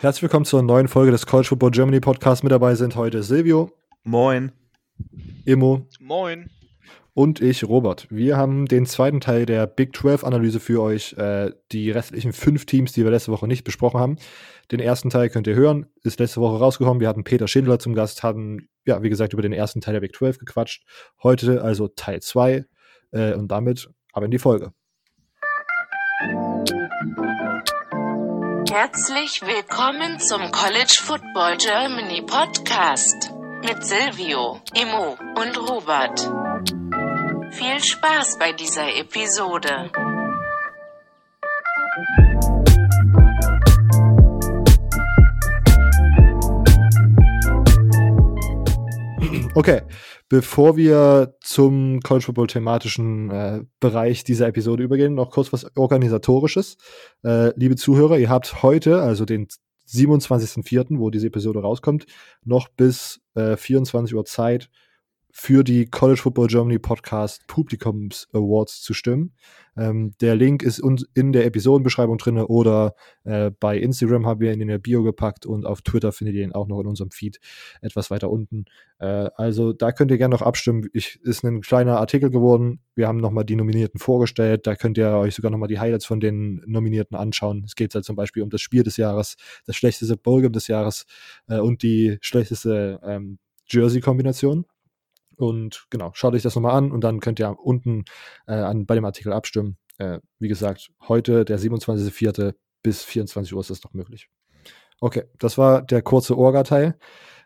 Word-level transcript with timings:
Herzlich 0.00 0.22
willkommen 0.22 0.44
zur 0.44 0.62
neuen 0.62 0.86
Folge 0.86 1.10
des 1.10 1.26
College 1.26 1.48
Football 1.48 1.72
Germany 1.72 1.98
Podcast. 1.98 2.44
Mit 2.44 2.52
dabei 2.52 2.76
sind 2.76 2.94
heute 2.94 3.24
Silvio. 3.24 3.72
Moin. 4.04 4.52
Immo. 5.44 5.88
Moin. 5.98 6.50
Und 7.14 7.40
ich, 7.40 7.64
Robert. 7.64 8.06
Wir 8.08 8.36
haben 8.36 8.66
den 8.66 8.86
zweiten 8.86 9.20
Teil 9.20 9.44
der 9.44 9.66
Big 9.66 9.96
12 9.96 10.22
Analyse 10.22 10.60
für 10.60 10.80
euch. 10.82 11.14
Äh, 11.14 11.50
die 11.72 11.90
restlichen 11.90 12.32
fünf 12.32 12.64
Teams, 12.64 12.92
die 12.92 13.02
wir 13.02 13.10
letzte 13.10 13.32
Woche 13.32 13.48
nicht 13.48 13.64
besprochen 13.64 13.98
haben. 13.98 14.18
Den 14.70 14.78
ersten 14.78 15.10
Teil 15.10 15.30
könnt 15.30 15.48
ihr 15.48 15.56
hören. 15.56 15.86
Ist 16.04 16.20
letzte 16.20 16.40
Woche 16.40 16.60
rausgekommen. 16.60 17.00
Wir 17.00 17.08
hatten 17.08 17.24
Peter 17.24 17.48
Schindler 17.48 17.80
zum 17.80 17.96
Gast, 17.96 18.22
hatten, 18.22 18.68
ja, 18.86 19.02
wie 19.02 19.10
gesagt, 19.10 19.32
über 19.32 19.42
den 19.42 19.52
ersten 19.52 19.80
Teil 19.80 19.94
der 19.94 20.00
Big 20.00 20.14
12 20.14 20.38
gequatscht. 20.38 20.86
Heute 21.24 21.60
also 21.60 21.88
Teil 21.88 22.22
2. 22.22 22.64
Äh, 23.10 23.34
und 23.34 23.48
damit 23.48 23.90
aber 24.12 24.26
in 24.26 24.30
die 24.30 24.38
Folge. 24.38 24.72
Herzlich 28.80 29.42
willkommen 29.42 30.20
zum 30.20 30.52
College 30.52 31.00
Football 31.02 31.56
Germany 31.56 32.22
Podcast 32.22 33.34
mit 33.60 33.84
Silvio, 33.84 34.60
Immo 34.72 35.18
und 35.34 35.68
Robert. 35.68 36.20
Viel 37.56 37.82
Spaß 37.82 38.38
bei 38.38 38.52
dieser 38.52 38.94
Episode. 38.94 39.90
Okay, 49.56 49.82
bevor 50.28 50.76
wir 50.76 51.36
zum 51.40 52.00
College 52.00 52.26
Football 52.26 52.48
thematischen 52.48 53.30
äh, 53.30 53.62
Bereich 53.80 54.24
dieser 54.24 54.48
Episode 54.48 54.82
übergehen, 54.82 55.14
noch 55.14 55.30
kurz 55.30 55.52
was 55.52 55.66
organisatorisches. 55.76 56.76
Äh, 57.24 57.52
liebe 57.58 57.76
Zuhörer, 57.76 58.18
ihr 58.18 58.28
habt 58.28 58.62
heute, 58.62 59.00
also 59.02 59.24
den 59.24 59.48
27.04., 59.88 60.98
wo 60.98 61.10
diese 61.10 61.28
Episode 61.28 61.60
rauskommt, 61.60 62.06
noch 62.44 62.68
bis 62.68 63.20
äh, 63.34 63.56
24 63.56 64.14
Uhr 64.14 64.24
Zeit, 64.26 64.68
für 65.40 65.62
die 65.62 65.86
College 65.86 66.20
Football 66.20 66.48
Germany 66.48 66.80
Podcast 66.80 67.46
Publikums 67.46 68.26
Awards 68.32 68.82
zu 68.82 68.92
stimmen. 68.92 69.34
Ähm, 69.76 70.10
der 70.20 70.34
Link 70.34 70.64
ist 70.64 70.82
in 71.14 71.32
der 71.32 71.46
Episodenbeschreibung 71.46 72.18
drin 72.18 72.38
oder 72.38 72.96
äh, 73.22 73.52
bei 73.60 73.78
Instagram 73.78 74.26
haben 74.26 74.40
wir 74.40 74.52
ihn 74.52 74.60
in 74.60 74.66
der 74.66 74.80
Bio 74.80 75.04
gepackt 75.04 75.46
und 75.46 75.64
auf 75.64 75.80
Twitter 75.82 76.10
findet 76.10 76.34
ihr 76.34 76.42
ihn 76.42 76.52
auch 76.52 76.66
noch 76.66 76.80
in 76.80 76.88
unserem 76.88 77.12
Feed 77.12 77.38
etwas 77.82 78.10
weiter 78.10 78.30
unten. 78.30 78.64
Äh, 78.98 79.30
also 79.36 79.72
da 79.72 79.92
könnt 79.92 80.10
ihr 80.10 80.18
gerne 80.18 80.34
noch 80.34 80.42
abstimmen. 80.42 80.88
Ich, 80.92 81.20
ist 81.22 81.44
ein 81.44 81.60
kleiner 81.60 81.98
Artikel 81.98 82.30
geworden. 82.30 82.80
Wir 82.96 83.06
haben 83.06 83.18
nochmal 83.18 83.44
die 83.44 83.54
Nominierten 83.54 84.00
vorgestellt. 84.00 84.66
Da 84.66 84.74
könnt 84.74 84.98
ihr 84.98 85.08
euch 85.10 85.36
sogar 85.36 85.52
nochmal 85.52 85.68
die 85.68 85.78
Highlights 85.78 86.04
von 86.04 86.18
den 86.18 86.64
Nominierten 86.66 87.16
anschauen. 87.16 87.62
Es 87.64 87.76
geht 87.76 87.94
halt 87.94 88.04
zum 88.04 88.16
Beispiel 88.16 88.42
um 88.42 88.50
das 88.50 88.60
Spiel 88.60 88.82
des 88.82 88.96
Jahres, 88.96 89.36
das 89.66 89.76
schlechteste 89.76 90.16
Bowlgame 90.16 90.50
des 90.50 90.66
Jahres 90.66 91.06
äh, 91.46 91.60
und 91.60 91.84
die 91.84 92.18
schlechteste 92.22 92.98
ähm, 93.04 93.38
Jersey-Kombination. 93.68 94.66
Und 95.38 95.86
genau, 95.90 96.10
schaut 96.14 96.34
euch 96.34 96.42
das 96.42 96.56
nochmal 96.56 96.74
an 96.74 96.90
und 96.90 97.02
dann 97.02 97.20
könnt 97.20 97.38
ihr 97.38 97.56
unten 97.58 98.04
äh, 98.46 98.54
an, 98.54 98.86
bei 98.86 98.96
dem 98.96 99.04
Artikel 99.04 99.32
abstimmen. 99.32 99.78
Äh, 99.98 100.18
wie 100.38 100.48
gesagt, 100.48 100.90
heute, 101.06 101.44
der 101.44 101.58
27.04. 101.58 102.54
bis 102.82 103.04
24 103.04 103.54
Uhr 103.54 103.60
ist 103.60 103.70
das 103.70 103.84
noch 103.84 103.94
möglich. 103.94 104.28
Okay, 105.00 105.24
das 105.38 105.56
war 105.56 105.82
der 105.82 106.02
kurze 106.02 106.36
Orga-Teil. 106.36 106.98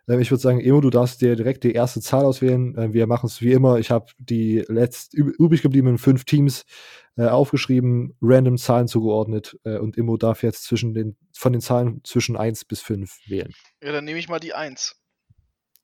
Äh, 0.08 0.20
ich 0.20 0.30
würde 0.30 0.40
sagen, 0.40 0.60
Emo, 0.60 0.80
du 0.80 0.88
darfst 0.88 1.20
dir 1.20 1.36
direkt 1.36 1.64
die 1.64 1.72
erste 1.72 2.00
Zahl 2.00 2.24
auswählen. 2.24 2.76
Äh, 2.76 2.92
wir 2.94 3.06
machen 3.06 3.26
es 3.26 3.42
wie 3.42 3.52
immer. 3.52 3.78
Ich 3.78 3.90
habe 3.90 4.06
die 4.18 4.64
letzt 4.68 5.12
übrig 5.12 5.60
gebliebenen 5.60 5.98
fünf 5.98 6.24
Teams 6.24 6.64
äh, 7.16 7.26
aufgeschrieben, 7.26 8.16
random 8.22 8.56
Zahlen 8.56 8.88
zugeordnet 8.88 9.58
äh, 9.64 9.76
und 9.76 9.98
Emo 9.98 10.16
darf 10.16 10.42
jetzt 10.42 10.64
zwischen 10.64 10.94
den, 10.94 11.18
von 11.36 11.52
den 11.52 11.60
Zahlen 11.60 12.00
zwischen 12.04 12.38
1 12.38 12.64
bis 12.64 12.80
5 12.80 13.28
wählen. 13.28 13.52
Ja, 13.82 13.92
dann 13.92 14.06
nehme 14.06 14.18
ich 14.18 14.30
mal 14.30 14.40
die 14.40 14.54
1. 14.54 15.01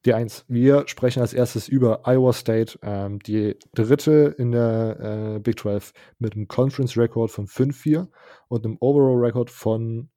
Die 0.08 0.14
Eins. 0.14 0.46
Wir 0.48 0.88
sprechen 0.88 1.20
als 1.20 1.34
erstes 1.34 1.68
über 1.68 2.08
Iowa 2.08 2.32
State, 2.32 2.78
ähm, 2.80 3.18
die 3.18 3.58
dritte 3.74 4.34
in 4.38 4.52
der 4.52 5.34
äh, 5.36 5.38
Big 5.38 5.60
12 5.60 5.92
mit 6.18 6.32
einem 6.32 6.48
Conference 6.48 6.96
Record 6.96 7.30
von 7.30 7.46
5-4 7.46 8.08
und 8.48 8.64
einem 8.64 8.78
Overall 8.80 9.22
Record 9.22 9.50
von 9.50 10.08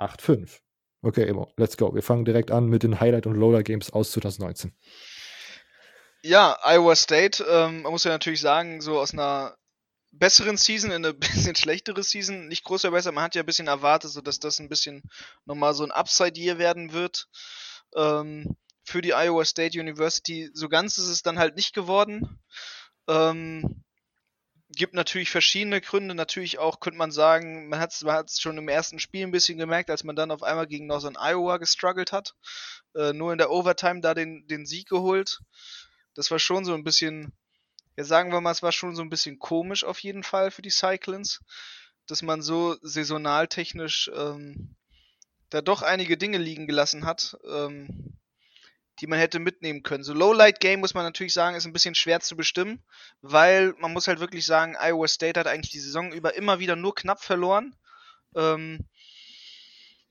8-5. 0.00 0.58
Okay, 1.00 1.28
Emo, 1.28 1.52
let's 1.56 1.76
go. 1.76 1.94
Wir 1.94 2.02
fangen 2.02 2.24
direkt 2.24 2.50
an 2.50 2.66
mit 2.66 2.82
den 2.82 2.98
Highlight- 2.98 3.28
und 3.28 3.36
Loader-Games 3.36 3.92
aus 3.92 4.10
2019. 4.10 4.74
Ja, 6.24 6.58
Iowa 6.64 6.96
State, 6.96 7.44
ähm, 7.48 7.82
man 7.82 7.92
muss 7.92 8.02
ja 8.02 8.10
natürlich 8.10 8.40
sagen, 8.40 8.80
so 8.80 8.98
aus 8.98 9.12
einer 9.12 9.56
besseren 10.10 10.56
Season 10.56 10.90
in 10.90 11.04
eine 11.04 11.14
bisschen 11.14 11.54
schlechtere 11.54 12.02
Season, 12.02 12.48
nicht 12.48 12.64
groß 12.64 12.80
verbessert. 12.80 13.14
Man 13.14 13.22
hat 13.22 13.36
ja 13.36 13.44
ein 13.44 13.46
bisschen 13.46 13.68
erwartet, 13.68 14.10
so 14.10 14.20
dass 14.20 14.40
das 14.40 14.58
ein 14.58 14.68
bisschen 14.68 15.04
nochmal 15.44 15.72
so 15.72 15.84
ein 15.84 15.92
Upside-Year 15.92 16.58
werden 16.58 16.92
wird. 16.92 17.28
Ähm, 17.94 18.56
für 18.84 19.00
die 19.00 19.14
Iowa 19.14 19.44
State 19.44 19.78
University. 19.78 20.50
So 20.54 20.68
ganz 20.68 20.98
ist 20.98 21.08
es 21.08 21.22
dann 21.22 21.38
halt 21.38 21.56
nicht 21.56 21.74
geworden. 21.74 22.38
Ähm, 23.08 23.84
gibt 24.74 24.94
natürlich 24.94 25.30
verschiedene 25.30 25.80
Gründe. 25.80 26.14
Natürlich 26.14 26.58
auch 26.58 26.80
könnte 26.80 26.98
man 26.98 27.12
sagen, 27.12 27.68
man 27.68 27.80
hat 27.80 27.92
es 27.92 28.40
schon 28.40 28.58
im 28.58 28.68
ersten 28.68 28.98
Spiel 28.98 29.26
ein 29.26 29.30
bisschen 29.30 29.58
gemerkt, 29.58 29.90
als 29.90 30.04
man 30.04 30.16
dann 30.16 30.30
auf 30.30 30.42
einmal 30.42 30.66
gegen 30.66 30.86
Northern 30.86 31.16
Iowa 31.16 31.58
gestruggelt 31.58 32.12
hat. 32.12 32.34
Äh, 32.94 33.12
nur 33.12 33.32
in 33.32 33.38
der 33.38 33.50
Overtime 33.50 34.00
da 34.00 34.14
den, 34.14 34.46
den 34.46 34.66
Sieg 34.66 34.88
geholt. 34.88 35.40
Das 36.14 36.30
war 36.30 36.38
schon 36.38 36.64
so 36.64 36.74
ein 36.74 36.84
bisschen, 36.84 37.32
ja 37.96 38.04
sagen 38.04 38.32
wir 38.32 38.40
mal, 38.40 38.50
es 38.50 38.62
war 38.62 38.72
schon 38.72 38.96
so 38.96 39.02
ein 39.02 39.10
bisschen 39.10 39.38
komisch 39.38 39.84
auf 39.84 39.98
jeden 40.00 40.22
Fall 40.22 40.50
für 40.50 40.62
die 40.62 40.70
Cyclones, 40.70 41.40
dass 42.06 42.22
man 42.22 42.42
so 42.42 42.76
saisonaltechnisch 42.82 44.10
ähm, 44.14 44.76
da 45.50 45.60
doch 45.60 45.82
einige 45.82 46.16
Dinge 46.16 46.38
liegen 46.38 46.66
gelassen 46.66 47.04
hat. 47.04 47.36
Ähm, 47.50 48.18
die 49.02 49.08
man 49.08 49.18
hätte 49.18 49.40
mitnehmen 49.40 49.82
können. 49.82 50.04
So 50.04 50.14
Lowlight 50.14 50.60
Game 50.60 50.78
muss 50.78 50.94
man 50.94 51.04
natürlich 51.04 51.34
sagen, 51.34 51.56
ist 51.56 51.66
ein 51.66 51.72
bisschen 51.72 51.96
schwer 51.96 52.20
zu 52.20 52.36
bestimmen, 52.36 52.80
weil 53.20 53.74
man 53.78 53.92
muss 53.92 54.06
halt 54.06 54.20
wirklich 54.20 54.46
sagen, 54.46 54.76
Iowa 54.80 55.08
State 55.08 55.38
hat 55.38 55.48
eigentlich 55.48 55.72
die 55.72 55.80
Saison 55.80 56.12
über 56.12 56.34
immer 56.36 56.60
wieder 56.60 56.76
nur 56.76 56.94
knapp 56.94 57.20
verloren. 57.20 57.74
Ähm, 58.36 58.86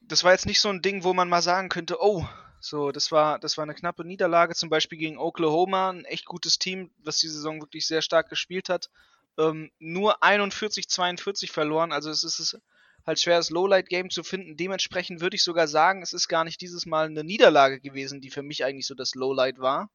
das 0.01 0.25
war 0.25 0.33
jetzt 0.33 0.45
nicht 0.45 0.59
so 0.59 0.67
ein 0.67 0.81
Ding, 0.81 1.05
wo 1.05 1.13
man 1.13 1.29
mal 1.29 1.41
sagen 1.41 1.69
könnte, 1.69 2.01
oh, 2.01 2.27
so, 2.59 2.91
das 2.91 3.13
war, 3.13 3.39
das 3.39 3.57
war 3.57 3.63
eine 3.63 3.73
knappe 3.73 4.03
Niederlage, 4.03 4.55
zum 4.55 4.69
Beispiel 4.69 4.99
gegen 4.99 5.17
Oklahoma, 5.17 5.91
ein 5.91 6.03
echt 6.03 6.25
gutes 6.25 6.59
Team, 6.59 6.91
was 6.97 7.17
die 7.17 7.29
Saison 7.29 7.61
wirklich 7.61 7.87
sehr 7.87 8.01
stark 8.01 8.29
gespielt 8.29 8.67
hat. 8.67 8.89
Ähm, 9.37 9.71
nur 9.79 10.21
41-42 10.21 11.49
verloren, 11.49 11.93
also 11.93 12.09
es 12.09 12.23
ist 12.23 12.59
halt 13.05 13.19
schwer, 13.19 13.37
das 13.37 13.49
Lowlight-Game 13.49 14.09
zu 14.09 14.23
finden. 14.23 14.57
Dementsprechend 14.57 15.21
würde 15.21 15.35
ich 15.35 15.43
sogar 15.43 15.67
sagen, 15.67 16.01
es 16.01 16.13
ist 16.13 16.27
gar 16.27 16.43
nicht 16.43 16.61
dieses 16.61 16.85
Mal 16.85 17.07
eine 17.07 17.23
Niederlage 17.23 17.79
gewesen, 17.79 18.21
die 18.21 18.29
für 18.29 18.43
mich 18.43 18.63
eigentlich 18.63 18.87
so 18.87 18.95
das 18.95 19.15
Lowlight 19.15 19.59
war. 19.59 19.89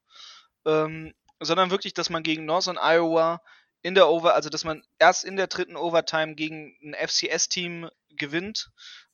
Ähm, 0.65 1.15
sondern 1.41 1.71
wirklich, 1.71 1.94
dass 1.94 2.11
man 2.11 2.22
gegen 2.22 2.44
Northern 2.44 2.78
Iowa 2.78 3.43
in 3.83 3.94
der 3.94 4.09
Over, 4.09 4.34
also 4.34 4.49
dass 4.49 4.65
man 4.65 4.83
erst 4.99 5.25
in 5.25 5.37
der 5.37 5.47
dritten 5.47 5.77
Overtime 5.77 6.34
gegen 6.34 6.77
ein 6.83 6.94
FCS-Team 6.94 7.89
gewinnt. 8.11 8.71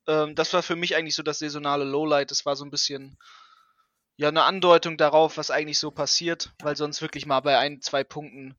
Ähm, 0.07 0.35
das 0.35 0.53
war 0.53 0.63
für 0.63 0.77
mich 0.77 0.97
eigentlich 0.97 1.15
so 1.15 1.23
das 1.23 1.41
saisonale 1.41 1.85
Lowlight. 1.85 2.31
Das 2.31 2.47
war 2.47 2.57
so 2.57 2.65
ein 2.65 2.71
bisschen 2.71 3.19
ja 4.17 4.29
eine 4.29 4.45
Andeutung 4.45 4.97
darauf, 4.97 5.37
was 5.37 5.51
eigentlich 5.51 5.79
so 5.79 5.91
passiert, 5.91 6.53
weil 6.63 6.77
sonst 6.77 7.03
wirklich 7.03 7.27
mal 7.27 7.41
bei 7.41 7.59
ein, 7.59 7.81
zwei 7.81 8.05
Punkten 8.05 8.57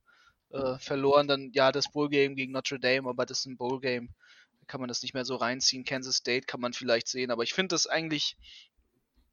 äh, 0.50 0.78
verloren, 0.78 1.26
dann 1.26 1.50
ja 1.52 1.72
das 1.72 1.90
Bowl-Game 1.90 2.36
gegen 2.36 2.52
Notre 2.52 2.78
Dame, 2.78 3.08
aber 3.08 3.26
das 3.26 3.40
ist 3.40 3.46
ein 3.46 3.56
Bowl-Game 3.56 4.10
kann 4.66 4.80
man 4.80 4.88
das 4.88 5.02
nicht 5.02 5.14
mehr 5.14 5.24
so 5.24 5.36
reinziehen. 5.36 5.84
Kansas 5.84 6.16
State 6.16 6.46
kann 6.46 6.60
man 6.60 6.72
vielleicht 6.72 7.08
sehen, 7.08 7.30
aber 7.30 7.42
ich 7.42 7.54
finde 7.54 7.74
das 7.74 7.86
eigentlich 7.86 8.36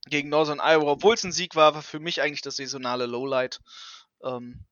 gegen 0.08 0.30
Northern 0.30 0.60
Iowa, 0.60 0.92
obwohl 0.92 1.14
es 1.14 1.24
ein 1.24 1.32
Sieg 1.32 1.56
war, 1.56 1.76
war 1.76 1.84
für 1.84 2.00
mich 2.00 2.22
eigentlich 2.22 2.42
das 2.42 2.56
saisonale 2.56 3.06
Lowlight. 3.06 3.60
Ähm, 4.24 4.66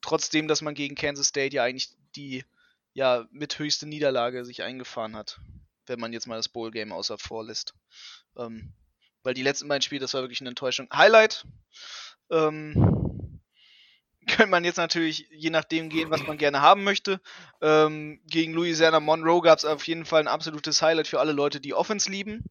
trotzdem, 0.00 0.48
dass 0.48 0.62
man 0.62 0.74
gegen 0.74 0.94
Kansas 0.94 1.28
State 1.28 1.56
ja 1.56 1.64
eigentlich 1.64 1.90
die 2.16 2.44
ja 2.92 3.26
mit 3.30 3.58
höchste 3.58 3.86
Niederlage 3.86 4.44
sich 4.44 4.62
eingefahren 4.62 5.16
hat, 5.16 5.40
wenn 5.86 6.00
man 6.00 6.12
jetzt 6.12 6.26
mal 6.26 6.36
das 6.36 6.48
Bowl 6.48 6.70
Game 6.70 6.92
außer 6.92 7.18
vor 7.18 7.44
lässt. 7.44 7.74
Ähm, 8.36 8.72
weil 9.22 9.34
die 9.34 9.42
letzten 9.42 9.68
beiden 9.68 9.82
Spiele, 9.82 10.00
das 10.00 10.14
war 10.14 10.22
wirklich 10.22 10.40
eine 10.40 10.50
Enttäuschung. 10.50 10.88
Highlight 10.92 11.46
ähm, 12.30 13.09
könnte 14.26 14.50
man 14.50 14.64
jetzt 14.64 14.76
natürlich 14.76 15.26
je 15.30 15.50
nachdem 15.50 15.88
gehen, 15.88 16.10
was 16.10 16.26
man 16.26 16.38
gerne 16.38 16.60
haben 16.60 16.84
möchte. 16.84 17.20
Ähm, 17.60 18.20
gegen 18.26 18.52
Louisiana 18.52 19.00
Monroe 19.00 19.40
gab 19.40 19.58
es 19.58 19.64
auf 19.64 19.86
jeden 19.86 20.04
Fall 20.04 20.20
ein 20.20 20.28
absolutes 20.28 20.82
Highlight 20.82 21.08
für 21.08 21.20
alle 21.20 21.32
Leute, 21.32 21.60
die 21.60 21.74
Offense 21.74 22.10
lieben. 22.10 22.44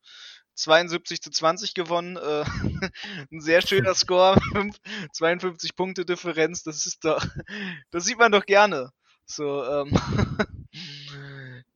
72 0.56 1.22
zu 1.22 1.32
20 1.32 1.74
gewonnen. 1.74 2.18
Äh, 2.18 2.44
ein 3.32 3.42
sehr 3.42 3.62
schöner 3.62 3.96
Score. 3.96 4.38
52 5.14 5.76
Punkte 5.76 6.06
Differenz. 6.06 6.64
Das 6.64 6.86
ist 6.86 7.06
doch, 7.06 7.24
das 7.92 8.06
sieht 8.06 8.18
man 8.18 8.32
doch 8.32 8.46
gerne. 8.46 8.92
So, 9.26 9.64
ähm, 9.64 9.92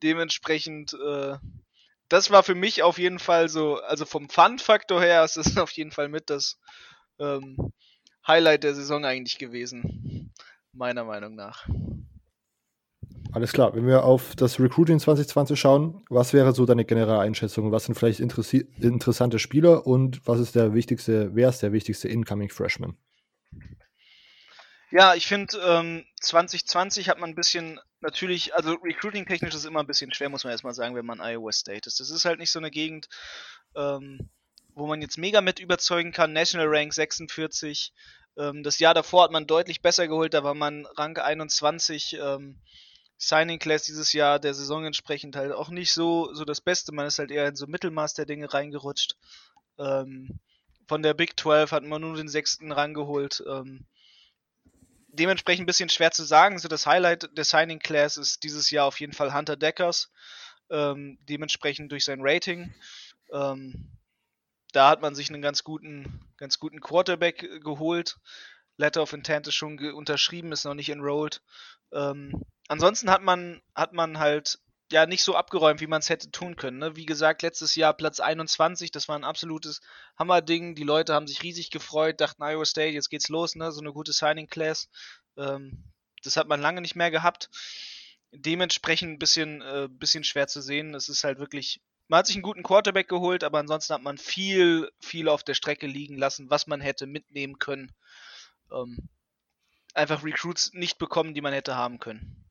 dementsprechend, 0.02 0.92
äh, 0.94 1.36
das 2.08 2.30
war 2.30 2.42
für 2.42 2.54
mich 2.54 2.82
auf 2.82 2.98
jeden 2.98 3.18
Fall 3.18 3.48
so, 3.48 3.80
also 3.80 4.04
vom 4.04 4.28
Fun-Faktor 4.28 5.00
her 5.00 5.24
ist 5.24 5.36
es 5.36 5.56
auf 5.56 5.70
jeden 5.72 5.92
Fall 5.92 6.08
mit 6.08 6.30
das 6.30 6.58
ähm, 7.18 7.56
Highlight 8.26 8.64
der 8.64 8.74
Saison 8.74 9.04
eigentlich 9.04 9.38
gewesen. 9.38 10.32
Meiner 10.72 11.04
Meinung 11.04 11.34
nach. 11.34 11.66
alles 13.32 13.52
klar. 13.52 13.74
Wenn 13.74 13.86
wir 13.86 14.04
auf 14.04 14.34
das 14.36 14.58
Recruiting 14.58 14.98
2020 14.98 15.58
schauen, 15.58 16.04
was 16.08 16.32
wäre 16.32 16.52
so 16.52 16.66
deine 16.66 16.84
generelle 16.84 17.20
Einschätzung? 17.20 17.70
Was 17.70 17.84
sind 17.84 17.94
vielleicht 17.94 18.20
interessante 18.20 19.38
Spieler 19.38 19.86
und 19.86 20.26
was 20.26 20.40
ist 20.40 20.54
der 20.54 20.74
wichtigste, 20.74 21.34
wer 21.34 21.48
ist 21.48 21.62
der 21.62 21.72
wichtigste 21.72 22.08
Incoming 22.08 22.50
Freshman? 22.50 22.96
Ja, 24.90 25.16
ich 25.16 25.26
finde, 25.26 25.58
ähm, 25.66 26.04
2020 26.20 27.08
hat 27.08 27.18
man 27.18 27.30
ein 27.30 27.34
bisschen, 27.34 27.80
natürlich, 28.00 28.54
also 28.54 28.74
recruiting-technisch 28.74 29.52
ist 29.52 29.64
immer 29.64 29.80
ein 29.80 29.88
bisschen 29.88 30.14
schwer, 30.14 30.28
muss 30.28 30.44
man 30.44 30.52
erstmal 30.52 30.72
sagen, 30.72 30.94
wenn 30.94 31.04
man 31.04 31.20
Iowa 31.20 31.50
State 31.50 31.88
ist. 31.88 31.98
Das 31.98 32.10
ist 32.10 32.24
halt 32.24 32.38
nicht 32.38 32.52
so 32.52 32.60
eine 32.60 32.70
Gegend, 32.70 33.08
ähm, 33.74 34.30
wo 34.74 34.86
man 34.86 35.02
jetzt 35.02 35.18
mega 35.18 35.40
mit 35.40 35.58
überzeugen 35.58 36.12
kann. 36.12 36.32
National 36.32 36.66
Rank 36.68 36.92
46. 36.92 37.92
Ähm, 38.36 38.62
das 38.62 38.78
Jahr 38.78 38.94
davor 38.94 39.24
hat 39.24 39.30
man 39.30 39.46
deutlich 39.46 39.82
besser 39.82 40.08
geholt, 40.08 40.34
da 40.34 40.44
war 40.44 40.54
man 40.54 40.86
Rank 40.96 41.18
21. 41.18 42.18
Ähm, 42.20 42.60
Signing 43.16 43.58
Class 43.58 43.84
dieses 43.84 44.12
Jahr 44.12 44.38
der 44.38 44.54
Saison 44.54 44.84
entsprechend 44.84 45.36
halt 45.36 45.52
auch 45.52 45.70
nicht 45.70 45.92
so, 45.92 46.34
so 46.34 46.44
das 46.44 46.60
Beste. 46.60 46.92
Man 46.92 47.06
ist 47.06 47.18
halt 47.18 47.30
eher 47.30 47.48
in 47.48 47.56
so 47.56 47.66
Mittelmaß 47.66 48.14
der 48.14 48.26
Dinge 48.26 48.52
reingerutscht. 48.52 49.16
Ähm, 49.78 50.40
von 50.88 51.02
der 51.02 51.14
Big 51.14 51.38
12 51.38 51.70
hat 51.70 51.84
man 51.84 52.00
nur 52.02 52.16
den 52.16 52.28
sechsten 52.28 52.72
rangeholt. 52.72 53.42
Ähm, 53.48 53.86
dementsprechend 55.08 55.62
ein 55.62 55.66
bisschen 55.66 55.88
schwer 55.88 56.10
zu 56.10 56.24
sagen. 56.24 56.58
So 56.58 56.68
das 56.68 56.86
Highlight 56.86 57.30
der 57.36 57.44
Signing 57.44 57.78
Class 57.78 58.16
ist 58.16 58.42
dieses 58.42 58.70
Jahr 58.70 58.86
auf 58.86 59.00
jeden 59.00 59.12
Fall 59.12 59.32
Hunter 59.32 59.56
Deckers. 59.56 60.10
Ähm, 60.70 61.18
dementsprechend 61.22 61.92
durch 61.92 62.04
sein 62.04 62.20
Rating. 62.20 62.74
Ähm, 63.32 63.90
da 64.74 64.90
hat 64.90 65.00
man 65.00 65.14
sich 65.14 65.30
einen 65.30 65.42
ganz 65.42 65.62
guten, 65.62 66.20
ganz 66.36 66.58
guten 66.58 66.80
Quarterback 66.80 67.62
geholt. 67.62 68.18
Letter 68.76 69.02
of 69.02 69.12
Intent 69.12 69.46
ist 69.46 69.54
schon 69.54 69.78
unterschrieben, 69.92 70.50
ist 70.50 70.64
noch 70.64 70.74
nicht 70.74 70.88
enrolled. 70.88 71.42
Ähm, 71.92 72.42
ansonsten 72.66 73.08
hat 73.08 73.22
man, 73.22 73.62
hat 73.74 73.92
man 73.92 74.18
halt 74.18 74.58
ja 74.90 75.06
nicht 75.06 75.22
so 75.22 75.36
abgeräumt, 75.36 75.80
wie 75.80 75.86
man 75.86 76.00
es 76.00 76.08
hätte 76.08 76.30
tun 76.32 76.56
können. 76.56 76.78
Ne? 76.78 76.96
Wie 76.96 77.06
gesagt, 77.06 77.42
letztes 77.42 77.76
Jahr 77.76 77.94
Platz 77.94 78.18
21, 78.18 78.90
das 78.90 79.08
war 79.08 79.16
ein 79.16 79.24
absolutes 79.24 79.80
Hammerding. 80.18 80.74
Die 80.74 80.82
Leute 80.82 81.14
haben 81.14 81.28
sich 81.28 81.42
riesig 81.44 81.70
gefreut, 81.70 82.20
dachten 82.20 82.42
Iowa 82.42 82.64
State, 82.64 82.94
jetzt 82.94 83.10
geht's 83.10 83.28
los, 83.28 83.54
ne? 83.54 83.70
so 83.70 83.80
eine 83.80 83.92
gute 83.92 84.12
Signing 84.12 84.48
Class. 84.48 84.88
Ähm, 85.36 85.84
das 86.24 86.36
hat 86.36 86.48
man 86.48 86.60
lange 86.60 86.80
nicht 86.80 86.96
mehr 86.96 87.12
gehabt. 87.12 87.48
Dementsprechend 88.32 89.12
ein 89.12 89.18
bisschen, 89.20 89.62
äh, 89.62 89.88
bisschen 89.88 90.24
schwer 90.24 90.48
zu 90.48 90.60
sehen. 90.60 90.94
Es 90.94 91.08
ist 91.08 91.22
halt 91.22 91.38
wirklich, 91.38 91.80
man 92.08 92.18
hat 92.18 92.26
sich 92.26 92.36
einen 92.36 92.42
guten 92.42 92.62
Quarterback 92.62 93.08
geholt, 93.08 93.44
aber 93.44 93.58
ansonsten 93.58 93.94
hat 93.94 94.02
man 94.02 94.18
viel, 94.18 94.90
viel 95.00 95.28
auf 95.28 95.42
der 95.42 95.54
Strecke 95.54 95.86
liegen 95.86 96.16
lassen, 96.16 96.50
was 96.50 96.66
man 96.66 96.80
hätte 96.80 97.06
mitnehmen 97.06 97.58
können. 97.58 97.92
Ähm, 98.72 99.08
einfach 99.94 100.24
Recruits 100.24 100.72
nicht 100.74 100.98
bekommen, 100.98 101.34
die 101.34 101.40
man 101.40 101.52
hätte 101.52 101.76
haben 101.76 101.98
können. 101.98 102.44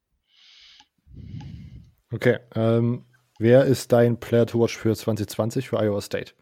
Okay, 2.12 2.40
ähm, 2.56 3.06
wer 3.40 3.66
ist 3.66 3.92
dein 3.92 4.20
Player 4.20 4.46
to 4.46 4.60
watch 4.60 4.78
für 4.78 4.96
2020 4.96 5.70
für 5.70 5.80
Iowa 5.80 6.02
State? 6.02 6.34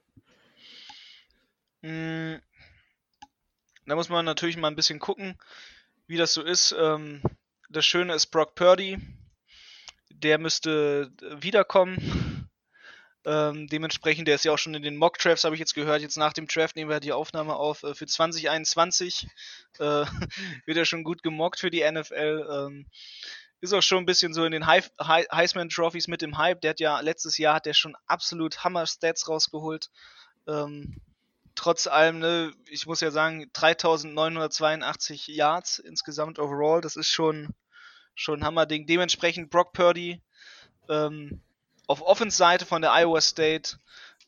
Hm, 1.81 2.40
da 3.86 3.96
muss 3.96 4.10
man 4.10 4.25
natürlich 4.25 4.58
mal 4.58 4.68
ein 4.68 4.75
bisschen 4.75 5.00
gucken, 5.00 5.38
wie 6.08 6.18
das 6.18 6.34
so 6.34 6.44
ist. 6.44 6.75
Ähm, 6.78 7.22
das 7.69 7.86
Schöne 7.86 8.13
ist 8.13 8.28
Brock 8.28 8.56
Purdy, 8.56 8.98
der 10.10 10.38
müsste 10.38 11.12
wiederkommen. 11.42 12.31
Ähm, 13.23 13.68
dementsprechend, 13.68 14.27
der 14.27 14.35
ist 14.35 14.45
ja 14.45 14.51
auch 14.51 14.57
schon 14.57 14.73
in 14.73 14.81
den 14.81 14.97
Mock-Drafts, 14.97 15.44
habe 15.44 15.56
ich 15.56 15.59
jetzt 15.59 15.75
gehört. 15.75 16.01
Jetzt 16.01 16.18
nach 16.18 16.33
dem 16.33 16.47
Draft 16.47 16.75
nehmen 16.75 16.89
wir 16.89 17.00
die 17.00 17.13
Aufnahme 17.13 17.56
auf. 17.56 17.83
Äh, 17.83 17.94
für 17.94 18.07
2021 18.07 19.27
äh, 19.79 19.83
wird 20.65 20.77
er 20.77 20.85
schon 20.85 21.03
gut 21.03 21.21
gemockt 21.21 21.59
für 21.59 21.69
die 21.69 21.89
NFL. 21.89 22.47
Ähm, 22.51 22.85
ist 23.62 23.73
auch 23.73 23.83
schon 23.83 24.00
ein 24.00 24.07
bisschen 24.07 24.33
so 24.33 24.44
in 24.44 24.51
den 24.51 24.65
Heisman 24.65 25.69
Trophies 25.69 26.07
mit 26.07 26.23
dem 26.23 26.39
Hype. 26.39 26.62
Der 26.62 26.71
hat 26.71 26.79
ja 26.79 27.00
letztes 27.00 27.38
Jahr 27.38 27.56
hat 27.56 27.68
der 27.68 27.73
schon 27.73 27.95
absolut 28.07 28.63
Hammer 28.63 28.88
Stats 28.88 29.29
rausgeholt. 29.29 29.91
Ähm, 30.47 31.00
trotz 31.53 31.85
allem, 31.85 32.17
ne, 32.17 32.51
ich 32.67 32.88
muss 32.88 33.01
ja 33.01 33.12
sagen, 33.12 33.51
3982 33.53 35.27
Yards 35.27 35.77
insgesamt 35.77 36.39
overall, 36.39 36.81
das 36.81 36.95
ist 36.95 37.09
schon 37.09 37.53
schon 38.15 38.39
ein 38.39 38.45
Hammerding. 38.45 38.88
Dementsprechend 38.88 39.50
Brock 39.51 39.74
Purdy 39.74 40.21
ähm, 40.89 41.41
auf 41.91 42.01
Offense-Seite 42.01 42.65
von 42.65 42.81
der 42.81 42.93
Iowa 42.93 43.21
State 43.21 43.77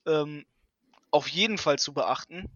ähm, 0.05 0.45
auf 1.11 1.27
jeden 1.27 1.57
Fall 1.57 1.79
zu 1.79 1.93
beachten. 1.93 2.49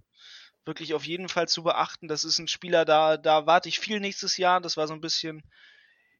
Wirklich 0.65 0.94
auf 0.94 1.06
jeden 1.06 1.30
Fall 1.30 1.48
zu 1.48 1.63
beachten. 1.63 2.07
Das 2.07 2.24
ist 2.24 2.39
ein 2.39 2.48
Spieler, 2.48 2.86
da, 2.86 3.18
da 3.18 3.45
warte 3.45 3.69
ich 3.69 3.80
viel 3.80 4.00
nächstes 4.00 4.38
Jahr. 4.38 4.59
Das 4.62 4.77
war 4.77 4.88
so 4.88 4.94
ein 4.94 5.01
bisschen 5.01 5.44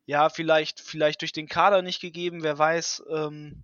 ja, 0.08 0.30
vielleicht, 0.30 0.80
vielleicht 0.80 1.22
durch 1.22 1.34
den 1.34 1.48
Kader 1.48 1.82
nicht 1.82 2.00
gegeben, 2.00 2.42
wer 2.42 2.58
weiß, 2.58 3.04
ähm, 3.12 3.64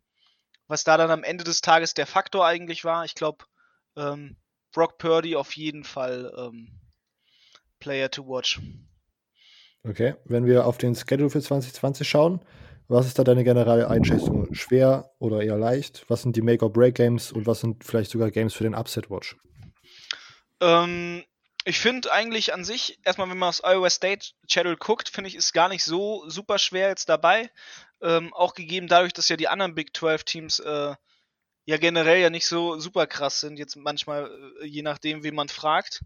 was 0.67 0.83
da 0.83 0.97
dann 0.97 1.09
am 1.09 1.23
Ende 1.23 1.45
des 1.45 1.61
Tages 1.61 1.93
der 1.93 2.05
Faktor 2.05 2.45
eigentlich 2.45 2.83
war. 2.83 3.05
Ich 3.05 3.15
glaube, 3.15 3.45
ähm, 3.95 4.35
Brock 4.73 4.97
Purdy 4.97 5.37
auf 5.37 5.55
jeden 5.55 5.85
Fall 5.85 6.33
ähm, 6.37 6.81
Player 7.79 8.11
to 8.11 8.27
watch. 8.27 8.59
Okay, 9.85 10.15
wenn 10.25 10.45
wir 10.45 10.65
auf 10.65 10.77
den 10.77 10.95
Schedule 10.95 11.29
für 11.29 11.41
2020 11.41 12.07
schauen, 12.07 12.41
was 12.88 13.07
ist 13.07 13.18
da 13.19 13.24
deine 13.24 13.44
generelle 13.44 13.89
Einschätzung? 13.89 14.53
Schwer 14.53 15.12
oder 15.19 15.41
eher 15.41 15.57
leicht? 15.57 16.06
Was 16.09 16.21
sind 16.21 16.35
die 16.35 16.41
Make-or-Break-Games 16.41 17.31
und 17.31 17.47
was 17.47 17.62
sind 17.62 17.83
vielleicht 17.83 18.12
sogar 18.12 18.31
Games 18.31 18.53
für 18.53 18.63
den 18.63 18.75
Upset-Watch? 18.75 19.38
Ähm, 20.59 21.24
ich 21.65 21.80
finde 21.80 22.12
eigentlich 22.12 22.53
an 22.53 22.63
sich, 22.63 23.00
erstmal 23.03 23.30
wenn 23.30 23.38
man 23.38 23.50
aufs 23.50 23.63
Iowa 23.63 23.89
State 23.89 24.31
Channel 24.47 24.75
guckt, 24.75 25.09
finde 25.09 25.30
ich, 25.30 25.35
ist 25.35 25.53
gar 25.53 25.69
nicht 25.69 25.83
so 25.83 26.27
super 26.30 26.59
schwer 26.59 26.89
jetzt 26.89 27.07
dabei. 27.07 27.50
Ähm, 28.01 28.33
auch 28.33 28.53
gegeben 28.53 28.88
dadurch, 28.88 29.13
dass 29.13 29.30
ja 29.30 29.38
die 29.38 29.47
anderen 29.47 29.75
Big 29.75 29.95
12 29.95 30.24
Teams 30.25 30.59
äh, 30.59 30.95
ja 31.65 31.77
generell 31.77 32.21
ja 32.21 32.30
nicht 32.30 32.47
so 32.47 32.77
super 32.80 33.07
krass 33.07 33.39
sind, 33.39 33.57
jetzt 33.57 33.77
manchmal, 33.77 34.30
äh, 34.62 34.65
je 34.65 34.81
nachdem, 34.81 35.24
wen 35.24 35.35
man 35.35 35.47
fragt. 35.47 36.03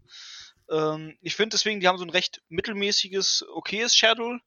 Ähm, 0.70 1.18
ich 1.22 1.34
finde 1.34 1.54
deswegen, 1.54 1.80
die 1.80 1.88
haben 1.88 1.98
so 1.98 2.04
ein 2.04 2.10
recht 2.10 2.40
mittelmäßiges, 2.48 3.46
okayes 3.52 3.96
Schedule. 3.96 4.40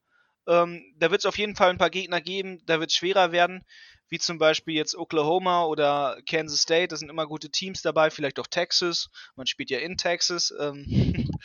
Ähm, 0.48 0.84
da 0.98 1.12
wird 1.12 1.22
es 1.22 1.26
auf 1.26 1.38
jeden 1.38 1.56
Fall 1.56 1.70
ein 1.70 1.78
paar 1.78 1.90
Gegner 1.90 2.22
geben, 2.22 2.62
da 2.66 2.80
wird 2.80 2.90
es 2.90 2.96
schwerer 2.96 3.32
werden 3.32 3.64
wie 4.12 4.20
zum 4.20 4.38
Beispiel 4.38 4.76
jetzt 4.76 4.94
Oklahoma 4.94 5.64
oder 5.64 6.18
Kansas 6.28 6.62
State, 6.62 6.90
da 6.90 6.98
sind 6.98 7.10
immer 7.10 7.26
gute 7.28 7.50
Teams 7.50 7.82
dabei, 7.82 8.10
vielleicht 8.10 8.40
auch 8.40 8.48
Texas, 8.48 9.10
man 9.38 9.48
spielt 9.48 9.70
ja 9.70 9.80
in 9.80 9.96
Texas. 9.96 10.54
Ähm, 10.60 10.86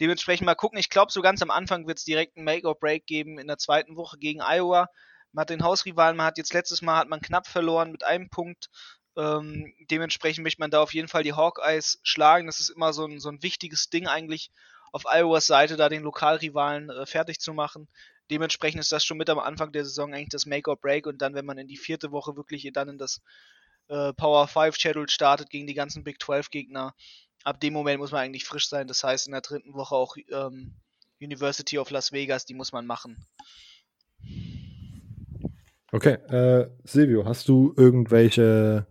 dementsprechend 0.00 0.44
mal 0.44 0.56
gucken, 0.56 0.80
ich 0.80 0.90
glaube, 0.90 1.12
so 1.12 1.22
ganz 1.22 1.42
am 1.42 1.52
Anfang 1.52 1.86
wird 1.86 1.98
es 1.98 2.04
direkt 2.04 2.36
ein 2.36 2.42
Make-or-Break 2.42 3.06
geben 3.06 3.38
in 3.38 3.46
der 3.46 3.56
zweiten 3.56 3.94
Woche 3.94 4.18
gegen 4.18 4.40
Iowa. 4.42 4.88
Man 5.30 5.42
hat 5.42 5.50
den 5.50 5.62
Hausrivalen, 5.62 6.16
man 6.16 6.26
hat 6.26 6.38
jetzt 6.38 6.52
letztes 6.52 6.82
Mal 6.82 6.98
hat 6.98 7.08
man 7.08 7.20
knapp 7.20 7.46
verloren 7.46 7.92
mit 7.92 8.02
einem 8.02 8.28
Punkt. 8.30 8.68
Ähm, 9.16 9.72
dementsprechend 9.88 10.42
möchte 10.42 10.60
man 10.60 10.72
da 10.72 10.82
auf 10.82 10.94
jeden 10.94 11.08
Fall 11.08 11.22
die 11.22 11.34
Hawkeyes 11.34 12.00
schlagen. 12.02 12.46
Das 12.46 12.58
ist 12.58 12.70
immer 12.70 12.92
so 12.92 13.06
ein, 13.06 13.20
so 13.20 13.28
ein 13.28 13.44
wichtiges 13.44 13.90
Ding 13.90 14.08
eigentlich 14.08 14.50
auf 14.90 15.04
Iowas 15.06 15.46
Seite, 15.46 15.76
da 15.76 15.88
den 15.88 16.02
Lokalrivalen 16.02 16.90
äh, 16.90 17.06
fertig 17.06 17.38
zu 17.38 17.54
machen. 17.54 17.88
Dementsprechend 18.30 18.80
ist 18.80 18.92
das 18.92 19.04
schon 19.04 19.18
mit 19.18 19.28
am 19.30 19.38
Anfang 19.38 19.72
der 19.72 19.84
Saison 19.84 20.14
eigentlich 20.14 20.30
das 20.30 20.46
Make 20.46 20.70
or 20.70 20.76
Break 20.76 21.06
und 21.06 21.20
dann, 21.20 21.34
wenn 21.34 21.44
man 21.44 21.58
in 21.58 21.68
die 21.68 21.76
vierte 21.76 22.12
Woche 22.12 22.36
wirklich 22.36 22.68
dann 22.72 22.88
in 22.88 22.98
das 22.98 23.20
äh, 23.88 24.12
Power 24.14 24.48
5 24.48 24.76
Schedule 24.76 25.08
startet 25.08 25.50
gegen 25.50 25.66
die 25.66 25.74
ganzen 25.74 26.04
Big 26.04 26.22
12 26.22 26.50
Gegner, 26.50 26.94
ab 27.44 27.60
dem 27.60 27.72
Moment 27.72 28.00
muss 28.00 28.12
man 28.12 28.20
eigentlich 28.20 28.44
frisch 28.44 28.68
sein. 28.68 28.86
Das 28.86 29.04
heißt, 29.04 29.26
in 29.26 29.32
der 29.32 29.40
dritten 29.40 29.74
Woche 29.74 29.94
auch 29.94 30.16
ähm, 30.30 30.74
University 31.20 31.78
of 31.78 31.90
Las 31.90 32.12
Vegas, 32.12 32.44
die 32.44 32.54
muss 32.54 32.72
man 32.72 32.86
machen. 32.86 33.26
Okay, 35.92 36.14
äh, 36.30 36.70
Silvio, 36.84 37.26
hast 37.26 37.48
du 37.48 37.74
irgendwelche 37.76 38.86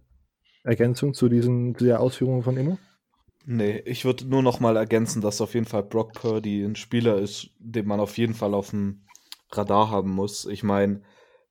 Ergänzungen 0.63 1.15
zu 1.15 1.29
diesen 1.29 1.75
zu 1.75 1.85
der 1.85 2.00
Ausführungen 2.00 2.43
von 2.43 2.57
Immo? 2.57 2.77
Nee, 3.45 3.79
ich 3.85 4.05
würde 4.05 4.25
nur 4.25 4.43
noch 4.43 4.59
mal 4.59 4.77
ergänzen, 4.77 5.19
dass 5.19 5.41
auf 5.41 5.55
jeden 5.55 5.65
Fall 5.65 5.81
Brock 5.81 6.13
Purdy 6.13 6.63
ein 6.63 6.75
Spieler 6.75 7.17
ist, 7.17 7.50
den 7.57 7.88
man 7.88 8.00
auf 8.00 8.19
jeden 8.19 8.35
Fall 8.35 8.53
auf 8.53 8.69
dem 8.69 9.03
Radar 9.51 9.89
haben 9.89 10.12
muss. 10.12 10.46
Ich 10.46 10.63
meine, 10.63 11.01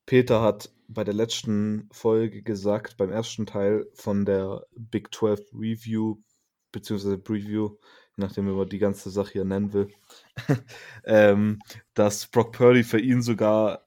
Peter 0.05 0.41
hat 0.41 0.73
bei 0.87 1.03
der 1.03 1.13
letzten 1.13 1.87
Folge 1.91 2.41
gesagt, 2.43 2.97
beim 2.97 3.11
ersten 3.11 3.45
Teil 3.45 3.87
von 3.93 4.25
der 4.25 4.65
Big 4.75 5.13
12 5.13 5.53
Review, 5.53 6.17
beziehungsweise 6.71 7.17
Preview, 7.17 7.77
nachdem 8.17 8.53
man 8.53 8.67
die 8.67 8.79
ganze 8.79 9.09
Sache 9.09 9.33
hier 9.33 9.45
nennen 9.45 9.73
will, 9.73 9.87
ähm, 11.05 11.59
dass 11.93 12.27
Brock 12.27 12.53
Purdy 12.53 12.83
für 12.83 12.99
ihn 12.99 13.21
sogar 13.21 13.85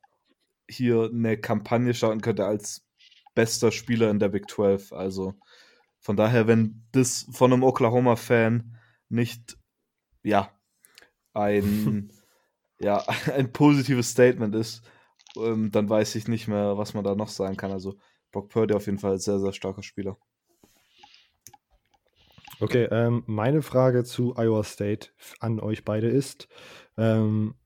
hier 0.68 1.10
eine 1.12 1.36
Kampagne 1.36 1.92
starten 1.92 2.20
könnte 2.20 2.46
als 2.46 2.86
bester 3.34 3.70
Spieler 3.70 4.10
in 4.10 4.18
der 4.18 4.28
Big 4.28 4.48
12. 4.48 4.92
Also 4.92 5.34
von 6.00 6.16
daher, 6.16 6.46
wenn 6.46 6.84
das 6.92 7.26
von 7.32 7.52
einem 7.52 7.62
Oklahoma-Fan 7.62 8.78
nicht, 9.08 9.58
ja, 10.22 10.50
ein 11.34 12.10
ja, 12.84 13.02
ein 13.34 13.52
positives 13.52 14.10
Statement 14.10 14.54
ist, 14.54 14.82
ähm, 15.36 15.70
dann 15.72 15.88
weiß 15.88 16.14
ich 16.14 16.28
nicht 16.28 16.46
mehr, 16.46 16.78
was 16.78 16.94
man 16.94 17.02
da 17.02 17.14
noch 17.14 17.28
sagen 17.28 17.56
kann. 17.56 17.72
Also 17.72 17.96
Brock 18.30 18.50
Purdy 18.50 18.74
auf 18.74 18.86
jeden 18.86 18.98
Fall 18.98 19.18
sehr, 19.18 19.40
sehr 19.40 19.52
starker 19.52 19.82
Spieler. 19.82 20.16
Okay, 22.60 22.86
ähm, 22.90 23.24
meine 23.26 23.62
Frage 23.62 24.04
zu 24.04 24.36
Iowa 24.36 24.62
State 24.62 25.08
an 25.40 25.58
euch 25.58 25.84
beide 25.84 26.08
ist, 26.08 26.46
ähm, 26.96 27.56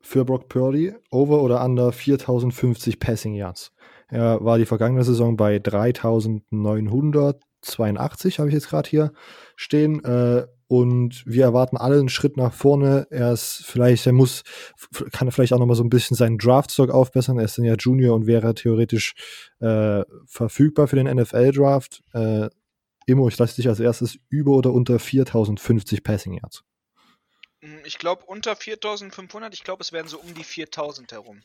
für 0.00 0.24
Brock 0.24 0.48
Purdy, 0.48 0.94
over 1.10 1.42
oder 1.42 1.64
under 1.64 1.92
4050 1.92 2.98
Passing 2.98 3.34
Yards. 3.34 3.72
Er 4.08 4.44
war 4.44 4.58
die 4.58 4.66
vergangene 4.66 5.04
Saison 5.04 5.36
bei 5.36 5.60
3982, 5.60 8.38
habe 8.38 8.48
ich 8.48 8.54
jetzt 8.54 8.68
gerade 8.68 8.88
hier 8.88 9.12
stehen. 9.56 10.04
Äh, 10.04 10.46
und 10.66 11.22
wir 11.26 11.44
erwarten 11.44 11.76
alle 11.76 11.98
einen 11.98 12.08
Schritt 12.08 12.36
nach 12.36 12.52
vorne. 12.52 13.06
Er 13.10 13.32
ist 13.32 13.64
vielleicht, 13.64 14.06
er 14.06 14.12
muss, 14.12 14.42
kann 15.12 15.28
er 15.28 15.32
vielleicht 15.32 15.52
auch 15.52 15.58
nochmal 15.58 15.76
so 15.76 15.84
ein 15.84 15.90
bisschen 15.90 16.16
seinen 16.16 16.38
Draftstock 16.38 16.90
aufbessern. 16.90 17.38
Er 17.38 17.44
ist 17.44 17.58
dann 17.58 17.64
ja 17.64 17.74
Junior 17.74 18.14
und 18.14 18.26
wäre 18.26 18.54
theoretisch 18.54 19.14
äh, 19.60 20.02
verfügbar 20.26 20.88
für 20.88 20.96
den 20.96 21.14
NFL-Draft. 21.14 22.02
Äh, 22.12 22.48
Immo, 23.06 23.28
ich 23.28 23.38
lasse 23.38 23.56
dich 23.56 23.68
als 23.68 23.80
erstes 23.80 24.18
über 24.30 24.52
oder 24.52 24.72
unter 24.72 24.98
4050 24.98 26.02
Passing 26.02 26.34
Yards. 26.34 26.64
Hm, 27.60 27.80
ich 27.84 27.98
glaube 27.98 28.24
unter 28.24 28.56
4500, 28.56 29.52
ich 29.52 29.64
glaube 29.64 29.82
es 29.82 29.92
werden 29.92 30.08
so 30.08 30.18
um 30.18 30.32
die 30.34 30.44
4000 30.44 31.12
herum. 31.12 31.42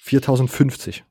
4050, 0.00 1.04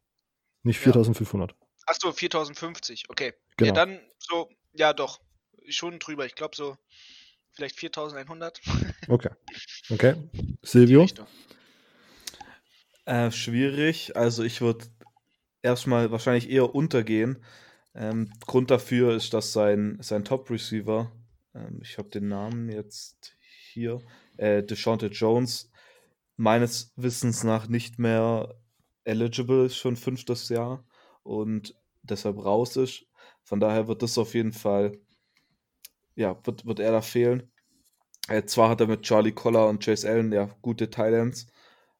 nicht 0.63 0.79
4500. 0.79 1.51
Ja. 1.51 1.57
Achso, 1.87 2.11
4050, 2.11 3.05
okay. 3.09 3.33
Genau. 3.57 3.69
Ja, 3.69 3.73
dann 3.73 3.99
so, 4.19 4.49
ja 4.73 4.93
doch, 4.93 5.19
schon 5.69 5.99
drüber. 5.99 6.25
Ich 6.25 6.35
glaube 6.35 6.55
so 6.55 6.77
vielleicht 7.57 7.75
4100. 7.79 8.61
Okay. 9.09 9.29
Okay. 9.89 10.15
Silvio? 10.63 11.07
Äh, 13.05 13.31
schwierig. 13.31 14.17
Also 14.17 14.43
ich 14.43 14.59
würde 14.59 14.85
erstmal 15.61 16.11
wahrscheinlich 16.11 16.49
eher 16.49 16.75
untergehen. 16.75 17.37
Ähm, 17.95 18.33
Grund 18.45 18.69
dafür 18.69 19.15
ist, 19.15 19.33
dass 19.33 19.53
sein, 19.53 19.97
sein 20.01 20.25
Top-Receiver, 20.25 21.09
ähm, 21.55 21.79
ich 21.81 21.97
habe 21.97 22.09
den 22.09 22.27
Namen 22.27 22.69
jetzt 22.69 23.37
hier, 23.71 24.01
äh, 24.35 24.61
DeShante 24.61 25.07
Jones, 25.07 25.71
meines 26.35 26.91
Wissens 26.97 27.45
nach 27.45 27.69
nicht 27.69 27.97
mehr 27.97 28.55
eligible 29.05 29.65
ist, 29.65 29.77
schon 29.77 29.95
fünftes 29.95 30.49
Jahr 30.49 30.85
und 31.23 31.75
deshalb 32.03 32.37
raus 32.43 32.75
ist. 32.75 33.05
Von 33.41 33.61
daher 33.61 33.87
wird 33.87 34.03
das 34.03 34.17
auf 34.17 34.33
jeden 34.33 34.51
Fall 34.51 34.99
ja, 36.17 36.38
wird, 36.45 36.65
wird 36.65 36.79
er 36.79 36.91
da 36.91 37.01
fehlen. 37.01 37.51
Äh, 38.29 38.45
zwar 38.45 38.69
hat 38.69 38.81
er 38.81 38.88
mit 38.88 39.03
Charlie 39.03 39.31
Collar 39.33 39.69
und 39.69 39.83
Chase 39.83 40.09
Allen 40.09 40.33
ja 40.33 40.50
gute 40.62 40.89
Thailands, 40.89 41.47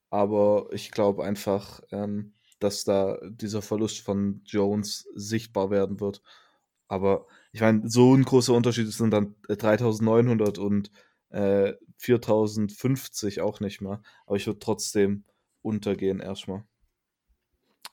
aber 0.10 0.68
ich 0.74 0.92
glaube 0.92 1.24
einfach, 1.24 1.82
ähm, 1.92 2.34
dass 2.60 2.84
da 2.84 3.20
dieser 3.30 3.62
Verlust 3.62 4.02
von 4.02 4.42
Jones 4.46 5.08
sichtbar 5.16 5.70
werden 5.72 6.00
wird. 6.02 6.22
Aber 6.88 7.28
ich 7.54 7.62
meine, 7.62 7.90
so 7.90 8.16
ein 8.16 8.24
großer 8.24 8.54
Unterschied 8.54 8.92
sind 8.92 9.12
dann 9.12 9.36
3900 9.48 10.58
und 10.60 10.92
äh, 11.30 11.74
4050 11.98 13.42
auch 13.42 13.60
nicht 13.60 13.82
mehr. 13.82 14.02
Aber 14.26 14.38
ich 14.38 14.48
würde 14.48 14.60
trotzdem 14.60 15.26
untergehen 15.62 16.20
erstmal. 16.20 16.64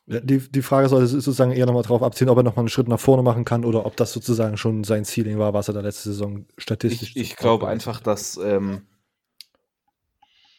Die, 0.07 0.39
die 0.39 0.63
Frage 0.63 0.89
sollte 0.89 1.07
sozusagen 1.07 1.53
eher 1.53 1.65
nochmal 1.65 1.83
drauf 1.83 2.03
abziehen, 2.03 2.29
ob 2.29 2.37
er 2.37 2.43
nochmal 2.43 2.65
einen 2.65 2.69
Schritt 2.69 2.89
nach 2.89 3.01
vorne 3.01 3.23
machen 3.23 3.47
kann 3.47 3.65
oder 3.65 3.87
ob 3.87 3.97
das 3.97 4.13
sozusagen 4.13 4.59
schon 4.59 4.85
sein 4.85 5.05
Ceiling 5.07 5.39
war, 5.39 5.55
was 5.55 5.69
er 5.69 5.75
da 5.75 5.81
letzte 5.81 6.11
Saison 6.11 6.45
statistisch. 6.59 7.17
Ich, 7.17 7.31
ich 7.31 7.37
glaube 7.37 7.69
einfach, 7.69 8.01
dass 8.01 8.37
ähm, 8.37 8.83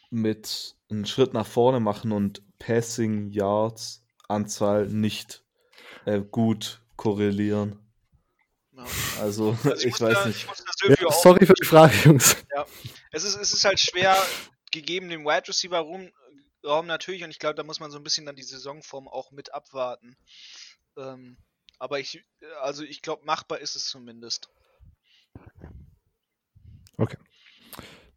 mit 0.09 0.75
einen 0.89 1.05
Schritt 1.05 1.33
nach 1.33 1.45
vorne 1.45 1.79
machen 1.79 2.11
und 2.11 2.41
Passing 2.57 3.29
Yards 3.29 4.03
Anzahl 4.27 4.87
nicht 4.87 5.43
äh, 6.05 6.21
gut 6.21 6.81
korrelieren. 6.95 7.79
Also, 9.21 9.57
also, 9.63 9.73
ich, 9.75 9.85
ich 9.85 10.01
weiß 10.01 10.13
da, 10.13 10.25
nicht. 10.25 10.47
Ja, 10.99 11.11
sorry 11.11 11.45
für 11.45 11.53
die 11.53 11.67
Frage, 11.67 11.93
Jungs. 12.03 12.35
Ja. 12.53 12.65
Es, 13.11 13.23
ist, 13.23 13.37
es 13.37 13.53
ist 13.53 13.63
halt 13.63 13.79
schwer, 13.79 14.17
gegeben 14.71 15.09
dem 15.09 15.23
Wide 15.23 15.47
Receiver 15.47 15.79
rum, 15.79 16.09
Raum 16.65 16.88
natürlich 16.88 17.24
und 17.24 17.29
ich 17.29 17.39
glaube, 17.39 17.55
da 17.55 17.63
muss 17.63 17.79
man 17.79 17.91
so 17.91 17.98
ein 17.98 18.03
bisschen 18.03 18.25
dann 18.25 18.36
die 18.36 18.43
Saisonform 18.43 19.07
auch 19.07 19.31
mit 19.31 19.53
abwarten. 19.53 20.17
Ähm, 20.98 21.38
aber 21.79 22.00
ich, 22.00 22.24
also 22.62 22.84
ich 22.84 23.01
glaube, 23.01 23.25
machbar 23.25 23.60
ist 23.60 23.75
es 23.75 23.86
zumindest. 23.86 24.50
Okay. 26.98 27.17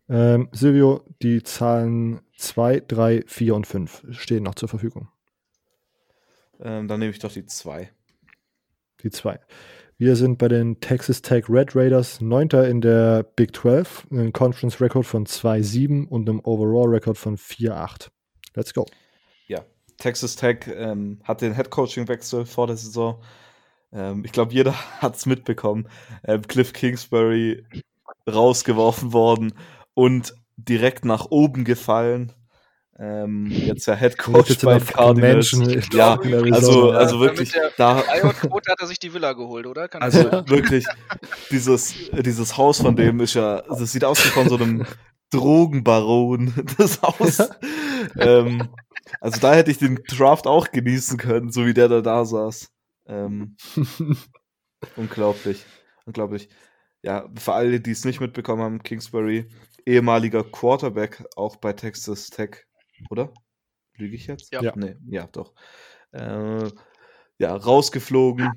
Ähm, 0.09 0.49
Silvio, 0.53 1.05
die 1.21 1.43
Zahlen 1.43 2.21
2, 2.37 2.81
3, 2.81 3.25
4 3.27 3.55
und 3.55 3.67
5 3.67 4.07
stehen 4.11 4.45
noch 4.45 4.55
zur 4.55 4.69
Verfügung. 4.69 5.09
Ähm, 6.61 6.89
dann 6.89 7.01
nehme 7.01 7.11
ich 7.11 7.19
doch 7.19 7.33
die 7.33 7.45
2. 7.45 7.93
Die 9.03 9.11
2. 9.11 9.39
Wir 9.99 10.15
sind 10.17 10.39
bei 10.39 10.49
den 10.49 10.81
Texas 10.81 11.23
Tech 11.23 11.49
Red 11.49 11.75
Raiders, 11.75 12.21
Neunter 12.21 12.69
in 12.69 12.81
der 12.81 13.25
Big 13.25 13.55
12, 13.55 14.07
einen 14.11 14.33
Conference 14.33 14.81
Record 14.81 15.05
von 15.05 15.27
2-7 15.27 16.07
und 16.07 16.29
einem 16.29 16.41
Overall 16.45 16.89
Record 16.89 17.19
von 17.19 17.37
4-8. 17.37 18.11
Let's 18.59 18.75
go. 18.75 18.87
Ja, 19.47 19.65
Texas 19.99 20.35
Tech 20.35 20.67
ähm, 20.67 21.21
hat 21.23 21.43
den 21.43 21.55
Head 21.55 21.71
Coaching 21.71 22.09
Wechsel 22.09 22.45
vor 22.45 22.67
der 22.67 22.77
Saison. 22.77 23.23
Ähm, 23.93 24.25
ich 24.25 24.33
glaube, 24.33 24.53
jeder 24.53 24.75
hat 25.01 25.15
es 25.15 25.27
mitbekommen. 25.27 25.89
Ähm, 26.25 26.43
Cliff 26.43 26.73
Kingsbury 26.73 27.65
rausgeworfen 28.29 29.13
worden 29.13 29.55
und 29.95 30.35
direkt 30.57 31.05
nach 31.05 31.27
oben 31.31 31.65
gefallen. 31.65 32.33
Ähm, 32.99 33.47
jetzt 33.49 33.87
ja 33.87 33.95
Head 33.95 34.19
Coach 34.19 34.59
bei 34.61 34.81
Cardinals. 34.81 35.53
Ja, 35.93 36.19
also, 36.51 36.91
also 36.91 37.21
wirklich. 37.21 37.53
Da 37.77 38.03
Quote 38.41 38.73
hat 38.73 38.81
er 38.81 38.89
sich 38.89 38.99
die 38.99 39.15
Villa 39.15 39.35
geholt, 39.35 39.67
oder? 39.69 39.87
Kann 39.87 40.03
also 40.03 40.25
wirklich, 40.49 40.85
dieses, 41.53 41.95
dieses 42.11 42.57
Haus 42.57 42.81
von 42.81 42.97
dem 42.97 43.21
ist 43.21 43.35
ja, 43.35 43.63
das 43.63 43.93
sieht 43.93 44.05
aus 44.05 44.25
wie 44.25 44.31
von 44.31 44.49
so 44.49 44.57
einem 44.57 44.85
Drogenbaron, 45.31 46.55
das 46.79 47.03
Haus. 47.03 47.51
ähm, 48.19 48.69
also 49.21 49.41
da 49.41 49.55
hätte 49.55 49.71
ich 49.71 49.79
den 49.79 49.97
Draft 50.09 50.47
auch 50.47 50.71
genießen 50.71 51.19
können, 51.19 51.51
so 51.51 51.67
wie 51.67 51.75
der 51.75 51.89
da 51.89 52.01
da 52.01 52.25
saß. 52.25 52.71
Ähm, 53.07 53.57
unglaublich, 54.97 55.65
unglaublich. 56.07 56.49
Ja, 57.03 57.29
für 57.39 57.55
alle, 57.55 57.81
die 57.81 57.93
es 57.93 58.05
nicht 58.05 58.21
mitbekommen 58.21 58.63
haben, 58.63 58.83
Kingsbury, 58.83 59.49
ehemaliger 59.87 60.45
Quarterback, 60.45 61.25
auch 61.37 61.57
bei 61.57 61.73
Texas 61.73 62.29
Tech, 62.29 62.67
oder? 63.11 63.33
Lüge 63.97 64.17
ich 64.17 64.27
jetzt? 64.27 64.53
Ja. 64.53 64.73
Nee, 64.77 64.97
ja, 65.07 65.27
doch. 65.29 65.55
Äh, 66.13 66.71
ja, 67.39 67.55
rausgeflogen, 67.55 68.51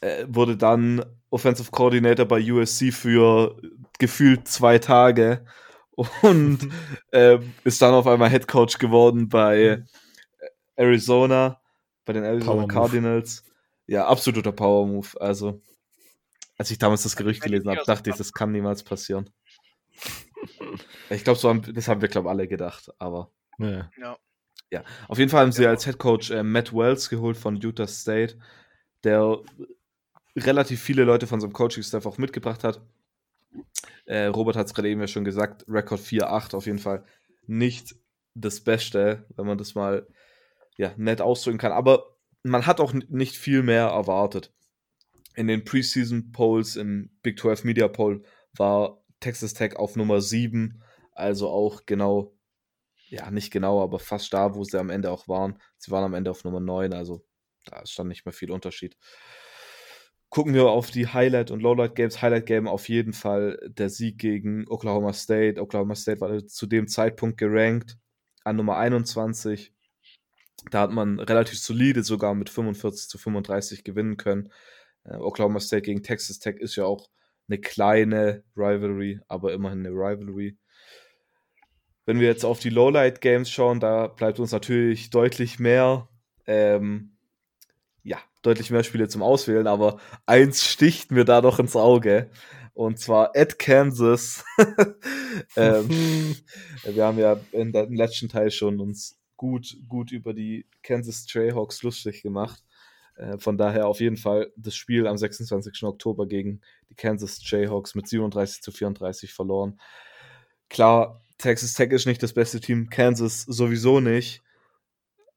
äh, 0.00 0.26
wurde 0.28 0.56
dann 0.56 1.04
Offensive 1.30 1.70
Coordinator 1.70 2.24
bei 2.26 2.40
USC 2.52 2.92
für 2.92 3.60
gefühlt 3.98 4.48
zwei 4.48 4.78
Tage 4.78 5.44
und 6.22 6.68
äh, 7.10 7.38
ist 7.64 7.82
dann 7.82 7.94
auf 7.94 8.06
einmal 8.06 8.30
Head 8.30 8.46
Coach 8.46 8.78
geworden 8.78 9.28
bei 9.28 9.82
Arizona, 10.76 11.60
bei 12.04 12.12
den 12.12 12.24
Arizona 12.24 12.52
Power 12.52 12.68
Cardinals. 12.68 13.42
Move. 13.42 13.52
Ja, 13.88 14.06
absoluter 14.06 14.52
Power 14.52 14.86
Move. 14.86 15.08
Also, 15.20 15.62
als 16.58 16.70
ich 16.70 16.78
damals 16.78 17.02
das 17.02 17.16
Gerücht 17.16 17.42
gelesen 17.42 17.70
habe, 17.70 17.82
dachte 17.86 18.10
ich, 18.10 18.16
das 18.16 18.32
kann 18.32 18.52
niemals 18.52 18.82
passieren. 18.82 19.30
Ich 21.08 21.24
glaube, 21.24 21.38
so 21.38 21.48
haben, 21.48 21.62
das 21.72 21.88
haben 21.88 22.00
wir, 22.00 22.08
glaube 22.08 22.28
alle 22.28 22.46
gedacht, 22.46 22.90
aber. 22.98 23.30
Ja. 23.58 23.90
ja. 24.70 24.84
auf 25.08 25.18
jeden 25.18 25.30
Fall 25.30 25.42
haben 25.42 25.52
sie 25.52 25.66
als 25.66 25.84
Head 25.84 25.98
Coach 25.98 26.30
äh, 26.30 26.42
Matt 26.42 26.72
Wells 26.74 27.08
geholt 27.08 27.36
von 27.36 27.56
Utah 27.56 27.86
State, 27.86 28.38
der 29.02 29.38
relativ 30.36 30.82
viele 30.82 31.04
Leute 31.04 31.26
von 31.26 31.40
seinem 31.40 31.52
Coaching-Staff 31.52 32.06
auch 32.06 32.18
mitgebracht 32.18 32.62
hat. 32.62 32.80
Äh, 34.04 34.26
Robert 34.26 34.56
hat 34.56 34.66
es 34.66 34.74
gerade 34.74 34.88
eben 34.88 35.00
ja 35.00 35.08
schon 35.08 35.24
gesagt, 35.24 35.64
Rekord 35.68 36.00
4-8 36.00 36.54
auf 36.54 36.66
jeden 36.66 36.78
Fall 36.78 37.04
nicht 37.46 37.96
das 38.34 38.60
Beste, 38.60 39.26
wenn 39.36 39.46
man 39.46 39.58
das 39.58 39.74
mal 39.74 40.06
ja, 40.76 40.92
nett 40.96 41.20
ausdrücken 41.20 41.58
kann. 41.58 41.72
Aber 41.72 42.16
man 42.42 42.66
hat 42.66 42.80
auch 42.80 42.92
nicht 42.92 43.36
viel 43.36 43.62
mehr 43.62 43.86
erwartet. 43.86 44.52
In 45.34 45.48
den 45.48 45.64
Preseason 45.64 46.32
Polls 46.32 46.76
im 46.76 47.10
Big 47.22 47.38
12 47.38 47.64
Media 47.64 47.88
Poll 47.88 48.22
war 48.56 49.02
Texas 49.20 49.54
Tech 49.54 49.76
auf 49.76 49.96
Nummer 49.96 50.20
7, 50.20 50.82
also 51.12 51.48
auch 51.48 51.86
genau, 51.86 52.36
ja, 53.08 53.30
nicht 53.30 53.50
genau, 53.50 53.82
aber 53.82 53.98
fast 53.98 54.32
da, 54.32 54.54
wo 54.54 54.64
sie 54.64 54.78
am 54.78 54.90
Ende 54.90 55.10
auch 55.10 55.28
waren. 55.28 55.58
Sie 55.78 55.90
waren 55.90 56.04
am 56.04 56.14
Ende 56.14 56.30
auf 56.30 56.44
Nummer 56.44 56.60
9, 56.60 56.92
also 56.92 57.24
da 57.64 57.80
ist 57.80 57.98
dann 57.98 58.08
nicht 58.08 58.24
mehr 58.24 58.32
viel 58.32 58.50
Unterschied 58.50 58.96
gucken 60.36 60.52
wir 60.52 60.68
auf 60.68 60.90
die 60.90 61.06
Highlight- 61.06 61.50
und 61.50 61.62
Lowlight-Games. 61.62 62.20
Highlight-Game 62.20 62.68
auf 62.68 62.90
jeden 62.90 63.14
Fall 63.14 63.58
der 63.68 63.88
Sieg 63.88 64.18
gegen 64.18 64.68
Oklahoma 64.68 65.14
State. 65.14 65.58
Oklahoma 65.58 65.94
State 65.94 66.20
war 66.20 66.46
zu 66.46 66.66
dem 66.66 66.88
Zeitpunkt 66.88 67.38
gerankt 67.38 67.96
an 68.44 68.56
Nummer 68.56 68.76
21. 68.76 69.72
Da 70.70 70.82
hat 70.82 70.90
man 70.90 71.20
relativ 71.20 71.58
solide 71.58 72.02
sogar 72.02 72.34
mit 72.34 72.50
45 72.50 73.08
zu 73.08 73.16
35 73.16 73.82
gewinnen 73.82 74.18
können. 74.18 74.52
Äh, 75.04 75.16
Oklahoma 75.16 75.58
State 75.58 75.80
gegen 75.80 76.02
Texas 76.02 76.38
Tech 76.38 76.56
ist 76.56 76.76
ja 76.76 76.84
auch 76.84 77.08
eine 77.48 77.58
kleine 77.58 78.44
Rivalry, 78.54 79.20
aber 79.28 79.54
immerhin 79.54 79.86
eine 79.86 79.88
Rivalry. 79.88 80.58
Wenn 82.04 82.20
wir 82.20 82.28
jetzt 82.28 82.44
auf 82.44 82.58
die 82.58 82.68
Lowlight-Games 82.68 83.50
schauen, 83.50 83.80
da 83.80 84.08
bleibt 84.08 84.38
uns 84.38 84.52
natürlich 84.52 85.08
deutlich 85.08 85.58
mehr 85.58 86.10
ähm, 86.46 87.15
ja, 88.06 88.18
deutlich 88.42 88.70
mehr 88.70 88.84
Spiele 88.84 89.08
zum 89.08 89.22
Auswählen, 89.22 89.66
aber 89.66 89.98
eins 90.26 90.64
sticht 90.64 91.10
mir 91.10 91.24
da 91.24 91.40
doch 91.40 91.58
ins 91.58 91.74
Auge. 91.74 92.30
Und 92.72 93.00
zwar 93.00 93.32
at 93.34 93.58
Kansas. 93.58 94.44
ähm, 95.56 95.88
wir 96.84 97.04
haben 97.04 97.18
ja 97.18 97.40
in 97.50 97.72
der, 97.72 97.84
im 97.84 97.94
letzten 97.94 98.28
Teil 98.28 98.50
schon 98.50 98.80
uns 98.80 99.18
gut, 99.36 99.76
gut 99.88 100.12
über 100.12 100.34
die 100.34 100.66
Kansas 100.82 101.26
Jayhawks 101.28 101.82
lustig 101.82 102.22
gemacht. 102.22 102.62
Äh, 103.16 103.38
von 103.38 103.58
daher 103.58 103.88
auf 103.88 104.00
jeden 104.00 104.16
Fall 104.16 104.52
das 104.56 104.76
Spiel 104.76 105.08
am 105.08 105.16
26. 105.16 105.82
Oktober 105.82 106.28
gegen 106.28 106.60
die 106.88 106.94
Kansas 106.94 107.40
Jayhawks 107.42 107.96
mit 107.96 108.06
37 108.06 108.62
zu 108.62 108.70
34 108.70 109.32
verloren. 109.32 109.80
Klar, 110.68 111.22
Texas 111.38 111.74
Tech 111.74 111.90
ist 111.90 112.06
nicht 112.06 112.22
das 112.22 112.34
beste 112.34 112.60
Team, 112.60 112.88
Kansas 112.88 113.42
sowieso 113.42 114.00
nicht. 114.00 114.42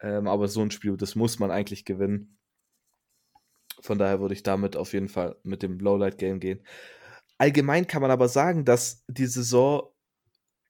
Ähm, 0.02 0.28
aber 0.28 0.48
so 0.48 0.62
ein 0.62 0.72
Spiel, 0.72 0.98
das 0.98 1.16
muss 1.16 1.40
man 1.40 1.52
eigentlich 1.52 1.84
gewinnen. 1.84 2.39
Von 3.82 3.98
daher 3.98 4.20
würde 4.20 4.34
ich 4.34 4.44
damit 4.44 4.76
auf 4.76 4.94
jeden 4.94 5.10
Fall 5.10 5.36
mit 5.44 5.64
dem 5.64 5.80
Lowlight 5.80 6.18
Game 6.18 6.40
gehen. 6.40 6.62
Allgemein 7.38 7.88
kann 7.88 8.02
man 8.02 8.12
aber 8.12 8.28
sagen, 8.28 8.66
dass 8.66 9.04
die 9.08 9.26
Saison, 9.26 9.90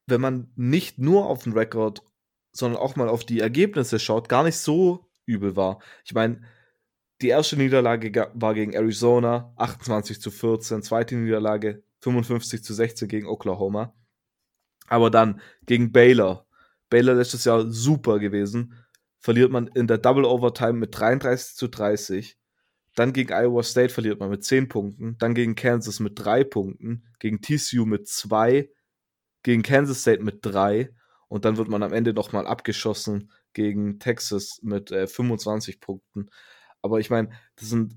wenn 0.05 0.21
man 0.21 0.51
nicht 0.55 0.99
nur 0.99 1.25
auf 1.27 1.43
den 1.43 1.53
Rekord, 1.53 2.03
sondern 2.51 2.79
auch 2.81 2.95
mal 2.95 3.09
auf 3.09 3.23
die 3.23 3.39
Ergebnisse 3.39 3.99
schaut, 3.99 4.29
gar 4.29 4.43
nicht 4.43 4.57
so 4.57 5.09
übel 5.25 5.55
war. 5.55 5.79
Ich 6.05 6.13
meine, 6.13 6.41
die 7.21 7.29
erste 7.29 7.57
Niederlage 7.57 8.31
war 8.33 8.53
gegen 8.53 8.73
Arizona, 8.73 9.53
28 9.57 10.21
zu 10.21 10.31
14, 10.31 10.81
zweite 10.83 11.15
Niederlage 11.15 11.83
55 12.01 12.63
zu 12.63 12.73
16 12.73 13.07
gegen 13.07 13.27
Oklahoma. 13.27 13.93
Aber 14.87 15.11
dann 15.11 15.41
gegen 15.65 15.91
Baylor. 15.91 16.47
Baylor 16.89 17.15
letztes 17.15 17.45
Jahr 17.45 17.69
super 17.69 18.19
gewesen. 18.19 18.73
Verliert 19.19 19.51
man 19.51 19.67
in 19.67 19.85
der 19.85 19.97
Double 19.97 20.25
Overtime 20.25 20.73
mit 20.73 20.97
33 20.97 21.55
zu 21.55 21.67
30. 21.67 22.38
Dann 22.99 23.13
gegen 23.13 23.31
Iowa 23.31 23.63
State 23.63 23.93
verliert 23.93 24.19
man 24.19 24.29
mit 24.29 24.43
10 24.43 24.67
Punkten. 24.67 25.17
Dann 25.19 25.33
gegen 25.33 25.55
Kansas 25.55 26.01
mit 26.01 26.19
3 26.19 26.43
Punkten. 26.43 27.05
Gegen 27.19 27.41
TCU 27.41 27.85
mit 27.85 28.09
2. 28.09 28.69
Gegen 29.41 29.63
Kansas 29.63 30.01
State 30.01 30.21
mit 30.21 30.39
3. 30.41 30.93
Und 31.29 31.45
dann 31.45 31.55
wird 31.55 31.69
man 31.69 31.81
am 31.81 31.93
Ende 31.93 32.11
nochmal 32.11 32.45
abgeschossen 32.45 33.31
gegen 33.53 33.99
Texas 33.99 34.59
mit 34.63 34.91
äh, 34.91 35.07
25 35.07 35.79
Punkten. 35.79 36.29
Aber 36.81 36.99
ich 36.99 37.09
meine, 37.09 37.29
das 37.55 37.69
sind 37.69 37.95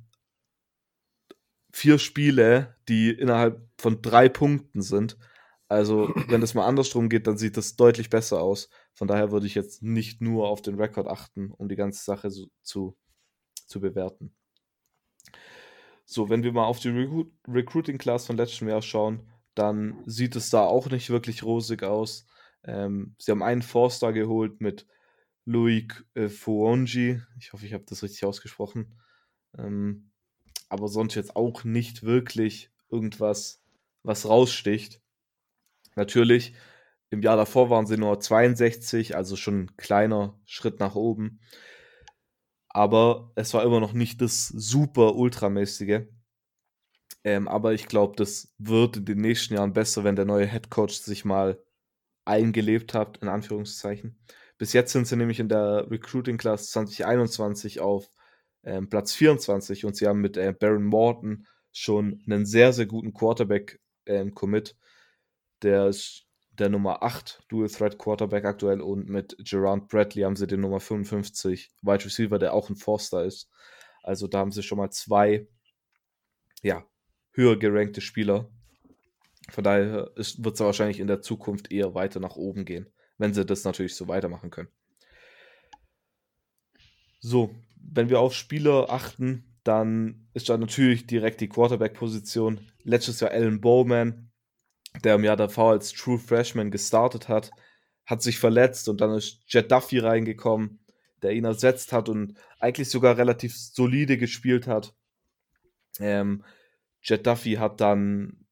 vier 1.72 1.98
Spiele, 1.98 2.76
die 2.88 3.10
innerhalb 3.10 3.60
von 3.78 4.02
drei 4.02 4.28
Punkten 4.28 4.82
sind. 4.82 5.18
Also, 5.66 6.12
wenn 6.28 6.42
es 6.42 6.54
mal 6.54 6.66
andersrum 6.66 7.08
geht, 7.08 7.26
dann 7.26 7.38
sieht 7.38 7.56
das 7.56 7.74
deutlich 7.74 8.08
besser 8.08 8.40
aus. 8.40 8.70
Von 8.94 9.08
daher 9.08 9.32
würde 9.32 9.48
ich 9.48 9.56
jetzt 9.56 9.82
nicht 9.82 10.20
nur 10.20 10.46
auf 10.46 10.62
den 10.62 10.76
Rekord 10.76 11.08
achten, 11.08 11.50
um 11.50 11.68
die 11.68 11.74
ganze 11.74 12.04
Sache 12.04 12.30
so, 12.30 12.46
zu, 12.62 12.96
zu 13.66 13.80
bewerten. 13.80 14.32
So, 16.12 16.28
wenn 16.28 16.42
wir 16.42 16.52
mal 16.52 16.66
auf 16.66 16.78
die 16.78 16.90
Recru 16.90 17.24
Recruiting 17.48 17.96
Class 17.96 18.26
von 18.26 18.36
letztem 18.36 18.68
Jahr 18.68 18.82
schauen, 18.82 19.26
dann 19.54 20.02
sieht 20.04 20.36
es 20.36 20.50
da 20.50 20.66
auch 20.66 20.90
nicht 20.90 21.08
wirklich 21.08 21.42
rosig 21.42 21.82
aus. 21.84 22.26
Ähm, 22.64 23.16
sie 23.18 23.30
haben 23.30 23.42
einen 23.42 23.62
Four-Star 23.62 24.12
geholt 24.12 24.60
mit 24.60 24.86
Louis 25.46 25.86
äh, 26.12 26.28
Fuonji. 26.28 27.22
Ich 27.38 27.54
hoffe, 27.54 27.64
ich 27.64 27.72
habe 27.72 27.84
das 27.88 28.02
richtig 28.02 28.26
ausgesprochen. 28.26 29.00
Ähm, 29.56 30.10
aber 30.68 30.88
sonst 30.88 31.14
jetzt 31.14 31.34
auch 31.34 31.64
nicht 31.64 32.02
wirklich 32.02 32.70
irgendwas, 32.90 33.62
was 34.02 34.28
raussticht. 34.28 35.00
Natürlich, 35.96 36.52
im 37.08 37.22
Jahr 37.22 37.38
davor 37.38 37.70
waren 37.70 37.86
sie 37.86 37.96
nur 37.96 38.20
62, 38.20 39.16
also 39.16 39.34
schon 39.36 39.60
ein 39.60 39.76
kleiner 39.78 40.38
Schritt 40.44 40.78
nach 40.78 40.94
oben. 40.94 41.40
Aber 42.72 43.32
es 43.34 43.52
war 43.54 43.64
immer 43.64 43.80
noch 43.80 43.92
nicht 43.92 44.20
das 44.20 44.48
super 44.48 45.14
ultramäßige. 45.16 46.06
Ähm, 47.24 47.46
aber 47.48 47.72
ich 47.74 47.86
glaube, 47.86 48.16
das 48.16 48.52
wird 48.58 48.96
in 48.96 49.04
den 49.04 49.20
nächsten 49.20 49.54
Jahren 49.54 49.72
besser, 49.72 50.04
wenn 50.04 50.16
der 50.16 50.24
neue 50.24 50.46
Head 50.46 50.70
Coach 50.70 50.94
sich 50.94 51.24
mal 51.24 51.62
eingelebt 52.24 52.94
hat, 52.94 53.18
in 53.18 53.28
Anführungszeichen. 53.28 54.18
Bis 54.58 54.72
jetzt 54.72 54.92
sind 54.92 55.06
sie 55.06 55.16
nämlich 55.16 55.40
in 55.40 55.48
der 55.48 55.90
Recruiting 55.90 56.38
Class 56.38 56.70
2021 56.70 57.80
auf 57.80 58.08
ähm, 58.64 58.88
Platz 58.88 59.12
24 59.14 59.84
und 59.84 59.96
sie 59.96 60.06
haben 60.06 60.20
mit 60.20 60.36
äh, 60.36 60.52
Baron 60.52 60.84
Morton 60.84 61.46
schon 61.72 62.22
einen 62.26 62.46
sehr, 62.46 62.72
sehr 62.72 62.86
guten 62.86 63.12
Quarterback-Commit. 63.12 64.70
Ähm, 64.70 64.76
der 65.62 65.88
ist 65.88 66.26
der 66.62 66.70
Nummer 66.70 67.02
8 67.02 67.42
Dual 67.48 67.68
Threat 67.68 67.98
Quarterback 67.98 68.44
aktuell 68.44 68.80
und 68.80 69.08
mit 69.08 69.36
Gerard 69.40 69.88
Bradley 69.88 70.22
haben 70.22 70.36
sie 70.36 70.46
den 70.46 70.60
Nummer 70.60 70.78
55 70.78 71.72
Wide 71.82 72.04
Receiver, 72.04 72.38
der 72.38 72.54
auch 72.54 72.70
ein 72.70 72.76
Forster 72.76 73.24
ist. 73.24 73.50
Also 74.04 74.28
da 74.28 74.38
haben 74.38 74.52
sie 74.52 74.62
schon 74.62 74.78
mal 74.78 74.90
zwei, 74.90 75.48
ja, 76.62 76.86
höher 77.32 77.58
gerankte 77.58 78.00
Spieler. 78.00 78.48
Von 79.50 79.64
daher 79.64 80.12
wird 80.14 80.54
es 80.54 80.60
wahrscheinlich 80.60 81.00
in 81.00 81.08
der 81.08 81.20
Zukunft 81.20 81.72
eher 81.72 81.96
weiter 81.96 82.20
nach 82.20 82.36
oben 82.36 82.64
gehen, 82.64 82.86
wenn 83.18 83.34
sie 83.34 83.44
das 83.44 83.64
natürlich 83.64 83.96
so 83.96 84.06
weitermachen 84.06 84.50
können. 84.50 84.68
So, 87.18 87.52
wenn 87.76 88.08
wir 88.08 88.20
auf 88.20 88.34
Spieler 88.34 88.88
achten, 88.88 89.58
dann 89.64 90.28
ist 90.32 90.48
da 90.48 90.56
natürlich 90.56 91.08
direkt 91.08 91.40
die 91.40 91.48
Quarterback-Position. 91.48 92.60
Letztes 92.84 93.18
Jahr 93.18 93.32
Alan 93.32 93.60
Bowman, 93.60 94.31
der 95.04 95.16
im 95.16 95.24
Jahr 95.24 95.36
davor 95.36 95.72
als 95.72 95.92
True 95.92 96.18
Freshman 96.18 96.70
gestartet 96.70 97.28
hat, 97.28 97.50
hat 98.04 98.22
sich 98.22 98.38
verletzt 98.38 98.88
und 98.88 99.00
dann 99.00 99.14
ist 99.14 99.40
Jet 99.46 99.70
Duffy 99.70 99.98
reingekommen, 99.98 100.80
der 101.22 101.32
ihn 101.32 101.44
ersetzt 101.44 101.92
hat 101.92 102.08
und 102.08 102.34
eigentlich 102.58 102.90
sogar 102.90 103.16
relativ 103.16 103.56
solide 103.56 104.18
gespielt 104.18 104.66
hat. 104.66 104.94
Ähm, 106.00 106.44
Jet 107.00 107.26
Duffy 107.26 107.54
hat 107.54 107.80
dann 107.80 108.46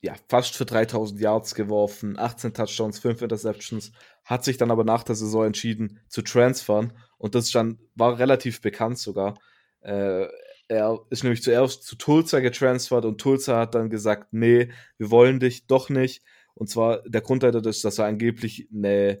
ja, 0.00 0.14
fast 0.28 0.56
für 0.56 0.64
3000 0.64 1.20
Yards 1.20 1.54
geworfen, 1.54 2.18
18 2.18 2.54
Touchdowns, 2.54 2.98
5 2.98 3.22
Interceptions, 3.22 3.92
hat 4.24 4.44
sich 4.44 4.56
dann 4.56 4.70
aber 4.70 4.84
nach 4.84 5.02
der 5.02 5.14
Saison 5.14 5.46
entschieden 5.46 6.00
zu 6.08 6.22
transfern 6.22 6.92
und 7.18 7.34
das 7.34 7.50
dann 7.50 7.78
war 7.94 8.18
relativ 8.18 8.60
bekannt 8.60 8.98
sogar. 8.98 9.38
Äh, 9.80 10.26
er 10.68 11.00
ist 11.10 11.22
nämlich 11.22 11.42
zuerst 11.42 11.84
zu 11.84 11.96
Tulsa 11.96 12.40
getransfert 12.40 13.04
und 13.04 13.20
Tulsa 13.20 13.58
hat 13.58 13.74
dann 13.74 13.90
gesagt, 13.90 14.32
nee, 14.32 14.70
wir 14.98 15.10
wollen 15.10 15.40
dich 15.40 15.66
doch 15.66 15.88
nicht. 15.88 16.24
Und 16.54 16.68
zwar 16.68 17.02
der 17.02 17.20
Grund 17.20 17.44
ist, 17.44 17.84
dass 17.84 17.98
er 17.98 18.06
angeblich 18.06 18.68
eine, 18.74 19.20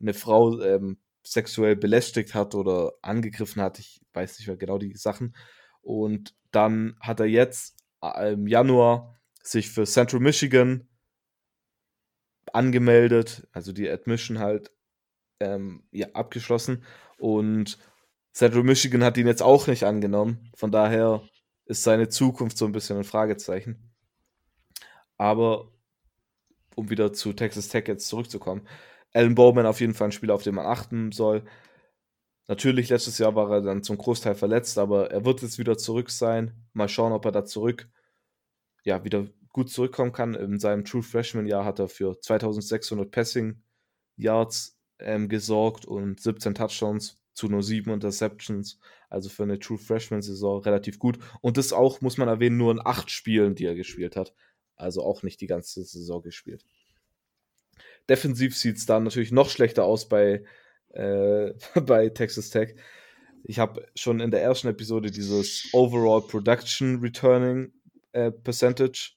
eine 0.00 0.14
Frau 0.14 0.60
ähm, 0.60 0.98
sexuell 1.24 1.76
belästigt 1.76 2.34
hat 2.34 2.54
oder 2.54 2.92
angegriffen 3.02 3.60
hat. 3.60 3.78
Ich 3.78 4.00
weiß 4.14 4.38
nicht 4.38 4.46
mehr 4.46 4.56
genau 4.56 4.78
die 4.78 4.96
Sachen. 4.96 5.36
Und 5.82 6.34
dann 6.52 6.96
hat 7.00 7.20
er 7.20 7.26
jetzt 7.26 7.76
äh, 8.02 8.32
im 8.32 8.46
Januar 8.46 9.18
sich 9.42 9.70
für 9.70 9.84
Central 9.84 10.20
Michigan 10.20 10.88
angemeldet, 12.52 13.46
also 13.52 13.72
die 13.72 13.90
Admission 13.90 14.38
halt 14.38 14.72
ähm, 15.40 15.84
ja, 15.90 16.08
abgeschlossen. 16.12 16.84
Und 17.18 17.78
Central 18.36 18.64
Michigan 18.64 19.02
hat 19.02 19.16
ihn 19.16 19.26
jetzt 19.26 19.42
auch 19.42 19.66
nicht 19.66 19.84
angenommen. 19.84 20.50
Von 20.54 20.70
daher 20.70 21.22
ist 21.64 21.82
seine 21.84 22.10
Zukunft 22.10 22.58
so 22.58 22.66
ein 22.66 22.72
bisschen 22.72 22.98
ein 22.98 23.04
Fragezeichen. 23.04 23.94
Aber 25.16 25.72
um 26.74 26.90
wieder 26.90 27.14
zu 27.14 27.32
Texas 27.32 27.68
Tech 27.68 27.88
jetzt 27.88 28.08
zurückzukommen, 28.08 28.68
Alan 29.14 29.34
Bowman 29.34 29.64
auf 29.64 29.80
jeden 29.80 29.94
Fall 29.94 30.08
ein 30.08 30.12
Spieler, 30.12 30.34
auf 30.34 30.42
den 30.42 30.54
man 30.54 30.66
achten 30.66 31.12
soll. 31.12 31.46
Natürlich, 32.46 32.90
letztes 32.90 33.16
Jahr 33.16 33.34
war 33.34 33.50
er 33.50 33.62
dann 33.62 33.82
zum 33.82 33.96
Großteil 33.96 34.34
verletzt, 34.34 34.76
aber 34.76 35.10
er 35.10 35.24
wird 35.24 35.40
jetzt 35.40 35.58
wieder 35.58 35.78
zurück 35.78 36.10
sein. 36.10 36.52
Mal 36.74 36.90
schauen, 36.90 37.14
ob 37.14 37.24
er 37.24 37.32
da 37.32 37.46
zurück, 37.46 37.88
ja, 38.84 39.02
wieder 39.02 39.28
gut 39.48 39.70
zurückkommen 39.70 40.12
kann. 40.12 40.34
In 40.34 40.58
seinem 40.58 40.84
True 40.84 41.02
Freshman 41.02 41.46
Jahr 41.46 41.64
hat 41.64 41.78
er 41.78 41.88
für 41.88 42.20
2600 42.20 43.10
Passing 43.10 43.62
Yards 44.18 44.78
ähm, 44.98 45.30
gesorgt 45.30 45.86
und 45.86 46.20
17 46.20 46.54
Touchdowns 46.54 47.16
zu 47.36 47.48
nur 47.48 47.62
sieben 47.62 47.92
Interceptions. 47.92 48.80
Also 49.10 49.28
für 49.28 49.42
eine 49.42 49.58
True 49.58 49.78
Freshman-Saison 49.78 50.62
relativ 50.62 50.98
gut. 50.98 51.18
Und 51.42 51.58
das 51.58 51.72
auch, 51.72 52.00
muss 52.00 52.16
man 52.16 52.28
erwähnen, 52.28 52.56
nur 52.56 52.72
in 52.72 52.80
acht 52.82 53.10
Spielen, 53.10 53.54
die 53.54 53.66
er 53.66 53.74
gespielt 53.74 54.16
hat. 54.16 54.34
Also 54.74 55.04
auch 55.04 55.22
nicht 55.22 55.40
die 55.40 55.46
ganze 55.46 55.84
Saison 55.84 56.22
gespielt. 56.22 56.64
Defensiv 58.08 58.56
sieht 58.56 58.78
es 58.78 58.86
dann 58.86 59.04
natürlich 59.04 59.32
noch 59.32 59.50
schlechter 59.50 59.84
aus 59.84 60.08
bei, 60.08 60.44
äh, 60.90 61.52
bei 61.80 62.08
Texas 62.08 62.50
Tech. 62.50 62.74
Ich 63.44 63.58
habe 63.58 63.86
schon 63.94 64.20
in 64.20 64.30
der 64.30 64.42
ersten 64.42 64.68
Episode 64.68 65.10
dieses 65.10 65.68
Overall 65.72 66.22
Production 66.22 67.00
Returning 67.00 67.72
äh, 68.12 68.32
Percentage 68.32 69.12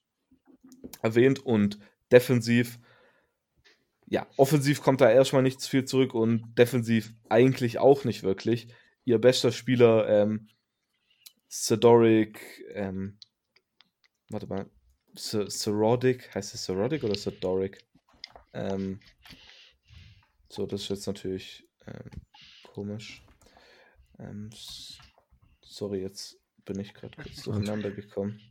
erwähnt 1.01 1.39
und 1.45 1.79
defensiv 2.11 2.79
ja, 4.09 4.27
offensiv 4.37 4.81
kommt 4.81 5.01
da 5.01 5.09
erstmal 5.09 5.43
nichts 5.43 5.67
viel 5.67 5.85
zurück 5.85 6.13
und 6.13 6.55
defensiv 6.57 7.13
eigentlich 7.29 7.77
auch 7.77 8.05
nicht 8.05 8.23
wirklich. 8.23 8.67
Ihr 9.05 9.19
bester 9.19 9.51
Spieler, 9.51 10.09
ähm, 10.09 10.49
Sedoric, 11.47 12.63
ähm, 12.73 13.19
warte 14.29 14.47
mal, 14.47 14.69
Serodic, 15.15 16.33
heißt 16.33 16.53
es 16.53 16.65
Serodic 16.65 17.03
oder 17.03 17.15
Sedoric? 17.15 17.85
Ähm, 18.53 18.99
so, 20.49 20.65
das 20.65 20.81
ist 20.81 20.89
jetzt 20.89 21.07
natürlich 21.07 21.67
ähm, 21.85 22.09
komisch. 22.73 23.23
Ähm, 24.17 24.49
sorry, 25.61 26.01
jetzt 26.01 26.39
bin 26.65 26.79
ich 26.79 26.93
gerade 26.93 27.15
kurz 27.15 27.43
durcheinander 27.43 27.91
gekommen. 27.91 28.41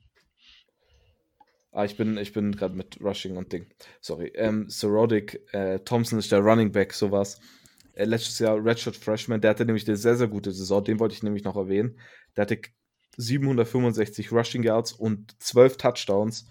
Ah, 1.79 1.85
ich 1.85 1.97
bin, 1.97 2.19
ich 2.19 2.33
bin 2.33 2.57
gerade 2.57 2.75
mit 2.75 3.01
Rushing 3.01 3.37
und 3.37 3.53
Ding. 3.53 3.69
Sorry. 4.01 4.33
Ähm, 4.35 4.69
Sorodic, 4.69 5.41
äh, 5.53 5.79
Thompson 5.79 6.19
ist 6.19 6.33
der 6.33 6.41
Running 6.41 6.73
Back, 6.73 6.93
sowas. 6.93 7.38
Äh, 7.93 8.07
letztes 8.07 8.41
Jahr 8.41 8.57
Redshirt 8.64 8.97
Freshman, 8.97 9.41
der 9.41 9.51
hatte 9.51 9.64
nämlich 9.64 9.87
eine 9.87 9.97
sehr, 9.97 10.17
sehr 10.17 10.27
gute 10.27 10.51
Saison, 10.51 10.83
den 10.83 10.99
wollte 10.99 11.14
ich 11.14 11.23
nämlich 11.23 11.45
noch 11.45 11.55
erwähnen. 11.55 11.97
Der 12.35 12.43
hatte 12.43 12.59
765 13.17 14.33
Rushing 14.33 14.64
Yards 14.64 14.91
und 14.91 15.41
12 15.41 15.77
Touchdowns. 15.77 16.49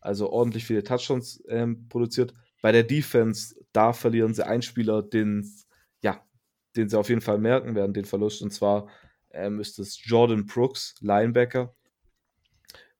Also 0.00 0.30
ordentlich 0.30 0.64
viele 0.64 0.82
Touchdowns 0.82 1.44
ähm, 1.50 1.86
produziert. 1.90 2.32
Bei 2.62 2.72
der 2.72 2.84
Defense, 2.84 3.54
da 3.74 3.92
verlieren 3.92 4.32
sie 4.32 4.46
einen 4.46 4.62
Spieler, 4.62 5.02
den, 5.02 5.46
ja, 6.00 6.24
den 6.74 6.88
sie 6.88 6.98
auf 6.98 7.10
jeden 7.10 7.20
Fall 7.20 7.36
merken 7.36 7.74
werden, 7.74 7.92
den 7.92 8.06
Verlust. 8.06 8.40
Und 8.40 8.50
zwar 8.50 8.88
ähm, 9.30 9.60
ist 9.60 9.78
es 9.78 10.00
Jordan 10.02 10.46
Brooks, 10.46 10.94
Linebacker. 11.02 11.74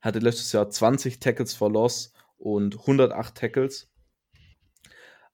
Hatte 0.04 0.18
letztes 0.18 0.52
Jahr 0.52 0.68
20 0.68 1.18
Tackles 1.18 1.54
for 1.54 1.72
Loss 1.72 2.12
und 2.36 2.78
108 2.80 3.34
Tackles. 3.34 3.90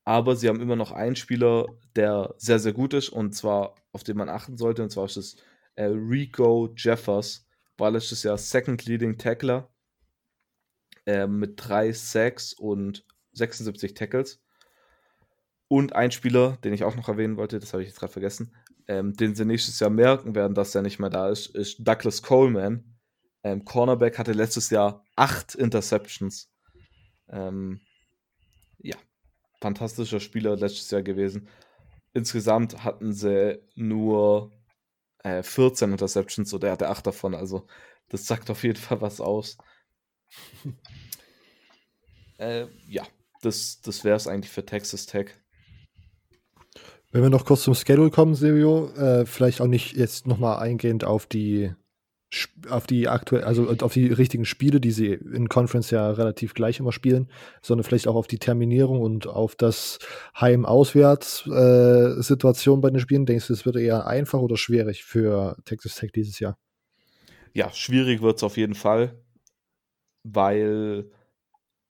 Aber 0.04 0.36
sie 0.36 0.48
haben 0.48 0.60
immer 0.60 0.76
noch 0.76 0.92
einen 0.92 1.16
Spieler, 1.16 1.66
der 1.96 2.36
sehr, 2.38 2.60
sehr 2.60 2.72
gut 2.72 2.94
ist 2.94 3.08
und 3.08 3.34
zwar 3.34 3.74
auf 3.90 4.04
den 4.04 4.16
man 4.16 4.28
achten 4.28 4.56
sollte. 4.56 4.84
Und 4.84 4.90
zwar 4.90 5.06
ist 5.06 5.16
es 5.16 5.36
äh, 5.74 5.86
Rico 5.86 6.72
Jeffers. 6.76 7.48
War 7.78 7.90
letztes 7.90 8.22
Jahr 8.22 8.38
Second 8.38 8.86
Leading 8.86 9.18
Tackler 9.18 9.68
äh, 11.04 11.26
mit 11.26 11.54
drei 11.56 11.92
Sacks 11.92 12.52
und 12.52 13.04
76 13.32 13.94
Tackles. 13.94 14.40
Und 15.66 15.96
ein 15.96 16.12
Spieler, 16.12 16.58
den 16.62 16.74
ich 16.74 16.84
auch 16.84 16.94
noch 16.94 17.08
erwähnen 17.08 17.36
wollte, 17.36 17.58
das 17.58 17.72
habe 17.72 17.82
ich 17.82 17.88
jetzt 17.88 17.98
gerade 17.98 18.12
vergessen, 18.12 18.54
ähm, 18.86 19.14
den 19.14 19.34
sie 19.34 19.44
nächstes 19.44 19.80
Jahr 19.80 19.90
merken 19.90 20.36
werden, 20.36 20.54
dass 20.54 20.76
er 20.76 20.82
nicht 20.82 21.00
mehr 21.00 21.10
da 21.10 21.28
ist, 21.28 21.48
ist 21.56 21.78
Douglas 21.80 22.22
Coleman. 22.22 22.99
Ähm, 23.42 23.64
Cornerback 23.64 24.18
hatte 24.18 24.32
letztes 24.32 24.70
Jahr 24.70 25.04
acht 25.16 25.54
Interceptions. 25.54 26.50
Ähm, 27.28 27.80
ja, 28.78 28.96
fantastischer 29.60 30.20
Spieler 30.20 30.56
letztes 30.56 30.90
Jahr 30.90 31.02
gewesen. 31.02 31.48
Insgesamt 32.12 32.84
hatten 32.84 33.12
sie 33.12 33.60
nur 33.76 34.52
äh, 35.22 35.42
14 35.42 35.92
Interceptions 35.92 36.52
oder 36.52 36.68
er 36.68 36.72
hatte 36.72 36.88
acht 36.88 37.06
davon. 37.06 37.34
Also 37.34 37.66
das 38.08 38.26
sagt 38.26 38.50
auf 38.50 38.62
jeden 38.64 38.78
Fall 38.78 39.00
was 39.00 39.20
aus. 39.20 39.56
äh, 42.38 42.66
ja, 42.86 43.06
das, 43.42 43.80
das 43.80 44.04
wäre 44.04 44.16
es 44.16 44.26
eigentlich 44.26 44.50
für 44.50 44.66
Texas 44.66 45.06
Tech. 45.06 45.30
Wenn 47.12 47.22
wir 47.22 47.30
noch 47.30 47.44
kurz 47.44 47.62
zum 47.62 47.74
Schedule 47.74 48.10
kommen, 48.10 48.34
Silvio, 48.34 48.90
äh, 48.92 49.26
vielleicht 49.26 49.60
auch 49.60 49.66
nicht 49.66 49.96
jetzt 49.96 50.26
nochmal 50.26 50.58
eingehend 50.58 51.04
auf 51.04 51.26
die 51.26 51.74
auf 52.68 52.86
die 52.86 53.08
aktuell, 53.08 53.42
also 53.44 53.68
auf 53.80 53.92
die 53.92 54.06
richtigen 54.06 54.44
Spiele, 54.44 54.80
die 54.80 54.92
sie 54.92 55.14
in 55.14 55.48
Conference 55.48 55.90
ja 55.90 56.08
relativ 56.10 56.54
gleich 56.54 56.78
immer 56.78 56.92
spielen, 56.92 57.28
sondern 57.60 57.82
vielleicht 57.84 58.06
auch 58.06 58.14
auf 58.14 58.28
die 58.28 58.38
Terminierung 58.38 59.00
und 59.00 59.26
auf 59.26 59.56
das 59.56 59.98
Heim-Auswärts-Situation 60.40 62.78
äh, 62.78 62.82
bei 62.82 62.90
den 62.90 63.00
Spielen. 63.00 63.26
Denkst 63.26 63.48
du, 63.48 63.52
es 63.52 63.66
wird 63.66 63.74
eher 63.76 64.06
einfach 64.06 64.38
oder 64.38 64.56
schwierig 64.56 65.02
für 65.02 65.56
Texas 65.64 65.96
Tech 65.96 66.12
dieses 66.12 66.38
Jahr? 66.38 66.56
Ja, 67.52 67.72
schwierig 67.72 68.22
wird 68.22 68.36
es 68.36 68.44
auf 68.44 68.56
jeden 68.56 68.76
Fall, 68.76 69.20
weil 70.22 71.10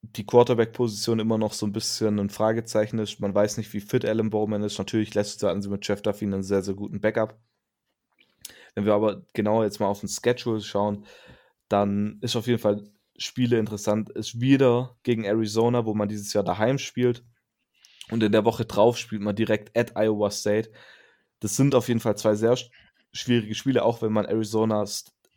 die 0.02 0.24
Quarterback-Position 0.24 1.18
immer 1.18 1.36
noch 1.36 1.52
so 1.52 1.66
ein 1.66 1.72
bisschen 1.72 2.18
ein 2.18 2.30
Fragezeichen 2.30 2.98
ist. 2.98 3.20
Man 3.20 3.34
weiß 3.34 3.58
nicht, 3.58 3.74
wie 3.74 3.80
fit 3.80 4.06
Alan 4.06 4.30
Bowman 4.30 4.62
ist. 4.62 4.78
Natürlich 4.78 5.12
lässt 5.14 5.42
hatten 5.42 5.60
sie 5.60 5.68
mit 5.68 5.86
Jeff 5.86 6.00
Duffy 6.00 6.24
einen 6.24 6.42
sehr, 6.42 6.62
sehr 6.62 6.72
guten 6.72 7.00
Backup. 7.00 7.38
Wenn 8.74 8.84
wir 8.84 8.94
aber 8.94 9.22
genauer 9.34 9.64
jetzt 9.64 9.80
mal 9.80 9.86
auf 9.86 10.00
den 10.00 10.08
Schedule 10.08 10.60
schauen, 10.60 11.06
dann 11.68 12.18
ist 12.20 12.36
auf 12.36 12.46
jeden 12.46 12.58
Fall 12.58 12.84
Spiele 13.16 13.58
interessant. 13.58 14.10
Ist 14.10 14.40
wieder 14.40 14.96
gegen 15.02 15.24
Arizona, 15.24 15.84
wo 15.84 15.94
man 15.94 16.08
dieses 16.08 16.32
Jahr 16.32 16.44
daheim 16.44 16.78
spielt. 16.78 17.24
Und 18.10 18.22
in 18.22 18.32
der 18.32 18.44
Woche 18.44 18.64
drauf 18.64 18.98
spielt 18.98 19.22
man 19.22 19.36
direkt 19.36 19.76
at 19.76 19.96
Iowa 19.96 20.30
State. 20.30 20.70
Das 21.40 21.56
sind 21.56 21.74
auf 21.74 21.88
jeden 21.88 22.00
Fall 22.00 22.16
zwei 22.16 22.34
sehr 22.34 22.56
schwierige 23.12 23.54
Spiele, 23.54 23.84
auch 23.84 24.02
wenn 24.02 24.12
man 24.12 24.26
Arizona 24.26 24.84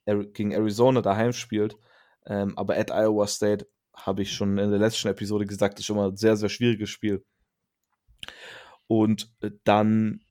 gegen 0.05 0.51
Arizona 0.51 1.01
daheim 1.01 1.33
spielt. 1.33 1.77
Ähm, 2.25 2.57
aber 2.57 2.77
at 2.77 2.91
Iowa 2.91 3.27
State 3.27 3.67
habe 3.95 4.21
ich 4.21 4.33
schon 4.33 4.57
in 4.57 4.69
der 4.69 4.79
letzten 4.79 5.07
Episode 5.07 5.45
gesagt, 5.45 5.79
ist 5.79 5.85
schon 5.85 5.97
mal 5.97 6.09
ein 6.09 6.17
sehr, 6.17 6.35
sehr 6.35 6.49
schwieriges 6.49 6.89
Spiel. 6.89 7.23
Und 8.87 9.31
äh, 9.41 9.51
dann 9.63 10.23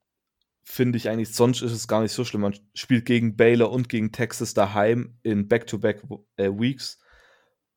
finde 0.64 0.96
ich 0.96 1.08
eigentlich, 1.08 1.34
sonst 1.34 1.62
ist 1.62 1.72
es 1.72 1.88
gar 1.88 2.02
nicht 2.02 2.12
so 2.12 2.24
schlimm. 2.24 2.42
Man 2.42 2.58
spielt 2.74 3.04
gegen 3.04 3.36
Baylor 3.36 3.70
und 3.70 3.88
gegen 3.88 4.12
Texas 4.12 4.54
daheim 4.54 5.18
in 5.22 5.48
Back-to-Back 5.48 6.04
-back, 6.04 6.24
äh, 6.36 6.50
Weeks. 6.50 6.98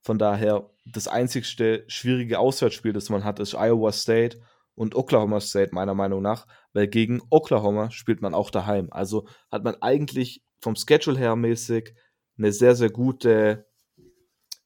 Von 0.02 0.20
daher, 0.20 0.70
das 0.86 1.08
einzigste 1.08 1.84
schwierige 1.88 2.40
Auswärtsspiel, 2.40 2.94
das 2.94 3.10
man 3.10 3.24
hat, 3.24 3.40
ist 3.40 3.56
Iowa 3.56 3.92
State 3.92 4.40
und 4.76 4.96
Oklahoma 4.96 5.40
State, 5.40 5.74
meiner 5.74 5.96
Meinung 5.96 6.22
nach, 6.22 6.48
weil 6.74 6.88
gegen 6.88 7.22
Oklahoma 7.32 7.90
spielt 7.90 8.22
man 8.22 8.36
auch 8.36 8.52
daheim. 8.52 8.90
Also 8.92 9.28
hat 9.52 9.64
man 9.64 9.82
eigentlich 9.82 10.44
vom 10.60 10.76
Schedule 10.76 11.18
her 11.18 11.36
mäßig 11.36 11.96
eine 12.38 12.52
sehr, 12.52 12.76
sehr 12.76 12.90
gute 12.90 13.66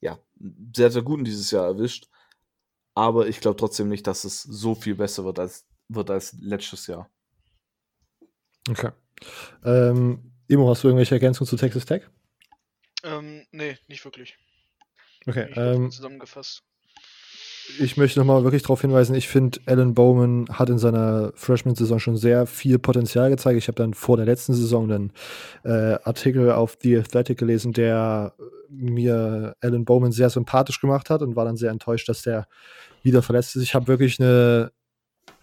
ja, 0.02 0.20
sehr, 0.76 0.92
sehr 0.92 1.02
guten 1.02 1.24
dieses 1.24 1.52
Jahr 1.52 1.66
erwischt. 1.66 2.08
Aber 2.96 3.28
ich 3.28 3.40
glaube 3.40 3.58
trotzdem 3.58 3.90
nicht, 3.90 4.08
dass 4.08 4.24
es 4.24 4.42
so 4.42 4.76
viel 4.76 4.96
besser 4.96 5.24
wird 5.26 5.40
als, 5.40 5.68
wird 5.88 6.10
als 6.10 6.36
letztes 6.40 6.88
Jahr. 6.88 7.10
Okay. 8.68 8.92
Ähm, 9.64 10.32
Imo, 10.48 10.70
hast 10.70 10.84
du 10.84 10.88
irgendwelche 10.88 11.16
Ergänzungen 11.16 11.48
zu 11.48 11.56
Texas 11.56 11.86
Tech? 11.86 12.04
Ähm, 13.04 13.46
nee, 13.52 13.78
nicht 13.88 14.04
wirklich. 14.04 14.38
Okay. 15.28 15.52
Ähm, 15.56 15.92
zusammengefasst 15.92 16.64
ich 17.78 17.98
möchte 17.98 18.20
nochmal 18.20 18.44
wirklich 18.44 18.64
darauf 18.64 18.82
hinweisen, 18.82 19.16
ich 19.16 19.28
finde, 19.28 19.60
Alan 19.66 19.94
Bowman 19.94 20.48
hat 20.52 20.70
in 20.70 20.80
seiner 20.80 21.32
Freshman-Saison 21.36 22.00
schon 22.00 22.18
sehr 22.18 22.48
viel 22.48 22.80
Potenzial 22.80 23.30
gezeigt. 23.30 23.58
Ich 23.58 23.68
habe 23.68 23.76
dann 23.76 23.94
vor 23.94 24.18
der 24.18 24.26
letzten 24.26 24.54
Saison 24.54 24.92
einen 24.92 25.14
äh, 25.64 25.98
Artikel 26.04 26.52
auf 26.52 26.78
The 26.82 26.98
Athletic 26.98 27.38
gelesen, 27.38 27.74
der 27.74 28.34
mir 28.70 29.56
Alan 29.62 29.86
Bowman 29.86 30.12
sehr 30.12 30.30
sympathisch 30.30 30.82
gemacht 30.82 31.10
hat 31.10 31.22
und 31.22 31.36
war 31.36 31.46
dann 31.46 31.58
sehr 31.58 31.72
enttäuscht, 31.72 32.10
dass 32.10 32.22
der 32.22 32.48
wieder 33.04 33.22
verletzt 33.22 33.56
ist. 33.56 33.64
Ich 33.64 33.76
habe 33.76 33.88
wirklich 33.88 34.20
eine, 34.20 34.72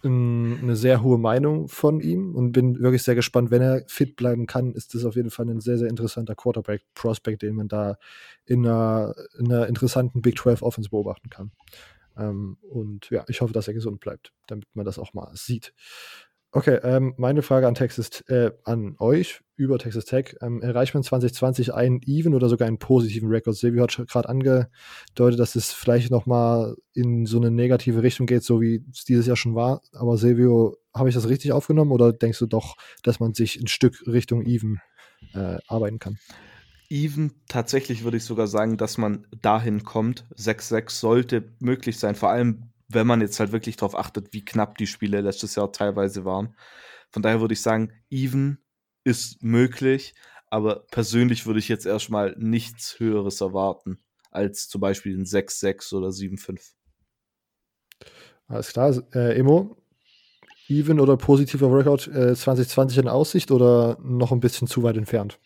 eine 0.07 0.75
sehr 0.75 1.01
hohe 1.03 1.17
Meinung 1.17 1.67
von 1.67 1.99
ihm 1.99 2.35
und 2.35 2.51
bin 2.51 2.79
wirklich 2.79 3.03
sehr 3.03 3.15
gespannt, 3.15 3.51
wenn 3.51 3.61
er 3.61 3.83
fit 3.87 4.15
bleiben 4.15 4.47
kann, 4.47 4.73
ist 4.73 4.93
das 4.93 5.05
auf 5.05 5.15
jeden 5.15 5.29
Fall 5.29 5.49
ein 5.49 5.61
sehr, 5.61 5.77
sehr 5.77 5.89
interessanter 5.89 6.35
Quarterback-Prospect, 6.35 7.41
den 7.41 7.55
man 7.55 7.67
da 7.67 7.97
in 8.45 8.65
einer, 8.65 9.15
in 9.37 9.51
einer 9.51 9.67
interessanten 9.67 10.21
Big 10.21 10.37
12 10.37 10.61
Offense 10.61 10.89
beobachten 10.89 11.29
kann. 11.29 11.51
Ähm, 12.17 12.57
und 12.61 13.09
ja, 13.09 13.23
ich 13.27 13.41
hoffe, 13.41 13.53
dass 13.53 13.67
er 13.67 13.73
gesund 13.73 13.99
bleibt, 13.99 14.33
damit 14.47 14.67
man 14.73 14.85
das 14.85 14.99
auch 14.99 15.13
mal 15.13 15.29
sieht. 15.35 15.73
Okay, 16.51 16.79
ähm, 16.83 17.13
meine 17.17 17.41
Frage 17.41 17.67
an 17.67 17.75
Texas, 17.75 18.21
äh, 18.27 18.51
an 18.63 18.95
euch 18.99 19.41
über 19.57 19.77
Texas 19.77 20.05
Tech. 20.05 20.35
Ähm, 20.41 20.61
erreicht 20.61 20.93
man 20.93 21.03
2020 21.03 21.73
einen 21.73 22.01
even 22.05 22.33
oder 22.33 22.47
sogar 22.47 22.67
einen 22.67 22.79
positiven 22.79 23.29
Rekord? 23.29 23.57
Silvio 23.57 23.83
hat 23.83 23.97
gerade 24.07 24.29
angedeutet, 24.29 25.39
dass 25.39 25.55
es 25.55 25.73
vielleicht 25.73 26.09
nochmal 26.09 26.75
in 26.93 27.25
so 27.25 27.37
eine 27.37 27.51
negative 27.51 28.01
Richtung 28.01 28.27
geht, 28.27 28.43
so 28.43 28.61
wie 28.61 28.83
es 28.91 29.03
dieses 29.03 29.27
Jahr 29.27 29.35
schon 29.35 29.55
war. 29.55 29.81
Aber 29.93 30.17
Silvio, 30.17 30.77
habe 30.95 31.09
ich 31.09 31.15
das 31.15 31.27
richtig 31.27 31.51
aufgenommen 31.51 31.91
oder 31.91 32.13
denkst 32.13 32.39
du 32.39 32.45
doch, 32.47 32.75
dass 33.03 33.19
man 33.19 33.33
sich 33.33 33.59
ein 33.59 33.67
Stück 33.67 34.01
Richtung 34.07 34.45
even 34.45 34.79
äh, 35.33 35.57
arbeiten 35.67 35.99
kann? 35.99 36.17
even. 36.89 37.31
Tatsächlich 37.47 38.03
würde 38.03 38.17
ich 38.17 38.23
sogar 38.23 38.47
sagen, 38.47 38.77
dass 38.77 38.97
man 38.97 39.27
dahin 39.41 39.83
kommt. 39.83 40.25
6-6 40.35 40.89
sollte 40.91 41.53
möglich 41.59 41.99
sein, 41.99 42.15
vor 42.15 42.29
allem 42.29 42.69
wenn 42.87 43.07
man 43.07 43.21
jetzt 43.21 43.39
halt 43.39 43.51
wirklich 43.51 43.77
darauf 43.77 43.95
achtet, 43.95 44.33
wie 44.33 44.45
knapp 44.45 44.77
die 44.77 44.87
Spiele 44.87 45.21
letztes 45.21 45.55
Jahr 45.55 45.71
teilweise 45.71 46.25
waren. 46.25 46.55
Von 47.09 47.21
daher 47.21 47.41
würde 47.41 47.53
ich 47.53 47.61
sagen, 47.61 47.93
even 48.09 48.59
ist 49.03 49.43
möglich, 49.43 50.13
aber 50.49 50.85
persönlich 50.91 51.45
würde 51.45 51.59
ich 51.59 51.67
jetzt 51.67 51.85
erstmal 51.85 52.35
nichts 52.37 52.99
Höheres 52.99 53.41
erwarten 53.41 53.99
als 54.31 54.67
zum 54.67 54.81
Beispiel 54.81 55.17
ein 55.17 55.25
6-6 55.25 55.93
oder 55.93 56.09
7-5. 56.09 56.73
Alles 58.47 58.71
klar. 58.71 58.95
Äh, 59.13 59.37
Emo, 59.39 59.77
even 60.67 60.99
oder 60.99 61.17
positiver 61.17 61.69
Workout 61.69 62.07
äh, 62.07 62.35
2020 62.35 62.99
in 62.99 63.07
Aussicht 63.07 63.51
oder 63.51 63.97
noch 64.01 64.31
ein 64.31 64.39
bisschen 64.39 64.67
zu 64.67 64.83
weit 64.83 64.97
entfernt? 64.97 65.39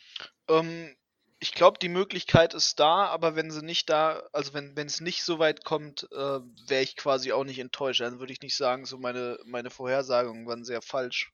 Ähm, 0.47 0.95
ich 1.43 1.53
glaube, 1.53 1.79
die 1.79 1.89
Möglichkeit 1.89 2.53
ist 2.53 2.79
da, 2.79 3.07
aber 3.07 3.35
wenn 3.35 3.49
sie 3.49 3.65
nicht 3.65 3.89
da, 3.89 4.21
also 4.31 4.53
wenn 4.53 4.77
es 4.77 5.01
nicht 5.01 5.23
so 5.23 5.39
weit 5.39 5.65
kommt, 5.65 6.07
äh, 6.11 6.39
wäre 6.67 6.83
ich 6.83 6.95
quasi 6.95 7.31
auch 7.31 7.43
nicht 7.43 7.57
enttäuscht. 7.57 8.01
Dann 8.01 8.19
würde 8.19 8.31
ich 8.31 8.41
nicht 8.41 8.55
sagen, 8.55 8.85
so 8.85 8.99
meine, 8.99 9.39
meine 9.45 9.71
Vorhersagungen 9.71 10.45
waren 10.45 10.63
sehr 10.63 10.83
falsch. 10.83 11.33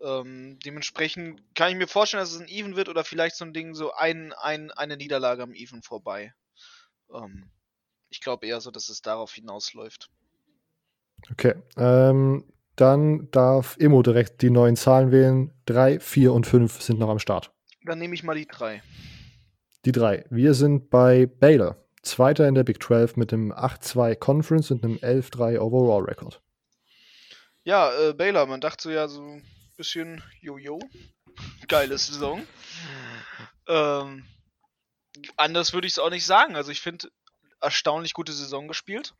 Ähm, 0.00 0.60
dementsprechend 0.64 1.42
kann 1.56 1.72
ich 1.72 1.76
mir 1.76 1.88
vorstellen, 1.88 2.20
dass 2.20 2.30
es 2.30 2.40
ein 2.40 2.46
Even 2.46 2.76
wird 2.76 2.88
oder 2.88 3.02
vielleicht 3.02 3.34
so 3.34 3.44
ein 3.44 3.52
Ding, 3.52 3.74
so 3.74 3.92
ein, 3.92 4.32
ein, 4.34 4.70
eine 4.70 4.96
Niederlage 4.96 5.42
am 5.42 5.52
Even 5.52 5.82
vorbei. 5.82 6.32
Ähm, 7.12 7.50
ich 8.10 8.20
glaube 8.20 8.46
eher 8.46 8.60
so, 8.60 8.70
dass 8.70 8.88
es 8.88 9.02
darauf 9.02 9.32
hinausläuft. 9.32 10.10
Okay. 11.32 11.56
Ähm, 11.76 12.44
dann 12.76 13.28
darf 13.32 13.76
Emo 13.80 14.00
direkt 14.02 14.42
die 14.42 14.50
neuen 14.50 14.76
Zahlen 14.76 15.10
wählen. 15.10 15.52
Drei, 15.66 15.98
vier 15.98 16.32
und 16.32 16.46
fünf 16.46 16.80
sind 16.80 17.00
noch 17.00 17.08
am 17.08 17.18
Start. 17.18 17.52
Dann 17.88 17.98
nehme 17.98 18.14
ich 18.14 18.22
mal 18.22 18.34
die 18.36 18.46
drei. 18.46 18.82
Die 19.86 19.92
drei. 19.92 20.26
Wir 20.28 20.52
sind 20.52 20.90
bei 20.90 21.24
Baylor. 21.24 21.82
Zweiter 22.02 22.46
in 22.46 22.54
der 22.54 22.64
Big 22.64 22.82
12 22.82 23.16
mit 23.16 23.32
einem 23.32 23.50
8-2 23.50 24.14
Conference 24.14 24.70
und 24.70 24.84
einem 24.84 24.96
11-3 24.96 25.58
Overall 25.58 26.04
Record. 26.04 26.42
Ja, 27.64 27.90
äh, 27.98 28.12
Baylor, 28.12 28.44
man 28.46 28.60
dachte 28.60 28.82
so 28.82 28.90
ja 28.90 29.08
so 29.08 29.22
ein 29.22 29.44
bisschen 29.78 30.22
Jojo. 30.40 30.78
Geile 31.68 31.96
Saison. 31.96 32.46
Ähm, 33.66 34.26
anders 35.36 35.72
würde 35.72 35.86
ich 35.86 35.94
es 35.94 35.98
auch 35.98 36.10
nicht 36.10 36.26
sagen. 36.26 36.56
Also 36.56 36.70
ich 36.70 36.82
finde, 36.82 37.08
erstaunlich 37.60 38.12
gute 38.12 38.32
Saison 38.32 38.68
gespielt. 38.68 39.14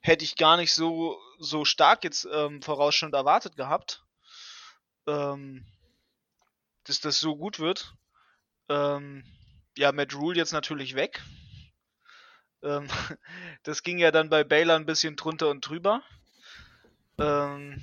Hätte 0.00 0.24
ich 0.24 0.36
gar 0.36 0.56
nicht 0.56 0.72
so, 0.72 1.18
so 1.38 1.66
stark 1.66 2.02
jetzt 2.04 2.26
ähm, 2.32 2.62
vorausschauend 2.62 3.14
erwartet 3.14 3.56
gehabt. 3.56 4.04
Ähm, 5.06 5.66
dass 6.84 7.00
das 7.00 7.18
so 7.18 7.36
gut 7.36 7.58
wird. 7.58 7.94
Ähm, 8.68 9.24
ja, 9.76 9.92
Matt 9.92 10.14
Rule 10.14 10.36
jetzt 10.36 10.52
natürlich 10.52 10.94
weg. 10.94 11.22
Ähm, 12.62 12.88
das 13.62 13.82
ging 13.82 13.98
ja 13.98 14.10
dann 14.10 14.30
bei 14.30 14.44
Baylor 14.44 14.76
ein 14.76 14.86
bisschen 14.86 15.16
drunter 15.16 15.48
und 15.48 15.66
drüber. 15.66 16.02
Ähm, 17.18 17.80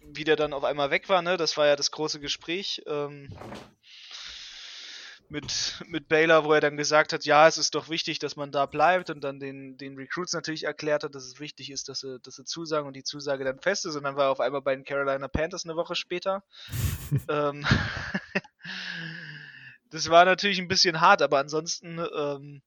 wie 0.00 0.24
der 0.24 0.36
dann 0.36 0.52
auf 0.52 0.64
einmal 0.64 0.90
weg 0.90 1.08
war, 1.08 1.22
ne? 1.22 1.36
Das 1.36 1.56
war 1.56 1.66
ja 1.66 1.76
das 1.76 1.90
große 1.90 2.20
Gespräch 2.20 2.82
ähm, 2.86 3.28
mit, 5.30 5.82
mit 5.86 6.08
Baylor, 6.08 6.44
wo 6.44 6.52
er 6.52 6.60
dann 6.60 6.76
gesagt 6.76 7.12
hat, 7.12 7.24
ja, 7.24 7.46
es 7.46 7.56
ist 7.56 7.74
doch 7.74 7.88
wichtig, 7.88 8.18
dass 8.18 8.36
man 8.36 8.50
da 8.50 8.66
bleibt 8.66 9.10
und 9.10 9.22
dann 9.22 9.38
den, 9.38 9.76
den 9.76 9.96
Recruits 9.96 10.32
natürlich 10.32 10.64
erklärt 10.64 11.04
hat, 11.04 11.14
dass 11.14 11.24
es 11.24 11.38
wichtig 11.38 11.70
ist, 11.70 11.88
dass 11.88 12.00
sie, 12.00 12.18
dass 12.20 12.34
sie 12.36 12.44
zusagen 12.44 12.86
und 12.86 12.94
die 12.94 13.04
Zusage 13.04 13.44
dann 13.44 13.60
fest 13.60 13.86
ist 13.86 13.94
und 13.94 14.02
dann 14.02 14.16
war 14.16 14.24
er 14.24 14.30
auf 14.30 14.40
einmal 14.40 14.60
bei 14.60 14.74
den 14.74 14.84
Carolina 14.84 15.28
Panthers 15.28 15.64
eine 15.64 15.76
Woche 15.76 15.94
später. 15.94 16.42
ähm, 17.28 17.64
das 19.90 20.10
war 20.10 20.24
natürlich 20.24 20.58
ein 20.58 20.68
bisschen 20.68 21.00
hart, 21.00 21.22
aber 21.22 21.38
ansonsten 21.38 21.98
ähm, 21.98 22.62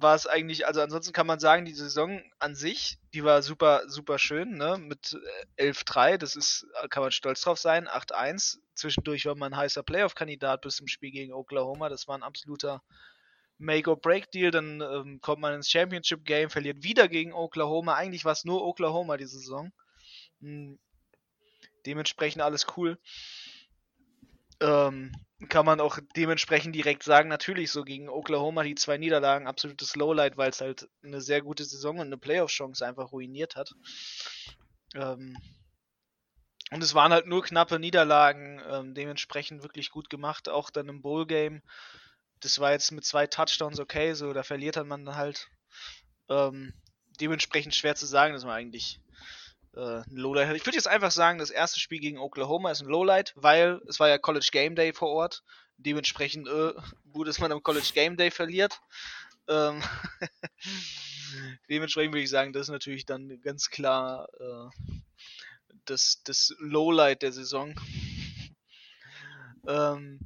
war 0.00 0.14
es 0.14 0.26
eigentlich, 0.26 0.66
also 0.66 0.80
ansonsten 0.80 1.12
kann 1.12 1.26
man 1.26 1.38
sagen, 1.38 1.64
die 1.64 1.74
Saison 1.74 2.22
an 2.38 2.54
sich, 2.54 2.98
die 3.12 3.24
war 3.24 3.42
super, 3.42 3.82
super 3.88 4.18
schön, 4.18 4.56
ne? 4.56 4.78
Mit 4.78 5.16
11-3, 5.58 6.16
das 6.18 6.36
ist, 6.36 6.66
kann 6.90 7.02
man 7.02 7.12
stolz 7.12 7.40
drauf 7.42 7.58
sein, 7.58 7.88
8-1. 7.88 8.58
Zwischendurch 8.74 9.26
war 9.26 9.34
man 9.34 9.52
ein 9.52 9.58
heißer 9.58 9.82
Playoff-Kandidat 9.82 10.62
bis 10.62 10.76
zum 10.76 10.88
Spiel 10.88 11.10
gegen 11.10 11.32
Oklahoma. 11.32 11.88
Das 11.88 12.08
war 12.08 12.16
ein 12.16 12.22
absoluter 12.22 12.82
Make-or-Break-Deal. 13.58 14.50
Dann 14.50 14.80
ähm, 14.80 15.20
kommt 15.20 15.40
man 15.40 15.54
ins 15.54 15.70
Championship-Game, 15.70 16.50
verliert 16.50 16.82
wieder 16.82 17.08
gegen 17.08 17.32
Oklahoma. 17.32 17.94
Eigentlich 17.94 18.24
war 18.24 18.32
es 18.32 18.44
nur 18.44 18.64
Oklahoma 18.64 19.16
die 19.16 19.26
Saison. 19.26 19.72
Hm. 20.40 20.78
Dementsprechend 21.86 22.42
alles 22.42 22.66
cool. 22.76 22.98
Ähm, 24.60 25.12
kann 25.48 25.66
man 25.66 25.80
auch 25.80 25.98
dementsprechend 26.16 26.74
direkt 26.74 27.02
sagen, 27.02 27.28
natürlich 27.28 27.70
so 27.70 27.84
gegen 27.84 28.08
Oklahoma 28.08 28.62
die 28.62 28.74
zwei 28.74 28.98
Niederlagen, 28.98 29.46
absolutes 29.46 29.96
Lowlight, 29.96 30.36
weil 30.36 30.50
es 30.50 30.60
halt 30.60 30.88
eine 31.02 31.20
sehr 31.20 31.42
gute 31.42 31.64
Saison 31.64 31.98
und 31.98 32.06
eine 32.06 32.18
Playoff-Chance 32.18 32.86
einfach 32.86 33.12
ruiniert 33.12 33.56
hat. 33.56 33.74
Ähm, 34.94 35.36
und 36.70 36.82
es 36.82 36.94
waren 36.94 37.12
halt 37.12 37.26
nur 37.26 37.42
knappe 37.42 37.78
Niederlagen, 37.78 38.60
ähm, 38.68 38.94
dementsprechend 38.94 39.62
wirklich 39.62 39.90
gut 39.90 40.08
gemacht, 40.08 40.48
auch 40.48 40.70
dann 40.70 40.88
im 40.88 41.02
Bowl-Game. 41.02 41.62
Das 42.40 42.58
war 42.58 42.72
jetzt 42.72 42.90
mit 42.90 43.04
zwei 43.04 43.26
Touchdowns 43.26 43.80
okay, 43.80 44.14
so 44.14 44.32
da 44.32 44.42
verliert 44.42 44.76
man 44.86 45.04
dann 45.04 45.16
halt. 45.16 45.48
Ähm, 46.28 46.72
dementsprechend 47.20 47.74
schwer 47.74 47.94
zu 47.94 48.06
sagen, 48.06 48.34
dass 48.34 48.44
man 48.44 48.54
eigentlich 48.54 49.00
äh, 49.76 50.00
ein 50.00 50.16
Lowlight. 50.16 50.54
Ich 50.56 50.66
würde 50.66 50.76
jetzt 50.76 50.88
einfach 50.88 51.10
sagen, 51.10 51.38
das 51.38 51.50
erste 51.50 51.80
Spiel 51.80 52.00
gegen 52.00 52.18
Oklahoma 52.18 52.70
ist 52.70 52.82
ein 52.82 52.88
Lowlight, 52.88 53.32
weil 53.36 53.80
es 53.88 54.00
war 54.00 54.08
ja 54.08 54.18
College 54.18 54.48
Game 54.52 54.74
Day 54.74 54.92
vor 54.92 55.08
Ort. 55.10 55.42
Dementsprechend 55.76 56.48
äh, 56.48 56.72
gut, 57.12 57.28
dass 57.28 57.40
man 57.40 57.52
am 57.52 57.62
College 57.62 57.90
Game 57.94 58.16
Day 58.16 58.30
verliert. 58.30 58.80
Ähm 59.48 59.82
dementsprechend 61.68 62.14
würde 62.14 62.22
ich 62.22 62.30
sagen, 62.30 62.52
das 62.52 62.62
ist 62.62 62.72
natürlich 62.72 63.06
dann 63.06 63.40
ganz 63.40 63.70
klar 63.70 64.28
äh, 64.38 64.90
das, 65.84 66.22
das 66.24 66.54
Lowlight 66.58 67.22
der 67.22 67.32
Saison. 67.32 67.74
ähm, 69.66 70.20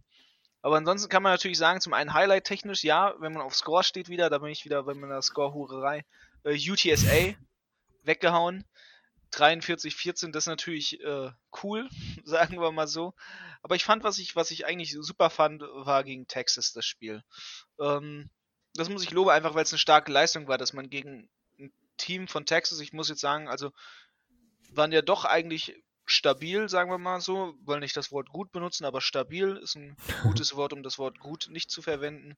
aber 0.60 0.76
ansonsten 0.76 1.08
kann 1.08 1.22
man 1.22 1.32
natürlich 1.32 1.58
sagen, 1.58 1.80
zum 1.80 1.94
einen 1.94 2.12
Highlight 2.12 2.44
technisch, 2.44 2.84
ja, 2.84 3.14
wenn 3.20 3.32
man 3.32 3.42
auf 3.42 3.54
Score 3.54 3.84
steht 3.84 4.08
wieder, 4.08 4.28
da 4.28 4.38
bin 4.38 4.50
ich 4.50 4.64
wieder 4.64 4.82
bei 4.82 4.94
meiner 4.94 5.22
Score-Hurerei. 5.22 6.04
Äh, 6.44 6.70
UTSA 6.70 7.34
weggehauen. 8.02 8.64
43-14, 9.32 10.32
das 10.32 10.44
ist 10.44 10.48
natürlich 10.48 11.00
äh, 11.00 11.30
cool, 11.62 11.88
sagen 12.24 12.60
wir 12.60 12.72
mal 12.72 12.88
so. 12.88 13.14
Aber 13.62 13.76
ich 13.76 13.84
fand, 13.84 14.04
was 14.04 14.18
ich, 14.18 14.36
was 14.36 14.50
ich 14.50 14.66
eigentlich 14.66 14.96
super 14.98 15.30
fand, 15.30 15.62
war 15.62 16.04
gegen 16.04 16.26
Texas 16.26 16.72
das 16.72 16.86
Spiel. 16.86 17.22
Ähm, 17.80 18.30
das 18.74 18.88
muss 18.88 19.02
ich 19.02 19.10
loben, 19.10 19.30
einfach 19.30 19.54
weil 19.54 19.64
es 19.64 19.72
eine 19.72 19.78
starke 19.78 20.12
Leistung 20.12 20.48
war, 20.48 20.58
dass 20.58 20.72
man 20.72 20.90
gegen 20.90 21.28
ein 21.58 21.72
Team 21.96 22.28
von 22.28 22.46
Texas, 22.46 22.80
ich 22.80 22.92
muss 22.92 23.08
jetzt 23.08 23.20
sagen, 23.20 23.48
also 23.48 23.72
waren 24.70 24.92
ja 24.92 25.02
doch 25.02 25.24
eigentlich 25.24 25.82
stabil, 26.06 26.68
sagen 26.68 26.90
wir 26.90 26.98
mal 26.98 27.20
so, 27.20 27.54
wollen 27.62 27.80
nicht 27.80 27.96
das 27.96 28.12
Wort 28.12 28.30
gut 28.30 28.52
benutzen, 28.52 28.84
aber 28.84 29.00
stabil 29.00 29.56
ist 29.56 29.76
ein 29.76 29.96
gutes 30.22 30.56
Wort, 30.56 30.72
um 30.72 30.82
das 30.82 30.98
Wort 30.98 31.18
gut 31.18 31.48
nicht 31.50 31.70
zu 31.70 31.82
verwenden. 31.82 32.36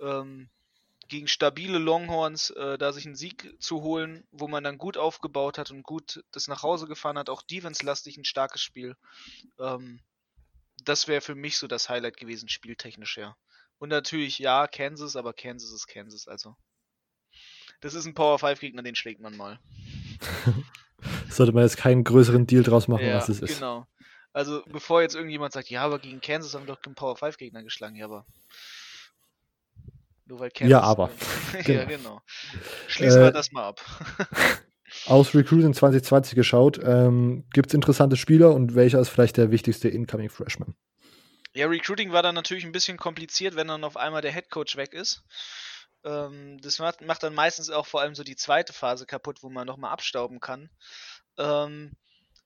Ähm, 0.00 0.48
gegen 1.08 1.28
stabile 1.28 1.78
Longhorns 1.78 2.50
äh, 2.50 2.78
da 2.78 2.92
sich 2.92 3.06
einen 3.06 3.16
Sieg 3.16 3.54
zu 3.60 3.82
holen, 3.82 4.26
wo 4.30 4.48
man 4.48 4.64
dann 4.64 4.78
gut 4.78 4.96
aufgebaut 4.96 5.58
hat 5.58 5.70
und 5.70 5.82
gut 5.82 6.24
das 6.32 6.48
nach 6.48 6.62
Hause 6.62 6.86
gefahren 6.86 7.18
hat, 7.18 7.30
auch 7.30 7.42
defense-lastig 7.42 8.16
ein 8.16 8.24
starkes 8.24 8.62
Spiel. 8.62 8.96
Ähm, 9.58 10.00
das 10.82 11.08
wäre 11.08 11.20
für 11.20 11.34
mich 11.34 11.58
so 11.58 11.66
das 11.66 11.88
Highlight 11.88 12.16
gewesen, 12.16 12.48
spieltechnisch 12.48 13.16
her. 13.16 13.36
Und 13.78 13.88
natürlich, 13.88 14.38
ja, 14.38 14.66
Kansas, 14.66 15.16
aber 15.16 15.32
Kansas 15.32 15.72
ist 15.72 15.86
Kansas, 15.86 16.28
also. 16.28 16.56
Das 17.80 17.94
ist 17.94 18.06
ein 18.06 18.14
Power 18.14 18.38
5 18.38 18.60
Gegner, 18.60 18.82
den 18.82 18.94
schlägt 18.94 19.20
man 19.20 19.36
mal. 19.36 19.58
Sollte 21.28 21.52
man 21.52 21.64
jetzt 21.64 21.76
keinen 21.76 22.04
größeren 22.04 22.46
Deal 22.46 22.62
draus 22.62 22.88
machen, 22.88 23.06
ja, 23.06 23.16
als 23.16 23.28
es 23.28 23.40
ist. 23.40 23.54
Genau. 23.54 23.86
Also, 24.32 24.62
bevor 24.66 25.02
jetzt 25.02 25.14
irgendjemand 25.14 25.52
sagt, 25.52 25.70
ja, 25.70 25.82
aber 25.82 25.98
gegen 25.98 26.20
Kansas 26.20 26.54
haben 26.54 26.66
wir 26.66 26.74
doch 26.74 26.82
keinen 26.82 26.94
Power 26.94 27.16
5 27.16 27.36
Gegner 27.36 27.62
geschlagen, 27.62 27.96
ja, 27.96 28.06
aber 28.06 28.26
nur 30.26 30.40
weil 30.40 30.50
Kansas. 30.50 30.70
Ja, 30.70 30.80
aber. 30.80 31.10
ja, 31.66 31.84
genau. 31.84 32.20
Schließen 32.88 33.20
Äh, 33.20 33.24
wir 33.24 33.32
das 33.32 33.52
mal 33.52 33.64
ab. 33.68 33.80
Aus 35.06 35.34
Recruiting 35.34 35.74
2020 35.74 36.34
geschaut, 36.36 36.80
ähm, 36.82 37.44
gibt 37.52 37.68
es 37.68 37.74
interessante 37.74 38.16
Spieler 38.16 38.52
und 38.54 38.74
welcher 38.74 39.00
ist 39.00 39.08
vielleicht 39.08 39.36
der 39.36 39.50
wichtigste 39.50 39.88
Incoming 39.88 40.30
Freshman? 40.30 40.76
Ja, 41.52 41.66
Recruiting 41.66 42.12
war 42.12 42.22
dann 42.22 42.34
natürlich 42.34 42.64
ein 42.64 42.72
bisschen 42.72 42.96
kompliziert, 42.96 43.56
wenn 43.56 43.68
dann 43.68 43.84
auf 43.84 43.96
einmal 43.96 44.22
der 44.22 44.32
Head 44.32 44.50
Coach 44.50 44.76
weg 44.76 44.92
ist. 44.92 45.22
Ähm, 46.04 46.58
das 46.62 46.78
macht, 46.78 47.00
macht 47.00 47.22
dann 47.22 47.34
meistens 47.34 47.70
auch 47.70 47.86
vor 47.86 48.00
allem 48.02 48.14
so 48.14 48.22
die 48.24 48.36
zweite 48.36 48.72
Phase 48.72 49.06
kaputt, 49.06 49.42
wo 49.42 49.50
man 49.50 49.66
nochmal 49.66 49.92
abstauben 49.92 50.40
kann. 50.40 50.70
Ähm, 51.38 51.92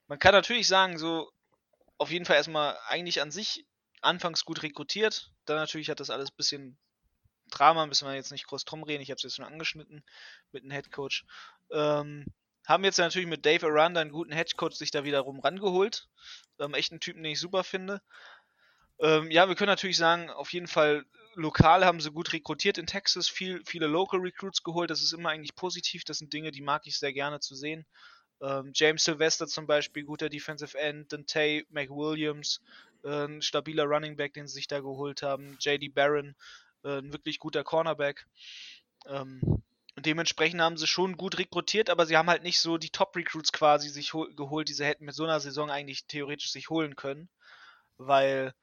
man 0.06 0.18
kann 0.18 0.32
natürlich 0.32 0.68
sagen, 0.68 0.98
so 0.98 1.30
auf 1.98 2.10
jeden 2.10 2.24
Fall 2.24 2.36
erstmal 2.36 2.76
eigentlich 2.86 3.20
an 3.20 3.30
sich 3.30 3.66
anfangs 4.00 4.44
gut 4.44 4.62
rekrutiert. 4.62 5.32
Dann 5.44 5.56
natürlich 5.56 5.90
hat 5.90 6.00
das 6.00 6.10
alles 6.10 6.30
ein 6.30 6.36
bisschen 6.36 6.78
Drama, 7.48 7.87
müssen 7.87 8.06
wir 8.06 8.14
jetzt 8.14 8.32
nicht 8.32 8.46
groß 8.46 8.64
drum 8.64 8.82
reden. 8.82 9.02
Ich 9.02 9.11
habe 9.11 9.16
es 9.16 9.22
jetzt 9.22 9.37
schon 9.37 9.44
angeschnitten 9.44 10.04
mit 10.52 10.64
dem 10.64 10.70
Head 10.70 10.90
Coach. 10.92 11.24
Ähm, 11.70 12.26
haben 12.66 12.84
jetzt 12.84 12.98
natürlich 12.98 13.28
mit 13.28 13.46
Dave 13.46 13.66
Aranda 13.66 14.00
einen 14.00 14.12
guten 14.12 14.32
Head 14.32 14.56
Coach 14.56 14.76
sich 14.76 14.90
da 14.90 15.04
wiederum 15.04 15.40
rangeholt. 15.40 16.08
Ähm, 16.58 16.74
echt 16.74 16.92
einen 16.92 17.00
Typen, 17.00 17.22
den 17.22 17.32
ich 17.32 17.40
super 17.40 17.64
finde. 17.64 18.02
Ähm, 19.00 19.30
ja, 19.30 19.48
wir 19.48 19.54
können 19.54 19.68
natürlich 19.70 19.96
sagen, 19.96 20.28
auf 20.30 20.52
jeden 20.52 20.66
Fall 20.66 21.04
lokal 21.34 21.84
haben 21.84 22.00
sie 22.00 22.11
gut 22.11 22.32
rekrutiert 22.32 22.78
in 22.78 22.87
Texas, 22.87 23.28
viel, 23.28 23.62
viele 23.64 23.87
Local 23.87 24.20
Recruits 24.20 24.62
geholt. 24.62 24.90
Das 24.90 25.02
ist 25.02 25.12
immer 25.12 25.30
eigentlich 25.30 25.54
positiv. 25.54 26.04
Das 26.04 26.18
sind 26.18 26.32
Dinge, 26.32 26.50
die 26.50 26.62
mag 26.62 26.87
ich 26.87 26.98
sehr 26.98 27.12
gerne 27.12 27.40
zu 27.40 27.54
sehen. 27.54 27.87
Ähm, 28.40 28.72
James 28.74 29.04
Sylvester 29.04 29.46
zum 29.46 29.66
Beispiel, 29.66 30.04
guter 30.04 30.28
Defensive 30.28 30.76
End, 30.78 31.12
Dante 31.12 31.64
McWilliams, 31.70 32.61
äh, 33.04 33.26
ein 33.26 33.42
stabiler 33.42 33.84
Running 33.84 34.16
Back, 34.16 34.34
den 34.34 34.46
sie 34.46 34.54
sich 34.54 34.68
da 34.68 34.80
geholt 34.80 35.22
haben, 35.22 35.56
JD 35.61 35.94
Barron, 35.94 36.34
äh, 36.84 36.98
ein 36.98 37.12
wirklich 37.12 37.38
guter 37.38 37.64
Cornerback. 37.64 38.26
Ähm, 39.06 39.40
und 39.96 40.06
dementsprechend 40.06 40.60
haben 40.60 40.76
sie 40.76 40.86
schon 40.86 41.16
gut 41.16 41.38
rekrutiert, 41.38 41.90
aber 41.90 42.06
sie 42.06 42.16
haben 42.16 42.30
halt 42.30 42.44
nicht 42.44 42.60
so 42.60 42.78
die 42.78 42.90
Top-Recruits 42.90 43.52
quasi 43.52 43.88
sich 43.88 44.12
geholt, 44.12 44.68
die 44.68 44.74
sie 44.74 44.84
hätten 44.84 45.04
mit 45.04 45.14
so 45.14 45.24
einer 45.24 45.40
Saison 45.40 45.70
eigentlich 45.70 46.06
theoretisch 46.06 46.52
sich 46.52 46.70
holen 46.70 46.94
können. 46.94 47.28
Weil, 47.96 48.54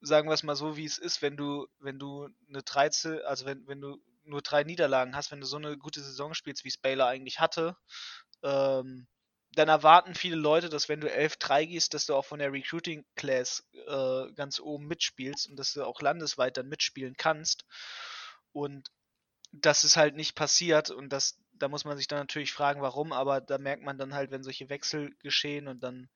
sagen 0.00 0.28
wir 0.28 0.34
es 0.34 0.44
mal 0.44 0.54
so, 0.54 0.76
wie 0.76 0.84
es 0.84 0.98
ist, 0.98 1.22
wenn 1.22 1.36
du, 1.36 1.66
wenn 1.80 1.98
du 1.98 2.28
eine 2.48 2.62
13, 2.62 3.20
also 3.22 3.46
wenn, 3.46 3.66
wenn 3.66 3.80
du 3.80 4.00
nur 4.22 4.42
drei 4.42 4.62
Niederlagen 4.62 5.16
hast, 5.16 5.32
wenn 5.32 5.40
du 5.40 5.46
so 5.46 5.56
eine 5.56 5.76
gute 5.76 6.02
Saison 6.02 6.34
spielst, 6.34 6.64
wie 6.64 6.68
es 6.68 6.78
Baylor 6.78 7.08
eigentlich 7.08 7.40
hatte, 7.40 7.76
ähm, 8.44 9.08
dann 9.52 9.68
erwarten 9.68 10.14
viele 10.14 10.36
Leute, 10.36 10.68
dass 10.68 10.88
wenn 10.88 11.00
du 11.00 11.08
11-3 11.08 11.66
gehst, 11.66 11.94
dass 11.94 12.06
du 12.06 12.14
auch 12.14 12.24
von 12.24 12.38
der 12.38 12.52
Recruiting 12.52 13.04
Class 13.16 13.68
äh, 13.86 14.32
ganz 14.34 14.60
oben 14.60 14.86
mitspielst 14.86 15.48
und 15.48 15.56
dass 15.56 15.72
du 15.72 15.84
auch 15.84 16.00
landesweit 16.00 16.56
dann 16.56 16.68
mitspielen 16.68 17.16
kannst. 17.16 17.64
Und 18.52 18.90
das 19.52 19.82
ist 19.82 19.96
halt 19.96 20.14
nicht 20.14 20.36
passiert 20.36 20.90
und 20.90 21.08
das, 21.08 21.38
da 21.52 21.68
muss 21.68 21.84
man 21.84 21.96
sich 21.96 22.06
dann 22.06 22.20
natürlich 22.20 22.52
fragen, 22.52 22.80
warum, 22.80 23.12
aber 23.12 23.40
da 23.40 23.58
merkt 23.58 23.82
man 23.82 23.98
dann 23.98 24.14
halt, 24.14 24.30
wenn 24.30 24.44
solche 24.44 24.68
Wechsel 24.68 25.14
geschehen 25.22 25.66
und 25.66 25.82
dann 25.82 26.08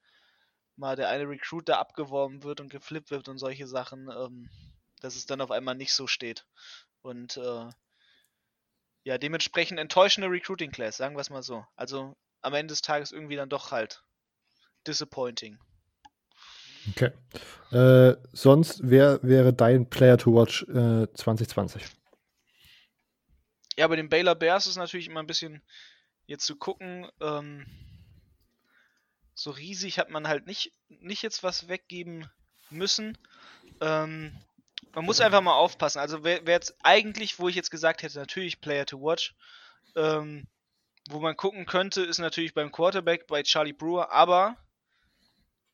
mal 0.76 0.96
der 0.96 1.08
eine 1.08 1.28
Recruiter 1.28 1.78
abgeworben 1.78 2.42
wird 2.44 2.60
und 2.60 2.68
geflippt 2.68 3.10
wird 3.10 3.28
und 3.28 3.38
solche 3.38 3.66
Sachen, 3.66 4.08
ähm, 4.10 4.48
dass 5.00 5.16
es 5.16 5.26
dann 5.26 5.40
auf 5.40 5.50
einmal 5.50 5.74
nicht 5.74 5.92
so 5.92 6.06
steht. 6.06 6.46
Und 7.02 7.36
äh, 7.36 7.68
ja, 9.04 9.18
dementsprechend 9.18 9.78
enttäuschende 9.78 10.30
Recruiting 10.30 10.70
Class, 10.70 10.96
sagen 10.96 11.16
wir 11.16 11.20
es 11.20 11.30
mal 11.30 11.42
so. 11.42 11.66
Also 11.76 12.16
am 12.44 12.54
Ende 12.54 12.72
des 12.72 12.83
Tages 12.83 13.12
irgendwie 13.12 13.37
dann 13.37 13.48
doch 13.48 13.70
halt 13.72 14.02
disappointing. 14.87 15.59
Okay. 16.90 17.11
Äh, 17.70 18.16
sonst, 18.33 18.80
wer 18.83 19.22
wäre 19.22 19.52
dein 19.52 19.88
Player 19.88 20.18
to 20.18 20.35
Watch 20.35 20.62
äh, 20.64 21.11
2020? 21.14 21.83
Ja, 23.76 23.88
bei 23.88 23.96
den 23.96 24.09
Baylor 24.09 24.35
Bears 24.35 24.66
ist 24.66 24.76
natürlich 24.76 25.09
immer 25.09 25.20
ein 25.20 25.26
bisschen 25.26 25.62
jetzt 26.26 26.44
zu 26.44 26.57
gucken. 26.57 27.09
Ähm, 27.20 27.66
so 29.35 29.50
riesig 29.50 29.98
hat 29.98 30.11
man 30.11 30.28
halt 30.28 30.46
nicht, 30.46 30.72
nicht 30.88 31.22
jetzt 31.22 31.42
was 31.42 31.68
weggeben 31.68 32.30
müssen. 32.70 33.18
Ähm, 33.80 34.37
man 34.94 35.04
muss 35.04 35.20
einfach 35.20 35.40
mal 35.40 35.54
aufpassen. 35.54 35.98
Also 35.98 36.22
wer, 36.22 36.46
wer, 36.46 36.54
jetzt 36.54 36.76
eigentlich, 36.83 37.38
wo 37.38 37.48
ich 37.48 37.57
jetzt 37.57 37.70
gesagt 37.70 38.02
hätte, 38.02 38.18
natürlich 38.18 38.61
Player 38.61 38.87
to 38.87 39.00
Watch, 39.00 39.35
ähm, 39.96 40.46
wo 41.10 41.20
man 41.20 41.36
gucken 41.36 41.66
könnte, 41.66 42.02
ist 42.02 42.18
natürlich 42.18 42.54
beim 42.54 42.72
Quarterback, 42.72 43.26
bei 43.26 43.42
Charlie 43.42 43.72
Brewer, 43.72 44.10
aber 44.12 44.56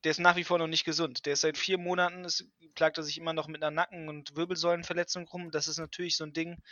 der 0.04 0.10
ist 0.10 0.20
nach 0.20 0.36
wie 0.36 0.44
vor 0.44 0.58
noch 0.58 0.66
nicht 0.66 0.84
gesund. 0.84 1.26
Der 1.26 1.34
ist 1.34 1.42
seit 1.42 1.58
vier 1.58 1.78
Monaten, 1.78 2.24
ist, 2.24 2.46
plagt 2.74 2.98
er 2.98 3.04
sich 3.04 3.18
immer 3.18 3.32
noch 3.32 3.48
mit 3.48 3.62
einer 3.62 3.70
Nacken- 3.70 4.08
und 4.08 4.34
Wirbelsäulenverletzung 4.34 5.28
rum. 5.28 5.50
Das 5.50 5.68
ist 5.68 5.78
natürlich 5.78 6.16
so 6.16 6.24
ein 6.24 6.32
Ding. 6.32 6.62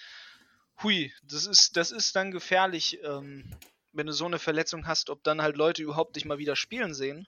Hui, 0.83 1.13
das 1.23 1.47
ist, 1.47 1.77
das 1.77 1.91
ist 1.91 2.17
dann 2.17 2.31
gefährlich, 2.31 2.99
ähm, 3.03 3.55
wenn 3.93 4.07
du 4.07 4.13
so 4.13 4.25
eine 4.25 4.39
Verletzung 4.39 4.87
hast, 4.87 5.11
ob 5.11 5.23
dann 5.25 5.43
halt 5.43 5.57
Leute 5.57 5.83
überhaupt 5.83 6.17
dich 6.17 6.25
mal 6.25 6.39
wieder 6.39 6.57
spielen 6.57 6.95
sehen. 6.95 7.27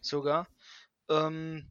Sogar. 0.00 0.48
Ähm, 1.08 1.70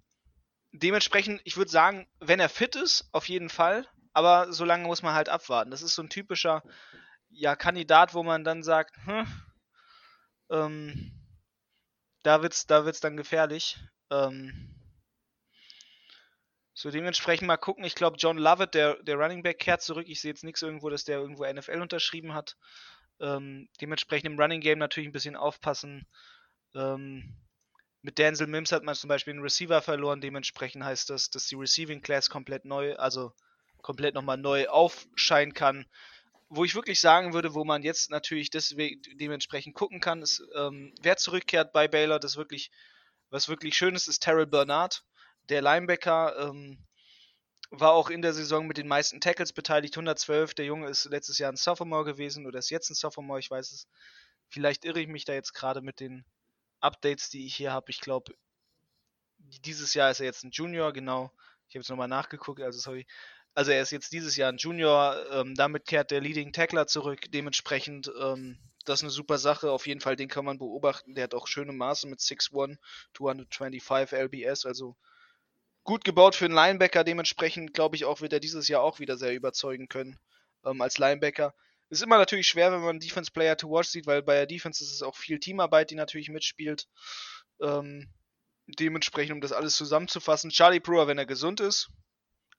dementsprechend, 0.71 1.41
ich 1.43 1.57
würde 1.57 1.71
sagen, 1.71 2.07
wenn 2.19 2.39
er 2.39 2.49
fit 2.49 2.75
ist, 2.75 3.07
auf 3.11 3.29
jeden 3.29 3.49
Fall. 3.49 3.85
Aber 4.13 4.51
so 4.51 4.65
lange 4.65 4.87
muss 4.87 5.03
man 5.03 5.13
halt 5.13 5.29
abwarten. 5.29 5.69
Das 5.69 5.83
ist 5.83 5.93
so 5.93 6.01
ein 6.01 6.09
typischer 6.09 6.63
ja, 7.29 7.55
Kandidat, 7.55 8.13
wo 8.13 8.23
man 8.23 8.43
dann 8.43 8.63
sagt, 8.63 8.95
hm, 9.05 9.27
ähm, 10.49 11.11
da 12.23 12.41
wird's, 12.41 12.67
da 12.67 12.85
wird's 12.85 12.99
dann 12.99 13.17
gefährlich. 13.17 13.77
Ähm, 14.09 14.73
so 16.73 16.91
dementsprechend 16.91 17.47
mal 17.47 17.57
gucken. 17.57 17.83
Ich 17.83 17.95
glaube, 17.95 18.17
John 18.17 18.37
Lovett, 18.37 18.75
der, 18.75 19.01
der 19.01 19.15
Running 19.15 19.41
Back, 19.41 19.59
kehrt 19.59 19.81
zurück. 19.81 20.07
Ich 20.07 20.21
sehe 20.21 20.31
jetzt 20.31 20.43
nichts 20.43 20.61
irgendwo, 20.61 20.89
dass 20.89 21.05
der 21.05 21.17
irgendwo 21.17 21.45
NFL 21.45 21.81
unterschrieben 21.81 22.33
hat. 22.33 22.55
Ähm, 23.19 23.67
dementsprechend 23.81 24.27
im 24.27 24.39
Running 24.39 24.61
Game 24.61 24.77
natürlich 24.77 25.09
ein 25.09 25.13
bisschen 25.13 25.35
aufpassen. 25.35 26.05
Ähm, 26.75 27.35
mit 28.03 28.19
Denzel 28.19 28.45
Mims 28.45 28.71
hat 28.71 28.83
man 28.83 28.93
zum 28.93 29.07
Beispiel 29.07 29.33
einen 29.33 29.41
Receiver 29.41 29.81
verloren. 29.81 30.21
Dementsprechend 30.21 30.83
heißt 30.83 31.09
das, 31.09 31.31
dass 31.31 31.47
die 31.47 31.55
Receiving 31.55 32.01
Class 32.01 32.29
komplett 32.29 32.63
neu, 32.63 32.95
also 32.95 33.33
komplett 33.81 34.13
nochmal 34.13 34.37
neu 34.37 34.67
aufscheinen 34.67 35.53
kann. 35.53 35.87
Wo 36.49 36.63
ich 36.63 36.75
wirklich 36.75 36.99
sagen 36.99 37.33
würde, 37.33 37.53
wo 37.53 37.65
man 37.65 37.83
jetzt 37.83 38.09
natürlich 38.09 38.49
deswegen 38.49 39.01
dementsprechend 39.17 39.75
gucken 39.75 39.99
kann, 39.99 40.21
ist, 40.21 40.41
ähm, 40.55 40.93
wer 41.01 41.17
zurückkehrt 41.17 41.73
bei 41.73 41.87
Baylor, 41.87 42.19
das 42.19 42.37
wirklich, 42.37 42.71
was 43.29 43.49
wirklich 43.49 43.75
schön 43.77 43.95
ist, 43.95 44.07
ist 44.07 44.23
Terrell 44.23 44.47
Bernard, 44.47 45.03
der 45.49 45.61
Linebacker, 45.61 46.49
ähm, 46.49 46.87
war 47.69 47.91
auch 47.91 48.09
in 48.09 48.21
der 48.21 48.33
Saison 48.33 48.65
mit 48.65 48.77
den 48.77 48.87
meisten 48.87 49.19
Tackles 49.19 49.51
beteiligt, 49.51 49.95
112. 49.95 50.53
Der 50.53 50.65
Junge 50.65 50.87
ist 50.87 51.05
letztes 51.05 51.37
Jahr 51.37 51.51
ein 51.51 51.57
Sophomore 51.57 52.05
gewesen 52.05 52.45
oder 52.45 52.59
ist 52.59 52.69
jetzt 52.69 52.89
ein 52.89 52.95
Sophomore, 52.95 53.39
ich 53.39 53.51
weiß 53.51 53.71
es. 53.71 53.87
Vielleicht 54.47 54.85
irre 54.85 55.01
ich 55.01 55.07
mich 55.07 55.25
da 55.25 55.33
jetzt 55.33 55.53
gerade 55.53 55.81
mit 55.81 55.99
den 55.99 56.23
Updates, 56.79 57.29
die 57.29 57.45
ich 57.45 57.55
hier 57.55 57.73
habe. 57.73 57.89
Ich 57.91 57.99
glaube, 57.99 58.33
dieses 59.37 59.93
Jahr 59.93 60.11
ist 60.11 60.21
er 60.21 60.25
jetzt 60.27 60.43
ein 60.43 60.51
Junior, 60.51 60.93
genau. 60.93 61.31
Ich 61.67 61.75
habe 61.75 61.81
jetzt 61.81 61.89
nochmal 61.89 62.07
nachgeguckt, 62.07 62.61
also 62.61 62.79
sorry. 62.79 63.05
Also 63.57 63.71
er 63.71 63.81
ist 63.81 63.89
jetzt 63.89 64.13
dieses 64.13 64.35
Jahr 64.35 64.51
ein 64.51 64.59
Junior, 64.59 65.17
ähm, 65.31 65.55
damit 65.55 65.87
kehrt 65.87 66.11
der 66.11 66.21
Leading 66.21 66.53
Tackler 66.53 66.85
zurück. 66.85 67.21
Dementsprechend, 67.29 68.11
ähm, 68.21 68.59
das 68.85 68.99
ist 68.99 69.05
eine 69.05 69.09
super 69.09 69.39
Sache. 69.39 69.71
Auf 69.71 69.87
jeden 69.87 69.99
Fall, 69.99 70.15
den 70.15 70.27
kann 70.27 70.45
man 70.45 70.59
beobachten. 70.59 71.15
Der 71.15 71.23
hat 71.23 71.33
auch 71.33 71.47
schöne 71.47 71.71
Maße 71.73 72.07
mit 72.07 72.19
6'1, 72.19 72.77
225 73.15 74.15
LBS, 74.15 74.67
also 74.67 74.95
gut 75.83 76.03
gebaut 76.03 76.35
für 76.35 76.45
einen 76.45 76.53
Linebacker. 76.53 77.03
Dementsprechend 77.03 77.73
glaube 77.73 77.95
ich 77.95 78.05
auch, 78.05 78.21
wird 78.21 78.31
er 78.31 78.39
dieses 78.39 78.67
Jahr 78.67 78.83
auch 78.83 78.99
wieder 78.99 79.17
sehr 79.17 79.33
überzeugen 79.33 79.87
können 79.87 80.19
ähm, 80.63 80.79
als 80.79 80.99
Linebacker. 80.99 81.55
Ist 81.89 82.03
immer 82.03 82.19
natürlich 82.19 82.47
schwer, 82.47 82.71
wenn 82.71 82.81
man 82.81 82.99
Defense 82.99 83.31
Player 83.31 83.57
to 83.57 83.71
Watch 83.71 83.89
sieht, 83.89 84.05
weil 84.05 84.21
bei 84.21 84.35
der 84.35 84.45
Defense 84.45 84.83
ist 84.83 84.91
es 84.91 85.01
auch 85.01 85.15
viel 85.15 85.39
Teamarbeit, 85.39 85.89
die 85.89 85.95
natürlich 85.95 86.29
mitspielt. 86.29 86.87
Ähm, 87.59 88.13
dementsprechend, 88.67 89.33
um 89.33 89.41
das 89.41 89.51
alles 89.51 89.75
zusammenzufassen, 89.75 90.51
Charlie 90.51 90.79
Brewer, 90.79 91.07
wenn 91.07 91.17
er 91.17 91.25
gesund 91.25 91.59
ist. 91.59 91.89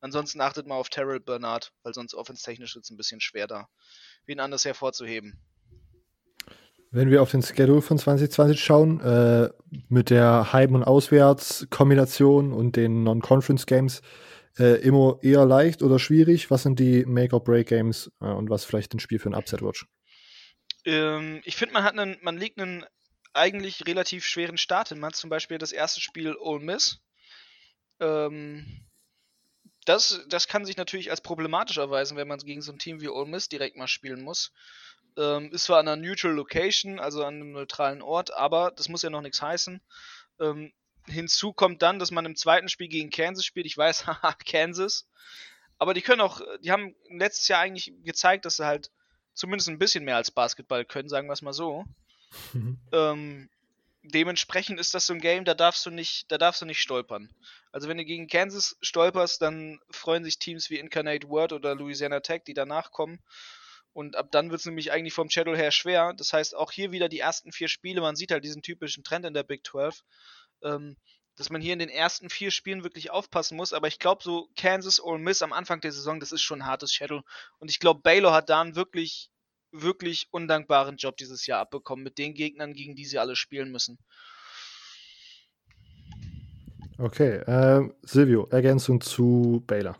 Ansonsten 0.01 0.41
achtet 0.41 0.67
mal 0.67 0.77
auf 0.77 0.89
Terrell 0.89 1.21
Bernard, 1.21 1.73
weil 1.83 1.95
sonst 1.95 2.15
offense-technisch 2.15 2.77
ist 2.77 2.85
es 2.85 2.91
ein 2.91 2.97
bisschen 2.97 3.21
schwer 3.21 3.47
da, 3.47 3.69
wen 4.27 4.41
anders 4.41 4.65
hervorzuheben. 4.65 5.41
Wenn 6.91 7.11
wir 7.11 7.21
auf 7.21 7.31
den 7.31 7.43
Schedule 7.43 7.83
von 7.83 7.99
2020 7.99 8.63
schauen, 8.63 9.01
äh, 9.01 9.51
mit 9.89 10.11
der 10.11 10.53
Heim- 10.53 10.75
und 10.75 10.85
Auswärts-Kombination 10.85 12.53
und 12.53 12.77
den 12.77 13.03
Non-Conference-Games, 13.03 14.01
äh, 14.59 14.81
immer 14.81 15.19
eher 15.23 15.45
leicht 15.45 15.83
oder 15.83 15.99
schwierig? 15.99 16.51
Was 16.51 16.63
sind 16.63 16.79
die 16.79 17.05
Make-or-Break-Games 17.05 18.11
äh, 18.21 18.27
und 18.27 18.51
was 18.51 18.65
vielleicht 18.65 18.95
ein 18.95 19.01
Spiel 19.01 19.19
für 19.19 19.31
ein 19.31 19.35
Upset-Watch? 19.35 19.87
Ähm, 20.85 21.41
ich 21.45 21.57
finde, 21.57 21.75
man 21.75 21.85
hat 21.85 21.99
einen, 21.99 22.17
man 22.23 22.37
legt 22.37 22.61
einen 22.61 22.85
eigentlich 23.35 23.87
relativ 23.87 24.25
schweren 24.25 24.59
Start 24.59 24.89
hin. 24.89 24.99
Man 24.99 25.09
hat 25.09 25.17
zum 25.17 25.31
Beispiel 25.31 25.59
das 25.59 25.73
erste 25.73 26.01
Spiel 26.01 26.35
Ole 26.37 26.65
Miss. 26.65 27.01
Ähm, 28.01 28.88
das, 29.89 30.23
das 30.29 30.49
kann 30.49 30.67
sich 30.67 30.77
natürlich 30.77 31.11
als 31.11 31.23
problematisch 31.23 31.79
erweisen, 31.79 32.17
wenn 32.17 32.29
man 32.29 32.39
gegen 32.39 32.61
so 32.61 32.73
ein 32.73 32.79
Team 32.79 33.01
wie 33.01 33.09
Ole 33.09 33.29
Miss 33.29 33.49
direkt 33.49 33.77
mal 33.77 33.89
spielen 33.89 34.23
muss. 34.23 34.53
Ähm, 35.17 35.51
ist 35.53 35.65
zwar 35.65 35.79
an 35.79 35.89
einer 35.89 36.01
Neutral 36.01 36.33
Location, 36.33 36.99
also 37.01 37.25
an 37.25 37.37
einem 37.37 37.53
neutralen 37.53 38.03
Ort, 38.03 38.33
aber 38.35 38.71
das 38.71 38.89
muss 38.89 39.03
ja 39.03 39.11
noch 39.11 39.23
nichts 39.23 39.41
heißen. 39.41 39.81
Ähm, 40.41 40.73
hinzu 41.07 41.55
kommt 41.55 41.81
dann, 41.81 41.99
dass 41.99 42.11
man 42.11 42.27
im 42.27 42.37
zweiten 42.37 42.69
Spiel 42.69 42.89
gegen 42.89 43.11
Kansas 43.11 43.47
spielt. 43.47 43.67
Ich 43.67 43.79
weiß, 43.79 44.07
haha, 44.07 44.35
Kansas. 44.35 45.09
Aber 45.79 45.95
die 45.95 46.03
können 46.03 46.21
auch, 46.21 46.41
die 46.61 46.71
haben 46.71 46.95
letztes 47.09 47.49
Jahr 47.49 47.61
eigentlich 47.61 47.93
gezeigt, 48.05 48.45
dass 48.45 48.57
sie 48.57 48.67
halt 48.67 48.91
zumindest 49.33 49.69
ein 49.71 49.79
bisschen 49.79 50.05
mehr 50.05 50.17
als 50.17 50.31
Basketball 50.31 50.85
können, 50.85 51.09
sagen 51.09 51.29
wir 51.29 51.33
es 51.33 51.43
mal 51.43 51.53
so. 51.53 51.85
Mhm. 52.53 52.79
Ähm, 52.93 53.49
dementsprechend 54.03 54.81
ist 54.81 54.95
das 54.95 55.07
so 55.07 55.13
ein 55.13 55.21
Game, 55.21 55.45
da 55.45 55.55
darfst 55.55 55.85
du 55.87 55.91
nicht, 55.91 56.31
da 56.31 56.39
darfst 56.39 56.63
du 56.63 56.67
nicht 56.67 56.81
stolpern. 56.81 57.31
Also 57.73 57.89
wenn 57.89 57.99
du 57.99 58.05
gegen 58.05 58.29
Kansas 58.29 58.77
stolperst, 58.81 59.43
dann 59.43 59.81
freuen 59.91 60.25
sich 60.25 60.39
Teams 60.39 60.71
wie 60.71 60.79
Incarnate 60.79 61.29
Word 61.29 61.53
oder 61.53 61.75
Louisiana 61.75 62.21
Tech, 62.21 62.43
die 62.47 62.55
danach 62.55 62.91
kommen. 62.91 63.21
Und 63.93 64.17
ab 64.17 64.29
dann 64.31 64.51
wird 64.51 64.61
es 64.61 64.67
nämlich 64.67 64.93
eigentlich 64.93 65.15
vom 65.15 65.31
Schedule 65.31 65.57
her 65.57 65.73
schwer. 65.73 66.15
Das 66.15 66.33
heißt, 66.33 66.55
auch 66.55 66.71
hier 66.71 66.93
wieder 66.93 67.09
die 67.09 67.19
ersten 67.19 67.53
vier 67.53 67.69
Spiele, 67.69 68.01
man 68.01 68.17
sieht 68.17 68.31
halt 68.31 68.45
diesen 68.45 68.63
typischen 68.63 69.03
Trend 69.03 69.25
in 69.25 69.35
der 69.35 69.43
Big 69.43 69.67
12, 69.67 70.05
ähm, 70.63 70.97
dass 71.37 71.51
man 71.51 71.61
hier 71.61 71.73
in 71.73 71.79
den 71.79 71.89
ersten 71.89 72.31
vier 72.31 72.51
Spielen 72.51 72.85
wirklich 72.85 73.11
aufpassen 73.11 73.57
muss. 73.57 73.73
Aber 73.73 73.89
ich 73.89 73.99
glaube, 73.99 74.23
so 74.23 74.49
Kansas 74.57 75.03
Ole 75.03 75.19
Miss 75.19 75.43
am 75.43 75.53
Anfang 75.53 75.81
der 75.81 75.93
Saison, 75.93 76.21
das 76.21 76.33
ist 76.33 76.43
schon 76.43 76.63
ein 76.63 76.67
hartes 76.67 76.93
Schedule. 76.93 77.23
Und 77.59 77.71
ich 77.71 77.81
glaube, 77.81 78.01
Baylor 78.01 78.33
hat 78.33 78.49
da 78.51 78.61
einen 78.61 78.77
wirklich, 78.77 79.31
wirklich 79.73 80.29
undankbaren 80.31 80.97
Job 80.97 81.17
dieses 81.17 81.47
Jahr 81.47 81.61
abbekommen 81.61 82.05
mit 82.05 82.19
den 82.19 82.35
Gegnern, 82.35 82.73
gegen 82.73 82.95
die 82.95 83.05
sie 83.05 83.19
alle 83.19 83.37
spielen 83.37 83.71
müssen. 83.71 83.99
Okay, 86.99 87.37
äh, 87.37 87.89
Silvio, 88.03 88.49
Ergänzung 88.51 89.01
zu 89.01 89.63
Baylor. 89.67 89.97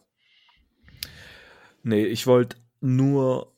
Nee, 1.85 2.05
ich 2.07 2.27
wollte 2.27 2.57
nur 2.81 3.53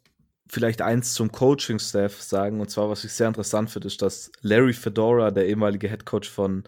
vielleicht 0.47 0.83
eins 0.83 1.15
zum 1.15 1.33
Coaching-Staff 1.33 2.21
sagen. 2.21 2.61
Und 2.61 2.71
zwar, 2.71 2.91
was 2.91 3.05
ich 3.05 3.13
sehr 3.13 3.29
interessant 3.29 3.71
finde, 3.71 3.89
ist, 3.89 4.03
dass 4.03 4.31
Larry 4.43 4.73
Fedora, 4.73 5.31
der 5.31 5.47
ehemalige 5.47 5.89
Head 5.89 6.05
Coach 6.05 6.29
von 6.29 6.65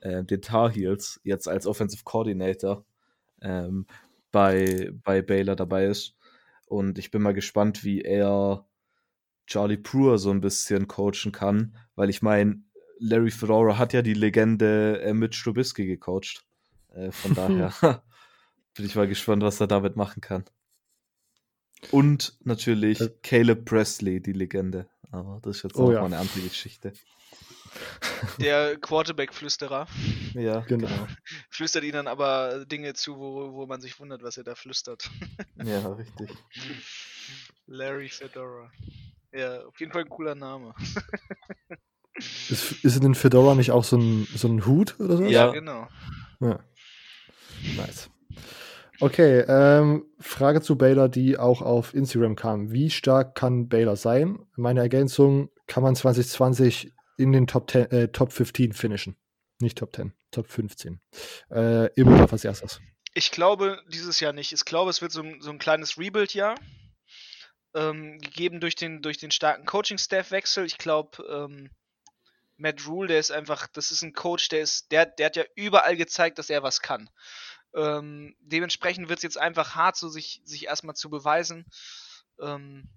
äh, 0.00 0.24
den 0.24 0.42
Tar 0.42 0.70
Heels, 0.70 1.20
jetzt 1.22 1.48
als 1.48 1.66
Offensive 1.66 2.02
Coordinator 2.04 2.84
ähm, 3.42 3.86
bei, 4.32 4.90
bei 5.04 5.22
Baylor 5.22 5.54
dabei 5.54 5.86
ist. 5.86 6.16
Und 6.66 6.98
ich 6.98 7.10
bin 7.10 7.22
mal 7.22 7.34
gespannt, 7.34 7.84
wie 7.84 8.00
er 8.00 8.66
Charlie 9.46 9.76
Brewer 9.76 10.18
so 10.18 10.30
ein 10.30 10.40
bisschen 10.40 10.88
coachen 10.88 11.32
kann, 11.32 11.76
weil 11.94 12.10
ich 12.10 12.22
meine, 12.22 12.62
Larry 12.98 13.30
Fedora 13.30 13.78
hat 13.78 13.92
ja 13.92 14.02
die 14.02 14.14
Legende 14.14 15.00
äh, 15.02 15.12
mit 15.12 15.34
Strubisky 15.34 15.86
gecoacht. 15.86 16.44
Äh, 16.94 17.12
von 17.12 17.34
daher 17.34 17.72
bin 18.74 18.86
ich 18.86 18.94
mal 18.94 19.08
gespannt, 19.08 19.42
was 19.42 19.60
er 19.60 19.66
damit 19.66 19.96
machen 19.96 20.20
kann. 20.20 20.44
Und 21.90 22.38
natürlich 22.44 23.00
äh, 23.00 23.10
Caleb 23.22 23.64
Presley, 23.64 24.20
die 24.20 24.32
Legende. 24.32 24.88
Aber 25.12 25.40
das 25.42 25.58
ist 25.58 25.62
jetzt 25.64 25.76
oh, 25.76 25.86
auch 25.88 25.92
ja. 25.92 26.00
mal 26.00 26.06
eine 26.06 26.18
andere 26.18 26.40
Geschichte. 26.40 26.92
Der 28.40 28.76
Quarterback-Flüsterer. 28.78 29.86
Ja, 30.32 30.60
genau. 30.60 30.88
Flüstert 31.50 31.84
ihnen 31.84 31.92
dann 31.92 32.06
aber 32.06 32.64
Dinge 32.64 32.94
zu, 32.94 33.18
wo, 33.18 33.52
wo 33.52 33.66
man 33.66 33.80
sich 33.80 34.00
wundert, 34.00 34.22
was 34.22 34.38
er 34.38 34.44
da 34.44 34.54
flüstert. 34.54 35.10
Ja, 35.62 35.92
richtig. 35.92 36.30
Larry 37.66 38.08
Fedora. 38.08 38.72
Ja, 39.36 39.66
auf 39.66 39.78
jeden 39.80 39.92
Fall 39.92 40.02
ein 40.02 40.08
cooler 40.08 40.34
Name. 40.34 40.74
Ist, 42.48 42.82
ist 42.82 43.02
denn 43.02 43.14
Fedora 43.14 43.54
nicht 43.54 43.72
auch 43.72 43.84
so 43.84 43.98
ein, 43.98 44.26
so 44.34 44.48
ein 44.48 44.64
Hut 44.64 44.98
oder 44.98 45.18
so? 45.18 45.24
Ja, 45.24 45.50
genau. 45.50 45.86
Ja. 46.40 46.60
Nice. 47.76 48.08
Okay, 49.00 49.40
ähm, 49.46 50.06
Frage 50.18 50.62
zu 50.62 50.76
Baylor, 50.78 51.10
die 51.10 51.36
auch 51.36 51.60
auf 51.60 51.92
Instagram 51.92 52.34
kam. 52.34 52.72
Wie 52.72 52.88
stark 52.88 53.34
kann 53.34 53.68
Baylor 53.68 53.96
sein? 53.96 54.38
Meine 54.56 54.80
Ergänzung, 54.80 55.50
kann 55.66 55.82
man 55.82 55.94
2020 55.94 56.94
in 57.18 57.32
den 57.32 57.46
Top, 57.46 57.70
10, 57.70 57.90
äh, 57.90 58.08
Top 58.08 58.32
15 58.32 58.72
finishen? 58.72 59.16
Nicht 59.60 59.76
Top 59.76 59.94
10, 59.94 60.14
Top 60.30 60.46
15. 60.46 61.00
Äh, 61.50 61.92
Immo 61.94 62.16
darf 62.16 62.32
als 62.32 62.44
erstes. 62.44 62.80
Ich 63.12 63.30
glaube 63.30 63.78
dieses 63.88 64.20
Jahr 64.20 64.32
nicht. 64.32 64.52
Ich 64.52 64.64
glaube, 64.64 64.90
es 64.90 65.02
wird 65.02 65.12
so, 65.12 65.22
so 65.40 65.50
ein 65.50 65.58
kleines 65.58 65.98
Rebuild-Jahr. 65.98 66.54
Ähm, 67.76 68.18
gegeben 68.18 68.60
durch 68.60 68.74
den, 68.74 69.02
durch 69.02 69.18
den 69.18 69.30
starken 69.30 69.66
Coaching-Staff-Wechsel. 69.66 70.64
Ich 70.64 70.78
glaube, 70.78 71.22
ähm, 71.28 71.70
Matt 72.56 72.86
Rule, 72.86 73.08
der 73.08 73.18
ist 73.18 73.30
einfach, 73.30 73.66
das 73.68 73.90
ist 73.90 74.02
ein 74.02 74.14
Coach, 74.14 74.48
der 74.48 74.62
ist, 74.62 74.90
der, 74.92 75.04
der 75.04 75.26
hat 75.26 75.36
ja 75.36 75.44
überall 75.54 75.96
gezeigt, 75.96 76.38
dass 76.38 76.50
er 76.50 76.62
was 76.62 76.80
kann. 76.80 77.10
Ähm, 77.74 78.34
dementsprechend 78.40 79.10
wird 79.10 79.18
es 79.18 79.22
jetzt 79.22 79.38
einfach 79.38 79.74
hart, 79.74 79.96
so 79.96 80.08
sich, 80.08 80.40
sich 80.44 80.64
erstmal 80.64 80.96
zu 80.96 81.10
beweisen 81.10 81.66
ähm, 82.40 82.88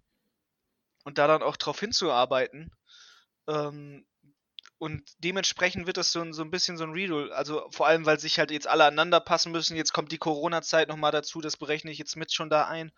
und 1.03 1.17
da 1.17 1.27
dann 1.27 1.43
auch 1.43 1.57
drauf 1.57 1.79
hinzuarbeiten. 1.79 2.71
Ähm, 3.47 4.05
und 4.77 5.03
dementsprechend 5.17 5.87
wird 5.87 5.97
das 5.97 6.13
so 6.13 6.21
ein, 6.21 6.31
so 6.31 6.41
ein 6.41 6.51
bisschen 6.51 6.77
so 6.77 6.85
ein 6.85 6.93
Redo. 6.93 7.29
Also 7.33 7.67
vor 7.71 7.87
allem, 7.87 8.05
weil 8.05 8.17
sich 8.17 8.39
halt 8.39 8.51
jetzt 8.51 8.67
alle 8.67 8.85
aneinander 8.85 9.19
passen 9.19 9.51
müssen. 9.51 9.75
Jetzt 9.75 9.91
kommt 9.91 10.13
die 10.13 10.17
Corona-Zeit 10.17 10.87
nochmal 10.87 11.11
dazu, 11.11 11.41
das 11.41 11.57
berechne 11.57 11.91
ich 11.91 11.97
jetzt 11.97 12.15
mit 12.15 12.31
schon 12.31 12.49
da 12.49 12.65
ein. 12.65 12.93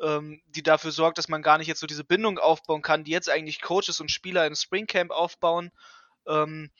Ähm, 0.00 0.42
die 0.46 0.62
dafür 0.62 0.92
sorgt, 0.92 1.18
dass 1.18 1.28
man 1.28 1.42
gar 1.42 1.58
nicht 1.58 1.66
jetzt 1.66 1.80
so 1.80 1.86
diese 1.86 2.04
Bindung 2.04 2.38
aufbauen 2.38 2.82
kann, 2.82 3.04
die 3.04 3.10
jetzt 3.10 3.28
eigentlich 3.28 3.60
Coaches 3.60 4.00
und 4.00 4.10
Spieler 4.10 4.46
im 4.46 4.54
Springcamp 4.54 5.10
aufbauen. 5.10 5.70
Ähm, 6.26 6.70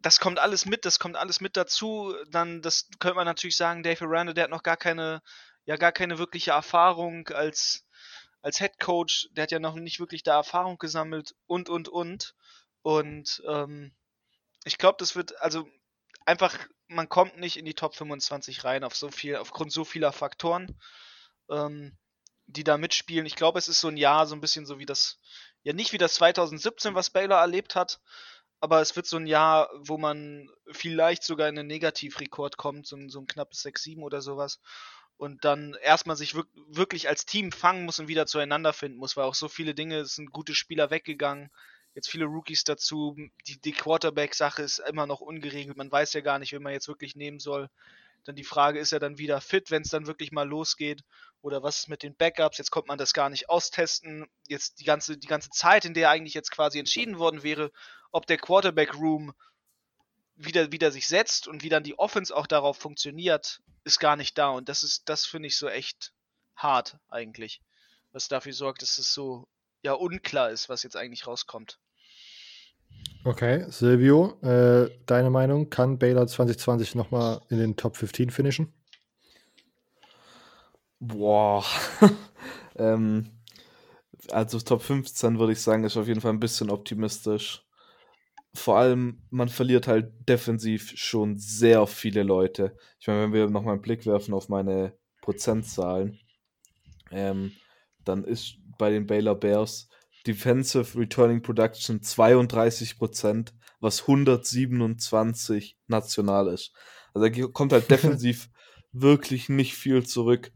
das 0.00 0.20
kommt 0.20 0.38
alles 0.38 0.66
mit, 0.66 0.84
das 0.84 0.98
kommt 0.98 1.16
alles 1.16 1.40
mit 1.40 1.56
dazu. 1.56 2.14
Dann, 2.30 2.62
das 2.62 2.88
könnte 2.98 3.16
man 3.16 3.26
natürlich 3.26 3.56
sagen, 3.56 3.82
Dave 3.82 4.04
Aranda, 4.04 4.32
der 4.32 4.44
hat 4.44 4.50
noch 4.50 4.62
gar 4.62 4.76
keine, 4.76 5.22
ja, 5.64 5.76
gar 5.76 5.92
keine 5.92 6.18
wirkliche 6.18 6.52
Erfahrung 6.52 7.28
als, 7.28 7.86
als 8.42 8.58
Head 8.58 8.78
Coach, 8.78 9.28
der 9.32 9.44
hat 9.44 9.50
ja 9.50 9.58
noch 9.58 9.74
nicht 9.74 10.00
wirklich 10.00 10.22
da 10.22 10.36
Erfahrung 10.36 10.78
gesammelt 10.78 11.34
und 11.46 11.68
und 11.68 11.88
und. 11.88 12.34
Und 12.82 13.42
ähm, 13.48 13.94
ich 14.64 14.78
glaube, 14.78 14.96
das 14.98 15.16
wird, 15.16 15.40
also 15.40 15.68
einfach, 16.24 16.56
man 16.86 17.08
kommt 17.08 17.38
nicht 17.38 17.56
in 17.56 17.64
die 17.64 17.74
Top 17.74 17.94
25 17.96 18.64
rein 18.64 18.84
auf 18.84 18.94
so 18.96 19.10
viel, 19.10 19.36
aufgrund 19.36 19.72
so 19.72 19.84
vieler 19.84 20.12
Faktoren, 20.12 20.78
ähm, 21.50 21.96
die 22.48 22.64
da 22.64 22.78
mitspielen. 22.78 23.26
Ich 23.26 23.36
glaube, 23.36 23.58
es 23.58 23.68
ist 23.68 23.80
so 23.80 23.88
ein 23.88 23.96
Jahr, 23.96 24.26
so 24.26 24.34
ein 24.34 24.40
bisschen 24.40 24.66
so 24.66 24.78
wie 24.78 24.86
das, 24.86 25.18
ja 25.62 25.72
nicht 25.72 25.92
wie 25.92 25.98
das 25.98 26.14
2017, 26.14 26.94
was 26.94 27.10
Baylor 27.10 27.38
erlebt 27.38 27.76
hat, 27.76 28.00
aber 28.60 28.80
es 28.80 28.96
wird 28.96 29.06
so 29.06 29.16
ein 29.16 29.26
Jahr, 29.26 29.70
wo 29.76 29.98
man 29.98 30.50
vielleicht 30.72 31.22
sogar 31.22 31.48
in 31.48 31.58
einen 31.58 31.68
Negativrekord 31.68 32.56
kommt, 32.56 32.86
so 32.86 32.96
ein, 32.96 33.08
so 33.08 33.20
ein 33.20 33.26
knappes 33.26 33.64
6-7 33.64 34.02
oder 34.02 34.20
sowas. 34.20 34.60
Und 35.16 35.44
dann 35.44 35.74
erstmal 35.82 36.16
sich 36.16 36.34
wirk 36.34 36.48
wirklich 36.68 37.08
als 37.08 37.26
Team 37.26 37.52
fangen 37.52 37.84
muss 37.84 37.98
und 37.98 38.08
wieder 38.08 38.26
zueinander 38.26 38.72
finden 38.72 38.98
muss, 38.98 39.16
weil 39.16 39.24
auch 39.24 39.34
so 39.34 39.48
viele 39.48 39.74
Dinge, 39.74 39.98
es 39.98 40.14
sind 40.14 40.32
gute 40.32 40.54
Spieler 40.54 40.90
weggegangen, 40.90 41.50
jetzt 41.94 42.08
viele 42.08 42.26
Rookies 42.26 42.64
dazu, 42.64 43.16
die, 43.46 43.60
die 43.60 43.72
Quarterback-Sache 43.72 44.62
ist 44.62 44.78
immer 44.78 45.06
noch 45.06 45.20
ungeregelt, 45.20 45.76
man 45.76 45.90
weiß 45.90 46.12
ja 46.12 46.20
gar 46.20 46.38
nicht, 46.38 46.52
wen 46.52 46.62
man 46.62 46.72
jetzt 46.72 46.88
wirklich 46.88 47.16
nehmen 47.16 47.40
soll. 47.40 47.68
Dann 48.24 48.36
die 48.36 48.44
Frage, 48.44 48.78
ist 48.78 48.92
er 48.92 49.00
dann 49.00 49.18
wieder 49.18 49.40
fit, 49.40 49.70
wenn 49.70 49.82
es 49.82 49.88
dann 49.88 50.06
wirklich 50.06 50.32
mal 50.32 50.48
losgeht? 50.48 51.02
Oder 51.48 51.62
was 51.62 51.78
ist 51.78 51.88
mit 51.88 52.02
den 52.02 52.14
Backups? 52.14 52.58
Jetzt 52.58 52.70
kommt 52.70 52.88
man 52.88 52.98
das 52.98 53.14
gar 53.14 53.30
nicht 53.30 53.48
austesten. 53.48 54.26
Jetzt 54.46 54.80
die 54.80 54.84
ganze, 54.84 55.16
die 55.16 55.26
ganze 55.26 55.48
Zeit, 55.48 55.86
in 55.86 55.94
der 55.94 56.10
eigentlich 56.10 56.34
jetzt 56.34 56.50
quasi 56.50 56.78
entschieden 56.78 57.18
worden 57.18 57.42
wäre, 57.42 57.72
ob 58.12 58.26
der 58.26 58.36
Quarterback-Room 58.36 59.32
wieder, 60.36 60.72
wieder 60.72 60.92
sich 60.92 61.08
setzt 61.08 61.48
und 61.48 61.62
wie 61.62 61.70
dann 61.70 61.84
die 61.84 61.98
Offense 61.98 62.36
auch 62.36 62.46
darauf 62.46 62.76
funktioniert, 62.76 63.62
ist 63.84 63.98
gar 63.98 64.16
nicht 64.16 64.36
da. 64.36 64.50
Und 64.50 64.68
das 64.68 64.82
ist, 64.82 65.08
das 65.08 65.24
finde 65.24 65.46
ich 65.46 65.56
so 65.56 65.68
echt 65.68 66.12
hart 66.54 66.98
eigentlich. 67.08 67.62
Was 68.12 68.28
dafür 68.28 68.52
sorgt, 68.52 68.82
dass 68.82 68.98
es 68.98 69.14
so 69.14 69.48
ja 69.80 69.94
unklar 69.94 70.50
ist, 70.50 70.68
was 70.68 70.82
jetzt 70.82 70.96
eigentlich 70.96 71.26
rauskommt. 71.26 71.78
Okay, 73.24 73.64
Silvio, 73.70 74.38
äh, 74.42 74.90
deine 75.06 75.30
Meinung, 75.30 75.70
kann 75.70 75.98
Baylor 75.98 76.26
2020 76.26 76.94
nochmal 76.94 77.40
in 77.48 77.56
den 77.56 77.76
Top 77.76 77.96
15 77.96 78.28
finishen? 78.28 78.74
Boah. 81.00 81.64
ähm, 82.76 83.30
also 84.30 84.58
Top 84.60 84.82
15 84.82 85.38
würde 85.38 85.52
ich 85.52 85.60
sagen, 85.60 85.84
ist 85.84 85.96
auf 85.96 86.08
jeden 86.08 86.20
Fall 86.20 86.32
ein 86.32 86.40
bisschen 86.40 86.70
optimistisch. 86.70 87.64
Vor 88.54 88.78
allem, 88.78 89.22
man 89.30 89.48
verliert 89.48 89.86
halt 89.86 90.12
defensiv 90.28 90.92
schon 90.96 91.36
sehr 91.38 91.86
viele 91.86 92.22
Leute. 92.22 92.76
Ich 92.98 93.06
meine, 93.06 93.22
wenn 93.22 93.32
wir 93.32 93.48
nochmal 93.48 93.74
einen 93.74 93.82
Blick 93.82 94.06
werfen 94.06 94.34
auf 94.34 94.48
meine 94.48 94.96
Prozentzahlen, 95.20 96.18
ähm, 97.10 97.52
dann 98.04 98.24
ist 98.24 98.56
bei 98.78 98.90
den 98.90 99.06
Baylor 99.06 99.34
Bears 99.34 99.88
Defensive 100.26 100.98
Returning 100.98 101.42
Production 101.42 102.00
32%, 102.00 103.52
was 103.80 104.02
127 104.02 105.78
national 105.86 106.48
ist. 106.48 106.72
Also 107.14 107.28
da 107.28 107.46
kommt 107.48 107.72
halt 107.72 107.90
defensiv 107.90 108.48
wirklich 108.92 109.48
nicht 109.48 109.74
viel 109.74 110.04
zurück, 110.04 110.52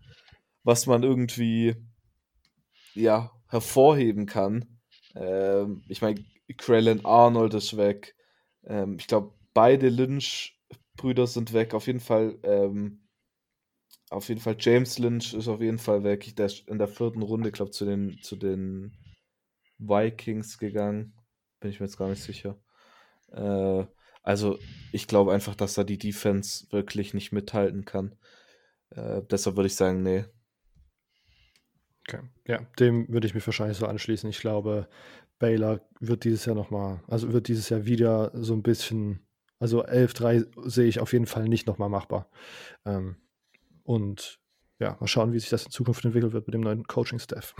was 0.64 0.86
man 0.86 1.02
irgendwie 1.02 1.76
ja 2.94 3.32
hervorheben 3.48 4.26
kann. 4.26 4.80
Ähm, 5.14 5.82
ich 5.88 6.02
meine, 6.02 6.24
Krellin 6.56 7.04
Arnold 7.04 7.54
ist 7.54 7.76
weg. 7.76 8.14
Ähm, 8.64 8.96
ich 8.98 9.06
glaube, 9.06 9.34
beide 9.54 9.88
Lynch-Brüder 9.88 11.26
sind 11.26 11.52
weg. 11.52 11.74
Auf 11.74 11.86
jeden 11.86 12.00
Fall, 12.00 12.38
ähm, 12.42 13.08
auf 14.10 14.28
jeden 14.28 14.40
Fall 14.40 14.56
James 14.58 14.98
Lynch 14.98 15.34
ist 15.34 15.48
auf 15.48 15.60
jeden 15.60 15.78
Fall 15.78 16.04
weg. 16.04 16.34
Der 16.36 16.46
ist 16.46 16.68
in 16.68 16.78
der 16.78 16.88
vierten 16.88 17.22
Runde, 17.22 17.52
glaube 17.52 17.70
zu 17.70 17.84
den, 17.84 18.18
zu 18.22 18.36
den 18.36 18.96
Vikings 19.78 20.58
gegangen. 20.58 21.14
Bin 21.60 21.70
ich 21.70 21.80
mir 21.80 21.86
jetzt 21.86 21.98
gar 21.98 22.08
nicht 22.08 22.22
sicher. 22.22 22.58
Äh, 23.32 23.84
also, 24.22 24.58
ich 24.92 25.08
glaube 25.08 25.32
einfach, 25.32 25.56
dass 25.56 25.74
da 25.74 25.84
die 25.84 25.98
Defense 25.98 26.66
wirklich 26.70 27.12
nicht 27.14 27.32
mithalten 27.32 27.84
kann. 27.84 28.14
Äh, 28.90 29.22
deshalb 29.30 29.56
würde 29.56 29.66
ich 29.66 29.74
sagen, 29.74 30.02
nee. 30.02 30.24
Okay, 32.08 32.20
ja, 32.46 32.60
dem 32.78 33.08
würde 33.08 33.26
ich 33.26 33.34
mich 33.34 33.46
wahrscheinlich 33.46 33.78
so 33.78 33.86
anschließen. 33.86 34.28
Ich 34.28 34.40
glaube, 34.40 34.88
Baylor 35.38 35.80
wird 36.00 36.24
dieses 36.24 36.44
Jahr 36.44 36.56
nochmal, 36.56 37.00
also 37.08 37.32
wird 37.32 37.48
dieses 37.48 37.68
Jahr 37.68 37.84
wieder 37.84 38.30
so 38.34 38.54
ein 38.54 38.62
bisschen, 38.62 39.20
also 39.58 39.84
11-3 39.84 40.46
sehe 40.68 40.86
ich 40.86 41.00
auf 41.00 41.12
jeden 41.12 41.26
Fall 41.26 41.48
nicht 41.48 41.66
nochmal 41.66 41.88
machbar. 41.88 42.28
Ähm, 42.84 43.16
und 43.84 44.40
ja, 44.78 44.96
mal 45.00 45.06
schauen, 45.06 45.32
wie 45.32 45.38
sich 45.38 45.50
das 45.50 45.64
in 45.64 45.70
Zukunft 45.70 46.04
entwickelt 46.04 46.32
wird 46.32 46.46
mit 46.46 46.54
dem 46.54 46.60
neuen 46.60 46.84
Coaching-Staff. 46.84 47.54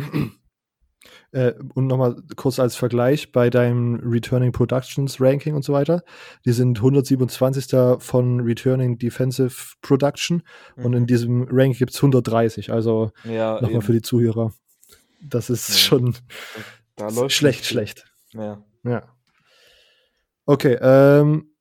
Äh, 1.33 1.55
und 1.75 1.87
nochmal 1.87 2.17
kurz 2.37 2.59
als 2.59 2.77
Vergleich 2.77 3.33
bei 3.33 3.51
deinem 3.51 4.01
Returning 4.05 4.53
Productions 4.53 5.21
Ranking 5.21 5.55
und 5.55 5.65
so 5.65 5.73
weiter. 5.73 6.03
Die 6.45 6.53
sind 6.53 6.79
127. 6.79 7.99
von 7.99 8.41
Returning 8.41 8.99
Defensive 8.99 9.75
Production 9.83 10.43
mhm. 10.77 10.85
und 10.85 10.95
in 10.95 11.07
diesem 11.07 11.49
Ranking 11.51 11.79
gibt 11.79 11.93
es 11.93 11.99
130. 11.99 12.73
Also 12.73 13.13
ja, 13.25 13.61
nochmal 13.61 13.83
für 13.83 13.93
die 13.93 14.03
Zuhörer. 14.03 14.53
Das 15.21 15.51
ist 15.51 15.69
ja. 15.69 15.77
schon 15.77 16.15
da 16.97 17.11
schlecht, 17.31 17.65
schlecht. 17.65 18.05
Ja. 18.33 18.63
ja. 18.85 19.03
Okay, 20.45 20.77
ähm, 20.81 21.53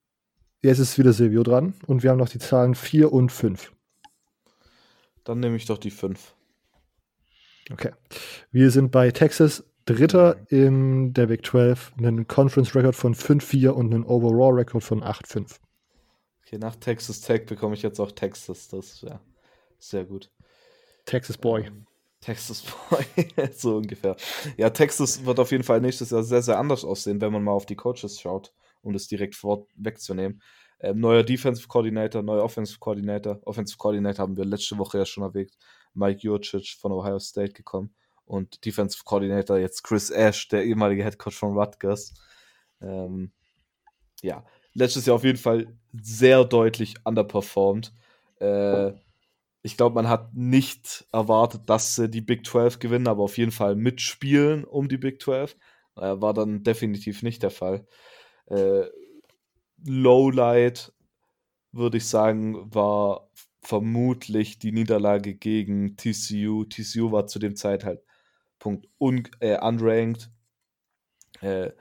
jetzt 0.62 0.80
ist 0.80 0.98
wieder 0.98 1.14
Silvio 1.14 1.44
dran 1.44 1.76
und 1.86 2.04
wir 2.04 2.10
haben 2.10 2.18
noch 2.18 2.30
die 2.30 2.40
Zahlen 2.40 2.76
4 2.76 3.12
und 3.14 3.32
5. 3.32 3.72
Dann 5.24 5.40
nehme 5.40 5.56
ich 5.56 5.66
doch 5.66 5.78
die 5.78 5.92
5. 5.92 6.34
Okay. 7.72 7.92
Wir 8.52 8.72
sind 8.72 8.92
bei 8.92 9.12
Texas 9.12 9.64
Dritter 9.86 10.38
in 10.50 11.14
der 11.14 11.28
Big 11.28 11.46
12, 11.46 11.94
einen 11.98 12.28
Conference 12.28 12.76
Record 12.76 12.96
von 12.96 13.16
5-4 13.16 13.70
und 13.70 13.94
einen 13.94 14.04
Overall 14.04 14.54
Record 14.54 14.84
von 14.84 15.04
8-5. 15.04 15.58
Okay, 16.46 16.58
nach 16.58 16.76
Texas 16.76 17.22
Tech 17.22 17.46
bekomme 17.46 17.74
ich 17.74 17.82
jetzt 17.82 18.00
auch 18.00 18.12
Texas. 18.12 18.68
Das 18.68 18.86
ist 18.88 19.04
ja 19.04 19.20
sehr 19.80 20.06
gut. 20.06 20.30
Texas 21.06 21.38
Boy. 21.38 21.66
Ähm, 21.66 21.86
Texas 22.20 22.64
Boy, 22.64 23.06
so 23.54 23.78
ungefähr. 23.78 24.16
Ja, 24.58 24.70
Texas 24.70 25.26
wird 25.26 25.40
auf 25.40 25.52
jeden 25.52 25.64
Fall 25.64 25.82
nächstes 25.82 26.12
Jahr 26.12 26.24
sehr, 26.24 26.42
sehr 26.42 26.60
anders 26.60 26.86
aussehen, 26.86 27.20
wenn 27.20 27.34
man 27.34 27.44
mal 27.44 27.54
auf 27.54 27.66
die 27.66 27.76
Coaches 27.76 28.20
schaut, 28.20 28.54
um 28.84 28.94
das 28.94 29.08
direkt 29.08 29.36
vorwegzunehmen. 29.36 30.42
Ähm, 30.80 31.00
neuer 31.00 31.24
Defensive 31.24 31.68
Coordinator, 31.68 32.22
neuer 32.22 32.44
Offensive 32.44 32.80
Coordinator. 32.80 33.40
Offensive 33.46 33.78
Coordinator 33.78 34.24
haben 34.24 34.38
wir 34.38 34.46
letzte 34.46 34.78
Woche 34.78 35.00
ja 35.00 35.06
schon 35.06 35.24
erwähnt. 35.24 35.52
Mike 35.94 36.22
Jurcic 36.22 36.76
von 36.80 36.92
Ohio 36.92 37.20
State 37.20 37.54
gekommen 37.54 37.94
und 38.26 38.66
Defensive 38.66 39.04
Coordinator 39.04 39.58
jetzt 39.58 39.84
Chris 39.84 40.10
Ash, 40.10 40.48
der 40.48 40.64
ehemalige 40.64 41.04
Head 41.04 41.18
Coach 41.18 41.38
von 41.38 41.58
Rutgers. 41.58 42.14
Ähm, 42.82 43.32
ja, 44.22 44.46
letztes 44.74 45.06
Jahr 45.06 45.16
auf 45.16 45.24
jeden 45.24 45.38
Fall 45.38 45.78
sehr 45.94 46.46
deutlich 46.46 46.96
underperformed. 47.04 47.94
Äh, 48.40 48.94
ich 49.64 49.78
glaube, 49.78 49.96
man 49.96 50.10
hat 50.10 50.34
nicht 50.34 51.06
erwartet, 51.12 51.64
dass 51.68 51.96
sie 51.96 52.10
die 52.10 52.22
Big 52.22 52.46
12 52.46 52.80
gewinnen, 52.80 53.08
aber 53.08 53.24
auf 53.24 53.38
jeden 53.38 53.52
Fall 53.52 53.76
mitspielen 53.76 54.64
um 54.64 54.88
die 54.88 54.98
Big 54.98 55.22
12. 55.22 55.56
Äh, 55.98 56.22
war 56.22 56.34
dann 56.34 56.64
definitiv 56.64 57.22
nicht 57.24 57.44
der 57.44 57.52
Fall. 57.52 57.86
Äh, 58.48 58.86
Lowlight, 59.84 60.94
würde 61.72 61.98
ich 61.98 62.08
sagen, 62.08 62.74
war 62.74 63.30
vermutlich 63.62 64.60
die 64.60 64.72
Niederlage 64.72 65.36
gegen 65.36 65.96
TCU. 65.98 66.66
TCU 66.66 67.12
war 67.12 67.28
zu 67.28 67.40
dem 67.40 67.56
Zeitpunkt 67.56 68.88
un 69.00 69.24
äh, 69.40 69.60
unranked. 69.60 70.32
Äh, 71.42 71.72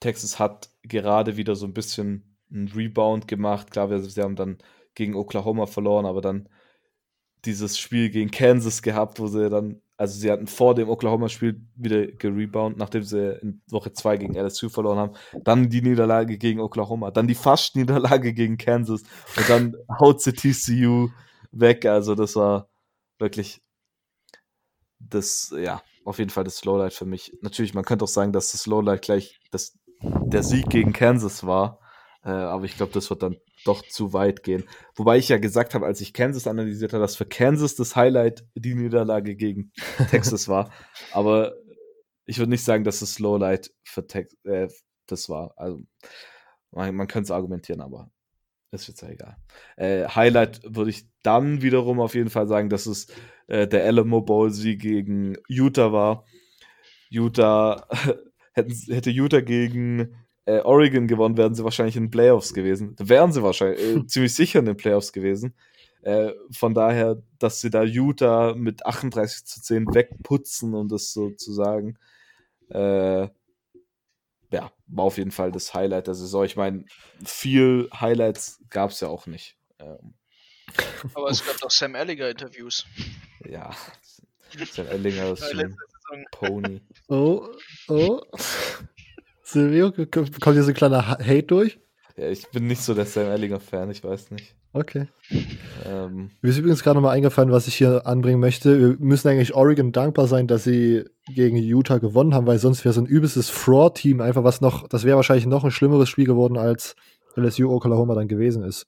Texas 0.00 0.38
hat 0.38 0.70
gerade 0.82 1.36
wieder 1.36 1.56
so 1.56 1.66
ein 1.66 1.74
bisschen 1.74 2.36
einen 2.50 2.68
Rebound 2.68 3.28
gemacht. 3.28 3.70
Klar, 3.70 3.90
wir, 3.90 4.00
sie 4.00 4.22
haben 4.22 4.36
dann 4.36 4.58
gegen 4.94 5.14
Oklahoma 5.14 5.66
verloren, 5.66 6.06
aber 6.06 6.20
dann 6.20 6.48
dieses 7.44 7.78
Spiel 7.78 8.10
gegen 8.10 8.30
Kansas 8.30 8.82
gehabt, 8.82 9.18
wo 9.18 9.26
sie 9.26 9.48
dann, 9.48 9.80
also 10.00 10.18
sie 10.18 10.30
hatten 10.30 10.46
vor 10.46 10.74
dem 10.74 10.88
Oklahoma-Spiel 10.88 11.60
wieder 11.76 12.06
gerebound, 12.06 12.78
nachdem 12.78 13.02
sie 13.02 13.38
in 13.42 13.60
Woche 13.68 13.92
2 13.92 14.16
gegen 14.16 14.34
LSU 14.34 14.70
verloren 14.70 14.96
haben. 14.96 15.12
Dann 15.44 15.68
die 15.68 15.82
Niederlage 15.82 16.38
gegen 16.38 16.58
Oklahoma, 16.58 17.10
dann 17.10 17.26
die 17.26 17.34
Fast-Niederlage 17.34 18.32
gegen 18.32 18.56
Kansas 18.56 19.02
und 19.36 19.50
dann 19.50 19.76
haut 20.00 20.22
sie 20.22 20.32
TCU 20.32 21.10
weg. 21.52 21.84
Also 21.84 22.14
das 22.14 22.34
war 22.34 22.70
wirklich 23.18 23.60
das, 24.98 25.54
ja, 25.54 25.82
auf 26.06 26.18
jeden 26.18 26.30
Fall 26.30 26.44
das 26.44 26.64
Lowlight 26.64 26.94
für 26.94 27.04
mich. 27.04 27.36
Natürlich, 27.42 27.74
man 27.74 27.84
könnte 27.84 28.06
auch 28.06 28.08
sagen, 28.08 28.32
dass 28.32 28.52
das 28.52 28.66
Lowlight 28.66 29.02
gleich 29.02 29.38
das, 29.50 29.78
der 30.02 30.42
Sieg 30.42 30.70
gegen 30.70 30.94
Kansas 30.94 31.44
war. 31.44 31.78
Äh, 32.22 32.30
aber 32.30 32.64
ich 32.64 32.76
glaube, 32.76 32.92
das 32.92 33.08
wird 33.10 33.22
dann 33.22 33.36
doch 33.64 33.82
zu 33.82 34.12
weit 34.12 34.42
gehen. 34.42 34.64
Wobei 34.94 35.18
ich 35.18 35.28
ja 35.28 35.38
gesagt 35.38 35.74
habe, 35.74 35.86
als 35.86 36.00
ich 36.00 36.12
Kansas 36.12 36.46
analysiert 36.46 36.92
habe, 36.92 37.02
dass 37.02 37.16
für 37.16 37.26
Kansas 37.26 37.76
das 37.76 37.96
Highlight 37.96 38.44
die 38.54 38.74
Niederlage 38.74 39.36
gegen 39.36 39.72
Texas 40.10 40.48
war. 40.48 40.70
Aber 41.12 41.54
ich 42.26 42.38
würde 42.38 42.50
nicht 42.50 42.64
sagen, 42.64 42.84
dass 42.84 43.00
das 43.00 43.18
Lowlight 43.18 43.72
für 43.84 44.06
Texas 44.06 44.38
äh, 44.44 44.68
das 45.06 45.28
war. 45.28 45.54
Also 45.56 45.80
man, 46.70 46.94
man 46.94 47.08
könnte 47.08 47.24
es 47.24 47.30
argumentieren, 47.30 47.80
aber 47.80 48.10
ist 48.70 48.86
jetzt 48.86 49.02
ja 49.02 49.08
egal. 49.08 49.36
Äh, 49.76 50.06
Highlight 50.08 50.60
würde 50.64 50.90
ich 50.90 51.08
dann 51.22 51.62
wiederum 51.62 52.00
auf 52.00 52.14
jeden 52.14 52.30
Fall 52.30 52.46
sagen, 52.46 52.68
dass 52.68 52.86
es 52.86 53.08
äh, 53.48 53.66
der 53.66 53.84
Alamo 53.84 54.20
Bowl 54.20 54.50
Sieg 54.50 54.80
gegen 54.80 55.36
Utah 55.48 55.92
war. 55.92 56.24
Utah 57.08 57.88
hätte 58.52 59.10
Utah 59.10 59.40
gegen 59.40 60.14
äh, 60.46 60.60
Oregon 60.60 61.06
gewonnen, 61.06 61.36
wären 61.36 61.54
sie 61.54 61.64
wahrscheinlich 61.64 61.96
in 61.96 62.04
den 62.04 62.10
Playoffs 62.10 62.54
gewesen. 62.54 62.96
Da 62.96 63.08
wären 63.08 63.32
sie 63.32 63.42
wahrscheinlich 63.42 63.80
äh, 63.80 64.04
ziemlich 64.06 64.34
sicher 64.34 64.60
in 64.60 64.66
den 64.66 64.76
Playoffs 64.76 65.12
gewesen. 65.12 65.54
Äh, 66.02 66.32
von 66.50 66.74
daher, 66.74 67.22
dass 67.38 67.60
sie 67.60 67.70
da 67.70 67.82
Utah 67.82 68.54
mit 68.54 68.86
38 68.86 69.44
zu 69.44 69.60
10 69.60 69.94
wegputzen, 69.94 70.74
um 70.74 70.88
das 70.88 71.12
so 71.12 71.30
zu 71.30 71.52
sagen, 71.52 71.98
äh, 72.70 73.28
ja, 74.52 74.72
war 74.86 75.04
auf 75.04 75.18
jeden 75.18 75.30
Fall 75.30 75.52
das 75.52 75.74
Highlight 75.74 76.06
der 76.06 76.14
Saison. 76.14 76.44
Ich 76.44 76.56
meine, 76.56 76.84
viel 77.24 77.88
Highlights 77.92 78.60
gab 78.70 78.90
es 78.90 79.00
ja 79.00 79.08
auch 79.08 79.26
nicht. 79.26 79.56
Ähm, 79.78 80.14
Aber 81.14 81.30
es 81.30 81.44
gab 81.44 81.58
doch 81.58 81.70
Sam 81.70 81.94
Ellinger-Interviews. 81.94 82.86
ja, 83.46 83.70
Sam 84.72 84.86
Ellinger 84.88 85.32
ist 85.32 85.54
ein 85.54 85.76
Pony. 86.32 86.80
Oh, 87.08 87.46
oh. 87.88 88.20
Silvio, 89.52 89.92
kommt 89.92 90.44
hier 90.44 90.62
so 90.62 90.68
ein 90.68 90.74
kleiner 90.74 91.06
Hate 91.06 91.42
durch? 91.42 91.78
Ja, 92.16 92.28
ich 92.28 92.48
bin 92.50 92.66
nicht 92.66 92.82
so 92.82 92.94
der 92.94 93.06
Sam 93.06 93.26
Ellinger-Fan, 93.26 93.90
ich 93.90 94.04
weiß 94.04 94.30
nicht. 94.30 94.54
Okay. 94.72 95.08
Ähm, 95.84 96.30
Mir 96.42 96.50
ist 96.50 96.58
übrigens 96.58 96.84
gerade 96.84 96.96
nochmal 96.96 97.16
eingefallen, 97.16 97.50
was 97.50 97.66
ich 97.66 97.74
hier 97.74 98.06
anbringen 98.06 98.38
möchte. 98.38 98.78
Wir 98.78 98.96
müssen 99.00 99.26
eigentlich 99.28 99.54
Oregon 99.54 99.90
dankbar 99.90 100.28
sein, 100.28 100.46
dass 100.46 100.62
sie 100.64 101.04
gegen 101.34 101.56
Utah 101.56 101.98
gewonnen 101.98 102.34
haben, 102.34 102.46
weil 102.46 102.58
sonst 102.58 102.84
wäre 102.84 102.92
so 102.92 103.00
ein 103.00 103.06
übelstes 103.06 103.50
Fraud-Team 103.50 104.20
einfach 104.20 104.44
was 104.44 104.60
noch, 104.60 104.86
das 104.86 105.04
wäre 105.04 105.16
wahrscheinlich 105.16 105.46
noch 105.46 105.64
ein 105.64 105.72
schlimmeres 105.72 106.08
Spiel 106.08 106.26
geworden, 106.26 106.56
als 106.56 106.94
LSU 107.34 107.70
Oklahoma 107.72 108.14
dann 108.14 108.28
gewesen 108.28 108.62
ist. 108.62 108.86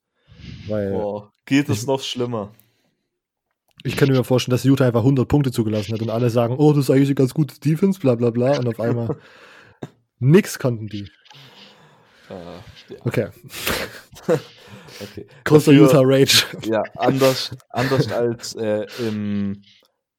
Weil 0.69 0.93
boah, 0.93 1.33
geht 1.47 1.69
es 1.69 1.87
noch 1.87 2.01
schlimmer? 2.01 2.53
ich 3.85 3.97
kann 3.97 4.09
mir 4.09 4.23
vorstellen, 4.23 4.53
dass 4.53 4.65
Utah 4.65 4.87
einfach 4.87 5.01
100 5.01 5.27
Punkte 5.27 5.51
zugelassen 5.51 5.93
hat 5.93 6.03
und 6.03 6.11
alle 6.11 6.31
sagen, 6.31 6.55
oh, 6.59 6.73
das 6.73 6.85
ist 6.85 6.91
eigentlich 6.91 7.09
eine 7.09 7.17
ganz 7.17 7.35
gute 7.35 7.59
Defense, 7.59 7.99
bla 7.99 8.15
bla 8.15 8.31
bla, 8.31 8.59
und 8.59 8.69
auf 8.69 8.79
einmal 8.79 9.17
nix 10.23 10.59
konnten 10.59 10.87
die. 10.87 11.11
Äh, 12.31 12.35
ja, 12.89 12.97
Okay, 13.05 13.29
okay. 15.01 15.27
großer 15.45 15.73
Utah 15.73 16.03
Rage. 16.03 16.45
Ja, 16.65 16.83
anders, 16.97 17.51
anders 17.71 18.11
als 18.11 18.55
äh, 18.55 18.87
im, 19.01 19.63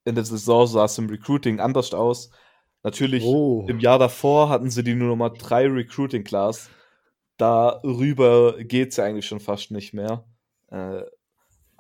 in 0.06 0.16
der 0.16 0.26
Saison 0.26 0.68
sah 0.68 0.86
es 0.86 0.98
im 0.98 1.10
Recruiting 1.10 1.60
anders 1.60 1.94
aus. 1.94 2.30
Natürlich, 2.84 3.24
Oh. 3.24 3.66
im 3.70 3.80
Jahr 3.80 3.98
davor 3.98 4.50
hatten 4.50 4.70
sie 4.70 4.84
die 4.84 4.96
Nummer 4.96 5.30
3 5.30 5.68
Recruiting 5.68 6.24
Class. 6.24 6.70
Darüber 7.38 8.62
geht 8.64 8.90
es 8.92 8.98
ja 8.98 9.06
eigentlich 9.06 9.26
schon 9.26 9.40
fast 9.40 9.72
nicht 9.72 9.94
mehr. 9.94 10.26
Äh, 10.70 11.04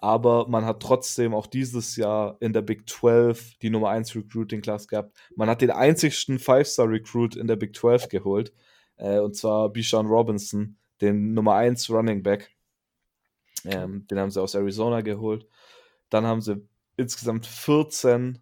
aber 0.04 0.49
man 0.49 0.66
hat 0.66 0.82
trotzdem 0.82 1.34
auch 1.34 1.47
dieses 1.47 1.95
Jahr 1.95 2.36
in 2.41 2.51
der 2.51 2.62
Big 2.62 2.89
12 2.89 3.58
die 3.60 3.70
Nummer 3.70 3.89
1 3.91 4.14
Recruiting 4.18 4.60
Class 4.60 4.89
gehabt. 4.89 5.18
Man 5.38 5.49
hat 5.49 5.62
den 5.62 5.72
einzigsten 5.72 6.39
Five-Star-Recruit 6.39 7.38
in 7.38 7.47
der 7.47 7.56
Big 7.56 7.74
12 7.74 8.10
geholt. 8.10 8.51
Äh, 8.97 9.20
und 9.20 9.38
zwar 9.38 9.70
Bijan 9.70 10.08
Robinson, 10.08 10.76
den 10.99 11.34
Nummer 11.34 11.56
1 11.56 11.89
Running 11.89 12.22
Back. 12.22 12.51
Ähm, 13.64 14.06
den 14.08 14.20
haben 14.20 14.30
sie 14.30 14.41
aus 14.41 14.56
Arizona 14.56 14.99
geholt. 14.99 15.47
Dann 16.10 16.26
haben 16.26 16.41
sie 16.41 16.68
insgesamt 16.97 17.45
14 17.45 18.39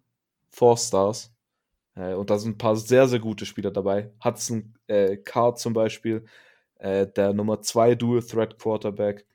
Four-Stars. 0.48 1.32
Äh, 1.94 2.14
und 2.14 2.28
da 2.30 2.38
sind 2.38 2.56
ein 2.56 2.58
paar 2.58 2.74
sehr, 2.74 3.06
sehr 3.06 3.20
gute 3.20 3.46
Spieler 3.46 3.70
dabei. 3.70 4.10
Hudson 4.24 4.74
äh, 4.88 5.16
Card 5.16 5.60
zum 5.60 5.74
Beispiel, 5.74 6.24
äh, 6.80 7.06
der 7.06 7.32
Nummer 7.32 7.62
2 7.62 7.94
Dual-Threat-Quarterback. 7.94 9.26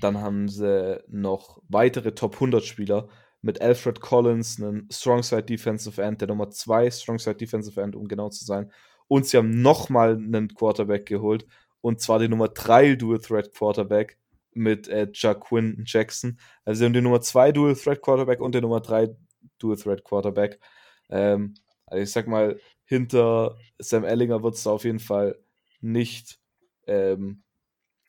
Dann 0.00 0.18
haben 0.18 0.48
sie 0.48 1.02
noch 1.08 1.62
weitere 1.68 2.12
Top 2.14 2.34
100 2.34 2.64
Spieler 2.64 3.08
mit 3.42 3.60
Alfred 3.60 4.00
Collins, 4.00 4.60
einen 4.60 4.88
Strongside 4.90 5.44
Defensive 5.44 6.00
End, 6.02 6.20
der 6.20 6.28
Nummer 6.28 6.50
2 6.50 6.90
Strongside 6.90 7.36
Defensive 7.36 7.80
End, 7.80 7.96
um 7.96 8.08
genau 8.08 8.28
zu 8.28 8.44
sein. 8.44 8.70
Und 9.08 9.26
sie 9.26 9.36
haben 9.36 9.62
nochmal 9.62 10.16
einen 10.16 10.54
Quarterback 10.54 11.06
geholt, 11.06 11.46
und 11.80 12.00
zwar 12.00 12.18
die 12.18 12.28
Nummer 12.28 12.48
3 12.48 12.96
Dual 12.96 13.18
Threat 13.18 13.52
Quarterback 13.52 14.18
mit 14.52 14.88
äh, 14.88 15.08
Jaquin 15.12 15.84
Jackson. 15.86 16.38
Also 16.64 16.80
sie 16.80 16.84
haben 16.84 16.92
die 16.92 17.00
Nummer 17.00 17.20
2 17.20 17.52
Dual 17.52 17.74
Threat 17.74 18.02
Quarterback 18.02 18.40
und 18.40 18.54
die 18.54 18.60
Nummer 18.60 18.80
3 18.80 19.14
Dual 19.58 19.76
Threat 19.76 20.04
Quarterback. 20.04 20.60
Ähm, 21.08 21.54
also 21.86 22.02
ich 22.02 22.10
sag 22.12 22.26
mal, 22.26 22.60
hinter 22.84 23.56
Sam 23.78 24.04
Ellinger 24.04 24.42
wird 24.42 24.54
es 24.54 24.66
auf 24.66 24.84
jeden 24.84 24.98
Fall 24.98 25.38
nicht, 25.80 26.38
ähm, 26.86 27.42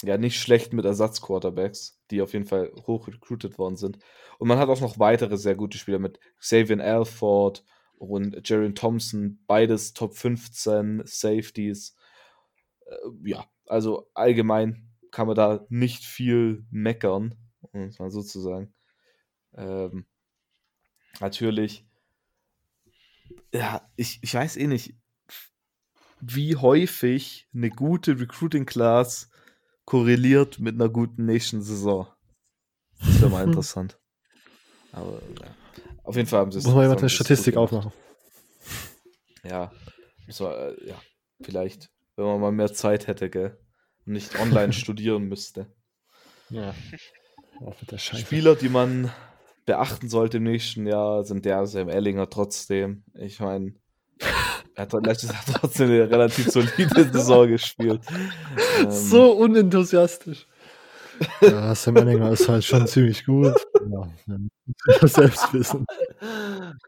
ja, 0.03 0.17
nicht 0.17 0.39
schlecht 0.39 0.73
mit 0.73 0.85
Ersatzquarterbacks, 0.85 2.01
die 2.09 2.21
auf 2.21 2.33
jeden 2.33 2.45
Fall 2.45 2.71
hoch 2.87 3.07
recruited 3.07 3.57
worden 3.57 3.75
sind. 3.75 3.99
Und 4.39 4.47
man 4.47 4.57
hat 4.57 4.69
auch 4.69 4.81
noch 4.81 4.99
weitere 4.99 5.37
sehr 5.37 5.55
gute 5.55 5.77
Spieler 5.77 5.99
mit 5.99 6.19
Xavier 6.39 6.83
Alford 6.83 7.63
und 7.95 8.47
Jaron 8.47 8.75
Thompson, 8.75 9.43
beides 9.45 9.93
Top 9.93 10.15
15 10.15 11.03
Safeties. 11.05 11.95
Äh, 12.85 12.95
ja, 13.23 13.45
also 13.67 14.09
allgemein 14.13 14.89
kann 15.11 15.27
man 15.27 15.35
da 15.35 15.65
nicht 15.69 16.03
viel 16.03 16.65
meckern, 16.71 17.35
um 17.61 17.83
es 17.83 17.99
mal 17.99 18.09
so 18.09 18.21
zu 18.23 18.39
sagen. 18.39 18.73
Ähm, 19.53 20.05
natürlich, 21.19 21.85
ja, 23.53 23.87
ich, 23.95 24.19
ich 24.23 24.33
weiß 24.33 24.57
eh 24.57 24.67
nicht, 24.67 24.95
wie 26.21 26.55
häufig 26.55 27.47
eine 27.53 27.69
gute 27.69 28.19
Recruiting 28.19 28.65
Class 28.65 29.30
korreliert 29.91 30.57
mit 30.57 30.75
einer 30.75 30.87
guten 30.87 31.25
Nation-Saison. 31.25 32.07
Das 33.01 33.19
wäre 33.19 33.29
mal 33.29 33.43
interessant. 33.43 33.99
Aber 34.93 35.21
ja. 35.41 35.53
auf 36.05 36.15
jeden 36.15 36.29
Fall 36.29 36.39
haben 36.39 36.51
sie 36.53 36.59
es. 36.59 36.63
Muss 36.63 36.75
mal 36.75 36.83
jemand 36.83 37.01
eine 37.01 37.09
Statistik 37.09 37.57
aufmachen. 37.57 37.91
Ja, 39.43 39.69
so, 40.29 40.47
äh, 40.47 40.87
ja, 40.87 40.95
vielleicht, 41.41 41.89
wenn 42.15 42.23
man 42.23 42.39
mal 42.39 42.53
mehr 42.53 42.71
Zeit 42.71 43.07
hätte, 43.07 43.29
gell? 43.29 43.59
Und 44.05 44.13
nicht 44.13 44.39
online 44.39 44.71
studieren 44.81 45.23
müsste. 45.23 45.67
Ja. 46.49 46.73
Auch 47.59 47.77
mit 47.81 47.91
der 47.91 47.97
Scheiße. 47.97 48.21
Spieler, 48.21 48.55
die 48.55 48.69
man 48.69 49.11
beachten 49.65 50.07
sollte 50.07 50.37
im 50.37 50.43
nächsten 50.43 50.87
Jahr, 50.87 51.25
sind 51.25 51.43
der 51.43 51.65
Sam 51.65 51.89
Ellinger 51.89 52.29
trotzdem. 52.29 53.03
Ich 53.13 53.41
meine, 53.41 53.73
hat 54.82 55.05
letztes 55.05 55.32
Jahr 55.32 55.43
trotzdem 55.59 55.89
eine 55.89 56.09
relativ 56.09 56.49
solide 56.49 57.09
Saison 57.11 57.47
gespielt. 57.47 58.01
Ähm, 58.79 58.91
So 58.91 59.32
unenthusiastisch. 59.32 60.47
Ja, 61.41 61.75
Sam 61.75 61.97
Ellinger 61.97 62.32
ist 62.32 62.49
halt 62.49 62.63
schon 62.63 62.88
ziemlich 62.88 63.25
gut. 63.25 63.53
Ja, 63.91 65.07
selbst 65.07 65.53
wissen. 65.53 65.86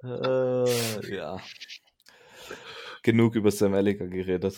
Äh, 0.03 1.15
ja. 1.15 1.37
Genug 3.03 3.35
über 3.35 3.51
Sam 3.51 3.73
Ellinger 3.73 4.07
geredet. 4.07 4.55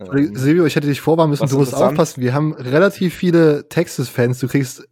Ähm, 0.00 0.34
Silvio, 0.34 0.66
ich 0.66 0.76
hätte 0.76 0.88
dich 0.88 1.00
vorwarnen 1.00 1.30
müssen, 1.30 1.48
du 1.48 1.58
musst 1.58 1.74
aufpassen. 1.74 2.22
Wir 2.22 2.34
haben 2.34 2.54
relativ 2.54 3.14
viele 3.14 3.68
Texas-Fans. 3.68 4.38
Du 4.40 4.48
kriegst, 4.48 4.86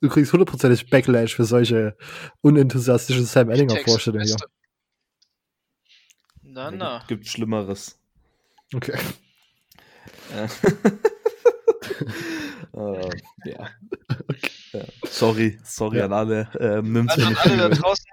du 0.00 0.08
kriegst 0.08 0.32
hundertprozentig 0.32 0.90
Backlash 0.90 1.34
für 1.34 1.44
solche 1.44 1.96
unenthusiastischen 2.40 3.24
Sam 3.24 3.50
Ellinger-Vorstellungen 3.50 4.26
hier. 4.26 4.36
Na, 6.54 6.70
na. 6.70 6.98
Gibt, 6.98 7.08
gibt 7.08 7.26
Schlimmeres. 7.28 7.98
Okay. 8.72 8.96
Äh, 10.32 10.44
äh, 12.72 13.10
ja. 13.44 13.70
Ja, 14.72 14.84
sorry, 15.08 15.58
sorry 15.64 15.98
Ja. 15.98 16.04
an 16.06 16.12
alle. 16.12 16.48
Ähm, 16.60 16.96
an 16.96 17.06
nicht 17.06 17.38
alle 17.44 17.56
da 17.56 17.68
draußen, 17.70 18.04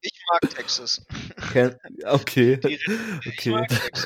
ich 0.00 0.12
mag 0.30 0.50
Texas. 0.54 1.04
Ken- 1.52 1.76
Okay, 2.04 2.56
Die, 2.64 2.74
ich 2.74 2.88
okay. 3.26 3.50
mag 3.50 3.68
Texas. 3.68 4.04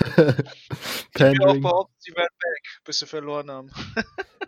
Ich 1.14 1.20
will 1.20 1.43
auch 1.45 1.61
behaupten, 1.61 1.95
sie 1.99 2.12
werden 2.12 2.34
back, 2.40 2.84
bis 2.84 2.99
sie 2.99 3.07
verloren 3.07 3.51
haben. 3.51 3.70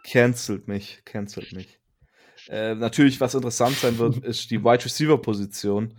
Cancelt 0.05 0.69
mich, 0.69 1.03
cancelt 1.05 1.53
mich. 1.53 1.79
Äh, 2.49 2.75
natürlich, 2.75 3.21
was 3.21 3.35
interessant 3.35 3.77
sein 3.77 3.99
wird, 3.99 4.19
ist 4.25 4.51
die 4.51 4.63
Wide 4.65 4.85
Receiver 4.85 5.21
Position. 5.21 5.95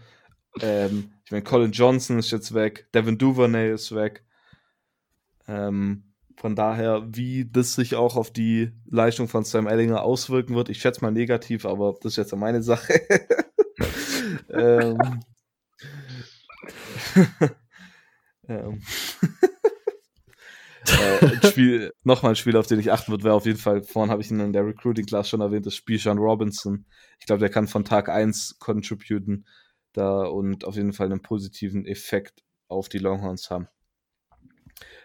Ähm, 0.61 1.11
ich 1.25 1.31
meine, 1.31 1.43
Colin 1.43 1.71
Johnson 1.71 2.19
ist 2.19 2.31
jetzt 2.31 2.53
weg, 2.53 2.87
Devin 2.93 3.17
Duvernay 3.17 3.73
ist 3.73 3.95
weg. 3.95 4.23
Ähm, 5.47 6.13
von 6.37 6.55
daher, 6.55 7.03
wie 7.07 7.49
das 7.49 7.73
sich 7.73 7.95
auch 7.95 8.15
auf 8.15 8.31
die 8.31 8.71
Leistung 8.85 9.27
von 9.27 9.43
Sam 9.43 9.67
Ellinger 9.67 10.03
auswirken 10.03 10.55
wird, 10.55 10.69
ich 10.69 10.79
schätze 10.79 11.01
mal 11.01 11.11
negativ, 11.11 11.65
aber 11.65 11.95
das 12.01 12.13
ist 12.13 12.17
jetzt 12.17 12.35
meine 12.35 12.61
Sache. 12.61 13.01
ähm, 14.49 14.99
ähm, 18.47 18.81
äh, 21.01 21.47
Spiel, 21.47 21.91
nochmal 22.03 22.33
ein 22.33 22.35
Spiel, 22.35 22.57
auf 22.57 22.67
den 22.67 22.79
ich 22.79 22.91
achten 22.91 23.11
würde, 23.11 23.23
wäre 23.23 23.33
auf 23.33 23.47
jeden 23.47 23.57
Fall, 23.57 23.81
vorhin 23.81 24.11
habe 24.11 24.21
ich 24.21 24.29
ihn 24.29 24.39
in 24.39 24.53
der 24.53 24.67
Recruiting 24.67 25.07
Class 25.07 25.29
schon 25.29 25.41
erwähnt, 25.41 25.65
das 25.65 25.73
Spiel 25.73 25.97
Sean 25.97 26.19
Robinson. 26.19 26.85
Ich 27.19 27.25
glaube, 27.25 27.39
der 27.39 27.49
kann 27.49 27.67
von 27.67 27.83
Tag 27.83 28.09
1 28.09 28.59
contributen 28.59 29.45
da 29.97 30.23
und 30.23 30.65
auf 30.65 30.75
jeden 30.75 30.93
Fall 30.93 31.07
einen 31.07 31.21
positiven 31.21 31.85
Effekt 31.85 32.43
auf 32.67 32.89
die 32.89 32.99
Longhorns 32.99 33.49
haben. 33.49 33.67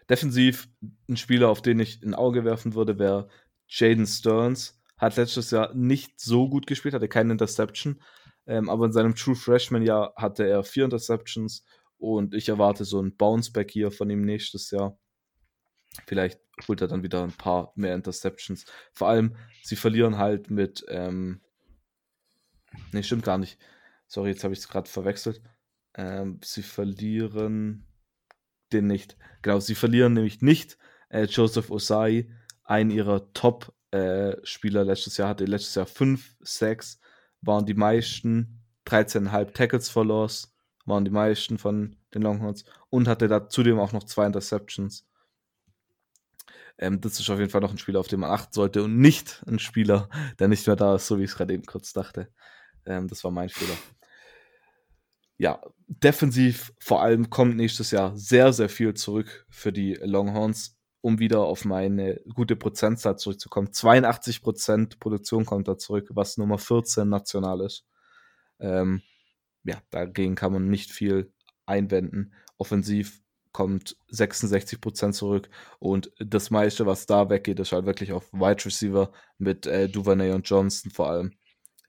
Defensiv 0.09 0.69
ein 1.09 1.17
Spieler, 1.17 1.49
auf 1.49 1.63
den 1.63 1.79
ich 1.79 2.03
ein 2.03 2.15
Auge 2.15 2.45
werfen 2.45 2.75
würde, 2.75 2.99
wäre 2.99 3.29
Jaden 3.69 4.07
Stearns. 4.07 4.81
Hat 4.99 5.17
letztes 5.17 5.51
Jahr 5.51 5.73
nicht 5.75 6.21
so 6.21 6.49
gut 6.49 6.67
gespielt, 6.67 6.95
hatte 6.95 7.09
keine 7.09 7.33
Interception, 7.33 8.03
ähm, 8.47 8.69
aber 8.69 8.87
in 8.87 8.93
seinem 8.93 9.15
True 9.15 9.37
Freshman-Jahr 9.37 10.15
hatte 10.17 10.47
er 10.47 10.65
vier 10.65 10.85
Interceptions 10.85 11.65
und 11.97 12.35
ich 12.35 12.49
erwarte 12.49 12.85
so 12.85 13.01
ein 13.01 13.17
Bounceback 13.17 13.71
hier 13.71 13.91
von 13.91 14.11
ihm 14.11 14.23
nächstes 14.23 14.71
Jahr. 14.71 14.99
Vielleicht 16.07 16.41
holt 16.69 16.81
er 16.81 16.89
dann 16.89 17.03
wieder 17.03 17.23
ein 17.23 17.33
paar 17.33 17.73
mehr 17.75 17.95
Interceptions. 17.95 18.65
Vor 18.93 19.09
allem, 19.09 19.37
sie 19.63 19.77
verlieren 19.77 20.19
halt 20.19 20.51
mit. 20.51 20.85
Ähm, 20.89 21.41
nee, 22.93 23.03
stimmt 23.03 23.25
gar 23.25 23.39
nicht. 23.39 23.59
Sorry, 24.11 24.31
jetzt 24.31 24.43
habe 24.43 24.53
ich 24.53 24.59
es 24.59 24.69
gerade 24.69 24.91
verwechselt. 24.91 25.41
Ähm, 25.95 26.41
sie 26.43 26.65
verlieren 26.65 27.87
den 28.73 28.89
nicht. 28.89 29.17
Genau, 29.41 29.61
sie 29.61 29.77
verlieren 29.77 30.15
nämlich 30.15 30.43
nicht 30.43 30.79
äh, 31.11 31.27
Joseph 31.27 31.71
Osai, 31.71 32.29
einen 32.65 32.91
ihrer 32.91 33.33
Top-Spieler 33.35 34.85
letztes 34.85 35.17
Jahr, 35.17 35.29
hatte 35.29 35.45
letztes 35.45 35.77
Jahr 35.77 35.87
5, 35.87 36.37
6, 36.41 36.99
waren 37.41 37.67
die 37.67 37.75
meisten, 37.75 38.65
13,5 38.87 39.53
Tackles 39.53 39.89
for 39.89 40.05
Loss, 40.05 40.53
waren 40.87 41.05
die 41.05 41.13
meisten 41.13 41.59
von 41.59 41.97
den 42.13 42.23
Longhorns 42.23 42.65
und 42.89 43.07
hatte 43.07 43.29
da 43.29 43.49
zudem 43.49 43.79
auch 43.79 43.93
noch 43.93 44.03
zwei 44.05 44.27
Interceptions. 44.27 45.07
Ähm, 46.79 47.01
das 47.01 47.21
ist 47.21 47.31
auf 47.31 47.39
jeden 47.39 47.51
Fall 47.51 47.61
noch 47.61 47.71
ein 47.71 47.79
Spieler, 47.79 48.01
auf 48.01 48.09
den 48.09 48.19
man 48.19 48.31
achten 48.31 48.53
sollte 48.53 48.83
und 48.83 48.99
nicht 48.99 49.45
ein 49.47 49.61
Spieler, 49.61 50.09
der 50.41 50.49
nicht 50.49 50.67
mehr 50.67 50.75
da 50.75 50.97
ist, 50.97 51.07
so 51.07 51.21
wie 51.21 51.25
ich 51.25 51.31
es 51.31 51.37
gerade 51.37 51.55
eben 51.55 51.65
kurz 51.65 51.93
dachte. 51.93 52.33
Ähm, 52.87 53.07
das 53.07 53.23
war 53.23 53.31
mein 53.31 53.49
Fehler. 53.49 53.77
Ja, 55.41 55.59
defensiv 55.89 56.71
vor 56.81 57.01
allem 57.01 57.31
kommt 57.31 57.57
nächstes 57.57 57.93
Jahr 57.93 58.15
sehr, 58.15 58.53
sehr 58.53 58.69
viel 58.69 58.93
zurück 58.93 59.47
für 59.49 59.73
die 59.73 59.95
Longhorns, 59.95 60.79
um 61.01 61.19
wieder 61.19 61.41
auf 61.41 61.65
meine 61.65 62.21
gute 62.35 62.57
Prozentzahl 62.57 63.17
zurückzukommen. 63.17 63.69
82% 63.69 64.99
Produktion 65.01 65.47
kommt 65.47 65.67
da 65.67 65.79
zurück, 65.79 66.11
was 66.13 66.37
Nummer 66.37 66.59
14 66.59 67.09
national 67.09 67.63
ist. 67.63 67.87
Ähm, 68.59 69.01
ja, 69.65 69.81
dagegen 69.89 70.35
kann 70.35 70.53
man 70.53 70.69
nicht 70.69 70.93
viel 70.93 71.33
einwenden. 71.65 72.35
Offensiv 72.59 73.23
kommt 73.51 73.97
66% 74.13 75.13
zurück 75.13 75.49
und 75.79 76.13
das 76.19 76.51
meiste, 76.51 76.85
was 76.85 77.07
da 77.07 77.31
weggeht, 77.31 77.61
ist 77.61 77.73
halt 77.73 77.87
wirklich 77.87 78.13
auf 78.13 78.31
Wide 78.35 78.67
Receiver 78.67 79.11
mit 79.39 79.67
äh, 79.67 79.89
Duvernay 79.89 80.33
und 80.33 80.47
Johnson 80.47 80.91
vor 80.91 81.09
allem, 81.09 81.33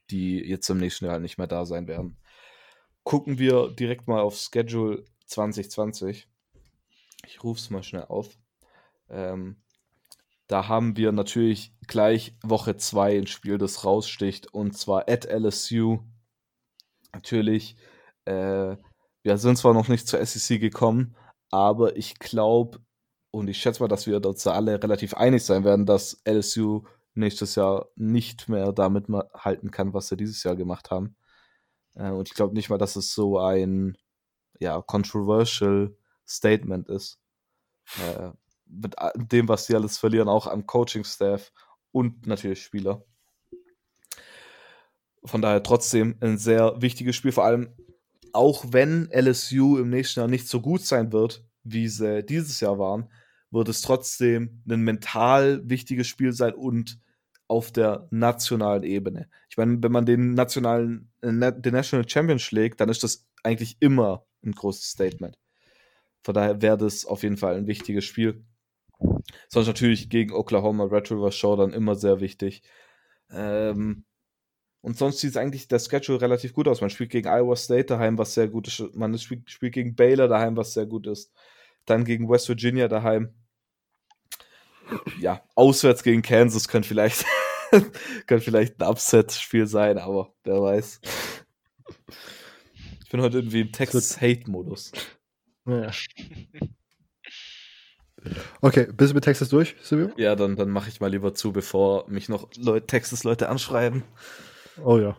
die 0.09 0.39
jetzt 0.39 0.69
im 0.69 0.77
nächsten 0.77 1.03
Jahr 1.03 1.15
halt 1.15 1.23
nicht 1.23 1.37
mehr 1.37 1.47
da 1.47 1.65
sein 1.65 1.89
werden. 1.89 2.17
Gucken 3.03 3.39
wir 3.39 3.69
direkt 3.69 4.07
mal 4.07 4.21
auf 4.21 4.37
Schedule 4.37 5.05
2020. 5.25 6.27
Ich 7.25 7.43
rufe 7.43 7.59
es 7.59 7.69
mal 7.69 7.83
schnell 7.83 8.05
auf. 8.05 8.37
Ähm, 9.09 9.61
da 10.47 10.67
haben 10.67 10.97
wir 10.97 11.11
natürlich 11.11 11.73
gleich 11.87 12.35
Woche 12.43 12.75
2 12.77 13.19
ein 13.19 13.27
Spiel, 13.27 13.57
das 13.57 13.85
raussticht, 13.85 14.53
und 14.53 14.77
zwar 14.77 15.09
at 15.09 15.25
LSU. 15.25 15.99
Natürlich, 17.13 17.77
äh, 18.25 18.75
wir 19.23 19.37
sind 19.37 19.57
zwar 19.57 19.73
noch 19.73 19.87
nicht 19.87 20.07
zur 20.07 20.25
SEC 20.25 20.59
gekommen, 20.59 21.15
aber 21.49 21.95
ich 21.95 22.19
glaube 22.19 22.79
und 23.31 23.47
ich 23.47 23.57
schätze 23.59 23.81
mal, 23.81 23.87
dass 23.87 24.07
wir 24.07 24.23
uns 24.25 24.43
da 24.43 24.51
alle 24.51 24.81
relativ 24.83 25.13
einig 25.13 25.43
sein 25.43 25.63
werden, 25.63 25.85
dass 25.85 26.21
LSU 26.25 26.83
nächstes 27.13 27.55
Jahr 27.55 27.87
nicht 27.95 28.49
mehr 28.49 28.73
damit 28.73 29.05
halten 29.33 29.71
kann, 29.71 29.93
was 29.93 30.09
sie 30.09 30.17
dieses 30.17 30.43
Jahr 30.43 30.55
gemacht 30.55 30.91
haben. 30.91 31.15
Äh, 31.95 32.11
und 32.11 32.27
ich 32.27 32.33
glaube 32.33 32.53
nicht 32.53 32.69
mal, 32.69 32.77
dass 32.77 32.95
es 32.95 33.13
so 33.13 33.39
ein 33.39 33.97
ja, 34.59 34.81
controversial 34.81 35.95
Statement 36.27 36.87
ist. 36.89 37.19
Äh, 37.99 38.31
mit 38.65 38.95
dem, 39.15 39.49
was 39.49 39.65
sie 39.65 39.75
alles 39.75 39.97
verlieren, 39.97 40.29
auch 40.29 40.47
am 40.47 40.65
Coaching-Staff 40.65 41.51
und 41.91 42.25
natürlich 42.25 42.63
Spieler. 42.63 43.03
Von 45.23 45.41
daher 45.41 45.61
trotzdem 45.61 46.15
ein 46.21 46.37
sehr 46.37 46.81
wichtiges 46.81 47.15
Spiel, 47.15 47.31
vor 47.31 47.43
allem 47.45 47.75
auch 48.33 48.65
wenn 48.69 49.09
LSU 49.11 49.77
im 49.77 49.89
nächsten 49.89 50.21
Jahr 50.21 50.29
nicht 50.29 50.47
so 50.47 50.61
gut 50.61 50.85
sein 50.85 51.11
wird, 51.11 51.43
wie 51.63 51.87
sie 51.89 52.23
dieses 52.23 52.59
Jahr 52.59 52.79
waren, 52.79 53.11
wird 53.51 53.67
es 53.67 53.81
trotzdem 53.81 54.63
ein 54.69 54.81
mental 54.81 55.61
wichtiges 55.69 56.07
Spiel 56.07 56.31
sein 56.31 56.53
und 56.53 56.99
auf 57.51 57.69
der 57.69 58.07
nationalen 58.11 58.83
Ebene. 58.83 59.29
Ich 59.49 59.57
meine, 59.57 59.83
wenn 59.83 59.91
man 59.91 60.05
den 60.05 60.35
nationalen, 60.35 61.11
äh, 61.21 61.51
den 61.51 61.73
National 61.73 62.07
Champion 62.07 62.39
schlägt, 62.39 62.79
dann 62.79 62.87
ist 62.87 63.03
das 63.03 63.27
eigentlich 63.43 63.75
immer 63.81 64.25
ein 64.41 64.53
großes 64.53 64.91
Statement. 64.91 65.37
Von 66.23 66.33
daher 66.33 66.61
wäre 66.61 66.77
das 66.77 67.05
auf 67.05 67.23
jeden 67.23 67.35
Fall 67.35 67.55
ein 67.55 67.67
wichtiges 67.67 68.05
Spiel. 68.05 68.45
Sonst 69.49 69.67
natürlich 69.67 70.09
gegen 70.09 70.31
Oklahoma 70.31 70.85
Red 70.85 71.11
River 71.11 71.33
Show 71.33 71.57
dann 71.57 71.73
immer 71.73 71.95
sehr 71.95 72.21
wichtig. 72.21 72.63
Ähm, 73.29 74.05
und 74.79 74.97
sonst 74.97 75.19
sieht 75.19 75.31
es 75.31 75.37
eigentlich 75.37 75.67
der 75.67 75.79
Schedule 75.79 76.21
relativ 76.21 76.53
gut 76.53 76.69
aus. 76.69 76.79
Man 76.79 76.89
spielt 76.89 77.09
gegen 77.09 77.27
Iowa 77.27 77.57
State 77.57 77.87
daheim, 77.87 78.17
was 78.17 78.33
sehr 78.33 78.47
gut 78.47 78.69
ist. 78.69 78.95
Man 78.95 79.17
spielt, 79.17 79.51
spielt 79.51 79.73
gegen 79.73 79.93
Baylor 79.95 80.29
daheim, 80.29 80.55
was 80.55 80.73
sehr 80.73 80.85
gut 80.85 81.05
ist. 81.05 81.33
Dann 81.85 82.05
gegen 82.05 82.29
West 82.29 82.47
Virginia 82.47 82.87
daheim. 82.87 83.33
Ja, 85.19 85.43
auswärts 85.55 86.03
gegen 86.03 86.21
Kansas 86.21 86.69
könnte 86.69 86.87
vielleicht, 86.87 87.25
könnte 88.27 88.43
vielleicht 88.43 88.81
ein 88.81 88.87
Upset-Spiel 88.87 89.67
sein, 89.67 89.97
aber 89.97 90.33
wer 90.43 90.61
weiß. 90.61 91.01
Ich 93.03 93.09
bin 93.09 93.21
heute 93.21 93.39
irgendwie 93.39 93.61
im 93.61 93.71
Texas-Hate-Modus. 93.71 94.91
Ja. 95.65 95.91
Okay, 98.61 98.87
bist 98.95 99.11
du 99.11 99.15
mit 99.15 99.23
Texas 99.23 99.49
durch, 99.49 99.75
Silvio? 99.81 100.11
Ja, 100.17 100.35
dann, 100.35 100.55
dann 100.55 100.69
mache 100.69 100.89
ich 100.89 100.99
mal 101.01 101.09
lieber 101.09 101.33
zu, 101.33 101.51
bevor 101.51 102.07
mich 102.07 102.29
noch 102.29 102.49
Leute, 102.55 102.85
Texas-Leute 102.87 103.49
anschreiben. 103.49 104.03
Oh 104.83 104.97
ja. 104.99 105.17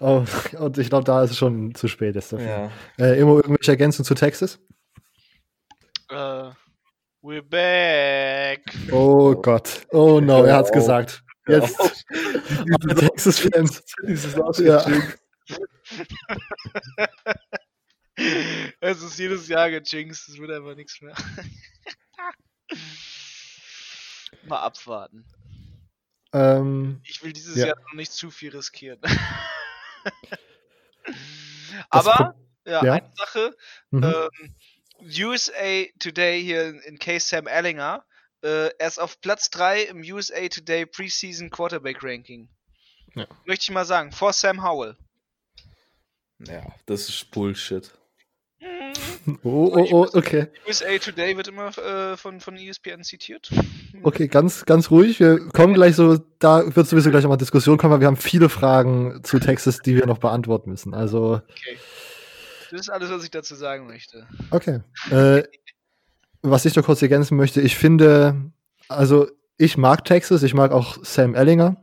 Oh, 0.00 0.24
und 0.58 0.78
ich 0.78 0.88
glaube, 0.88 1.04
da 1.04 1.22
ist 1.24 1.32
es 1.32 1.36
schon 1.36 1.74
zu 1.74 1.88
spät. 1.88 2.16
Ist 2.16 2.32
dafür. 2.32 2.46
Ja. 2.46 2.70
Äh, 2.98 3.18
immer 3.18 3.36
irgendwelche 3.36 3.72
Ergänzungen 3.72 4.06
zu 4.06 4.14
Texas? 4.14 4.60
Äh, 6.10 6.50
we're 7.22 7.42
back. 7.42 8.62
Oh 8.92 9.34
Gott. 9.34 9.82
Oh 9.90 10.20
no, 10.20 10.44
er 10.44 10.56
hat's 10.56 10.70
Oh. 10.70 10.74
gesagt. 10.74 11.23
Jetzt 11.46 12.06
alle 12.58 12.94
Texas-Fans. 12.94 13.82
Dieses 14.06 14.34
Ja. 14.58 14.84
es 18.80 19.02
ist 19.02 19.18
jedes 19.18 19.48
Jahr 19.48 19.68
gejinxt, 19.70 20.28
es 20.28 20.38
wird 20.38 20.50
einfach 20.50 20.74
nichts 20.74 21.00
mehr. 21.02 21.14
Mal 24.46 24.60
abwarten. 24.60 25.24
Ähm, 26.32 27.00
Ich 27.04 27.22
will 27.22 27.32
dieses 27.32 27.56
Ja. 27.56 27.66
Jahr 27.68 27.80
noch 27.80 27.94
nicht 27.94 28.12
zu 28.12 28.30
viel 28.30 28.54
riskieren. 28.56 29.00
Aber, 31.90 32.34
ja, 32.66 32.84
ja. 32.84 32.92
eine 32.94 33.12
Sache. 33.16 33.56
mhm. 33.90 34.04
Ähm, 34.04 34.54
USA 35.26 35.84
Today 35.98 36.42
hier 36.42 36.64
in, 36.68 36.78
in 36.80 36.98
Case 36.98 37.26
Sam 37.28 37.46
Ellinger. 37.46 38.04
Äh, 38.44 38.68
er 38.78 38.88
ist 38.88 39.00
auf 39.00 39.20
Platz 39.22 39.48
3 39.50 39.84
im 39.84 40.00
USA 40.02 40.46
Today 40.48 40.84
Preseason 40.84 41.48
Quarterback 41.48 42.02
Ranking. 42.02 42.48
Ja. 43.14 43.26
Möchte 43.46 43.62
ich 43.64 43.70
mal 43.70 43.86
sagen, 43.86 44.12
vor 44.12 44.32
Sam 44.34 44.62
Howell. 44.62 44.96
ja, 46.40 46.62
das 46.86 47.08
ist 47.08 47.30
Bullshit. 47.30 47.90
Oh, 49.42 49.72
oh, 49.74 49.88
oh, 49.90 50.08
okay. 50.12 50.48
USA 50.66 50.98
Today 50.98 51.34
wird 51.34 51.48
immer 51.48 51.76
äh, 51.78 52.16
von, 52.18 52.40
von 52.40 52.56
ESPN 52.56 53.02
zitiert. 53.02 53.50
Okay, 54.02 54.28
ganz, 54.28 54.66
ganz 54.66 54.90
ruhig. 54.90 55.18
Wir 55.18 55.48
kommen 55.48 55.72
gleich 55.72 55.96
so, 55.96 56.18
da 56.38 56.76
wird 56.76 56.86
sowieso 56.86 57.10
gleich 57.10 57.22
nochmal 57.22 57.38
Diskussion 57.38 57.78
kommen, 57.78 57.94
weil 57.94 58.00
wir 58.00 58.06
haben 58.06 58.18
viele 58.18 58.50
Fragen 58.50 59.24
zu 59.24 59.38
Texas, 59.38 59.78
die 59.78 59.96
wir 59.96 60.04
noch 60.06 60.18
beantworten 60.18 60.70
müssen. 60.70 60.92
Also, 60.92 61.40
Okay. 61.48 61.78
Das 62.70 62.80
ist 62.80 62.88
alles, 62.90 63.08
was 63.10 63.24
ich 63.24 63.30
dazu 63.30 63.54
sagen 63.54 63.86
möchte. 63.86 64.26
okay. 64.50 64.80
Äh, 65.10 65.44
was 66.44 66.64
ich 66.66 66.76
noch 66.76 66.84
kurz 66.84 67.02
ergänzen 67.02 67.36
möchte, 67.36 67.60
ich 67.60 67.76
finde, 67.76 68.52
also 68.88 69.26
ich 69.56 69.76
mag 69.76 70.04
Texas, 70.04 70.42
ich 70.42 70.54
mag 70.54 70.72
auch 70.72 70.98
Sam 71.02 71.34
Ellinger. 71.34 71.76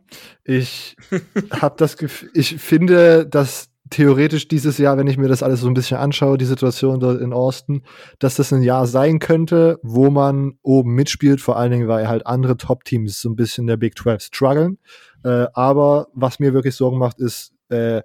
Ich 0.43 0.95
habe 1.51 1.75
das 1.77 1.97
Gefühl, 1.97 2.29
ich 2.33 2.57
finde, 2.57 3.25
dass 3.25 3.69
theoretisch 3.89 4.47
dieses 4.47 4.77
Jahr, 4.77 4.97
wenn 4.97 5.07
ich 5.07 5.17
mir 5.17 5.27
das 5.27 5.43
alles 5.43 5.61
so 5.61 5.67
ein 5.67 5.73
bisschen 5.73 5.97
anschaue, 5.97 6.37
die 6.37 6.45
Situation 6.45 6.99
dort 6.99 7.19
in 7.21 7.33
Austin, 7.33 7.83
dass 8.19 8.35
das 8.35 8.53
ein 8.53 8.61
Jahr 8.61 8.87
sein 8.87 9.19
könnte, 9.19 9.79
wo 9.83 10.09
man 10.09 10.53
oben 10.61 10.93
mitspielt, 10.93 11.41
vor 11.41 11.57
allen 11.57 11.71
Dingen, 11.71 11.87
weil 11.87 12.07
halt 12.07 12.25
andere 12.25 12.55
Top-Teams 12.55 13.19
so 13.19 13.29
ein 13.29 13.35
bisschen 13.35 13.67
der 13.67 13.77
Big 13.77 13.97
12 13.97 14.23
strugglen. 14.23 14.77
Äh, 15.23 15.47
aber 15.53 16.07
was 16.13 16.39
mir 16.39 16.53
wirklich 16.53 16.75
Sorgen 16.75 16.99
macht, 16.99 17.19
ist 17.19 17.53
äh, 17.69 18.01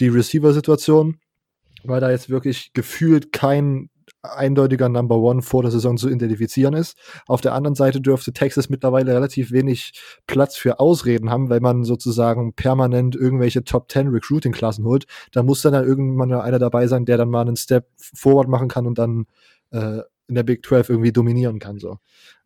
die 0.00 0.08
Receiver-Situation, 0.08 1.18
weil 1.82 2.00
da 2.00 2.10
jetzt 2.10 2.30
wirklich 2.30 2.72
gefühlt 2.72 3.32
kein 3.32 3.90
eindeutiger 4.24 4.88
Number 4.88 5.16
One 5.16 5.42
vor 5.42 5.62
der 5.62 5.70
Saison 5.70 5.96
zu 5.96 6.08
identifizieren 6.08 6.74
ist. 6.74 6.96
Auf 7.26 7.40
der 7.40 7.54
anderen 7.54 7.74
Seite 7.74 8.00
dürfte 8.00 8.32
Texas 8.32 8.68
mittlerweile 8.68 9.14
relativ 9.14 9.52
wenig 9.52 9.92
Platz 10.26 10.56
für 10.56 10.80
Ausreden 10.80 11.30
haben, 11.30 11.50
weil 11.50 11.60
man 11.60 11.84
sozusagen 11.84 12.54
permanent 12.54 13.14
irgendwelche 13.14 13.64
Top 13.64 13.90
10 13.90 14.08
Recruiting-Klassen 14.08 14.84
holt. 14.84 15.06
Da 15.32 15.42
muss 15.42 15.62
dann, 15.62 15.72
dann 15.72 15.84
irgendwann 15.86 16.32
einer 16.32 16.58
dabei 16.58 16.86
sein, 16.86 17.04
der 17.04 17.18
dann 17.18 17.30
mal 17.30 17.42
einen 17.42 17.56
Step 17.56 17.88
forward 17.96 18.48
machen 18.48 18.68
kann 18.68 18.86
und 18.86 18.98
dann 18.98 19.26
äh, 19.70 20.00
in 20.26 20.34
der 20.34 20.42
Big 20.42 20.64
12 20.64 20.88
irgendwie 20.90 21.12
dominieren 21.12 21.58
kann. 21.58 21.78
So. 21.78 21.98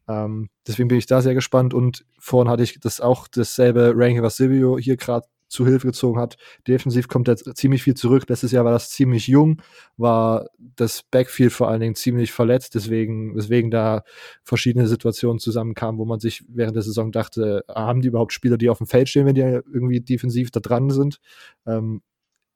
Ähm, 0.09 0.49
deswegen 0.67 0.89
bin 0.89 0.99
ich 0.99 1.07
da 1.07 1.23
sehr 1.23 1.35
gespannt 1.35 1.75
und 1.75 2.05
vorhin 2.19 2.51
hatte 2.51 2.63
ich 2.63 2.81
das 2.81 3.01
auch 3.01 3.29
dasselbe 3.29 3.93
Ranking, 3.95 4.23
was 4.23 4.37
Silvio 4.37 4.79
hier 4.79 4.97
gerade 4.97 5.27
zu 5.49 5.67
Hilfe 5.67 5.89
gezogen 5.89 6.21
hat. 6.21 6.37
Defensiv 6.67 7.09
kommt 7.09 7.29
er 7.29 7.37
ziemlich 7.37 7.83
viel 7.83 7.95
zurück. 7.95 8.25
Letztes 8.29 8.53
Jahr 8.53 8.65
war 8.65 8.73
das 8.73 8.91
ziemlich 8.91 9.27
jung, 9.27 9.63
war 9.97 10.47
das 10.59 11.03
Backfield 11.11 11.53
vor 11.53 11.69
allen 11.69 11.81
Dingen 11.81 11.95
ziemlich 11.95 12.33
verletzt, 12.33 12.75
deswegen, 12.75 13.35
deswegen 13.35 13.71
da 13.71 14.03
verschiedene 14.43 14.87
Situationen 14.87 15.39
zusammenkamen, 15.39 15.99
wo 15.99 16.05
man 16.05 16.21
sich 16.21 16.45
während 16.49 16.77
der 16.77 16.83
Saison 16.83 17.13
dachte, 17.13 17.65
haben 17.69 18.01
die 18.01 18.09
überhaupt 18.09 18.33
Spieler, 18.33 18.59
die 18.59 18.71
auf 18.71 18.79
dem 18.79 18.87
Feld 18.87 19.09
stehen, 19.09 19.27
wenn 19.27 19.35
die 19.35 19.41
irgendwie 19.41 20.01
defensiv 20.01 20.51
da 20.51 20.61
dran 20.61 20.91
sind? 20.91 21.21
Ähm, 21.67 22.03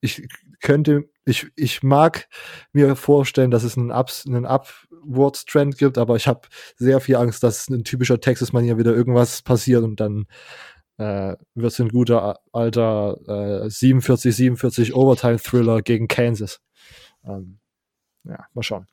ich 0.03 0.26
könnte, 0.61 1.09
ich, 1.24 1.47
ich 1.55 1.82
mag 1.82 2.28
mir 2.72 2.97
vorstellen, 2.97 3.53
dass 3.53 3.62
es 3.62 3.78
einen, 3.78 3.93
Ups, 3.93 4.26
einen 4.26 4.45
Upwards-Trend 4.45 5.78
gibt, 5.78 5.97
aber 5.97 6.16
ich 6.16 6.26
habe 6.26 6.49
sehr 6.76 7.01
viel 7.01 7.16
Angst, 7.16 7.43
dass 7.45 7.68
ein 7.68 7.84
typischer 7.84 8.20
Texas-Manier 8.20 8.78
wieder 8.78 8.95
irgendwas 8.95 9.43
passiert 9.43 9.84
und 9.84 10.01
dann 10.01 10.26
äh, 10.99 11.36
wird 11.55 11.72
es 11.72 11.80
ein 11.80 11.88
guter 11.88 12.40
alter 12.53 13.64
äh, 13.64 13.70
47, 13.70 14.34
47 14.34 14.95
Overtime-Thriller 14.95 15.82
gegen 15.82 16.09
Kansas. 16.09 16.61
Ähm, 17.24 17.59
ja, 18.24 18.47
mal 18.55 18.62
schauen. 18.62 18.86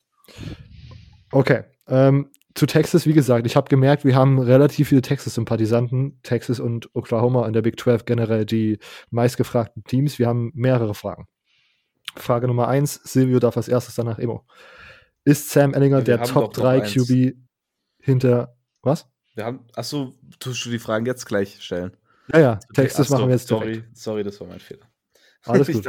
Okay. 1.32 1.64
Ähm, 1.88 2.32
zu 2.56 2.66
Texas, 2.66 3.06
wie 3.06 3.14
gesagt, 3.14 3.46
ich 3.46 3.56
habe 3.56 3.70
gemerkt, 3.70 4.06
wir 4.06 4.16
haben 4.16 4.40
relativ 4.40 4.90
viele 4.90 5.02
Texas-Sympathisanten, 5.02 6.20
Texas 6.24 6.60
und 6.60 6.90
Oklahoma 6.94 7.48
in 7.48 7.54
der 7.54 7.62
Big 7.62 7.80
12 7.80 8.06
generell 8.06 8.46
die 8.46 8.80
meistgefragten 9.12 9.84
Teams. 9.84 10.20
Wir 10.20 10.28
haben 10.28 10.52
mehrere 10.56 10.94
Fragen. 10.94 11.28
Frage 12.16 12.48
Nummer 12.48 12.68
eins, 12.68 12.96
Silvio 12.96 13.40
darf 13.40 13.56
als 13.56 13.68
erstes 13.68 13.96
danach 13.96 14.20
Emo. 14.20 14.46
Ist 15.24 15.50
Sam 15.52 15.74
Ellinger 15.74 16.00
wir 16.00 16.04
der 16.06 16.24
Top 16.24 16.28
doch 16.28 16.42
noch 16.42 16.54
3 16.54 16.82
eins. 16.82 16.94
QB 16.94 17.36
hinter 18.02 18.56
was? 18.82 19.08
Wir 19.40 19.46
haben, 19.46 19.66
achso, 19.74 20.16
tust 20.42 20.66
du 20.66 20.70
die 20.70 20.80
Fragen 20.80 21.06
jetzt 21.06 21.26
gleich 21.26 21.64
stellen? 21.64 21.96
Ja, 22.34 22.40
ja, 22.40 22.60
ach 22.76 22.90
so, 22.90 23.14
machen 23.14 23.30
wir 23.30 23.36
jetzt 23.36 23.48
sorry, 23.48 23.72
direkt. 23.72 23.98
sorry, 23.98 24.22
das 24.22 24.38
war 24.42 24.48
mein 24.48 24.60
Fehler. 24.60 24.86
Alles 25.46 25.70
ich 25.70 25.76
gut. 25.82 25.88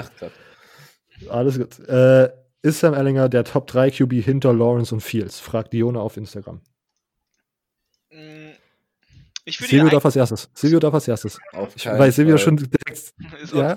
Alles 1.28 1.58
gut. 1.58 1.80
Äh, 1.88 2.30
ist 2.62 2.78
Sam 2.78 2.94
Ellinger 2.94 3.28
der 3.28 3.42
Top 3.42 3.66
3 3.66 3.90
QB 3.90 4.12
hinter 4.24 4.52
Lawrence 4.52 4.94
und 4.94 5.00
Fields? 5.00 5.40
Fragt 5.40 5.72
Diona 5.72 5.98
auf 5.98 6.16
Instagram. 6.16 6.60
Mm, 8.12 8.50
Silvio 9.48 9.88
darf 9.88 10.04
als 10.04 10.14
erstes. 10.14 10.48
Silvio 10.54 10.78
darf 10.78 10.94
als 10.94 11.08
erstes. 11.08 11.40
auf 11.52 11.74
Ich 11.74 11.86
weiß 11.86 12.14
Silvio 12.14 12.36
Fall. 12.36 12.44
schon 12.44 12.56
direkt. 12.56 13.14
ist 13.42 13.52
Ja? 13.52 13.76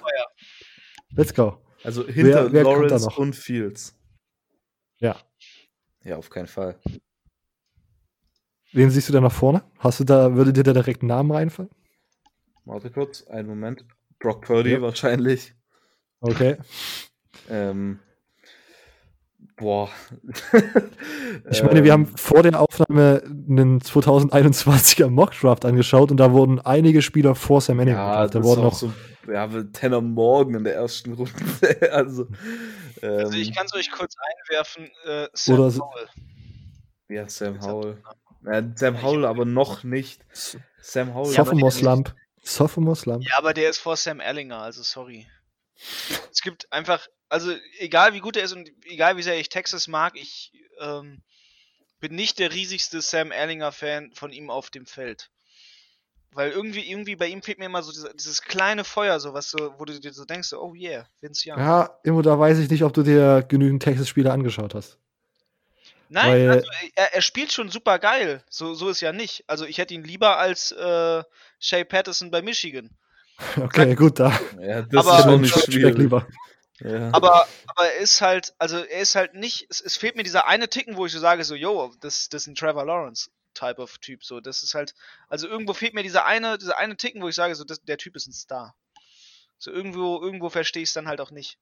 Let's 1.16 1.34
go. 1.34 1.58
Also 1.84 2.06
hinter 2.06 2.54
wer 2.54 2.64
da 2.64 2.70
Lawrence 2.70 3.06
noch? 3.06 3.18
und 3.18 3.36
Fields. 3.36 3.98
Ja. 5.00 5.18
Ja, 6.04 6.18
auf 6.18 6.30
keinen 6.30 6.46
Fall. 6.46 6.80
Wen 8.74 8.90
siehst 8.90 9.10
du 9.10 9.14
da 9.14 9.22
nach 9.22 9.32
vorne? 9.32 9.64
Hast 9.80 10.00
du 10.00 10.04
da, 10.04 10.36
würde 10.36 10.52
dir 10.54 10.64
da 10.64 10.74
direkt 10.74 11.04
ein 11.04 11.08
Namen 11.08 11.32
reinfallen? 11.32 11.72
Warte 12.66 12.90
kurz, 12.90 13.24
einen 13.28 13.48
Moment. 13.48 13.86
Brock 14.20 14.46
Purdy 14.46 14.72
Ja. 14.72 14.82
wahrscheinlich. 14.82 15.54
Okay. 16.22 16.58
Ähm, 17.50 18.00
boah. 19.58 19.90
Ich 21.52 21.62
meine, 21.64 21.84
wir 21.84 21.92
Ähm, 21.94 22.06
haben 22.06 22.18
vor 22.18 22.42
der 22.44 22.60
Aufnahme 22.60 23.22
einen 23.26 23.80
2021er 23.82 25.10
Mockdraft 25.10 25.66
angeschaut 25.66 26.12
und 26.12 26.18
da 26.18 26.32
wurden 26.32 26.60
einige 26.62 27.02
Spieler 27.02 27.36
vor 27.36 27.60
Sam 27.60 27.80
Ellinger 27.80 27.98
Ja, 27.98 28.28
Da 28.28 28.44
wurden 28.44 28.62
noch 28.62 28.76
so. 28.76 28.94
Ja, 29.28 29.50
Tanner 29.74 30.00
Morgan 30.02 30.56
in 30.56 30.64
der 30.64 30.76
ersten 30.76 31.14
Runde. 31.14 31.32
also, 31.92 32.28
ähm, 33.02 33.10
Also 33.20 33.34
ich 33.38 33.54
kann 33.54 33.66
es 33.66 33.74
euch 33.74 33.92
kurz 33.92 34.16
einwerfen. 34.50 34.86
Äh, 35.06 35.28
Sam 35.34 35.58
Howell. 35.58 36.08
ja, 37.10 37.28
Sam 37.30 37.60
Howell. 37.62 37.98
Ja, 38.46 38.62
Sam 38.76 39.02
Howell 39.02 39.26
aber 39.26 39.46
noch 39.46 39.84
nicht. 39.84 40.22
Sam 40.82 41.14
Howell. 41.14 41.34
Ja, 41.34 41.40
aber 41.40 41.46
Sophomore 41.52 41.72
der- 41.72 41.80
Slump. 41.80 42.16
Sophomore 42.44 42.96
Slump. 42.96 43.24
Ja, 43.24 43.38
aber 43.38 43.54
der 43.54 43.70
ist 43.70 43.78
vor 43.80 43.96
Sam 43.96 44.20
Ellinger, 44.20 44.58
also 44.60 44.84
sorry. 44.84 45.28
Es 46.32 46.42
gibt 46.42 46.72
einfach, 46.72 47.08
also 47.30 47.52
egal 47.80 48.14
wie 48.14 48.20
gut 48.20 48.36
er 48.38 48.44
ist 48.44 48.54
und 48.54 48.70
egal 48.86 49.18
wie 49.18 49.24
sehr 49.24 49.40
ich 49.40 49.50
Texas 49.50 49.88
mag, 49.88 50.16
ich 50.16 50.52
ähm, 50.80 51.22
bin 52.00 52.16
nicht 52.16 52.40
der 52.40 52.52
riesigste 52.54 53.02
Sam 53.02 53.32
Ellinger-Fan 53.32 54.12
von 54.14 54.32
ihm 54.34 54.50
auf 54.50 54.70
dem 54.70 54.86
Feld. 54.86 55.30
Weil 56.32 56.52
irgendwie, 56.52 56.90
irgendwie 56.90 57.16
bei 57.16 57.28
ihm 57.28 57.44
fehlt 57.44 57.60
mir 57.60 57.66
immer 57.66 57.84
so 57.84 57.92
dieses, 57.92 58.12
dieses 58.16 58.42
kleine 58.42 58.84
Feuer, 58.84 59.20
so 59.20 59.34
was 59.34 59.52
so, 59.52 59.76
wo 59.78 59.86
du 59.86 60.00
dir 60.00 60.12
so 60.14 60.26
denkst, 60.26 60.52
oh 60.54 60.74
yeah, 60.74 61.08
Vince 61.22 61.50
Young. 61.50 61.60
Ja, 61.60 61.98
Immo, 62.04 62.22
da 62.22 62.38
weiß 62.38 62.58
ich 62.60 62.70
nicht, 62.70 62.84
ob 62.84 62.94
du 62.94 63.04
dir 63.04 63.44
genügend 63.48 63.84
Texas-Spiele 63.84 64.32
angeschaut 64.32 64.74
hast. 64.74 64.98
Nein, 66.14 66.32
weil- 66.32 66.50
also 66.52 66.70
er, 66.96 67.14
er 67.16 67.22
spielt 67.22 67.52
schon 67.52 67.70
super 67.70 67.98
geil. 68.00 68.44
So, 68.50 68.74
so 68.76 68.90
ist 68.90 69.02
ja 69.02 69.12
nicht. 69.12 69.44
Also 69.48 69.66
ich 69.66 69.78
hätte 69.80 69.94
ihn 69.94 70.04
lieber 70.04 70.38
als 70.38 70.72
äh, 70.72 71.24
Shea 71.60 71.84
Patterson 71.84 72.32
bei 72.32 72.42
Michigan. 72.42 72.90
Okay, 73.58 73.96
gut, 73.96 74.20
da. 74.20 74.32
Ja, 74.62 74.84
das 74.84 75.06
Aber- 75.08 75.18
ist 75.18 75.24
schon 75.24 75.42
nicht 75.42 75.64
schwierig. 75.66 75.98
lieber. 75.98 76.28
Ja. 76.80 77.10
Aber, 77.14 77.48
aber 77.68 77.86
er 77.88 77.98
ist 77.98 78.22
halt, 78.22 78.54
also 78.60 78.78
er 78.78 79.00
ist 79.00 79.16
halt 79.16 79.34
nicht, 79.36 79.68
es, 79.70 79.80
es 79.82 79.96
fehlt 79.98 80.16
mir 80.16 80.24
dieser 80.24 80.48
eine 80.48 80.68
Ticken, 80.70 80.98
wo 80.98 81.06
ich 81.06 81.12
so 81.12 81.20
sage, 81.20 81.44
so, 81.44 81.56
yo, 81.56 81.94
das, 82.02 82.30
das 82.30 82.44
ist 82.44 82.48
ein 82.48 82.56
Trevor 82.56 82.86
Lawrence 82.86 83.30
Type 83.54 83.80
of 83.82 83.98
Typ, 84.00 84.24
so, 84.24 84.40
das 84.40 84.64
ist 84.64 84.74
halt, 84.74 84.94
also 85.30 85.48
irgendwo 85.48 85.74
fehlt 85.74 85.94
mir 85.94 86.04
dieser 86.04 86.26
eine, 86.26 86.58
dieser 86.58 86.78
eine 86.80 86.98
Ticken, 86.98 87.22
wo 87.22 87.30
ich 87.30 87.36
sage, 87.36 87.56
so, 87.56 87.64
das, 87.64 87.82
der 87.84 87.98
Typ 87.98 88.16
ist 88.16 88.28
ein 88.28 88.34
Star. 88.34 88.76
So, 89.60 89.72
irgendwo, 89.72 90.22
irgendwo 90.22 90.50
verstehe 90.50 90.84
ich 90.84 90.90
es 90.90 90.94
dann 90.94 91.08
halt 91.08 91.22
auch 91.22 91.32
nicht. 91.32 91.58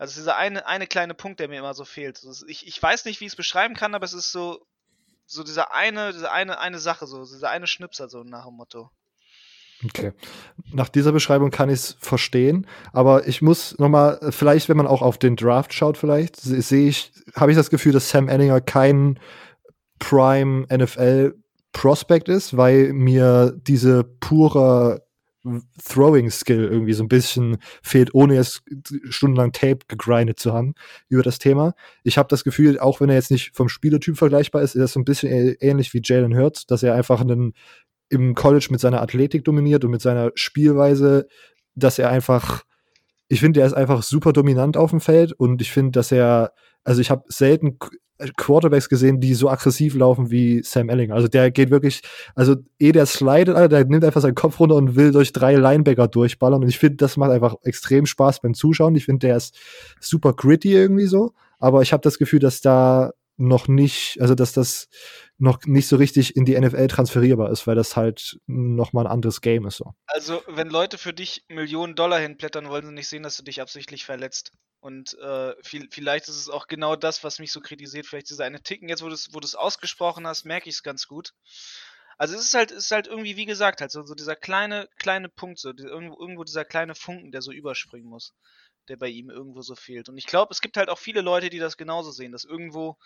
Also 0.00 0.18
dieser 0.18 0.36
eine, 0.38 0.66
eine 0.66 0.86
kleine 0.86 1.12
Punkt, 1.12 1.40
der 1.40 1.48
mir 1.48 1.58
immer 1.58 1.74
so 1.74 1.84
fehlt. 1.84 2.22
Ich, 2.46 2.66
ich 2.66 2.82
weiß 2.82 3.04
nicht, 3.04 3.20
wie 3.20 3.26
ich 3.26 3.32
es 3.32 3.36
beschreiben 3.36 3.74
kann, 3.74 3.94
aber 3.94 4.06
es 4.06 4.14
ist 4.14 4.32
so, 4.32 4.64
so 5.26 5.42
dieser 5.44 5.74
eine, 5.74 6.12
diese 6.14 6.32
eine, 6.32 6.58
eine 6.58 6.78
Sache, 6.78 7.06
so, 7.06 7.22
dieser 7.22 7.50
eine 7.50 7.66
Schnipser, 7.66 8.08
so 8.08 8.24
nach 8.24 8.46
dem 8.46 8.54
Motto. 8.54 8.90
Okay. 9.84 10.12
Nach 10.72 10.88
dieser 10.88 11.12
Beschreibung 11.12 11.50
kann 11.50 11.68
ich 11.68 11.80
es 11.80 11.96
verstehen, 12.00 12.66
aber 12.94 13.28
ich 13.28 13.42
muss 13.42 13.78
nochmal, 13.78 14.18
vielleicht, 14.30 14.70
wenn 14.70 14.76
man 14.78 14.86
auch 14.86 15.02
auf 15.02 15.18
den 15.18 15.36
Draft 15.36 15.74
schaut, 15.74 15.98
vielleicht, 15.98 16.36
se- 16.36 16.62
sehe 16.62 16.88
ich, 16.88 17.12
habe 17.34 17.50
ich 17.50 17.56
das 17.58 17.68
Gefühl, 17.68 17.92
dass 17.92 18.08
Sam 18.08 18.28
Ellinger 18.28 18.62
kein 18.62 19.20
Prime 19.98 20.66
NFL 20.74 21.34
Prospect 21.72 22.30
ist, 22.30 22.56
weil 22.56 22.94
mir 22.94 23.52
diese 23.54 24.02
pure 24.04 25.06
Throwing 25.82 26.30
Skill 26.30 26.64
irgendwie 26.64 26.92
so 26.92 27.02
ein 27.02 27.08
bisschen 27.08 27.56
fehlt, 27.82 28.14
ohne 28.14 28.34
jetzt 28.34 28.62
stundenlang 29.08 29.52
Tape 29.52 29.78
gegrindet 29.88 30.38
zu 30.38 30.52
haben 30.52 30.74
über 31.08 31.22
das 31.22 31.38
Thema. 31.38 31.74
Ich 32.04 32.18
habe 32.18 32.28
das 32.28 32.44
Gefühl, 32.44 32.78
auch 32.78 33.00
wenn 33.00 33.08
er 33.08 33.14
jetzt 33.14 33.30
nicht 33.30 33.56
vom 33.56 33.68
Spielertyp 33.68 34.18
vergleichbar 34.18 34.62
ist, 34.62 34.74
ist 34.74 34.80
er 34.80 34.88
so 34.88 35.00
ein 35.00 35.04
bisschen 35.04 35.56
ähnlich 35.60 35.94
wie 35.94 36.02
Jalen 36.04 36.36
Hurts, 36.36 36.66
dass 36.66 36.82
er 36.82 36.94
einfach 36.94 37.20
einen 37.20 37.54
im 38.10 38.34
College 38.34 38.68
mit 38.70 38.80
seiner 38.80 39.00
Athletik 39.00 39.44
dominiert 39.44 39.84
und 39.84 39.92
mit 39.92 40.02
seiner 40.02 40.32
Spielweise, 40.34 41.28
dass 41.74 41.98
er 41.98 42.10
einfach, 42.10 42.64
ich 43.28 43.40
finde, 43.40 43.60
er 43.60 43.66
ist 43.66 43.72
einfach 43.72 44.02
super 44.02 44.32
dominant 44.32 44.76
auf 44.76 44.90
dem 44.90 45.00
Feld 45.00 45.32
und 45.32 45.62
ich 45.62 45.70
finde, 45.70 45.92
dass 45.92 46.12
er, 46.12 46.52
also 46.84 47.00
ich 47.00 47.10
habe 47.10 47.24
selten 47.28 47.78
Quarterbacks 48.36 48.88
gesehen, 48.88 49.20
die 49.20 49.34
so 49.34 49.48
aggressiv 49.48 49.94
laufen 49.94 50.30
wie 50.30 50.62
Sam 50.62 50.88
Ellinger. 50.88 51.14
Also 51.14 51.28
der 51.28 51.50
geht 51.50 51.70
wirklich, 51.70 52.02
also 52.34 52.56
eh 52.78 52.92
der 52.92 53.06
slidet, 53.06 53.72
der 53.72 53.84
nimmt 53.84 54.04
einfach 54.04 54.20
seinen 54.20 54.34
Kopf 54.34 54.60
runter 54.60 54.76
und 54.76 54.96
will 54.96 55.12
durch 55.12 55.32
drei 55.32 55.54
Linebacker 55.54 56.08
durchballern 56.08 56.62
und 56.62 56.68
ich 56.68 56.78
finde, 56.78 56.96
das 56.96 57.16
macht 57.16 57.30
einfach 57.30 57.56
extrem 57.62 58.06
Spaß 58.06 58.40
beim 58.40 58.54
Zuschauen. 58.54 58.94
Ich 58.94 59.06
finde, 59.06 59.26
der 59.26 59.36
ist 59.36 59.56
super 60.00 60.32
gritty 60.32 60.72
irgendwie 60.72 61.06
so, 61.06 61.32
aber 61.58 61.82
ich 61.82 61.92
habe 61.92 62.02
das 62.02 62.18
Gefühl, 62.18 62.40
dass 62.40 62.60
da 62.60 63.12
noch 63.36 63.68
nicht, 63.68 64.20
also 64.20 64.34
dass 64.34 64.52
das 64.52 64.88
noch 65.38 65.64
nicht 65.64 65.88
so 65.88 65.96
richtig 65.96 66.36
in 66.36 66.44
die 66.44 66.60
NFL 66.60 66.86
transferierbar 66.88 67.50
ist, 67.50 67.66
weil 67.66 67.74
das 67.74 67.96
halt 67.96 68.38
noch 68.46 68.92
mal 68.92 69.06
ein 69.06 69.12
anderes 69.12 69.40
Game 69.40 69.66
ist. 69.66 69.78
So. 69.78 69.94
Also, 70.06 70.42
wenn 70.46 70.68
Leute 70.68 70.98
für 70.98 71.14
dich 71.14 71.44
Millionen 71.48 71.94
Dollar 71.94 72.20
hinblättern, 72.20 72.68
wollen 72.68 72.84
sie 72.84 72.92
nicht 72.92 73.08
sehen, 73.08 73.22
dass 73.22 73.38
du 73.38 73.42
dich 73.42 73.62
absichtlich 73.62 74.04
verletzt. 74.04 74.52
Und 74.80 75.14
äh, 75.18 75.54
viel, 75.62 75.88
vielleicht 75.90 76.28
ist 76.28 76.36
es 76.36 76.48
auch 76.48 76.66
genau 76.66 76.96
das, 76.96 77.22
was 77.22 77.38
mich 77.38 77.52
so 77.52 77.60
kritisiert. 77.60 78.06
Vielleicht 78.06 78.30
diese 78.30 78.44
eine 78.44 78.62
Ticken. 78.62 78.88
Jetzt, 78.88 79.02
wo 79.02 79.08
du 79.08 79.14
es 79.14 79.32
wo 79.32 79.40
ausgesprochen 79.58 80.26
hast, 80.26 80.44
merke 80.44 80.68
ich 80.68 80.76
es 80.76 80.82
ganz 80.82 81.06
gut. 81.06 81.34
Also 82.16 82.34
es 82.34 82.42
ist 82.42 82.54
halt, 82.54 82.70
ist 82.70 82.90
halt 82.90 83.06
irgendwie, 83.06 83.36
wie 83.36 83.46
gesagt, 83.46 83.80
halt 83.80 83.90
so, 83.90 84.02
so 84.02 84.14
dieser 84.14 84.36
kleine, 84.36 84.88
kleine 84.98 85.28
Punkt, 85.28 85.58
so 85.58 85.72
die, 85.72 85.84
irgendwo, 85.84 86.18
irgendwo 86.20 86.44
dieser 86.44 86.64
kleine 86.66 86.94
Funken, 86.94 87.32
der 87.32 87.40
so 87.40 87.50
überspringen 87.50 88.08
muss, 88.08 88.34
der 88.88 88.96
bei 88.96 89.08
ihm 89.08 89.30
irgendwo 89.30 89.62
so 89.62 89.74
fehlt. 89.74 90.08
Und 90.10 90.18
ich 90.18 90.26
glaube, 90.26 90.52
es 90.52 90.60
gibt 90.60 90.76
halt 90.76 90.90
auch 90.90 90.98
viele 90.98 91.22
Leute, 91.22 91.48
die 91.48 91.58
das 91.58 91.78
genauso 91.78 92.10
sehen, 92.10 92.32
dass 92.32 92.44
irgendwo, 92.44 92.98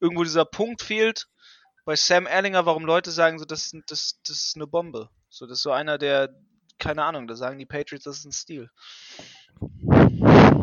irgendwo 0.00 0.24
dieser 0.24 0.46
Punkt 0.46 0.82
fehlt, 0.82 1.28
bei 1.84 1.96
Sam 1.96 2.26
Erlinger, 2.26 2.64
warum 2.64 2.86
Leute 2.86 3.10
sagen, 3.10 3.38
so, 3.38 3.44
das, 3.44 3.72
das, 3.86 4.18
das 4.26 4.36
ist 4.44 4.56
eine 4.56 4.66
Bombe. 4.66 5.10
So, 5.28 5.46
das 5.46 5.58
ist 5.58 5.62
so 5.62 5.72
einer, 5.72 5.98
der, 5.98 6.34
keine 6.78 7.04
Ahnung, 7.04 7.26
da 7.26 7.34
sagen 7.34 7.58
die 7.58 7.66
Patriots, 7.66 8.04
das 8.04 8.18
ist 8.18 8.24
ein 8.24 8.32
Stil. 8.32 8.70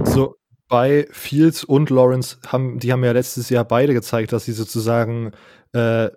So, 0.05 0.37
bei 0.71 1.05
Fields 1.11 1.65
und 1.65 1.89
Lawrence 1.89 2.37
haben, 2.47 2.79
die 2.79 2.93
haben 2.93 3.03
ja 3.03 3.11
letztes 3.11 3.49
Jahr 3.49 3.65
beide 3.65 3.93
gezeigt, 3.93 4.31
dass 4.31 4.45
sie 4.45 4.53
sozusagen 4.53 5.31
äh, 5.75 6.05
äh 6.05 6.11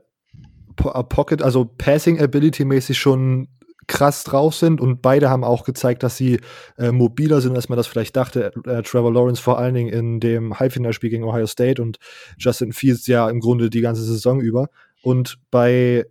Pocket, 0.77 1.43
also 1.43 1.65
Passing 1.65 2.21
Ability 2.21 2.65
mäßig 2.65 2.97
schon 2.97 3.49
krass 3.89 4.23
drauf 4.23 4.55
sind 4.55 4.81
und 4.81 5.03
beide 5.03 5.29
haben 5.29 5.43
auch 5.43 5.65
gezeigt, 5.65 6.05
dass 6.05 6.17
sie 6.17 6.39
äh, 6.79 6.93
mobiler 6.93 7.41
sind, 7.41 7.57
als 7.57 7.69
man 7.69 7.77
das 7.77 7.89
vielleicht 7.89 8.15
dachte. 8.15 8.53
Äh, 8.65 8.83
Trevor 8.83 9.13
Lawrence 9.13 9.43
vor 9.43 9.59
allen 9.59 9.75
Dingen 9.75 9.93
in 9.93 10.21
dem 10.21 10.57
Halbfinalspiel 10.57 11.11
gegen 11.11 11.25
Ohio 11.25 11.49
State 11.49 11.83
und 11.83 11.99
Justin 12.39 12.73
Fields 12.73 13.09
ja 13.09 13.29
im 13.29 13.41
Grunde 13.41 13.71
die 13.71 13.81
ganze 13.81 14.05
Saison 14.05 14.41
über. 14.41 14.69
Und 15.03 15.41
bei 15.51 16.07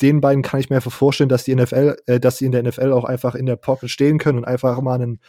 den 0.00 0.22
beiden 0.22 0.42
kann 0.42 0.60
ich 0.60 0.70
mir 0.70 0.76
einfach 0.76 0.92
vorstellen, 0.92 1.28
dass 1.28 1.44
die 1.44 1.54
NFL, 1.54 1.96
äh, 2.06 2.18
dass 2.18 2.38
sie 2.38 2.46
in 2.46 2.52
der 2.52 2.62
NFL 2.62 2.92
auch 2.92 3.04
einfach 3.04 3.34
in 3.34 3.44
der 3.44 3.56
Pocket 3.56 3.90
stehen 3.90 4.16
können 4.16 4.38
und 4.38 4.44
einfach 4.46 4.80
mal 4.80 4.94
einen, 4.94 5.20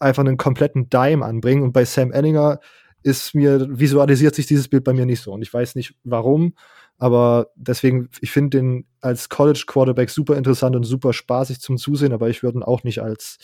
einfach 0.00 0.24
einen 0.24 0.36
kompletten 0.36 0.90
Dime 0.90 1.24
anbringen. 1.24 1.62
Und 1.62 1.72
bei 1.72 1.84
Sam 1.84 2.12
Ellinger 2.12 2.60
ist 3.02 3.34
mir, 3.34 3.66
visualisiert 3.70 4.34
sich 4.34 4.46
dieses 4.46 4.68
Bild 4.68 4.84
bei 4.84 4.92
mir 4.92 5.06
nicht 5.06 5.20
so. 5.20 5.32
Und 5.32 5.42
ich 5.42 5.52
weiß 5.52 5.74
nicht 5.74 5.94
warum, 6.04 6.54
aber 6.98 7.50
deswegen, 7.56 8.10
ich 8.20 8.30
finde 8.30 8.58
den 8.58 8.86
als 9.00 9.30
College 9.30 9.64
Quarterback 9.66 10.10
super 10.10 10.36
interessant 10.36 10.76
und 10.76 10.84
super 10.84 11.14
spaßig 11.14 11.60
zum 11.60 11.78
Zusehen, 11.78 12.12
aber 12.12 12.28
ich 12.28 12.42
würde 12.42 12.58
ihn 12.58 12.62
auch 12.62 12.84
nicht 12.84 13.00
als, 13.00 13.38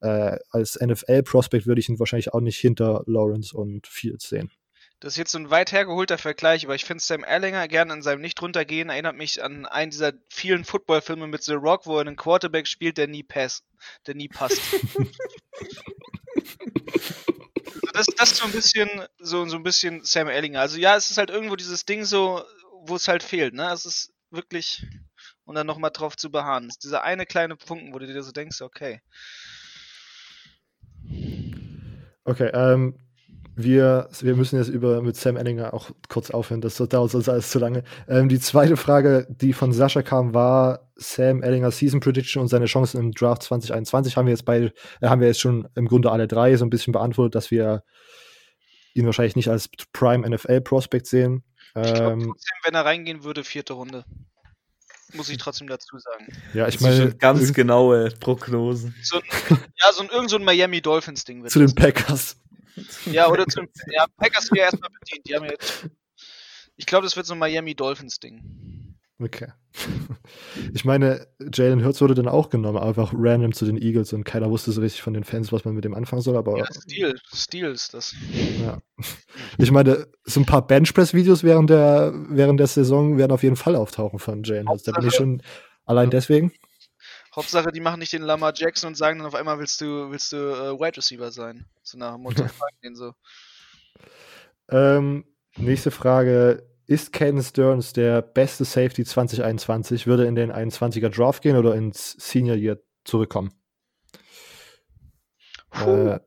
äh, 0.00 0.38
als 0.50 0.80
NFL-Prospect 0.80 1.66
würde 1.66 1.80
ich 1.80 1.88
ihn 1.90 1.98
wahrscheinlich 1.98 2.32
auch 2.32 2.40
nicht 2.40 2.58
hinter 2.58 3.02
Lawrence 3.06 3.54
und 3.54 3.86
Fields 3.86 4.28
sehen. 4.30 4.50
Das 5.04 5.12
ist 5.12 5.18
jetzt 5.18 5.32
so 5.32 5.38
ein 5.38 5.50
weit 5.50 5.70
hergeholter 5.70 6.16
Vergleich, 6.16 6.64
aber 6.64 6.76
ich 6.76 6.86
finde 6.86 7.04
Sam 7.04 7.24
Erlinger 7.24 7.68
gerne 7.68 7.92
in 7.92 8.00
seinem 8.00 8.22
Nicht-Runtergehen 8.22 8.88
erinnert 8.88 9.16
mich 9.16 9.44
an 9.44 9.66
einen 9.66 9.90
dieser 9.90 10.14
vielen 10.30 10.64
Footballfilme 10.64 11.26
mit 11.26 11.42
The 11.42 11.52
Rock, 11.52 11.84
wo 11.84 11.96
er 11.96 12.00
einen 12.00 12.16
Quarterback 12.16 12.66
spielt, 12.66 12.96
der 12.96 13.06
nie 13.06 13.22
pass, 13.22 13.64
der 14.06 14.14
nie 14.14 14.28
passt. 14.28 14.62
das, 17.92 18.06
das 18.16 18.32
ist 18.32 18.38
so 18.38 18.46
ein 18.46 18.52
bisschen 18.52 18.88
so, 19.18 19.44
so 19.44 19.58
ein 19.58 19.62
bisschen 19.62 20.02
Sam 20.04 20.28
Erlinger. 20.28 20.60
Also 20.60 20.78
ja, 20.78 20.96
es 20.96 21.10
ist 21.10 21.18
halt 21.18 21.28
irgendwo 21.28 21.56
dieses 21.56 21.84
Ding 21.84 22.06
so, 22.06 22.42
wo 22.86 22.96
es 22.96 23.06
halt 23.06 23.22
fehlt, 23.22 23.52
ne? 23.52 23.70
Es 23.74 23.84
ist 23.84 24.10
wirklich, 24.30 24.86
um 25.44 25.54
dann 25.54 25.66
nochmal 25.66 25.90
drauf 25.90 26.16
zu 26.16 26.30
beharren, 26.30 26.68
ist 26.68 26.82
dieser 26.82 27.04
eine 27.04 27.26
kleine 27.26 27.56
Punkt, 27.56 27.92
wo 27.92 27.98
du 27.98 28.06
dir 28.06 28.22
so 28.22 28.32
denkst, 28.32 28.62
okay. 28.62 29.02
Okay, 32.24 32.48
ähm, 32.54 33.03
wir, 33.56 34.08
wir 34.20 34.36
müssen 34.36 34.58
jetzt 34.58 34.68
über 34.68 35.00
mit 35.02 35.16
Sam 35.16 35.36
Ellinger 35.36 35.74
auch 35.74 35.90
kurz 36.08 36.30
aufhören, 36.30 36.60
das 36.60 36.76
dauert 36.76 37.10
sonst 37.10 37.28
alles 37.28 37.50
zu 37.50 37.58
lange. 37.58 37.84
Ähm, 38.08 38.28
die 38.28 38.40
zweite 38.40 38.76
Frage, 38.76 39.26
die 39.28 39.52
von 39.52 39.72
Sascha 39.72 40.02
kam, 40.02 40.34
war 40.34 40.90
Sam 40.96 41.42
Ellinger 41.42 41.70
Season 41.70 42.00
Prediction 42.00 42.42
und 42.42 42.48
seine 42.48 42.66
Chancen 42.66 43.00
im 43.00 43.12
Draft 43.12 43.42
2021 43.44 44.16
haben 44.16 44.26
wir 44.26 44.32
jetzt 44.32 44.44
beide, 44.44 44.72
äh, 45.00 45.08
haben 45.08 45.20
wir 45.20 45.28
jetzt 45.28 45.40
schon 45.40 45.68
im 45.74 45.86
Grunde 45.86 46.10
alle 46.10 46.26
drei 46.26 46.56
so 46.56 46.64
ein 46.64 46.70
bisschen 46.70 46.92
beantwortet, 46.92 47.34
dass 47.36 47.50
wir 47.50 47.84
ihn 48.94 49.06
wahrscheinlich 49.06 49.36
nicht 49.36 49.48
als 49.48 49.68
Prime 49.92 50.28
NFL 50.28 50.60
Prospect 50.60 51.06
sehen. 51.06 51.44
Ich 51.76 51.92
glaube 51.92 52.12
ähm, 52.12 52.20
trotzdem, 52.28 52.56
wenn 52.64 52.74
er 52.74 52.84
reingehen 52.84 53.24
würde, 53.24 53.44
vierte 53.44 53.72
Runde. 53.72 54.04
Muss 55.12 55.28
ich 55.28 55.38
trotzdem 55.38 55.68
dazu 55.68 55.98
sagen. 55.98 56.26
Ja, 56.54 56.66
ich 56.66 56.80
meine. 56.80 57.14
Ganz 57.14 57.52
genaue 57.52 58.10
Prognosen. 58.20 58.94
So, 59.02 59.20
ja, 59.48 59.92
so 59.92 60.02
ein, 60.02 60.08
irgend 60.08 60.30
so 60.30 60.36
ein 60.36 60.44
Miami 60.44 60.80
Dolphins-Ding. 60.80 61.46
Zu 61.46 61.60
den 61.60 61.74
Packers. 61.74 62.36
Ja, 63.06 63.28
oder 63.28 63.46
zum 63.46 63.68
ja, 63.90 64.06
Packers 64.16 64.50
wäre 64.52 64.66
erstmal 64.66 64.90
bedient. 65.00 65.26
Die 65.26 65.34
haben 65.34 65.44
jetzt, 65.44 65.88
ich 66.76 66.86
glaube, 66.86 67.04
das 67.04 67.16
wird 67.16 67.26
so 67.26 67.34
ein 67.34 67.38
Miami 67.38 67.74
Dolphins-Ding. 67.74 68.84
Okay. 69.20 69.48
Ich 70.72 70.84
meine, 70.84 71.26
Jalen 71.52 71.84
Hurts 71.84 72.00
wurde 72.00 72.14
dann 72.14 72.28
auch 72.28 72.48
genommen, 72.48 72.78
einfach 72.78 73.12
random 73.14 73.52
zu 73.52 73.64
den 73.64 73.76
Eagles 73.76 74.12
und 74.12 74.24
keiner 74.24 74.50
wusste 74.50 74.72
so 74.72 74.80
richtig 74.80 75.02
von 75.02 75.14
den 75.14 75.24
Fans, 75.24 75.52
was 75.52 75.64
man 75.64 75.74
mit 75.74 75.84
dem 75.84 75.94
anfangen 75.94 76.22
soll, 76.22 76.36
aber. 76.36 76.56
Ja, 76.56 76.66
Stil, 76.72 77.18
Stil 77.32 77.66
ist 77.66 77.92
das. 77.92 78.14
Ja. 78.62 78.78
Ich 79.58 79.70
meine, 79.70 80.06
so 80.24 80.40
ein 80.40 80.46
paar 80.46 80.66
Benchpress-Videos 80.66 81.42
während 81.42 81.70
der, 81.70 82.12
während 82.28 82.60
der 82.60 82.66
Saison 82.66 83.18
werden 83.18 83.32
auf 83.32 83.42
jeden 83.42 83.56
Fall 83.56 83.76
auftauchen 83.76 84.18
von 84.18 84.42
Jalen 84.42 84.68
Hurts. 84.68 84.84
Da 84.84 84.92
bin 84.92 85.06
ich 85.06 85.14
schon 85.14 85.42
allein 85.84 86.10
deswegen. 86.10 86.52
Hauptsache, 87.36 87.72
die 87.72 87.80
machen 87.80 87.98
nicht 87.98 88.12
den 88.12 88.22
Lamar 88.22 88.52
Jackson 88.54 88.88
und 88.88 88.94
sagen 88.94 89.18
dann 89.18 89.26
auf 89.26 89.34
einmal, 89.34 89.58
willst 89.58 89.80
du, 89.80 90.10
willst 90.10 90.32
du 90.32 90.36
äh, 90.36 90.78
Wide 90.78 90.96
Receiver 90.96 91.30
sein? 91.30 91.66
So 91.82 91.98
nach 91.98 92.14
dem 92.14 92.22
Motto, 92.22 92.44
den 92.84 92.94
so. 92.94 93.12
Ähm, 94.68 95.24
nächste 95.56 95.90
Frage. 95.90 96.68
Ist 96.86 97.12
Caden 97.14 97.42
Stearns 97.42 97.94
der 97.94 98.20
beste 98.20 98.64
Safety 98.64 99.04
2021? 99.04 100.06
Würde 100.06 100.26
in 100.26 100.34
den 100.34 100.52
21er 100.52 101.08
Draft 101.08 101.42
gehen 101.42 101.56
oder 101.56 101.74
ins 101.74 102.12
Senior 102.12 102.56
Year 102.56 102.78
zurückkommen? 103.04 103.54
Äh, 105.72 106.20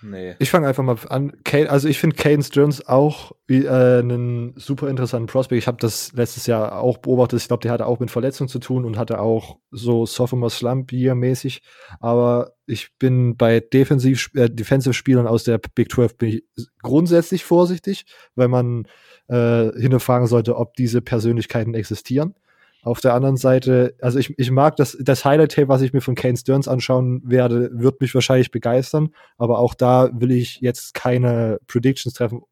Nee. 0.00 0.36
Ich 0.38 0.50
fange 0.50 0.68
einfach 0.68 0.84
mal 0.84 0.96
an. 1.08 1.32
also 1.68 1.88
ich 1.88 1.98
finde 1.98 2.14
Kane 2.14 2.42
Stearns 2.42 2.86
auch 2.86 3.32
äh, 3.48 3.66
einen 3.66 4.54
super 4.56 4.88
interessanten 4.88 5.26
Prospect. 5.26 5.58
Ich 5.58 5.66
habe 5.66 5.78
das 5.80 6.12
letztes 6.12 6.46
Jahr 6.46 6.80
auch 6.80 6.98
beobachtet. 6.98 7.40
Ich 7.40 7.48
glaube, 7.48 7.62
der 7.62 7.72
hatte 7.72 7.86
auch 7.86 7.98
mit 7.98 8.10
Verletzungen 8.10 8.48
zu 8.48 8.60
tun 8.60 8.84
und 8.84 8.96
hatte 8.96 9.20
auch 9.20 9.58
so 9.72 10.06
Sophomore 10.06 10.50
Slump 10.50 10.92
Year 10.92 11.16
mäßig. 11.16 11.62
Aber 11.98 12.52
ich 12.66 12.96
bin 12.98 13.36
bei 13.36 13.58
Defensiv 13.58 14.30
äh, 14.34 14.48
Defensive 14.48 14.94
Spielern 14.94 15.26
aus 15.26 15.42
der 15.42 15.58
Big 15.74 15.90
12 15.90 16.16
bin 16.16 16.28
ich 16.28 16.44
grundsätzlich 16.82 17.44
vorsichtig, 17.44 18.06
weil 18.36 18.48
man 18.48 18.86
äh, 19.26 19.72
hinterfragen 19.72 20.28
sollte, 20.28 20.56
ob 20.56 20.74
diese 20.74 21.02
Persönlichkeiten 21.02 21.74
existieren. 21.74 22.34
Auf 22.82 23.00
der 23.00 23.14
anderen 23.14 23.36
Seite, 23.36 23.94
also 24.00 24.18
ich, 24.18 24.38
ich 24.38 24.50
mag 24.50 24.76
das, 24.76 24.96
das 25.00 25.24
Highlight-Tape, 25.24 25.68
was 25.68 25.82
ich 25.82 25.92
mir 25.92 26.00
von 26.00 26.14
Kane 26.14 26.36
Stearns 26.36 26.68
anschauen 26.68 27.22
werde, 27.24 27.70
wird 27.72 28.00
mich 28.00 28.14
wahrscheinlich 28.14 28.50
begeistern, 28.50 29.10
aber 29.36 29.58
auch 29.58 29.74
da 29.74 30.10
will 30.12 30.30
ich 30.30 30.60
jetzt 30.60 30.94
keine 30.94 31.58
Predictions 31.66 32.14
treffen, 32.14 32.42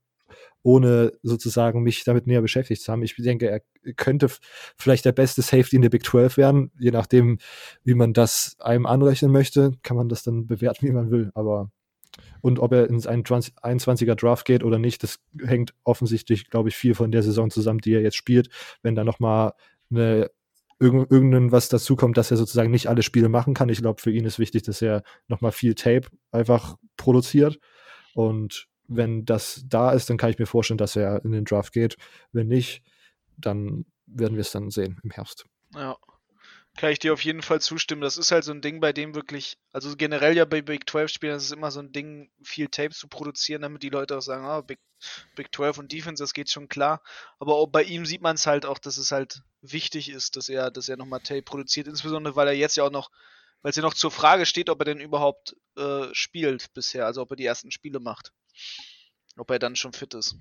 ohne 0.63 1.13
sozusagen 1.23 1.83
mich 1.83 2.03
damit 2.03 2.27
näher 2.27 2.43
beschäftigt 2.43 2.83
zu 2.83 2.91
haben. 2.91 3.05
Ich 3.05 3.15
denke, 3.17 3.49
er 3.49 3.61
könnte 3.95 4.29
vielleicht 4.77 5.05
der 5.05 5.13
beste 5.13 5.43
Safety 5.43 5.77
in 5.77 5.83
der 5.83 5.91
Big 5.91 6.05
12 6.05 6.37
werden, 6.37 6.73
je 6.79 6.91
nachdem, 6.91 7.39
wie 7.85 7.95
man 7.95 8.13
das 8.13 8.57
einem 8.59 8.87
anrechnen 8.87 9.31
möchte, 9.31 9.73
kann 9.85 9.97
man 9.97 10.09
das 10.09 10.25
dann 10.25 10.49
bewerten, 10.49 10.89
wie 10.89 10.93
man 10.93 11.13
will, 11.13 11.31
aber 11.35 11.71
und 12.41 12.59
ob 12.61 12.73
er 12.73 12.89
ins 12.89 13.09
21er 13.09 14.15
Draft 14.15 14.47
geht 14.47 14.65
oder 14.65 14.79
nicht, 14.79 15.03
das 15.03 15.19
hängt 15.45 15.75
offensichtlich, 15.85 16.49
glaube 16.51 16.69
ich, 16.69 16.77
viel 16.77 16.95
von 16.95 17.11
der 17.11 17.23
Saison 17.23 17.51
zusammen, 17.51 17.81
die 17.81 17.93
er 17.93 18.03
jetzt 18.03 18.17
spielt. 18.17 18.49
Wenn 18.83 18.95
da 18.95 19.05
noch 19.05 19.19
mal 19.19 19.53
eine, 19.91 20.31
irgend, 20.79 21.11
irgendein 21.11 21.53
was 21.53 21.69
dazu 21.69 21.97
kommt, 21.97 22.17
dass 22.17 22.31
er 22.31 22.37
sozusagen 22.37 22.71
nicht 22.71 22.89
alle 22.89 23.03
Spiele 23.03 23.29
machen 23.29 23.55
kann. 23.55 23.69
Ich 23.69 23.81
glaube, 23.81 24.01
für 24.01 24.11
ihn 24.11 24.25
ist 24.25 24.39
wichtig, 24.39 24.63
dass 24.63 24.83
er 24.83 25.03
nochmal 25.29 25.53
viel 25.53 25.75
Tape 25.75 26.09
einfach 26.31 26.77
produziert. 26.97 27.59
Und 28.15 28.69
wenn 28.89 29.25
das 29.25 29.65
da 29.69 29.93
ist, 29.93 30.09
dann 30.11 30.17
kann 30.17 30.31
ich 30.31 30.39
mir 30.39 30.47
vorstellen, 30.47 30.79
dass 30.79 30.97
er 30.97 31.25
in 31.25 31.33
den 31.33 31.45
Draft 31.45 31.73
geht. 31.73 31.97
Wenn 32.33 32.49
nicht, 32.49 32.83
dann 33.37 33.85
werden 34.07 34.37
wir 34.37 34.43
es 34.43 34.53
dann 34.53 34.71
sehen 34.71 34.99
im 35.03 35.11
Herbst. 35.11 35.45
Ja 35.75 35.97
kann 36.77 36.93
ich 36.93 36.99
dir 36.99 37.13
auf 37.13 37.25
jeden 37.25 37.43
Fall 37.43 37.61
zustimmen. 37.61 38.03
Das 38.03 38.19
ist 38.19 38.31
halt 38.31 38.45
so 38.45 38.53
ein 38.53 38.61
Ding, 38.61 38.81
bei 38.81 38.93
dem 38.93 39.15
wirklich, 39.15 39.59
also 39.73 39.97
generell 39.97 40.37
ja 40.37 40.45
bei 40.45 40.63
Big 40.63 40.89
12 40.89 41.11
Spielen, 41.11 41.37
ist 41.37 41.45
es 41.45 41.53
immer 41.53 41.71
so 41.71 41.81
ein 41.81 41.93
Ding, 41.93 42.31
viel 42.43 42.69
Tape 42.69 42.91
zu 42.91 43.09
produzieren, 43.09 43.63
damit 43.63 43.83
die 43.83 43.89
Leute 43.89 44.17
auch 44.17 44.23
sagen, 44.23 44.45
ah, 44.45 44.61
Big, 44.61 44.79
Big 45.35 45.55
12 45.55 45.79
und 45.79 45.93
Defense, 45.93 46.23
das 46.23 46.35
geht 46.35 46.51
schon 46.51 46.69
klar. 46.69 47.03
Aber 47.39 47.55
auch 47.55 47.67
bei 47.69 47.83
ihm 47.83 48.05
sieht 48.05 48.21
man 48.21 48.37
es 48.37 48.47
halt 48.47 48.67
auch, 48.67 48.79
dass 48.79 48.99
es 48.99 49.11
halt 49.11 49.43
wichtig 49.73 50.09
ist, 50.09 50.37
dass 50.37 50.49
er, 50.49 50.71
dass 50.71 50.89
er 50.89 50.97
nochmal 50.97 51.21
Tape 51.21 51.43
produziert, 51.43 51.87
insbesondere 51.87 52.37
weil 52.37 52.49
er 52.49 52.55
jetzt 52.55 52.77
ja 52.77 52.85
auch 52.85 52.91
noch, 52.91 53.11
weil 53.63 53.71
es 53.71 53.77
ja 53.77 53.83
noch 53.83 53.95
zur 53.95 54.11
Frage 54.11 54.47
steht, 54.47 54.71
ob 54.71 54.81
er 54.81 54.85
denn 54.87 55.01
überhaupt 55.01 55.57
äh, 55.77 56.07
spielt 56.13 56.73
bisher, 56.75 57.07
also 57.07 57.23
ob 57.23 57.31
er 57.31 57.37
die 57.37 57.47
ersten 57.47 57.71
Spiele 57.71 58.01
macht. 58.01 58.33
Ob 59.37 59.51
er 59.51 59.59
dann 59.59 59.77
schon 59.77 59.93
fit 59.93 60.15
ist. 60.15 60.37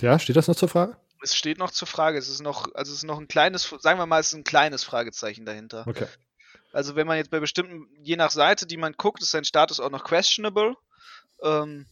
Ja, 0.00 0.18
steht 0.18 0.36
das 0.36 0.48
noch 0.48 0.56
zur 0.56 0.68
Frage? 0.68 0.96
Es 1.22 1.34
steht 1.34 1.58
noch 1.58 1.70
zur 1.70 1.88
Frage. 1.88 2.18
Es 2.18 2.28
ist 2.28 2.42
noch, 2.42 2.72
also 2.74 2.92
es 2.92 2.98
ist 2.98 3.04
noch 3.04 3.18
ein 3.18 3.26
kleines, 3.26 3.74
sagen 3.80 3.98
wir 3.98 4.06
mal, 4.06 4.20
es 4.20 4.28
ist 4.28 4.34
ein 4.34 4.44
kleines 4.44 4.84
Fragezeichen 4.84 5.44
dahinter. 5.44 5.84
Okay. 5.86 6.06
Also 6.72 6.94
wenn 6.94 7.06
man 7.06 7.16
jetzt 7.16 7.30
bei 7.30 7.40
bestimmten, 7.40 7.88
je 8.02 8.16
nach 8.16 8.30
Seite, 8.30 8.66
die 8.66 8.76
man 8.76 8.92
guckt, 8.92 9.22
ist 9.22 9.30
sein 9.30 9.44
Status 9.44 9.80
auch 9.80 9.90
noch 9.90 10.04
questionable. 10.04 10.76
Ähm, 11.42 11.86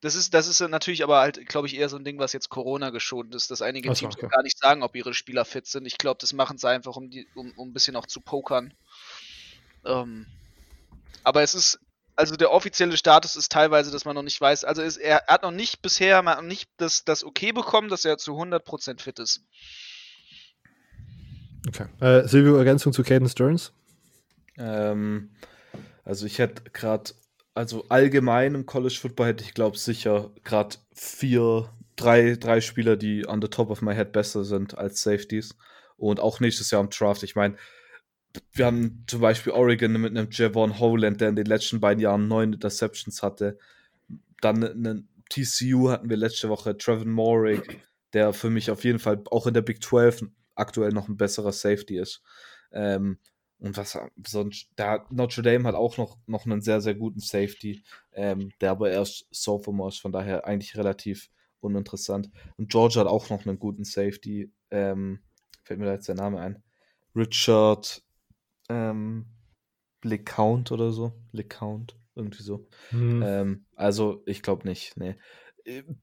Das 0.00 0.14
ist, 0.14 0.32
das 0.32 0.46
ist 0.46 0.60
natürlich 0.60 1.02
aber 1.02 1.18
halt, 1.18 1.44
glaube 1.48 1.66
ich, 1.66 1.76
eher 1.76 1.88
so 1.88 1.96
ein 1.96 2.04
Ding, 2.04 2.18
was 2.18 2.32
jetzt 2.32 2.50
Corona 2.50 2.90
geschont 2.90 3.34
ist, 3.34 3.50
dass 3.50 3.62
einige 3.62 3.92
Teams 3.92 4.14
okay. 4.16 4.28
gar 4.28 4.42
nicht 4.42 4.58
sagen, 4.58 4.82
ob 4.82 4.94
ihre 4.94 5.12
Spieler 5.12 5.44
fit 5.44 5.66
sind. 5.66 5.86
Ich 5.86 5.98
glaube, 5.98 6.18
das 6.20 6.32
machen 6.32 6.56
sie 6.56 6.68
einfach, 6.68 6.94
um, 6.94 7.10
die, 7.10 7.26
um, 7.34 7.52
um 7.56 7.70
ein 7.70 7.72
bisschen 7.72 7.96
auch 7.96 8.06
zu 8.06 8.20
pokern. 8.20 8.72
Ähm, 9.84 10.26
aber 11.24 11.42
es 11.42 11.54
ist, 11.54 11.80
also 12.14 12.36
der 12.36 12.52
offizielle 12.52 12.96
Status 12.96 13.34
ist 13.34 13.50
teilweise, 13.50 13.90
dass 13.90 14.04
man 14.04 14.14
noch 14.14 14.22
nicht 14.22 14.40
weiß, 14.40 14.64
also 14.64 14.82
ist, 14.82 14.98
er 14.98 15.24
hat 15.26 15.42
noch 15.42 15.50
nicht 15.50 15.82
bisher 15.82 16.22
mal 16.22 16.42
nicht 16.42 16.70
das, 16.76 17.04
das 17.04 17.24
Okay 17.24 17.52
bekommen, 17.52 17.88
dass 17.88 18.04
er 18.04 18.18
zu 18.18 18.32
100% 18.32 19.00
fit 19.00 19.18
ist. 19.18 19.42
Okay. 21.66 21.86
Äh, 22.00 22.26
Silvio, 22.28 22.56
Ergänzung 22.56 22.92
zu 22.92 23.02
Caden 23.02 23.28
Stearns? 23.28 23.72
Ähm, 24.56 25.30
also 26.04 26.26
ich 26.26 26.38
hätte 26.38 26.70
gerade, 26.70 27.12
also 27.58 27.84
allgemein 27.88 28.54
im 28.54 28.66
College 28.66 28.96
Football 29.00 29.26
hätte 29.26 29.42
ich 29.42 29.52
glaube 29.52 29.76
sicher 29.76 30.30
gerade 30.44 30.76
vier, 30.94 31.68
drei, 31.96 32.36
drei 32.36 32.60
Spieler, 32.60 32.96
die 32.96 33.26
on 33.26 33.42
the 33.42 33.48
top 33.48 33.70
of 33.70 33.82
my 33.82 33.92
head 33.96 34.12
besser 34.12 34.44
sind 34.44 34.78
als 34.78 35.02
Safeties. 35.02 35.56
Und 35.96 36.20
auch 36.20 36.38
nächstes 36.38 36.70
Jahr 36.70 36.80
im 36.80 36.90
Draft. 36.90 37.24
Ich 37.24 37.34
meine, 37.34 37.56
wir 38.52 38.66
haben 38.66 39.02
zum 39.08 39.20
Beispiel 39.20 39.52
Oregon 39.52 40.00
mit 40.00 40.16
einem 40.16 40.28
Javon 40.30 40.78
Holland, 40.78 41.20
der 41.20 41.30
in 41.30 41.34
den 41.34 41.46
letzten 41.46 41.80
beiden 41.80 42.00
Jahren 42.00 42.28
neun 42.28 42.52
Interceptions 42.52 43.24
hatte. 43.24 43.58
Dann 44.40 44.62
einen 44.62 45.08
TCU 45.28 45.90
hatten 45.90 46.08
wir 46.08 46.16
letzte 46.16 46.48
Woche, 46.48 46.78
Trevin 46.78 47.10
Morig, 47.10 47.80
der 48.12 48.32
für 48.34 48.50
mich 48.50 48.70
auf 48.70 48.84
jeden 48.84 49.00
Fall 49.00 49.20
auch 49.32 49.48
in 49.48 49.54
der 49.54 49.62
Big 49.62 49.82
12 49.82 50.26
aktuell 50.54 50.92
noch 50.92 51.08
ein 51.08 51.16
besserer 51.16 51.52
Safety 51.52 51.98
ist. 51.98 52.22
Ähm, 52.70 53.18
und 53.60 53.76
was 53.76 53.98
sonst, 54.26 54.70
da 54.76 55.04
Notre 55.10 55.42
Dame 55.42 55.66
hat 55.66 55.74
auch 55.74 55.96
noch, 55.96 56.16
noch 56.26 56.46
einen 56.46 56.60
sehr, 56.60 56.80
sehr 56.80 56.94
guten 56.94 57.20
Safety, 57.20 57.82
ähm, 58.12 58.52
der 58.60 58.70
aber 58.70 58.90
erst 58.90 59.26
Sophomore 59.30 59.88
ist, 59.88 59.98
von 59.98 60.12
daher 60.12 60.46
eigentlich 60.46 60.76
relativ 60.76 61.30
uninteressant. 61.60 62.30
Und 62.56 62.70
Georgia 62.70 63.00
hat 63.00 63.08
auch 63.08 63.30
noch 63.30 63.46
einen 63.46 63.58
guten 63.58 63.84
Safety, 63.84 64.52
ähm, 64.70 65.20
fällt 65.64 65.80
mir 65.80 65.86
da 65.86 65.94
jetzt 65.94 66.08
der 66.08 66.14
Name 66.14 66.40
ein. 66.40 66.62
Richard 67.16 68.02
ähm, 68.68 69.26
LeCount 70.04 70.70
oder 70.70 70.92
so. 70.92 71.12
LeCount, 71.32 71.98
irgendwie 72.14 72.42
so. 72.42 72.68
Hm. 72.90 73.22
Ähm, 73.24 73.66
also, 73.74 74.22
ich 74.26 74.42
glaube 74.42 74.68
nicht, 74.68 74.96
nee. 74.96 75.16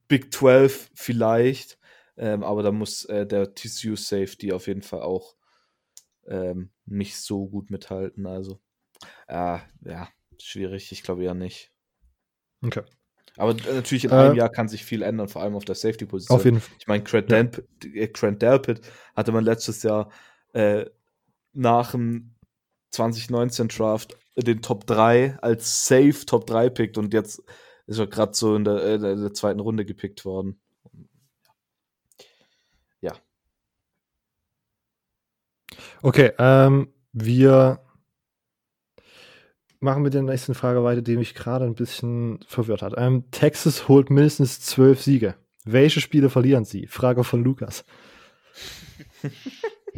Big 0.08 0.32
12 0.32 0.90
vielleicht, 0.94 1.78
ähm, 2.18 2.44
aber 2.44 2.62
da 2.62 2.70
muss 2.70 3.04
äh, 3.06 3.26
der 3.26 3.54
TCU 3.54 3.96
Safety 3.96 4.52
auf 4.52 4.66
jeden 4.66 4.82
Fall 4.82 5.00
auch 5.00 5.35
ähm, 6.28 6.70
nicht 6.84 7.16
so 7.16 7.46
gut 7.46 7.70
mithalten. 7.70 8.26
Also, 8.26 8.60
äh, 9.28 9.58
ja, 9.84 10.08
schwierig. 10.38 10.92
Ich 10.92 11.02
glaube 11.02 11.24
eher 11.24 11.34
nicht. 11.34 11.72
Okay. 12.64 12.82
Aber 13.36 13.52
äh, 13.52 13.74
natürlich 13.74 14.04
in 14.04 14.10
Äh, 14.10 14.14
einem 14.14 14.34
Jahr 14.34 14.48
kann 14.48 14.68
sich 14.68 14.84
viel 14.84 15.02
ändern, 15.02 15.28
vor 15.28 15.42
allem 15.42 15.54
auf 15.56 15.64
der 15.64 15.74
Safety-Position. 15.74 16.36
Auf 16.38 16.44
jeden 16.44 16.60
Fall. 16.60 16.76
Ich 16.78 16.86
meine, 16.86 17.04
Grant, 17.04 17.30
Ja. 17.30 17.42
Delpit, 17.42 17.84
äh, 17.94 18.32
Delpit 18.36 18.80
hatte 19.14 19.32
man 19.32 19.44
letztes 19.44 19.82
Jahr 19.82 20.10
äh, 20.54 20.86
nach 21.52 21.92
dem 21.92 22.34
2019 22.90 23.68
Draft 23.68 24.16
den 24.36 24.62
Top 24.62 24.86
3 24.86 25.38
als 25.40 25.86
Safe 25.86 26.24
Top 26.26 26.46
3 26.46 26.70
pickt 26.70 26.98
und 26.98 27.12
jetzt 27.12 27.42
ist 27.86 27.98
er 27.98 28.06
gerade 28.06 28.34
so 28.34 28.56
in 28.56 28.64
der, 28.64 28.76
äh, 28.82 28.98
der, 28.98 29.16
der 29.16 29.32
zweiten 29.34 29.60
Runde 29.60 29.84
gepickt 29.84 30.24
worden. 30.24 30.60
Ja. 33.00 33.14
Okay, 36.02 36.32
ähm, 36.38 36.88
wir 37.12 37.80
machen 39.80 40.02
mit 40.02 40.14
der 40.14 40.22
nächsten 40.22 40.54
Frage 40.54 40.82
weiter, 40.84 41.02
die 41.02 41.16
mich 41.16 41.34
gerade 41.34 41.64
ein 41.64 41.74
bisschen 41.74 42.40
verwirrt 42.46 42.82
hat. 42.82 42.94
Ähm, 42.96 43.24
Texas 43.30 43.88
holt 43.88 44.10
mindestens 44.10 44.60
zwölf 44.60 45.02
Siege. 45.02 45.34
Welche 45.64 46.00
Spiele 46.00 46.30
verlieren 46.30 46.64
sie? 46.64 46.86
Frage 46.86 47.24
von 47.24 47.42
Lukas. 47.42 47.84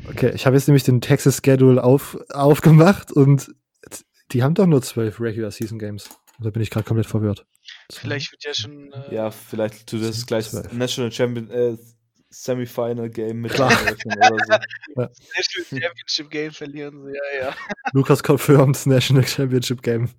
Okay, 0.08 0.30
ich 0.32 0.46
habe 0.46 0.54
jetzt 0.54 0.68
nämlich 0.68 0.84
den 0.84 1.00
Texas 1.00 1.40
Schedule 1.44 1.82
auf, 1.82 2.16
aufgemacht 2.30 3.10
und 3.10 3.52
die 4.30 4.44
haben 4.44 4.54
doch 4.54 4.66
nur 4.66 4.80
zwölf 4.80 5.20
Regular 5.20 5.50
Season 5.50 5.76
Games. 5.76 6.08
Da 6.38 6.50
bin 6.50 6.62
ich 6.62 6.70
gerade 6.70 6.86
komplett 6.86 7.08
verwirrt. 7.08 7.46
Vielleicht 7.90 8.30
wird 8.30 8.44
ja 8.44 8.54
schon. 8.54 8.92
Äh, 8.92 9.14
Ja, 9.16 9.30
vielleicht 9.32 9.90
du 9.92 9.98
das 9.98 10.24
gleich 10.24 10.50
Zwölf. 10.50 10.72
National 10.72 11.10
Champion 11.10 11.50
äh, 11.50 11.76
Semifinal 12.30 13.08
Game 13.08 13.40
mit 13.40 13.52
Klar. 13.52 13.72
oder 13.72 14.36
so. 14.46 14.52
National 14.96 15.82
Championship 15.82 16.30
Game 16.30 16.52
verlieren 16.52 17.02
sie, 17.02 17.12
ja, 17.12 17.48
ja. 17.48 17.56
Lukas 17.92 18.22
confirmed 18.22 18.86
National 18.86 19.26
Championship 19.26 19.82
Game 19.82 20.10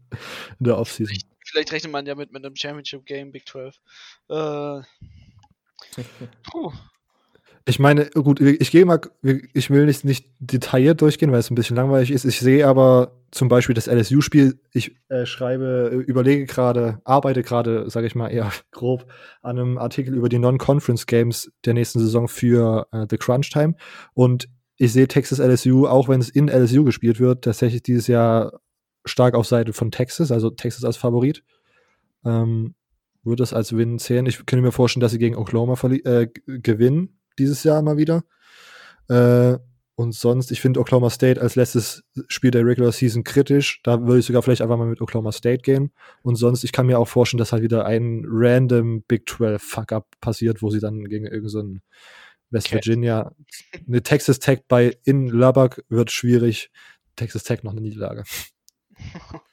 in 0.59 0.65
der 0.65 0.77
Offseason. 0.77 1.17
Vielleicht 1.45 1.71
rechnet 1.71 1.91
man 1.91 2.05
ja 2.05 2.15
mit, 2.15 2.31
mit 2.31 2.43
einem 2.45 2.55
Championship 2.55 3.05
Game 3.05 3.31
Big 3.31 3.47
12. 3.47 3.75
Äh, 4.29 4.33
puh. 6.51 6.73
Ich 7.69 7.77
meine, 7.77 8.09
gut, 8.09 8.41
ich 8.41 8.71
gehe 8.71 8.83
mal, 8.83 8.99
ich 9.53 9.69
will 9.69 9.85
nicht, 9.85 10.03
nicht 10.03 10.27
detailliert 10.39 11.01
durchgehen, 11.01 11.31
weil 11.31 11.37
es 11.37 11.51
ein 11.51 11.55
bisschen 11.55 11.75
langweilig 11.75 12.09
ist. 12.09 12.25
Ich 12.25 12.39
sehe 12.39 12.65
aber 12.65 13.21
zum 13.29 13.47
Beispiel 13.47 13.75
das 13.75 13.85
LSU-Spiel, 13.85 14.59
ich 14.73 14.95
äh, 15.09 15.27
schreibe, 15.27 16.03
überlege 16.07 16.47
gerade, 16.47 16.99
arbeite 17.03 17.43
gerade, 17.43 17.87
sage 17.87 18.07
ich 18.07 18.15
mal 18.15 18.29
eher 18.29 18.51
grob, 18.71 19.05
an 19.43 19.59
einem 19.59 19.77
Artikel 19.77 20.15
über 20.15 20.29
die 20.29 20.39
Non-Conference 20.39 21.05
Games 21.05 21.51
der 21.63 21.75
nächsten 21.75 21.99
Saison 21.99 22.27
für 22.27 22.87
äh, 22.91 23.05
The 23.07 23.19
Crunch 23.19 23.51
Time. 23.51 23.75
Und 24.15 24.49
ich 24.77 24.91
sehe 24.91 25.07
Texas 25.07 25.37
LSU, 25.37 25.85
auch 25.85 26.09
wenn 26.09 26.21
es 26.21 26.29
in 26.29 26.47
LSU 26.47 26.83
gespielt 26.83 27.19
wird, 27.19 27.43
tatsächlich 27.43 27.83
dieses 27.83 28.07
Jahr 28.07 28.61
stark 29.05 29.35
auf 29.35 29.45
Seite 29.45 29.73
von 29.73 29.91
Texas, 29.91 30.31
also 30.31 30.49
Texas 30.49 30.83
als 30.83 30.97
Favorit. 30.97 31.43
Ähm, 32.25 32.73
würde 33.23 33.43
es 33.43 33.53
als 33.53 33.77
Win 33.77 33.99
zählen. 33.99 34.25
Ich 34.25 34.43
könnte 34.47 34.63
mir 34.63 34.71
vorstellen, 34.71 35.01
dass 35.01 35.11
sie 35.11 35.19
gegen 35.19 35.35
Oklahoma 35.35 35.77
äh, 35.83 36.29
gewinnen 36.47 37.18
dieses 37.39 37.63
Jahr 37.63 37.81
mal 37.81 37.97
wieder. 37.97 38.23
Äh, 39.07 39.57
und 39.95 40.13
sonst, 40.13 40.51
ich 40.51 40.61
finde 40.61 40.79
Oklahoma 40.79 41.09
State 41.09 41.41
als 41.41 41.55
letztes 41.55 42.03
Spiel 42.29 42.51
der 42.51 42.65
Regular 42.65 42.93
Season 42.93 43.25
kritisch. 43.25 43.81
Da 43.83 44.01
würde 44.07 44.19
ich 44.19 44.25
sogar 44.25 44.41
vielleicht 44.41 44.61
einfach 44.61 44.77
mal 44.77 44.87
mit 44.87 45.01
Oklahoma 45.01 45.33
State 45.33 45.61
gehen. 45.61 45.91
Und 46.23 46.35
sonst, 46.35 46.63
ich 46.63 46.71
kann 46.71 46.85
mir 46.85 46.99
auch 46.99 47.07
vorstellen, 47.07 47.39
dass 47.39 47.51
halt 47.51 47.63
wieder 47.63 47.85
ein 47.85 48.23
random 48.25 49.01
Big 49.03 49.27
12 49.27 49.61
Fuck-Up 49.61 50.07
passiert, 50.21 50.61
wo 50.61 50.69
sie 50.69 50.79
dann 50.79 51.03
gegen 51.05 51.25
irgendeinen 51.25 51.73
so 51.75 51.79
West. 52.49 52.71
Virginia, 52.71 53.33
eine 53.87 54.01
Texas 54.01 54.39
Tech 54.39 54.61
bei 54.69 54.97
in 55.03 55.27
Lubbock 55.27 55.83
wird 55.89 56.11
schwierig. 56.11 56.71
Texas 57.17 57.43
Tech 57.43 57.63
noch 57.63 57.71
eine 57.71 57.81
Niederlage. 57.81 58.23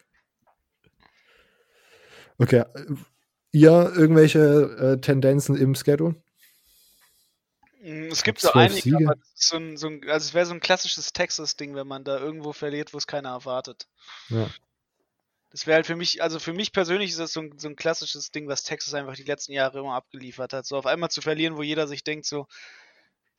Okay. 2.39 2.65
äh, 2.75 2.95
Ihr 3.53 3.93
irgendwelche 3.97 4.39
äh, 4.79 5.01
Tendenzen 5.01 5.57
im 5.57 5.75
Schedule? 5.75 6.15
Mm, 7.87 8.09
Es 8.11 8.25
gibt 8.25 8.41
so 8.41 8.51
einige, 8.53 8.83
Siege. 8.83 8.97
aber 8.97 9.15
das 9.15 9.29
ist 9.35 9.49
so 9.49 9.57
ein, 9.59 9.77
so 9.77 9.87
ein, 9.87 10.03
also 10.11 10.27
es 10.27 10.35
wäre 10.35 10.45
so 10.45 10.55
ein 10.55 10.61
klassisches 10.61 11.13
Texas-Ding, 11.13 11.77
wenn 11.77 11.87
man 11.87 12.03
da 12.03 12.19
irgendwo 12.19 12.53
verliert, 12.53 12.93
wo 12.93 12.99
es 12.99 13.07
keiner 13.07 13.29
erwartet. 13.31 13.87
Ja. 14.29 14.51
Das 15.53 15.69
wäre 15.69 15.77
halt 15.77 15.87
für 15.87 15.95
mich, 15.95 16.21
also 16.21 16.41
für 16.41 16.53
mich 16.53 16.73
persönlich 16.73 17.11
ist 17.11 17.21
das 17.21 17.33
so 17.33 17.41
ein, 17.43 17.59
so 17.59 17.69
ein 17.69 17.77
klassisches 17.77 18.33
Ding, 18.33 18.49
was 18.49 18.65
Texas 18.65 18.93
einfach 18.95 19.15
die 19.15 19.23
letzten 19.23 19.53
Jahre 19.53 19.79
immer 19.79 19.95
abgeliefert 19.95 20.53
hat. 20.53 20.67
So 20.67 20.77
auf 20.77 20.87
einmal 20.87 21.11
zu 21.11 21.23
verlieren, 21.23 21.57
wo 21.57 21.63
jeder 21.63 21.87
sich 21.87 22.03
denkt, 22.03 22.27
so, 22.27 22.49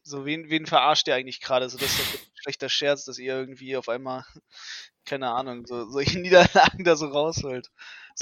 so 0.01 0.25
wen, 0.25 0.49
wen 0.49 0.65
verarscht 0.65 1.09
ihr 1.09 1.15
eigentlich 1.15 1.41
gerade? 1.41 1.69
So, 1.69 1.77
das 1.77 1.89
ist 1.89 1.99
doch 1.99 2.19
ein 2.21 2.31
schlechter 2.35 2.69
Scherz, 2.69 3.03
dass 3.03 3.19
ihr 3.19 3.33
irgendwie 3.33 3.75
auf 3.75 3.89
einmal, 3.89 4.23
keine 5.05 5.31
Ahnung, 5.31 5.67
so, 5.67 5.89
solche 5.89 6.19
Niederlagen 6.21 6.85
da 6.85 6.95
so 6.95 7.07
rausholt. 7.07 7.69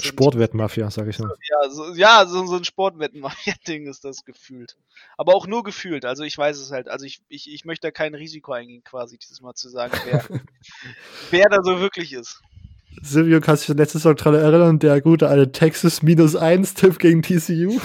Sportwettmafia, 0.00 0.90
sag 0.90 1.08
ich 1.08 1.18
nur. 1.18 1.36
Ja, 1.48 1.70
so, 1.70 1.94
ja, 1.94 2.26
so, 2.26 2.46
so 2.46 2.56
ein 2.56 2.64
Sportwetten-Ding 2.64 3.86
ist 3.86 4.04
das 4.04 4.24
gefühlt. 4.24 4.76
Aber 5.16 5.34
auch 5.34 5.46
nur 5.46 5.62
gefühlt. 5.62 6.04
Also 6.04 6.22
ich 6.22 6.36
weiß 6.36 6.58
es 6.58 6.70
halt. 6.70 6.88
Also 6.88 7.06
ich, 7.06 7.22
ich, 7.28 7.52
ich 7.52 7.64
möchte 7.64 7.86
da 7.86 7.90
kein 7.90 8.14
Risiko 8.14 8.52
eingehen, 8.52 8.84
quasi 8.84 9.18
dieses 9.18 9.40
Mal 9.40 9.54
zu 9.54 9.68
sagen, 9.68 9.98
wer, 10.04 10.24
wer 11.30 11.48
da 11.48 11.62
so 11.62 11.80
wirklich 11.80 12.12
ist. 12.12 12.42
Silvio, 13.02 13.40
kannst 13.40 13.68
du 13.68 13.72
dich 13.72 13.78
letztes 13.78 14.04
Mal 14.04 14.14
dran 14.14 14.34
erinnern, 14.34 14.78
der 14.78 15.00
gute 15.00 15.28
alte 15.28 15.52
Texas 15.52 16.02
minus 16.02 16.34
1 16.34 16.74
Tipp 16.74 16.98
gegen 16.98 17.22
TCU? 17.22 17.78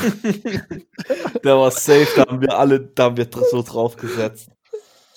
Der 1.43 1.57
war 1.57 1.71
safe, 1.71 2.07
da 2.15 2.25
haben 2.27 2.41
wir 2.41 2.57
alle, 2.57 2.79
da 2.79 3.05
haben 3.05 3.17
wir 3.17 3.27
so 3.49 3.61
drauf 3.61 3.97
gesetzt. 3.97 4.49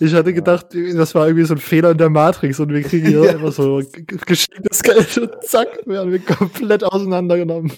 Ich 0.00 0.12
hatte 0.14 0.34
gedacht, 0.34 0.66
das 0.72 1.14
war 1.14 1.26
irgendwie 1.28 1.46
so 1.46 1.54
ein 1.54 1.58
Fehler 1.60 1.92
in 1.92 1.98
der 1.98 2.10
Matrix 2.10 2.58
und 2.60 2.70
wir 2.72 2.82
kriegen 2.82 3.06
hier 3.06 3.24
Ja. 3.24 3.30
einfach 3.32 3.52
so 3.52 3.80
geschenktes 4.26 4.82
Geld 4.82 5.18
und 5.18 5.42
zack, 5.44 5.68
werden 5.86 6.10
wir 6.10 6.18
komplett 6.20 6.82
auseinandergenommen. 6.84 7.72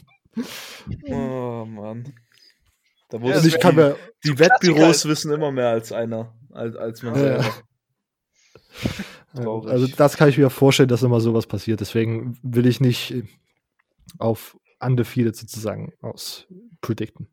Oh 1.10 1.64
Mann. 1.66 2.12
Da 3.10 3.18
Ja, 3.18 3.36
Und 3.38 3.46
ich 3.46 3.60
kann 3.60 3.74
mir, 3.76 3.96
die 4.24 4.38
Wettbüros 4.38 5.06
wissen 5.06 5.30
immer 5.32 5.52
mehr 5.52 5.68
als 5.68 5.92
einer, 5.92 6.34
als, 6.52 6.74
als 6.76 7.02
man 7.02 7.14
selber. 7.14 7.44
ja. 7.44 9.42
Traurig. 9.42 9.70
also 9.70 9.86
das 9.86 10.16
kann 10.16 10.28
ich 10.30 10.38
mir 10.38 10.48
vorstellen, 10.50 10.88
dass 10.88 11.02
immer 11.02 11.20
sowas 11.20 11.46
passiert. 11.46 11.80
Deswegen 11.80 12.38
will 12.42 12.66
ich 12.66 12.80
nicht 12.80 13.14
auf 14.18 14.56
undefeated 14.80 15.36
sozusagen 15.36 15.92
aus 16.00 16.46
predikten. 16.80 17.28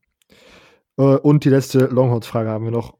Äh, 0.97 1.03
Und 1.17 1.45
die 1.45 1.49
letzte 1.49 1.85
Longhorns-Frage 1.85 2.49
haben 2.49 2.65
wir 2.65 2.71
noch. 2.71 2.97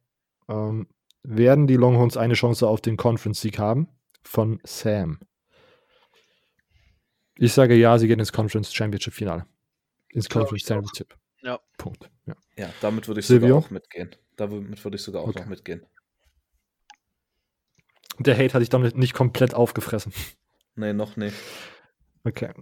Ähm, 0.49 0.87
werden 1.23 1.67
die 1.67 1.75
Longhorns 1.75 2.17
eine 2.17 2.33
Chance 2.33 2.67
auf 2.67 2.81
den 2.81 2.97
Conference-Sieg 2.97 3.57
haben? 3.59 3.87
Von 4.23 4.59
Sam. 4.63 5.19
Ich 7.37 7.53
sage 7.53 7.75
ja, 7.75 7.97
sie 7.97 8.07
gehen 8.07 8.19
ins 8.19 8.31
Conference 8.31 8.73
Championship-Finale. 8.73 9.45
Ins 10.09 10.29
Glaub 10.29 10.43
Conference. 10.47 10.67
Championship. 10.67 11.17
Ja. 11.41 11.59
Punkt. 11.77 12.09
Ja. 12.25 12.35
Ja, 12.55 12.73
damit 12.81 13.07
würde 13.07 13.19
ich 13.19 13.27
Silvio? 13.27 13.47
sogar 13.47 13.65
auch 13.65 13.69
mitgehen. 13.71 14.15
Damit 14.35 14.83
würde 14.83 14.95
ich 14.95 15.03
sogar 15.03 15.23
auch 15.23 15.27
Okay. 15.29 15.39
noch 15.39 15.47
mitgehen. 15.47 15.85
Der 18.19 18.35
Hate 18.35 18.53
hatte 18.53 18.63
ich 18.63 18.69
damit 18.69 18.95
nicht 18.95 19.13
komplett 19.13 19.53
aufgefressen. 19.55 20.13
Nee, 20.75 20.93
noch 20.93 21.17
nicht. 21.17 21.35
Okay. 22.23 22.53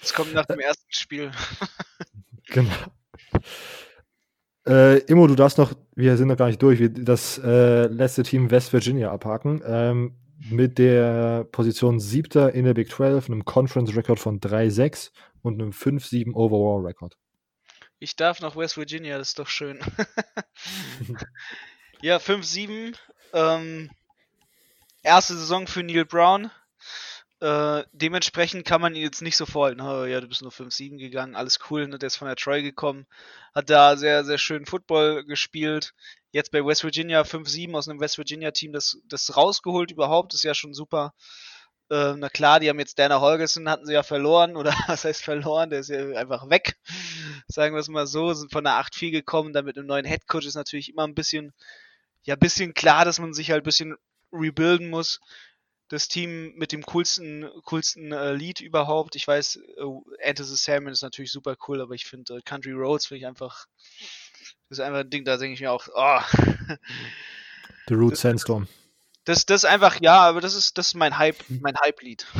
Das 0.00 0.14
kommt 0.14 0.32
nach 0.32 0.46
dem 0.46 0.60
ersten 0.60 0.90
Spiel. 0.92 1.30
genau. 2.46 2.72
Äh, 4.66 4.98
Immo, 5.04 5.26
du 5.26 5.34
darfst 5.34 5.58
noch, 5.58 5.74
wir 5.94 6.16
sind 6.16 6.28
noch 6.28 6.36
gar 6.36 6.46
nicht 6.46 6.62
durch, 6.62 6.80
das 6.92 7.38
äh, 7.38 7.86
letzte 7.86 8.22
Team 8.22 8.50
West 8.50 8.72
Virginia 8.72 9.12
abhaken. 9.12 9.62
Ähm, 9.66 10.14
mit 10.50 10.78
der 10.78 11.44
Position 11.44 12.00
siebter 12.00 12.54
in 12.54 12.64
der 12.64 12.74
Big 12.74 12.90
12, 12.90 13.28
einem 13.28 13.44
Conference-Record 13.44 14.18
von 14.18 14.40
3-6 14.40 15.10
und 15.42 15.60
einem 15.60 15.70
5-7 15.70 16.34
Overall-Record. 16.34 17.16
Ich 17.98 18.16
darf 18.16 18.40
nach 18.40 18.56
West 18.56 18.76
Virginia, 18.76 19.16
das 19.16 19.28
ist 19.28 19.38
doch 19.38 19.48
schön. 19.48 19.78
ja, 22.02 22.18
5-7. 22.18 22.94
Ähm, 23.32 23.90
erste 25.02 25.34
Saison 25.34 25.66
für 25.66 25.82
Neil 25.82 26.04
Brown. 26.04 26.50
Äh, 27.44 27.84
dementsprechend 27.92 28.64
kann 28.64 28.80
man 28.80 28.94
ihn 28.94 29.02
jetzt 29.02 29.20
nicht 29.20 29.36
so 29.36 29.44
vorhalten. 29.44 29.82
Oh, 29.82 30.06
ja, 30.06 30.18
du 30.18 30.26
bist 30.28 30.40
nur 30.40 30.50
5-7 30.50 30.96
gegangen, 30.96 31.34
alles 31.36 31.58
cool. 31.68 31.86
Ne? 31.86 31.98
Der 31.98 32.06
ist 32.06 32.16
von 32.16 32.26
der 32.26 32.36
Troy 32.36 32.62
gekommen, 32.62 33.06
hat 33.54 33.68
da 33.68 33.98
sehr, 33.98 34.24
sehr 34.24 34.38
schön 34.38 34.64
Football 34.64 35.26
gespielt. 35.26 35.92
Jetzt 36.30 36.52
bei 36.52 36.64
West 36.64 36.84
Virginia 36.84 37.20
5-7 37.20 37.76
aus 37.76 37.86
einem 37.86 38.00
West 38.00 38.16
Virginia-Team, 38.16 38.72
das, 38.72 38.96
das 39.08 39.36
rausgeholt 39.36 39.90
überhaupt, 39.90 40.32
ist 40.32 40.42
ja 40.42 40.54
schon 40.54 40.72
super. 40.72 41.12
Äh, 41.90 42.14
na 42.16 42.30
klar, 42.30 42.60
die 42.60 42.70
haben 42.70 42.78
jetzt 42.78 42.98
Dana 42.98 43.20
Holgerson, 43.20 43.68
hatten 43.68 43.84
sie 43.84 43.92
ja 43.92 44.02
verloren, 44.02 44.56
oder 44.56 44.74
was 44.86 45.04
heißt 45.04 45.22
verloren? 45.22 45.68
Der 45.68 45.80
ist 45.80 45.90
ja 45.90 45.98
einfach 46.16 46.48
weg. 46.48 46.78
Sagen 47.46 47.74
wir 47.74 47.80
es 47.80 47.88
mal 47.88 48.06
so, 48.06 48.32
sind 48.32 48.52
von 48.52 48.64
der 48.64 48.80
8-4 48.80 49.10
gekommen, 49.10 49.52
dann 49.52 49.66
mit 49.66 49.76
einem 49.76 49.86
neuen 49.86 50.06
Headcoach 50.06 50.46
ist 50.46 50.54
natürlich 50.54 50.88
immer 50.88 51.06
ein 51.06 51.14
bisschen, 51.14 51.52
ja, 52.22 52.36
bisschen 52.36 52.72
klar, 52.72 53.04
dass 53.04 53.18
man 53.18 53.34
sich 53.34 53.50
halt 53.50 53.64
ein 53.64 53.66
bisschen 53.66 53.96
rebuilden 54.32 54.88
muss. 54.88 55.20
Das 55.88 56.08
Team 56.08 56.54
mit 56.56 56.72
dem 56.72 56.82
coolsten, 56.82 57.48
coolsten 57.64 58.12
äh, 58.12 58.32
Lied 58.32 58.60
überhaupt. 58.60 59.16
Ich 59.16 59.26
weiß, 59.26 59.56
äh, 59.56 60.20
Enter 60.20 60.44
the 60.44 60.56
Salmon 60.56 60.92
ist 60.92 61.02
natürlich 61.02 61.30
super 61.30 61.56
cool, 61.68 61.80
aber 61.80 61.94
ich 61.94 62.06
finde 62.06 62.36
äh, 62.36 62.40
Country 62.42 62.72
Roads 62.72 63.06
finde 63.06 63.18
ich 63.20 63.26
einfach, 63.26 63.66
das 64.68 64.78
ist 64.78 64.80
einfach 64.80 65.00
ein 65.00 65.10
Ding, 65.10 65.24
da 65.24 65.36
denke 65.36 65.54
ich 65.54 65.60
mir 65.60 65.72
auch, 65.72 65.88
oh, 65.94 66.20
The 67.88 67.94
Root 67.94 68.16
Sandstorm. 68.16 68.66
Das, 69.24 69.46
das 69.46 69.64
einfach, 69.64 70.00
ja, 70.00 70.20
aber 70.20 70.40
das 70.40 70.54
ist, 70.54 70.76
das 70.78 70.88
ist 70.88 70.94
mein 70.94 71.16
Hype, 71.18 71.42
mein 71.48 71.76
Hype-Lied. 71.78 72.26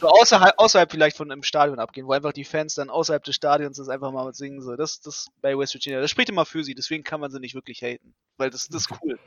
So 0.00 0.06
außerhalb, 0.06 0.54
außerhalb 0.58 0.90
vielleicht 0.90 1.16
von 1.16 1.30
einem 1.30 1.42
Stadion 1.42 1.80
abgehen, 1.80 2.06
wo 2.06 2.12
einfach 2.12 2.32
die 2.32 2.44
Fans 2.44 2.74
dann 2.74 2.88
außerhalb 2.88 3.24
des 3.24 3.34
Stadions 3.34 3.78
das 3.78 3.88
einfach 3.88 4.12
mal 4.12 4.32
singen. 4.32 4.62
So, 4.62 4.76
das, 4.76 5.00
das 5.00 5.26
bei 5.40 5.58
West 5.58 5.74
Virginia, 5.74 6.00
das 6.00 6.10
spricht 6.10 6.28
immer 6.28 6.44
für 6.44 6.62
sie, 6.62 6.74
deswegen 6.74 7.02
kann 7.02 7.20
man 7.20 7.30
sie 7.30 7.40
nicht 7.40 7.54
wirklich 7.54 7.82
haten. 7.82 8.14
Weil 8.36 8.50
das, 8.50 8.68
das 8.68 8.82
ist 8.82 8.90
cool. 9.02 9.18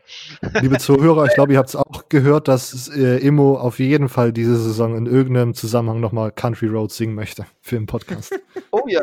Liebe 0.62 0.78
Zuhörer, 0.78 1.26
ich 1.26 1.34
glaube, 1.34 1.54
ihr 1.54 1.60
habt 1.60 1.70
es 1.70 1.76
auch 1.76 2.08
gehört, 2.08 2.48
dass 2.48 2.88
äh, 2.88 3.18
Immo 3.18 3.58
auf 3.58 3.80
jeden 3.80 4.08
Fall 4.08 4.32
diese 4.32 4.56
Saison 4.56 4.96
in 4.96 5.08
irgendeinem 5.08 5.54
Zusammenhang 5.54 6.00
nochmal 6.00 6.32
Country 6.32 6.68
Road 6.68 6.92
singen 6.92 7.16
möchte 7.16 7.46
für 7.62 7.76
den 7.76 7.86
Podcast. 7.86 8.34
Oh 8.74 8.84
ja. 8.88 9.02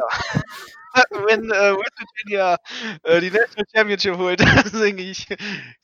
Wenn 1.10 1.44
äh, 1.50 1.76
West 1.76 1.92
Virginia 1.98 2.56
äh, 3.02 3.20
die 3.20 3.30
National 3.30 3.66
Championship 3.74 4.16
holt, 4.16 4.40
dann 4.40 4.64
singe 4.64 5.02
ich 5.02 5.26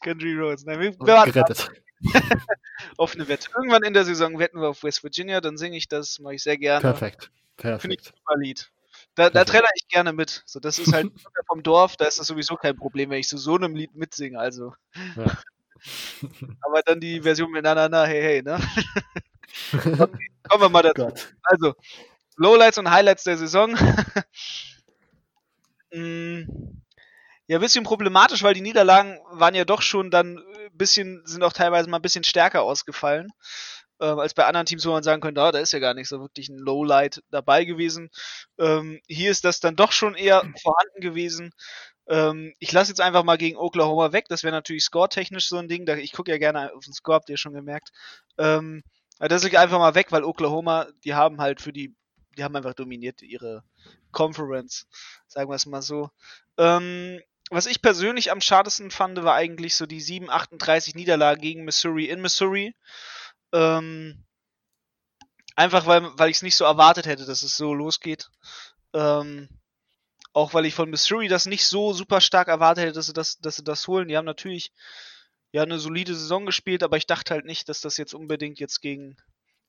Country 0.03 0.35
Roads. 0.35 0.65
Nein, 0.65 0.81
wir, 0.81 0.93
wir 0.99 1.25
Gerettet. 1.25 1.61
auf 1.61 1.84
eine 2.99 3.29
Wette. 3.29 3.49
Irgendwann 3.57 3.83
in 3.83 3.95
der 3.95 4.05
Saison 4.05 4.39
wetten 4.39 4.61
wir 4.61 4.69
auf 4.69 4.83
West 4.83 5.03
Virginia, 5.03 5.41
dann 5.41 5.57
singe 5.57 5.77
ich 5.77 5.89
das, 5.89 6.19
mache 6.19 6.35
ich 6.35 6.43
sehr 6.43 6.59
gerne. 6.59 6.81
Perfekt. 6.81 7.31
Finde 7.57 7.77
ich 7.77 7.81
Perfekt. 7.81 8.07
ein 8.07 8.15
super 8.17 8.39
Lied. 8.39 8.71
Da, 9.15 9.25
da 9.25 9.31
Perfekt. 9.31 9.51
trenne 9.51 9.69
ich 9.77 9.89
gerne 9.89 10.13
mit. 10.13 10.43
So, 10.47 10.61
das 10.61 10.79
ist 10.79 10.93
halt 10.93 11.13
vom 11.47 11.63
Dorf, 11.63 11.97
da 11.97 12.07
ist 12.07 12.19
das 12.19 12.27
sowieso 12.27 12.57
kein 12.57 12.77
Problem, 12.77 13.11
wenn 13.11 13.21
ich 13.21 13.29
zu 13.29 13.39
so 13.39 13.55
einem 13.55 13.75
Lied 13.75 13.95
mitsinge. 13.95 14.39
Also. 14.39 14.75
Ja. 15.17 15.27
Aber 16.63 16.83
dann 16.83 17.01
die 17.01 17.23
Version 17.23 17.51
mit 17.51 17.65
Na 17.65 17.75
Na 17.75 17.89
Na, 17.89 18.05
hey 18.05 18.23
hey, 18.23 18.43
ne? 18.43 18.59
okay, 19.73 20.31
kommen 20.49 20.63
wir 20.63 20.69
mal 20.69 20.83
dazu. 20.83 21.07
Gott. 21.07 21.35
Also, 21.43 21.75
Lowlights 22.37 22.79
und 22.79 22.91
Highlights 22.91 23.25
der 23.25 23.37
Saison. 23.37 23.77
Mm, 25.93 26.43
ja, 27.47 27.59
ein 27.59 27.61
bisschen 27.61 27.85
problematisch, 27.85 28.43
weil 28.43 28.55
die 28.55 28.63
Niederlagen 28.63 29.21
waren 29.31 29.55
ja 29.55 29.65
doch 29.65 29.81
schon 29.81 30.11
dann 30.11 30.43
bisschen, 30.79 31.23
sind 31.27 31.43
auch 31.43 31.53
teilweise 31.53 31.89
mal 31.89 31.99
ein 31.99 32.03
bisschen 32.03 32.25
stärker 32.25 32.63
ausgefallen. 32.63 33.33
Ähm, 34.01 34.19
als 34.19 34.35
bei 34.35 34.45
anderen 34.45 34.67
Teams, 34.67 34.85
wo 34.87 34.91
man 34.91 35.05
sagen 35.05 35.21
könnte, 35.21 35.41
ah, 35.41 35.53
da 35.53 35.61
ist 35.61 35.73
ja 35.73 35.79
gar 35.79 35.95
nicht 35.95 36.09
so 36.09 36.21
wirklich 36.21 36.49
ein 36.49 36.59
Lowlight 36.59 37.23
dabei 37.31 37.65
gewesen. 37.65 38.11
Ähm, 38.59 39.01
hier 39.07 39.31
ist 39.31 39.45
das 39.45 39.61
dann 39.61 39.77
doch 39.77 39.93
schon 39.93 40.17
eher 40.17 40.41
vorhanden 40.63 41.01
gewesen. 41.01 41.53
Ähm, 42.07 42.55
ich 42.59 42.73
lasse 42.73 42.91
jetzt 42.91 43.01
einfach 43.01 43.25
mal 43.25 43.39
gegen 43.39 43.57
Oklahoma 43.57 44.13
weg. 44.13 44.27
Das 44.29 44.43
wäre 44.43 44.53
natürlich 44.53 44.85
score-technisch 44.85 45.49
so 45.49 45.59
ein 45.59 45.69
Ding. 45.69 45.87
Da, 45.87 45.97
ich 45.97 46.13
gucke 46.13 46.31
ja 46.31 46.39
gerne 46.39 46.75
auf 46.75 46.85
den 46.85 46.93
Score, 46.93 47.17
habt 47.17 47.31
ihr 47.31 47.37
schon 47.37 47.55
gemerkt. 47.55 47.91
Ähm, 48.37 48.83
das 49.19 49.45
liegt 49.45 49.57
einfach 49.57 49.79
mal 49.79 49.95
weg, 49.95 50.11
weil 50.11 50.25
Oklahoma, 50.25 50.89
die 51.05 51.15
haben 51.15 51.41
halt 51.41 51.61
für 51.61 51.73
die, 51.73 51.95
die 52.37 52.45
haben 52.45 52.57
einfach 52.57 52.75
dominiert 52.75 53.23
ihre 53.23 53.63
Conference, 54.11 54.87
sagen 55.29 55.51
wir 55.51 55.55
es 55.55 55.67
mal 55.67 55.83
so. 55.83 56.11
Ähm, 56.59 57.21
was 57.51 57.67
ich 57.67 57.83
persönlich 57.83 58.31
am 58.31 58.41
schadesten 58.41 58.91
fand, 58.91 59.23
war 59.23 59.35
eigentlich 59.35 59.77
so 59.77 59.87
die 59.87 60.03
7-38 60.03 60.97
Niederlage 60.97 61.41
gegen 61.41 61.65
Missouri 61.65 62.07
in 62.07 62.21
Missouri. 62.21 62.75
Ähm, 63.53 64.25
einfach 65.57 65.87
weil, 65.87 66.03
weil 66.19 66.31
ich 66.31 66.39
es 66.39 66.43
nicht 66.43 66.57
so 66.57 66.65
erwartet 66.65 67.07
hätte, 67.07 67.27
dass 67.27 67.43
es 67.43 67.57
so 67.57 67.75
losgeht. 67.75 68.31
Ähm, 68.93 69.49
auch 70.33 70.53
weil 70.55 70.67
ich 70.67 70.75
von 70.75 70.91
Missouri 70.91 71.29
das 71.29 71.47
nicht 71.47 71.67
so 71.67 71.93
super 71.93 72.21
stark 72.21 72.49
erwartet 72.49 72.85
hätte, 72.85 72.95
dass 72.95 73.07
sie 73.07 73.13
das, 73.13 73.39
dass 73.39 73.57
sie 73.57 73.65
das 73.65 73.87
holen. 73.87 74.09
Die 74.09 74.17
haben 74.17 74.25
natürlich 74.25 74.73
ja 75.53 75.63
eine 75.63 75.79
solide 75.79 76.15
Saison 76.15 76.47
gespielt, 76.47 76.83
aber 76.83 76.97
ich 76.97 77.07
dachte 77.07 77.35
halt 77.35 77.45
nicht, 77.45 77.69
dass 77.69 77.81
das 77.81 77.97
jetzt 77.97 78.15
unbedingt 78.15 78.59
jetzt 78.59 78.81
gegen, 78.81 79.17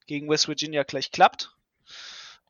gegen 0.06 0.28
West 0.28 0.48
Virginia 0.48 0.82
gleich 0.82 1.12
klappt. 1.12 1.54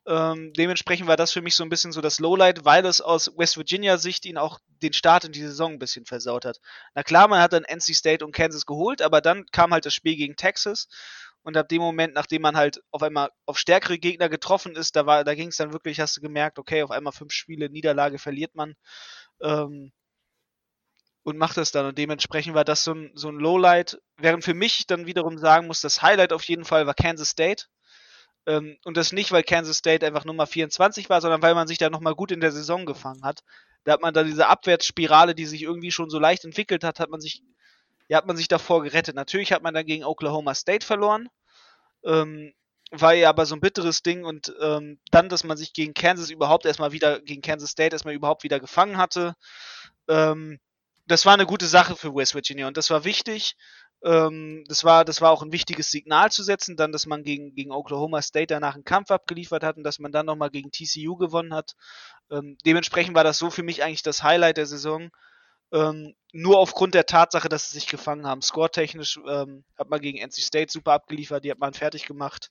Ähm, 0.07 0.53
dementsprechend 0.53 1.07
war 1.07 1.17
das 1.17 1.33
für 1.33 1.41
mich 1.41 1.55
so 1.55 1.63
ein 1.63 1.69
bisschen 1.69 1.91
so 1.91 1.99
das 1.99 2.19
Lowlight, 2.19 2.63
weil 2.63 2.85
es 2.85 3.01
aus 3.01 3.29
West 3.37 3.57
Virginia 3.57 3.97
Sicht 3.97 4.25
ihn 4.25 4.37
auch 4.37 4.59
den 4.81 4.93
Start 4.93 5.25
in 5.25 5.33
die 5.33 5.41
Saison 5.41 5.73
ein 5.73 5.79
bisschen 5.79 6.05
versaut 6.05 6.45
hat. 6.45 6.61
Na 6.95 7.03
klar, 7.03 7.27
man 7.27 7.41
hat 7.41 7.51
dann 7.51 7.65
NC 7.65 7.93
State 7.93 8.23
und 8.23 8.31
Kansas 8.33 8.65
geholt, 8.65 9.01
aber 9.01 9.19
dann 9.19 9.45
kam 9.51 9.73
halt 9.73 9.85
das 9.85 9.93
Spiel 9.93 10.15
gegen 10.15 10.37
Texas 10.37 10.87
und 11.43 11.57
ab 11.57 11.67
dem 11.67 11.81
Moment, 11.81 12.13
nachdem 12.13 12.41
man 12.41 12.55
halt 12.55 12.81
auf 12.91 13.03
einmal 13.03 13.31
auf 13.45 13.57
stärkere 13.57 13.97
Gegner 13.99 14.29
getroffen 14.29 14.75
ist, 14.77 14.95
da 14.95 15.23
da 15.23 15.35
ging 15.35 15.49
es 15.49 15.57
dann 15.57 15.73
wirklich, 15.73 15.99
hast 15.99 16.15
du 16.15 16.21
gemerkt, 16.21 16.57
okay, 16.57 16.83
auf 16.83 16.91
einmal 16.91 17.13
fünf 17.13 17.33
Spiele 17.33 17.69
Niederlage 17.69 18.17
verliert 18.17 18.55
man 18.55 18.75
ähm, 19.41 19.91
und 21.23 21.37
macht 21.37 21.57
es 21.57 21.71
dann 21.71 21.85
und 21.85 21.97
dementsprechend 21.97 22.55
war 22.55 22.63
das 22.63 22.85
so 22.85 22.93
ein, 22.93 23.11
so 23.13 23.27
ein 23.27 23.35
Lowlight, 23.39 23.99
während 24.15 24.45
für 24.45 24.53
mich 24.53 24.87
dann 24.87 25.05
wiederum 25.05 25.37
sagen 25.37 25.67
muss, 25.67 25.81
das 25.81 26.01
Highlight 26.01 26.31
auf 26.31 26.43
jeden 26.45 26.63
Fall 26.63 26.87
war 26.87 26.93
Kansas 26.93 27.29
State. 27.29 27.65
Ähm, 28.47 28.77
und 28.85 28.97
das 28.97 29.11
nicht, 29.11 29.31
weil 29.31 29.43
Kansas 29.43 29.77
State 29.77 30.05
einfach 30.05 30.25
Nummer 30.25 30.47
24 30.47 31.09
war, 31.09 31.21
sondern 31.21 31.41
weil 31.41 31.53
man 31.53 31.67
sich 31.67 31.77
da 31.77 31.89
nochmal 31.89 32.15
gut 32.15 32.31
in 32.31 32.39
der 32.39 32.51
Saison 32.53 32.85
gefangen 32.85 33.23
hat. 33.23 33.43
Da 33.83 33.91
hat 33.91 34.01
man 34.01 34.13
dann 34.13 34.25
diese 34.25 34.47
Abwärtsspirale, 34.47 35.35
die 35.35 35.45
sich 35.45 35.63
irgendwie 35.63 35.91
schon 35.91 36.09
so 36.09 36.17
leicht 36.17 36.45
entwickelt 36.45 36.83
hat, 36.83 36.99
hat 36.99 37.09
man 37.09 37.19
sich, 37.21 37.43
ja, 38.07 38.17
hat 38.17 38.25
man 38.25 38.37
sich 38.37 38.47
davor 38.47 38.83
gerettet. 38.83 39.15
Natürlich 39.15 39.51
hat 39.51 39.63
man 39.63 39.73
dann 39.73 39.85
gegen 39.85 40.05
Oklahoma 40.05 40.55
State 40.55 40.85
verloren. 40.85 41.27
Ähm, 42.05 42.53
war 42.91 43.13
ja 43.13 43.29
aber 43.29 43.45
so 43.45 43.55
ein 43.55 43.59
bitteres 43.59 44.01
Ding 44.01 44.23
und 44.23 44.53
ähm, 44.61 44.97
dann, 45.11 45.27
dass 45.27 45.43
man 45.43 45.57
sich 45.57 45.73
gegen 45.73 45.93
Kansas 45.93 46.29
überhaupt 46.29 46.65
erstmal 46.65 46.93
wieder, 46.93 47.19
gegen 47.19 47.41
Kansas 47.41 47.71
State 47.71 47.93
erstmal 47.93 48.13
überhaupt 48.13 48.43
wieder 48.43 48.61
gefangen 48.61 48.97
hatte. 48.97 49.35
Ähm, 50.07 50.59
das 51.05 51.25
war 51.25 51.33
eine 51.33 51.45
gute 51.45 51.67
Sache 51.67 51.97
für 51.97 52.15
West 52.15 52.33
Virginia 52.33 52.67
und 52.67 52.77
das 52.77 52.89
war 52.89 53.03
wichtig. 53.03 53.55
Ähm, 54.07 54.63
das, 54.69 54.85
war, 54.85 55.03
das 55.03 55.19
war 55.19 55.31
auch 55.31 55.43
ein 55.43 55.51
wichtiges 55.51 55.91
Signal 55.91 56.31
zu 56.31 56.41
setzen, 56.41 56.77
dann, 56.77 56.93
dass 56.93 57.05
man 57.07 57.23
gegen, 57.23 57.53
gegen 57.53 57.71
Oklahoma 57.73 58.21
State 58.21 58.47
danach 58.47 58.75
einen 58.75 58.85
Kampf 58.85 59.11
abgeliefert 59.11 59.63
hat 59.63 59.75
und 59.75 59.83
dass 59.83 59.99
man 59.99 60.13
dann 60.13 60.25
nochmal 60.25 60.49
gegen 60.49 60.71
TCU 60.71 61.17
gewonnen 61.17 61.53
hat. 61.53 61.75
Ähm, 62.31 62.57
dementsprechend 62.65 63.15
war 63.15 63.25
das 63.25 63.37
so 63.37 63.49
für 63.49 63.63
mich 63.63 63.83
eigentlich 63.83 64.03
das 64.03 64.23
Highlight 64.23 64.55
der 64.55 64.65
Saison. 64.65 65.09
Ähm, 65.73 66.15
nur 66.31 66.57
aufgrund 66.59 66.93
der 66.93 67.05
Tatsache, 67.05 67.49
dass 67.49 67.67
sie 67.67 67.73
sich 67.79 67.87
gefangen 67.87 68.25
haben. 68.25 68.41
Score-technisch 68.41 69.19
ähm, 69.27 69.65
hat 69.77 69.89
man 69.89 69.99
gegen 69.99 70.19
NC 70.19 70.35
State 70.35 70.71
super 70.71 70.93
abgeliefert, 70.93 71.43
die 71.43 71.51
hat 71.51 71.59
man 71.59 71.73
fertig 71.73 72.05
gemacht. 72.05 72.49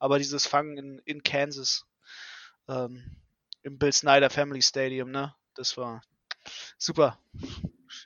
Aber 0.00 0.18
dieses 0.18 0.48
Fangen 0.48 0.76
in, 0.76 0.98
in 1.04 1.22
Kansas, 1.22 1.86
ähm, 2.68 3.22
im 3.62 3.78
Bill 3.78 3.92
Snyder 3.92 4.28
Family 4.28 4.62
Stadium, 4.62 5.12
ne, 5.12 5.36
das 5.54 5.76
war 5.76 6.02
super. 6.78 7.20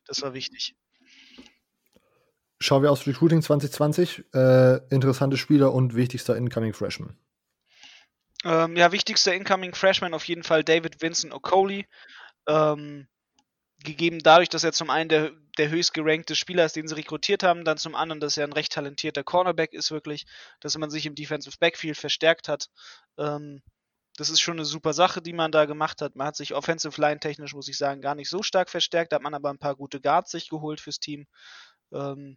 Das 0.06 0.20
war 0.20 0.34
wichtig. 0.34 0.76
Schauen 2.62 2.82
wir 2.82 2.92
aufs 2.92 3.06
Recruiting 3.06 3.40
2020. 3.40 4.24
Äh, 4.34 4.76
interessante 4.90 5.36
Spieler 5.36 5.72
und 5.72 5.94
wichtigster 5.94 6.36
Incoming 6.36 6.74
Freshman. 6.74 7.16
Ähm, 8.44 8.76
ja, 8.76 8.92
wichtigster 8.92 9.34
Incoming 9.34 9.74
Freshman 9.74 10.14
auf 10.14 10.24
jeden 10.24 10.42
Fall 10.42 10.62
David 10.62 11.00
Vincent 11.00 11.32
Okoli. 11.32 11.86
Ähm, 12.46 13.08
gegeben 13.82 14.18
dadurch, 14.22 14.50
dass 14.50 14.64
er 14.64 14.72
zum 14.72 14.90
einen 14.90 15.08
der, 15.08 15.30
der 15.56 15.70
höchst 15.70 15.94
gerankte 15.94 16.34
Spieler 16.36 16.66
ist, 16.66 16.76
den 16.76 16.86
sie 16.86 16.96
rekrutiert 16.96 17.42
haben, 17.42 17.64
dann 17.64 17.78
zum 17.78 17.94
anderen, 17.94 18.20
dass 18.20 18.36
er 18.36 18.46
ein 18.46 18.52
recht 18.52 18.72
talentierter 18.72 19.24
Cornerback 19.24 19.72
ist, 19.72 19.90
wirklich, 19.90 20.26
dass 20.60 20.76
man 20.76 20.90
sich 20.90 21.06
im 21.06 21.14
Defensive 21.14 21.56
Backfield 21.58 21.96
verstärkt 21.96 22.48
hat. 22.48 22.68
Ähm, 23.18 23.62
das 24.16 24.28
ist 24.28 24.40
schon 24.40 24.58
eine 24.58 24.66
super 24.66 24.92
Sache, 24.92 25.22
die 25.22 25.32
man 25.32 25.50
da 25.50 25.64
gemacht 25.64 26.02
hat. 26.02 26.14
Man 26.14 26.26
hat 26.26 26.36
sich 26.36 26.54
Offensive 26.54 27.00
Line 27.00 27.20
technisch, 27.20 27.54
muss 27.54 27.68
ich 27.68 27.78
sagen, 27.78 28.02
gar 28.02 28.14
nicht 28.14 28.28
so 28.28 28.42
stark 28.42 28.68
verstärkt. 28.68 29.14
Hat 29.14 29.22
man 29.22 29.32
aber 29.32 29.48
ein 29.48 29.58
paar 29.58 29.76
gute 29.76 29.98
Guards 29.98 30.30
sich 30.30 30.50
geholt 30.50 30.80
fürs 30.80 30.98
Team. 31.00 31.26
Ähm, 31.92 32.36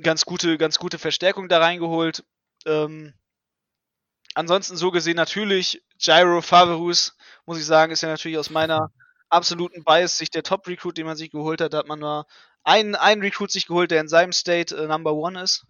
ganz 0.00 0.24
gute, 0.24 0.58
ganz 0.58 0.78
gute 0.78 0.98
Verstärkung 0.98 1.48
da 1.48 1.58
reingeholt. 1.58 2.24
Ähm, 2.66 3.14
ansonsten 4.34 4.76
so 4.76 4.90
gesehen 4.90 5.16
natürlich 5.16 5.82
Gyro 6.02 6.40
Faverus, 6.40 7.16
muss 7.44 7.58
ich 7.58 7.66
sagen, 7.66 7.92
ist 7.92 8.02
ja 8.02 8.08
natürlich 8.08 8.38
aus 8.38 8.50
meiner 8.50 8.90
absoluten 9.28 9.84
Bias 9.84 10.18
sich 10.18 10.30
der 10.30 10.42
Top-Recruit, 10.42 10.96
den 10.96 11.06
man 11.06 11.16
sich 11.16 11.30
geholt 11.30 11.60
hat. 11.60 11.72
Da 11.72 11.78
hat 11.78 11.88
man 11.88 12.00
nur 12.00 12.26
einen, 12.64 12.94
einen 12.94 13.22
Recruit 13.22 13.50
sich 13.50 13.66
geholt, 13.66 13.90
der 13.90 14.00
in 14.00 14.08
seinem 14.08 14.32
State 14.32 14.76
äh, 14.76 14.86
Number 14.86 15.14
One 15.14 15.42
ist. 15.42 15.66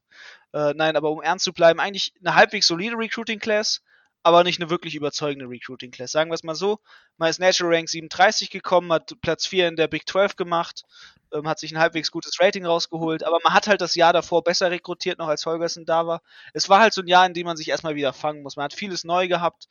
Äh, 0.53 0.75
nein, 0.75 0.97
aber 0.97 1.11
um 1.11 1.23
ernst 1.23 1.45
zu 1.45 1.53
bleiben, 1.53 1.81
eigentlich 1.81 2.13
eine 2.21 2.35
halbwegs 2.35 2.67
solide 2.67 2.97
Recruiting-Class, 2.97 3.83
aber 4.23 4.45
nicht 4.45 4.61
eine 4.61 4.71
wirklich 4.71 4.95
überzeugende 4.95 5.49
Recruiting-Class. 5.49 6.13
Sagen 6.13 6.31
wir 6.31 6.35
es 6.35 6.45
mal 6.45 6.55
so, 6.55 6.79
man 7.17 7.31
ist 7.31 7.41
Natural 7.41 7.75
Rank 7.75 7.89
37 7.89 8.51
gekommen, 8.51 8.93
hat 8.93 9.15
Platz 9.21 9.47
4 9.47 9.69
in 9.69 9.77
der 9.77 9.89
Big 9.89 10.09
12 10.09 10.37
gemacht, 10.37 10.85
ähm, 11.33 11.49
hat 11.49 11.59
sich 11.59 11.73
ein 11.73 11.79
halbwegs 11.79 12.11
gutes 12.11 12.41
Rating 12.41 12.65
rausgeholt, 12.65 13.25
aber 13.25 13.39
man 13.43 13.53
hat 13.53 13.67
halt 13.67 13.81
das 13.81 13.95
Jahr 13.95 14.13
davor 14.13 14.45
besser 14.45 14.71
rekrutiert, 14.71 15.19
noch 15.19 15.29
als 15.29 15.45
Holgersen 15.47 15.87
da 15.87 16.07
war. 16.07 16.23
Es 16.53 16.69
war 16.69 16.81
halt 16.81 16.95
so 16.95 17.03
ein 17.03 17.09
Jahr, 17.09 17.27
in 17.27 17.35
dem 17.35 17.47
man 17.47 17.57
sich 17.57 17.69
erstmal 17.69 17.97
wieder 17.97 18.13
fangen 18.13 18.43
muss. 18.43 18.57
Man 18.57 18.65
hat 18.65 18.75
vieles 18.75 19.05
neu 19.05 19.27
gehabt, 19.29 19.69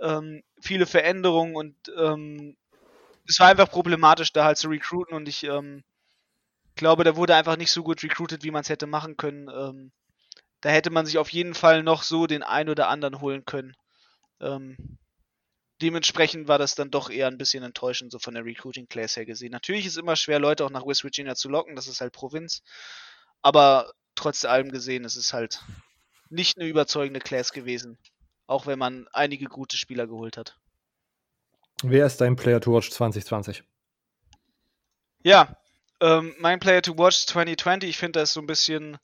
ähm, 0.00 0.42
viele 0.60 0.86
Veränderungen 0.86 1.54
und 1.56 1.76
ähm, 1.98 2.56
es 3.28 3.38
war 3.40 3.48
einfach 3.48 3.70
problematisch, 3.70 4.32
da 4.32 4.44
halt 4.44 4.58
zu 4.58 4.68
recruiten 4.68 5.14
und 5.14 5.28
ich 5.28 5.44
ähm, 5.44 5.84
glaube, 6.76 7.04
da 7.04 7.16
wurde 7.16 7.34
einfach 7.34 7.56
nicht 7.56 7.70
so 7.70 7.82
gut 7.82 8.02
recruited, 8.02 8.42
wie 8.42 8.50
man 8.50 8.62
es 8.62 8.68
hätte 8.68 8.86
machen 8.86 9.16
können. 9.16 9.48
Ähm, 9.48 9.92
da 10.62 10.70
hätte 10.70 10.90
man 10.90 11.06
sich 11.06 11.18
auf 11.18 11.28
jeden 11.30 11.54
Fall 11.54 11.82
noch 11.82 12.02
so 12.02 12.26
den 12.26 12.42
einen 12.42 12.70
oder 12.70 12.88
anderen 12.88 13.20
holen 13.20 13.44
können. 13.44 13.74
Ähm, 14.42 14.76
dementsprechend 15.80 16.48
war 16.48 16.58
das 16.58 16.74
dann 16.74 16.90
doch 16.90 17.10
eher 17.10 17.28
ein 17.28 17.38
bisschen 17.38 17.62
enttäuschend, 17.62 18.12
so 18.12 18.18
von 18.18 18.34
der 18.34 18.44
Recruiting 18.44 18.88
Class 18.88 19.16
her 19.16 19.24
gesehen. 19.24 19.52
Natürlich 19.52 19.86
ist 19.86 19.92
es 19.92 20.02
immer 20.02 20.16
schwer, 20.16 20.38
Leute 20.38 20.64
auch 20.64 20.70
nach 20.70 20.86
West 20.86 21.04
Virginia 21.04 21.34
zu 21.34 21.48
locken, 21.48 21.76
das 21.76 21.86
ist 21.86 22.00
halt 22.00 22.12
Provinz. 22.12 22.62
Aber 23.40 23.92
trotz 24.14 24.44
allem 24.44 24.70
gesehen, 24.70 25.04
es 25.04 25.16
ist 25.16 25.32
halt 25.32 25.62
nicht 26.28 26.58
eine 26.58 26.68
überzeugende 26.68 27.20
Class 27.20 27.52
gewesen. 27.52 27.98
Auch 28.46 28.66
wenn 28.66 28.78
man 28.78 29.06
einige 29.12 29.46
gute 29.46 29.76
Spieler 29.76 30.06
geholt 30.06 30.36
hat. 30.36 30.58
Wer 31.82 32.06
ist 32.06 32.20
dein 32.20 32.36
Player 32.36 32.60
to 32.60 32.72
Watch 32.72 32.90
2020? 32.90 33.64
Ja, 35.24 35.56
ähm, 36.00 36.34
mein 36.38 36.58
Player 36.58 36.82
to 36.82 36.96
Watch 36.98 37.26
2020, 37.26 37.90
ich 37.90 37.98
finde, 37.98 38.18
da 38.18 38.22
ist 38.22 38.32
so 38.32 38.40
ein 38.40 38.46
bisschen 38.46 38.98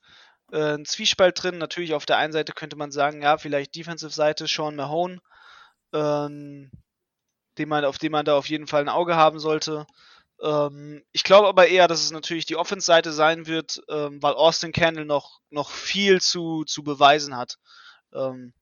äh, 0.52 0.74
ein 0.74 0.84
Zwiespalt 0.84 1.42
drin. 1.42 1.58
Natürlich 1.58 1.94
auf 1.94 2.06
der 2.06 2.18
einen 2.18 2.32
Seite 2.32 2.52
könnte 2.52 2.76
man 2.76 2.90
sagen, 2.90 3.22
ja, 3.22 3.38
vielleicht 3.38 3.74
Defensive-Seite 3.74 4.46
Sean 4.46 4.76
Mahone, 4.76 5.20
ähm, 5.92 6.70
den 7.58 7.68
man, 7.68 7.84
auf 7.84 7.98
den 7.98 8.12
man 8.12 8.24
da 8.24 8.36
auf 8.36 8.48
jeden 8.48 8.66
Fall 8.66 8.82
ein 8.82 8.88
Auge 8.88 9.16
haben 9.16 9.38
sollte. 9.38 9.86
Ähm, 10.42 11.02
ich 11.12 11.24
glaube 11.24 11.48
aber 11.48 11.68
eher, 11.68 11.88
dass 11.88 12.02
es 12.02 12.10
natürlich 12.12 12.46
die 12.46 12.56
Offense-Seite 12.56 13.12
sein 13.12 13.46
wird, 13.46 13.82
ähm, 13.88 14.22
weil 14.22 14.34
Austin 14.34 14.72
Candle 14.72 15.04
noch, 15.04 15.40
noch 15.50 15.70
viel 15.70 16.20
zu, 16.20 16.64
zu 16.64 16.82
beweisen 16.84 17.36
hat. 17.36 17.58
Ähm, 18.14 18.52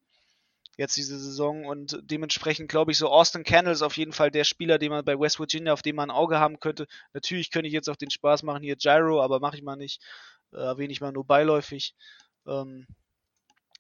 jetzt 0.77 0.97
diese 0.97 1.19
Saison 1.19 1.65
und 1.65 1.99
dementsprechend 2.03 2.69
glaube 2.69 2.93
ich 2.93 2.99
so 2.99 3.09
Austin 3.09 3.45
Candle 3.45 3.73
ist 3.73 3.83
auf 3.83 3.97
jeden 3.97 4.13
Fall 4.13 4.31
der 4.31 4.45
Spieler, 4.45 4.79
den 4.79 4.91
man 4.91 5.05
bei 5.05 5.19
West 5.19 5.39
Virginia, 5.39 5.73
auf 5.73 5.83
den 5.83 5.97
man 5.97 6.11
ein 6.11 6.17
Auge 6.17 6.39
haben 6.39 6.61
könnte. 6.61 6.87
Natürlich 7.15 7.51
könnte 7.51 7.69
ich 7.69 7.73
jetzt 7.73 7.89
auch 7.89 7.97
den 7.97 8.11
Spaß 8.11 8.43
machen 8.43 8.63
hier 8.63 8.77
Gyro, 8.77 9.23
aber 9.23 9.41
mache 9.41 9.57
ich 9.57 9.63
mal 9.63 9.77
nicht, 9.77 10.03
äh, 10.53 10.57
erwähne 10.57 10.93
ich 10.93 11.01
mal 11.01 11.13
nur 11.13 11.27
beiläufig. 11.27 11.95
Ähm, 12.47 12.87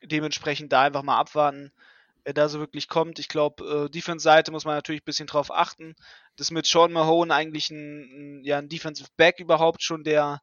dementsprechend 0.02 0.72
da 0.72 0.82
einfach 0.82 1.02
mal 1.02 1.18
abwarten, 1.18 1.72
wer 2.24 2.34
da 2.34 2.48
so 2.48 2.58
wirklich 2.58 2.88
kommt. 2.88 3.18
Ich 3.18 3.28
glaube, 3.28 3.86
äh, 3.86 3.90
Defense-Seite 3.90 4.52
muss 4.52 4.64
man 4.64 4.74
natürlich 4.74 5.02
ein 5.02 5.06
bisschen 5.06 5.26
drauf 5.26 5.50
achten. 5.50 5.94
Das 6.36 6.50
mit 6.50 6.66
Sean 6.66 6.92
Mahone 6.92 7.34
eigentlich 7.34 7.70
ein, 7.70 8.42
ja, 8.44 8.58
ein 8.58 8.68
Defensive 8.68 9.08
Back 9.16 9.40
überhaupt 9.40 9.82
schon, 9.82 10.04
der 10.04 10.42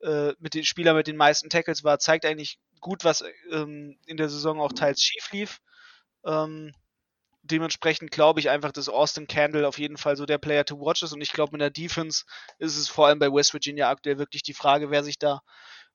äh, 0.00 0.32
mit 0.38 0.54
den 0.54 0.64
Spieler 0.64 0.94
mit 0.94 1.06
den 1.06 1.16
meisten 1.16 1.50
Tackles 1.50 1.84
war, 1.84 1.98
zeigt 1.98 2.24
eigentlich 2.24 2.58
gut, 2.80 3.04
was 3.04 3.24
ähm, 3.50 3.98
in 4.06 4.16
der 4.16 4.28
Saison 4.28 4.60
auch 4.60 4.72
teils 4.72 5.00
schief 5.00 5.30
lief. 5.32 5.60
Ähm, 6.24 6.72
dementsprechend 7.42 8.10
glaube 8.10 8.40
ich 8.40 8.50
einfach, 8.50 8.72
dass 8.72 8.88
Austin 8.88 9.26
Candle 9.26 9.66
auf 9.66 9.78
jeden 9.78 9.96
Fall 9.96 10.16
so 10.16 10.26
der 10.26 10.38
Player 10.38 10.64
to 10.64 10.80
watch 10.80 11.02
ist. 11.02 11.12
Und 11.12 11.20
ich 11.20 11.32
glaube, 11.32 11.52
in 11.52 11.58
der 11.58 11.70
Defense 11.70 12.24
ist 12.58 12.76
es 12.76 12.88
vor 12.88 13.08
allem 13.08 13.18
bei 13.18 13.32
West 13.32 13.52
Virginia 13.52 13.90
aktuell 13.90 14.18
wirklich 14.18 14.42
die 14.42 14.54
Frage, 14.54 14.90
wer 14.90 15.04
sich 15.04 15.18
da 15.18 15.42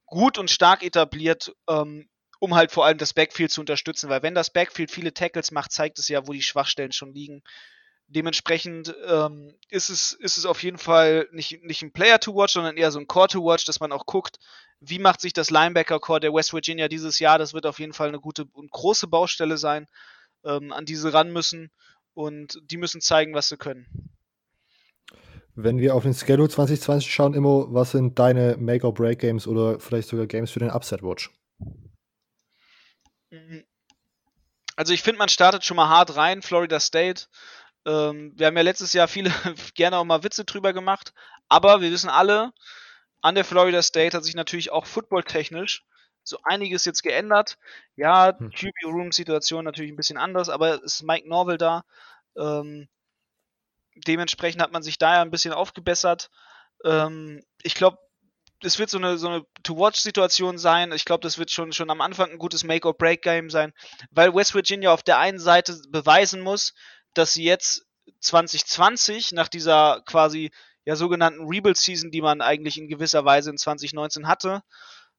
gut 0.06 0.38
und 0.38 0.52
stark 0.52 0.84
etabliert, 0.84 1.54
ähm, 1.70 2.10
um 2.40 2.56
halt 2.56 2.72
vor 2.72 2.86
allem 2.86 2.98
das 2.98 3.14
Backfield 3.14 3.52
zu 3.52 3.62
unterstützen. 3.62 4.10
Weil 4.10 4.24
wenn 4.24 4.36
das 4.36 4.52
Backfield 4.52 4.92
viele 4.92 5.14
Tackles 5.14 5.52
macht, 5.52 5.72
zeigt 5.72 6.00
es 6.00 6.08
ja, 6.10 6.28
wo 6.28 6.34
die 6.34 6.42
Schwachstellen 6.42 6.92
schon 6.92 7.14
liegen. 7.14 7.42
Dementsprechend 8.10 8.96
ähm, 9.06 9.54
ist, 9.70 9.90
es, 9.90 10.14
ist 10.14 10.38
es 10.38 10.46
auf 10.46 10.64
jeden 10.64 10.78
Fall 10.78 11.28
nicht, 11.32 11.64
nicht 11.64 11.82
ein 11.82 11.92
Player 11.92 12.20
to 12.20 12.34
watch, 12.36 12.54
sondern 12.54 12.78
eher 12.78 12.92
so 12.92 13.00
ein 13.00 13.08
Core 13.08 13.28
to 13.28 13.44
watch, 13.44 13.66
dass 13.66 13.82
man 13.82 13.92
auch 13.92 14.06
guckt, 14.06 14.38
wie 14.80 15.00
macht 15.00 15.20
sich 15.20 15.34
das 15.34 15.50
Linebacker-Core 15.50 16.22
der 16.22 16.34
West 16.34 16.54
Virginia 16.54 16.88
dieses 16.88 17.20
Jahr. 17.20 17.38
Das 17.38 17.54
wird 17.54 17.66
auf 17.66 17.80
jeden 17.80 17.94
Fall 17.94 18.10
eine 18.10 18.20
gute 18.20 18.46
und 18.54 18.72
große 18.72 19.08
Baustelle 19.08 19.58
sein 19.58 19.88
ähm, 20.48 20.72
an 20.72 20.86
diese 20.86 21.14
ran 21.14 21.32
müssen 21.32 21.72
und 22.14 22.60
die 22.64 22.78
müssen 22.78 23.02
zeigen, 23.02 23.34
was 23.34 23.50
sie 23.50 23.58
können. 23.58 23.86
Wenn 25.56 25.80
wir 25.80 25.96
auf 25.96 26.04
den 26.04 26.14
Schedule 26.14 26.50
2020 26.50 27.12
schauen, 27.12 27.34
Immo, 27.34 27.68
was 27.70 27.92
sind 27.92 28.20
deine 28.20 28.58
Make-or-Break-Games 28.58 29.48
oder 29.48 29.80
vielleicht 29.80 30.08
sogar 30.08 30.28
Games 30.28 30.52
für 30.52 30.60
den 30.60 30.70
Upset-Watch? 30.70 31.32
Mhm. 33.32 33.64
Also 34.76 34.94
ich 34.94 35.02
finde, 35.02 35.18
man 35.18 35.30
startet 35.30 35.66
schon 35.66 35.78
mal 35.78 35.90
hart 35.90 36.16
rein, 36.16 36.44
Florida 36.44 36.80
State. 36.80 37.26
Ähm, 37.86 38.34
wir 38.36 38.46
haben 38.46 38.56
ja 38.56 38.62
letztes 38.62 38.94
Jahr 38.94 39.08
viele 39.08 39.32
gerne 39.74 39.98
auch 39.98 40.06
mal 40.06 40.24
Witze 40.24 40.46
drüber 40.46 40.74
gemacht, 40.74 41.14
aber 41.50 41.82
wir 41.82 41.92
wissen 41.92 42.10
alle, 42.10 42.54
an 43.22 43.34
der 43.34 43.44
Florida 43.44 43.82
State 43.82 44.16
hat 44.16 44.24
sich 44.24 44.36
natürlich 44.36 44.72
auch 44.72 44.86
footballtechnisch 44.86 45.84
so 46.28 46.40
einiges 46.44 46.86
jetzt 46.86 47.04
geändert. 47.04 47.58
Ja, 47.96 48.38
hm. 48.38 48.52
QB-Room-Situation 48.52 49.64
natürlich 49.64 49.92
ein 49.92 49.98
bisschen 49.98 50.18
anders, 50.18 50.50
aber 50.50 50.76
es 50.76 50.96
ist 50.96 51.04
Mike 51.04 51.28
Norville 51.28 51.58
da. 51.58 51.84
Ähm, 52.38 52.88
dementsprechend 54.06 54.62
hat 54.62 54.72
man 54.72 54.84
sich 54.84 54.98
da 54.98 55.16
ja 55.16 55.22
ein 55.22 55.32
bisschen 55.32 55.54
aufgebessert. 55.54 56.30
Ähm, 56.84 57.44
ich 57.64 57.76
glaube, 57.76 57.98
es 58.64 58.80
wird 58.80 58.90
so 58.90 58.98
eine, 58.98 59.18
so 59.18 59.28
eine 59.28 59.46
To-Watch-Situation 59.64 60.58
sein. 60.58 60.92
Ich 60.92 61.06
glaube, 61.06 61.22
das 61.22 61.38
wird 61.38 61.52
schon, 61.52 61.72
schon 61.74 61.90
am 61.90 62.02
Anfang 62.02 62.32
ein 62.32 62.40
gutes 62.40 62.64
Make-or-Break-Game 62.64 63.50
sein, 63.50 63.74
weil 64.12 64.34
West 64.34 64.56
Virginia 64.56 64.92
auf 64.92 65.04
der 65.04 65.20
einen 65.20 65.40
Seite 65.40 65.80
beweisen 65.90 66.42
muss, 66.42 66.74
dass 67.14 67.34
sie 67.34 67.44
jetzt 67.44 67.86
2020 68.22 69.32
nach 69.34 69.48
dieser 69.48 70.02
quasi 70.06 70.52
ja 70.86 70.96
sogenannten 70.96 71.48
Rebuild-Season, 71.48 72.12
die 72.12 72.22
man 72.22 72.42
eigentlich 72.42 72.78
in 72.78 72.88
gewisser 72.88 73.26
Weise 73.26 73.52
in 73.52 73.58
2019 73.58 74.28
hatte, 74.28 74.64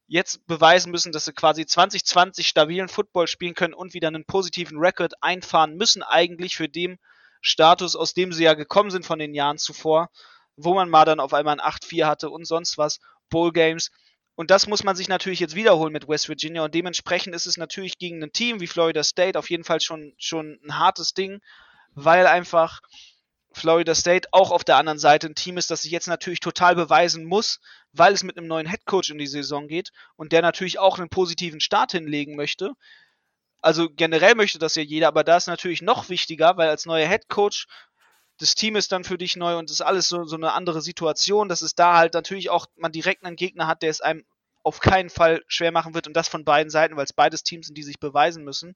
jetzt 0.09 0.45
beweisen 0.47 0.91
müssen, 0.91 1.11
dass 1.11 1.25
sie 1.25 1.33
quasi 1.33 1.65
2020 1.65 2.47
stabilen 2.47 2.89
Football 2.89 3.27
spielen 3.27 3.53
können 3.53 3.75
und 3.75 3.93
wieder 3.93 4.07
einen 4.07 4.25
positiven 4.25 4.79
Rekord 4.79 5.13
einfahren 5.21 5.75
müssen, 5.75 6.01
eigentlich 6.01 6.55
für 6.55 6.67
den 6.67 6.97
Status, 7.41 7.95
aus 7.95 8.15
dem 8.15 8.33
sie 8.33 8.43
ja 8.43 8.55
gekommen 8.55 8.89
sind 8.89 9.05
von 9.05 9.19
den 9.19 9.35
Jahren 9.35 9.59
zuvor, 9.59 10.09
wo 10.57 10.73
man 10.73 10.89
mal 10.89 11.05
dann 11.05 11.19
auf 11.19 11.33
einmal 11.33 11.59
ein 11.59 11.73
8-4 11.73 12.07
hatte 12.07 12.29
und 12.31 12.45
sonst 12.45 12.77
was, 12.77 12.99
Bowl 13.29 13.53
Games. 13.53 13.91
Und 14.35 14.49
das 14.49 14.67
muss 14.67 14.83
man 14.83 14.95
sich 14.95 15.09
natürlich 15.09 15.39
jetzt 15.39 15.55
wiederholen 15.55 15.93
mit 15.93 16.07
West 16.07 16.27
Virginia 16.27 16.63
und 16.63 16.73
dementsprechend 16.73 17.35
ist 17.35 17.45
es 17.45 17.57
natürlich 17.57 17.99
gegen 17.99 18.23
ein 18.23 18.31
Team 18.31 18.59
wie 18.59 18.67
Florida 18.67 19.03
State 19.03 19.37
auf 19.37 19.49
jeden 19.49 19.63
Fall 19.63 19.79
schon, 19.79 20.13
schon 20.17 20.59
ein 20.65 20.79
hartes 20.79 21.13
Ding, 21.13 21.39
weil 21.93 22.25
einfach 22.25 22.81
Florida 23.59 23.93
State 23.93 24.29
auch 24.31 24.51
auf 24.51 24.63
der 24.63 24.77
anderen 24.77 24.99
Seite 24.99 25.27
ein 25.27 25.35
Team 25.35 25.57
ist, 25.57 25.69
das 25.69 25.83
sich 25.83 25.91
jetzt 25.91 26.07
natürlich 26.07 26.39
total 26.39 26.75
beweisen 26.75 27.25
muss, 27.25 27.59
weil 27.93 28.13
es 28.13 28.23
mit 28.23 28.37
einem 28.37 28.47
neuen 28.47 28.67
Headcoach 28.67 29.09
in 29.09 29.17
die 29.17 29.27
Saison 29.27 29.67
geht 29.67 29.91
und 30.15 30.31
der 30.31 30.41
natürlich 30.41 30.79
auch 30.79 30.97
einen 30.97 31.09
positiven 31.09 31.59
Start 31.59 31.91
hinlegen 31.91 32.35
möchte. 32.35 32.73
Also 33.61 33.89
generell 33.89 34.35
möchte 34.35 34.59
das 34.59 34.75
ja 34.75 34.83
jeder, 34.83 35.07
aber 35.09 35.23
da 35.23 35.37
ist 35.37 35.47
natürlich 35.47 35.81
noch 35.81 36.09
wichtiger, 36.09 36.55
weil 36.57 36.69
als 36.69 36.85
neuer 36.85 37.07
Headcoach 37.07 37.67
das 38.37 38.55
Team 38.55 38.77
ist 38.77 38.93
dann 38.93 39.03
für 39.03 39.17
dich 39.17 39.35
neu 39.35 39.57
und 39.57 39.69
das 39.69 39.81
ist 39.81 39.85
alles 39.85 40.07
so, 40.07 40.23
so 40.23 40.37
eine 40.37 40.53
andere 40.53 40.81
Situation, 40.81 41.49
dass 41.49 41.61
es 41.61 41.75
da 41.75 41.97
halt 41.97 42.13
natürlich 42.13 42.49
auch 42.49 42.67
man 42.77 42.93
direkt 42.93 43.25
einen 43.25 43.35
Gegner 43.35 43.67
hat, 43.67 43.81
der 43.81 43.89
es 43.89 43.99
einem 43.99 44.23
auf 44.63 44.79
keinen 44.79 45.09
Fall 45.09 45.43
schwer 45.47 45.71
machen 45.71 45.93
wird 45.93 46.07
und 46.07 46.13
das 46.13 46.29
von 46.29 46.45
beiden 46.45 46.69
Seiten, 46.69 46.95
weil 46.95 47.03
es 47.03 47.13
beides 47.13 47.43
Teams 47.43 47.67
sind, 47.67 47.77
die 47.77 47.83
sich 47.83 47.99
beweisen 47.99 48.43
müssen. 48.43 48.75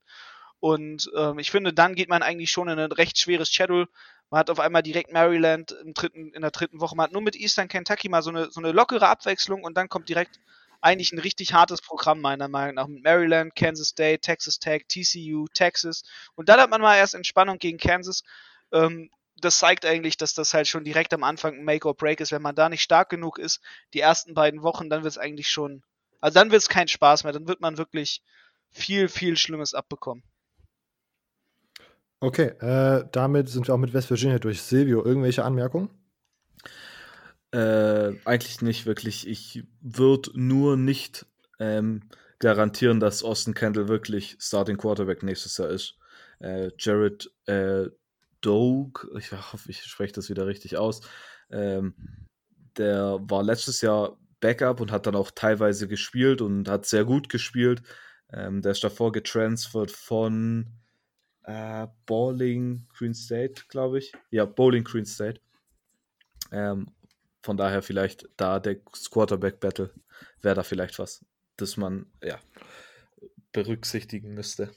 Und 0.59 1.11
ähm, 1.15 1.39
ich 1.39 1.51
finde, 1.51 1.73
dann 1.73 1.95
geht 1.95 2.09
man 2.09 2.23
eigentlich 2.23 2.51
schon 2.51 2.69
in 2.69 2.79
ein 2.79 2.91
recht 2.91 3.17
schweres 3.17 3.49
Schedule. 3.49 3.87
Man 4.33 4.39
hat 4.39 4.49
auf 4.49 4.59
einmal 4.59 4.81
direkt 4.81 5.13
Maryland 5.13 5.73
im 5.73 5.93
dritten, 5.93 6.33
in 6.33 6.41
der 6.41 6.49
dritten 6.49 6.81
Woche. 6.81 6.95
Man 6.95 7.03
hat 7.03 7.11
nur 7.11 7.21
mit 7.21 7.35
Eastern 7.35 7.67
Kentucky 7.67 8.09
mal 8.09 8.23
so 8.23 8.31
eine, 8.31 8.49
so 8.49 8.59
eine 8.61 8.71
lockere 8.71 9.07
Abwechslung 9.07 9.63
und 9.63 9.77
dann 9.77 9.89
kommt 9.89 10.09
direkt 10.09 10.39
eigentlich 10.81 11.11
ein 11.11 11.19
richtig 11.19 11.53
hartes 11.53 11.83
Programm, 11.83 12.19
meiner 12.19 12.47
Meinung 12.47 12.73
nach. 12.73 12.87
Mit 12.87 13.03
Maryland, 13.03 13.55
Kansas 13.55 13.89
State, 13.89 14.21
Texas 14.21 14.57
Tech, 14.57 14.85
TCU, 14.87 15.45
Texas. 15.53 16.01
Und 16.33 16.49
dann 16.49 16.59
hat 16.59 16.71
man 16.71 16.81
mal 16.81 16.97
erst 16.97 17.13
Entspannung 17.13 17.59
gegen 17.59 17.77
Kansas. 17.77 18.23
Ähm, 18.71 19.11
das 19.39 19.59
zeigt 19.59 19.85
eigentlich, 19.85 20.17
dass 20.17 20.33
das 20.33 20.55
halt 20.55 20.67
schon 20.67 20.83
direkt 20.83 21.13
am 21.13 21.23
Anfang 21.23 21.53
ein 21.53 21.63
Make 21.63 21.87
or 21.87 21.95
Break 21.95 22.19
ist. 22.19 22.31
Wenn 22.31 22.41
man 22.41 22.55
da 22.55 22.69
nicht 22.69 22.81
stark 22.81 23.09
genug 23.09 23.37
ist, 23.37 23.61
die 23.93 23.99
ersten 23.99 24.33
beiden 24.33 24.63
Wochen, 24.63 24.89
dann 24.89 25.03
wird 25.03 25.11
es 25.11 25.19
eigentlich 25.19 25.49
schon. 25.51 25.83
Also 26.21 26.39
dann 26.39 26.49
wird 26.49 26.63
es 26.63 26.69
kein 26.69 26.87
Spaß 26.87 27.23
mehr. 27.23 27.33
Dann 27.33 27.47
wird 27.47 27.61
man 27.61 27.77
wirklich 27.77 28.23
viel, 28.71 29.09
viel 29.09 29.37
Schlimmes 29.37 29.75
abbekommen. 29.75 30.23
Okay, 32.23 32.53
äh, 32.61 33.03
damit 33.11 33.49
sind 33.49 33.67
wir 33.67 33.73
auch 33.73 33.79
mit 33.79 33.93
West 33.93 34.09
Virginia 34.09 34.39
durch. 34.39 34.61
Silvio, 34.61 35.03
irgendwelche 35.03 35.43
Anmerkungen? 35.43 35.89
Äh, 37.51 38.13
eigentlich 38.23 38.61
nicht 38.61 38.85
wirklich. 38.85 39.27
Ich 39.27 39.65
würde 39.81 40.31
nur 40.33 40.77
nicht 40.77 41.25
ähm, 41.59 42.09
garantieren, 42.39 43.01
dass 43.01 43.23
Austin 43.23 43.53
Kendall 43.53 43.89
wirklich 43.89 44.37
Starting 44.39 44.77
Quarterback 44.77 45.21
nächstes 45.21 45.57
Jahr 45.57 45.67
ist. 45.67 45.97
Äh, 46.39 46.71
Jared 46.79 47.29
äh, 47.45 47.87
Doug, 48.39 49.05
ich 49.17 49.33
hoffe, 49.33 49.69
ich 49.69 49.83
spreche 49.83 50.13
das 50.13 50.29
wieder 50.29 50.47
richtig 50.47 50.77
aus, 50.77 51.01
ähm, 51.51 51.93
der 52.77 53.19
war 53.23 53.43
letztes 53.43 53.81
Jahr 53.81 54.17
Backup 54.39 54.79
und 54.79 54.93
hat 54.93 55.07
dann 55.07 55.15
auch 55.15 55.31
teilweise 55.31 55.89
gespielt 55.89 56.41
und 56.41 56.69
hat 56.69 56.85
sehr 56.85 57.03
gut 57.03 57.27
gespielt. 57.27 57.83
Ähm, 58.31 58.61
der 58.61 58.71
ist 58.71 58.83
davor 58.85 59.11
getransfert 59.11 59.91
von 59.91 60.82
äh, 61.43 61.87
Bowling 62.05 62.87
Green 62.97 63.13
State, 63.13 63.63
glaube 63.69 63.99
ich. 63.99 64.11
Ja, 64.31 64.45
Bowling 64.45 64.83
Green 64.83 65.05
State. 65.05 65.41
Ähm, 66.51 66.87
von 67.41 67.57
daher 67.57 67.81
vielleicht 67.81 68.29
da 68.37 68.59
der 68.59 68.77
Quarterback 69.11 69.59
Battle 69.59 69.91
wäre 70.41 70.55
da 70.55 70.63
vielleicht 70.63 70.99
was, 70.99 71.25
das 71.57 71.77
man 71.77 72.05
ja 72.23 72.39
berücksichtigen 73.51 74.33
müsste. 74.33 74.71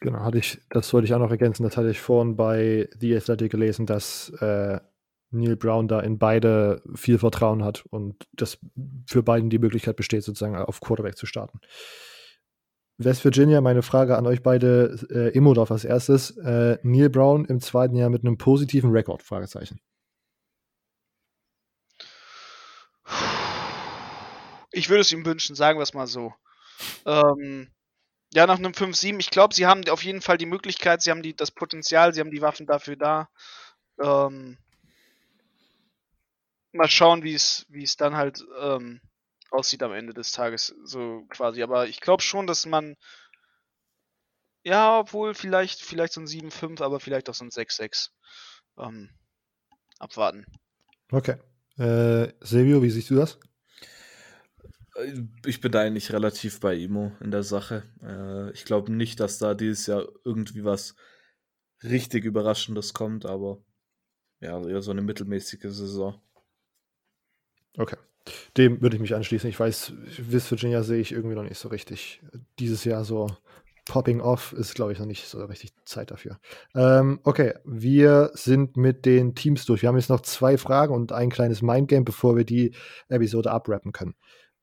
Genau, 0.00 0.20
hatte 0.20 0.38
ich, 0.38 0.58
das 0.70 0.92
wollte 0.94 1.06
ich 1.06 1.14
auch 1.14 1.18
noch 1.18 1.30
ergänzen. 1.30 1.62
Das 1.62 1.76
hatte 1.76 1.90
ich 1.90 2.00
vorhin 2.00 2.36
bei 2.36 2.88
The 2.98 3.16
Athletic 3.16 3.50
gelesen, 3.50 3.84
dass 3.84 4.30
äh, 4.40 4.80
Neil 5.30 5.56
Brown 5.56 5.88
da 5.88 6.00
in 6.00 6.18
beide 6.18 6.82
viel 6.94 7.18
Vertrauen 7.18 7.62
hat 7.62 7.84
und 7.90 8.26
dass 8.32 8.58
für 9.06 9.22
beiden 9.22 9.50
die 9.50 9.58
Möglichkeit 9.58 9.96
besteht, 9.96 10.24
sozusagen 10.24 10.56
auf 10.56 10.80
Quarterback 10.80 11.16
zu 11.16 11.26
starten. 11.26 11.60
West 13.04 13.24
Virginia, 13.24 13.60
meine 13.60 13.82
Frage 13.82 14.16
an 14.16 14.26
euch 14.26 14.42
beide, 14.42 14.98
äh, 15.10 15.34
Immodorf 15.36 15.70
als 15.70 15.84
erstes. 15.84 16.36
Äh, 16.36 16.78
Neil 16.82 17.08
Brown 17.08 17.46
im 17.46 17.60
zweiten 17.60 17.96
Jahr 17.96 18.10
mit 18.10 18.24
einem 18.24 18.36
positiven 18.36 18.90
Rekord? 18.90 19.22
Fragezeichen. 19.22 19.80
Ich 24.72 24.88
würde 24.88 25.00
es 25.00 25.12
ihm 25.12 25.24
wünschen, 25.24 25.56
sagen 25.56 25.78
wir 25.78 25.82
es 25.82 25.94
mal 25.94 26.06
so. 26.06 26.34
Ähm, 27.06 27.70
ja, 28.32 28.46
nach 28.46 28.58
einem 28.58 28.72
5-7. 28.72 29.18
Ich 29.18 29.30
glaube, 29.30 29.54
sie 29.54 29.66
haben 29.66 29.88
auf 29.88 30.04
jeden 30.04 30.20
Fall 30.20 30.38
die 30.38 30.46
Möglichkeit, 30.46 31.02
sie 31.02 31.10
haben 31.10 31.22
die, 31.22 31.34
das 31.34 31.50
Potenzial, 31.50 32.12
sie 32.12 32.20
haben 32.20 32.30
die 32.30 32.42
Waffen 32.42 32.66
dafür 32.66 32.96
da. 32.96 33.28
Ähm, 34.00 34.58
mal 36.72 36.88
schauen, 36.88 37.24
wie 37.24 37.34
es 37.34 37.96
dann 37.96 38.16
halt 38.16 38.44
ähm, 38.60 39.00
aussieht 39.50 39.82
am 39.82 39.92
Ende 39.92 40.14
des 40.14 40.32
Tages, 40.32 40.74
so 40.84 41.24
quasi. 41.28 41.62
Aber 41.62 41.88
ich 41.88 42.00
glaube 42.00 42.22
schon, 42.22 42.46
dass 42.46 42.66
man. 42.66 42.96
Ja, 44.62 44.98
obwohl 44.98 45.34
vielleicht, 45.34 45.80
vielleicht 45.80 46.12
so 46.12 46.20
ein 46.20 46.26
7-5, 46.26 46.82
aber 46.82 47.00
vielleicht 47.00 47.30
auch 47.30 47.34
so 47.34 47.44
ein 47.44 47.50
6-6. 47.50 48.10
Ähm, 48.78 49.10
abwarten. 49.98 50.44
Okay. 51.10 51.36
Äh, 51.78 52.32
Silvio, 52.40 52.82
wie 52.82 52.90
siehst 52.90 53.10
du 53.10 53.16
das? 53.16 53.38
Ich 55.46 55.60
bin 55.60 55.72
da 55.72 55.80
eigentlich 55.80 56.12
relativ 56.12 56.60
bei 56.60 56.74
Imo 56.74 57.12
in 57.20 57.30
der 57.30 57.42
Sache. 57.42 57.84
Äh, 58.02 58.52
ich 58.52 58.64
glaube 58.64 58.92
nicht, 58.92 59.18
dass 59.20 59.38
da 59.38 59.54
dieses 59.54 59.86
Jahr 59.86 60.06
irgendwie 60.24 60.64
was 60.64 60.94
richtig 61.82 62.24
Überraschendes 62.24 62.92
kommt, 62.92 63.24
aber 63.24 63.64
ja, 64.40 64.62
eher 64.66 64.82
so 64.82 64.90
eine 64.90 65.02
mittelmäßige 65.02 65.62
Saison. 65.62 66.20
Okay. 67.78 67.96
Dem 68.56 68.80
würde 68.82 68.96
ich 68.96 69.02
mich 69.02 69.14
anschließen. 69.14 69.48
Ich 69.48 69.58
weiß, 69.58 69.92
West 70.18 70.50
Virginia 70.50 70.82
sehe 70.82 71.00
ich 71.00 71.12
irgendwie 71.12 71.36
noch 71.36 71.42
nicht 71.42 71.58
so 71.58 71.68
richtig. 71.68 72.20
Dieses 72.58 72.84
Jahr 72.84 73.04
so 73.04 73.28
popping 73.86 74.20
off 74.20 74.52
ist, 74.52 74.74
glaube 74.74 74.92
ich, 74.92 74.98
noch 74.98 75.06
nicht 75.06 75.26
so 75.26 75.44
richtig 75.44 75.72
Zeit 75.84 76.10
dafür. 76.10 76.38
Ähm, 76.74 77.20
okay, 77.24 77.54
wir 77.64 78.30
sind 78.34 78.76
mit 78.76 79.04
den 79.04 79.34
Teams 79.34 79.64
durch. 79.64 79.82
Wir 79.82 79.88
haben 79.88 79.96
jetzt 79.96 80.10
noch 80.10 80.20
zwei 80.20 80.58
Fragen 80.58 80.94
und 80.94 81.12
ein 81.12 81.30
kleines 81.30 81.62
Mindgame, 81.62 82.04
bevor 82.04 82.36
wir 82.36 82.44
die 82.44 82.74
Episode 83.08 83.50
abrappen 83.50 83.92
können. 83.92 84.14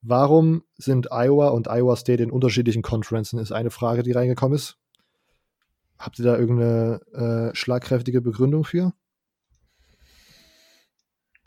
Warum 0.02 0.64
sind 0.78 1.12
Iowa 1.12 1.50
und 1.50 1.68
Iowa 1.68 1.96
State 1.96 2.24
in 2.24 2.32
unterschiedlichen 2.32 2.84
Conferences? 2.84 3.42
Ist 3.42 3.52
eine 3.52 3.72
Frage, 3.72 4.04
die 4.04 4.12
reingekommen 4.12 4.56
ist. 4.56 4.78
Habt 6.00 6.20
ihr 6.20 6.26
da 6.26 6.38
irgendeine 6.38 7.50
äh, 7.52 7.56
schlagkräftige 7.56 8.22
Begründung 8.22 8.64
für? 8.64 8.94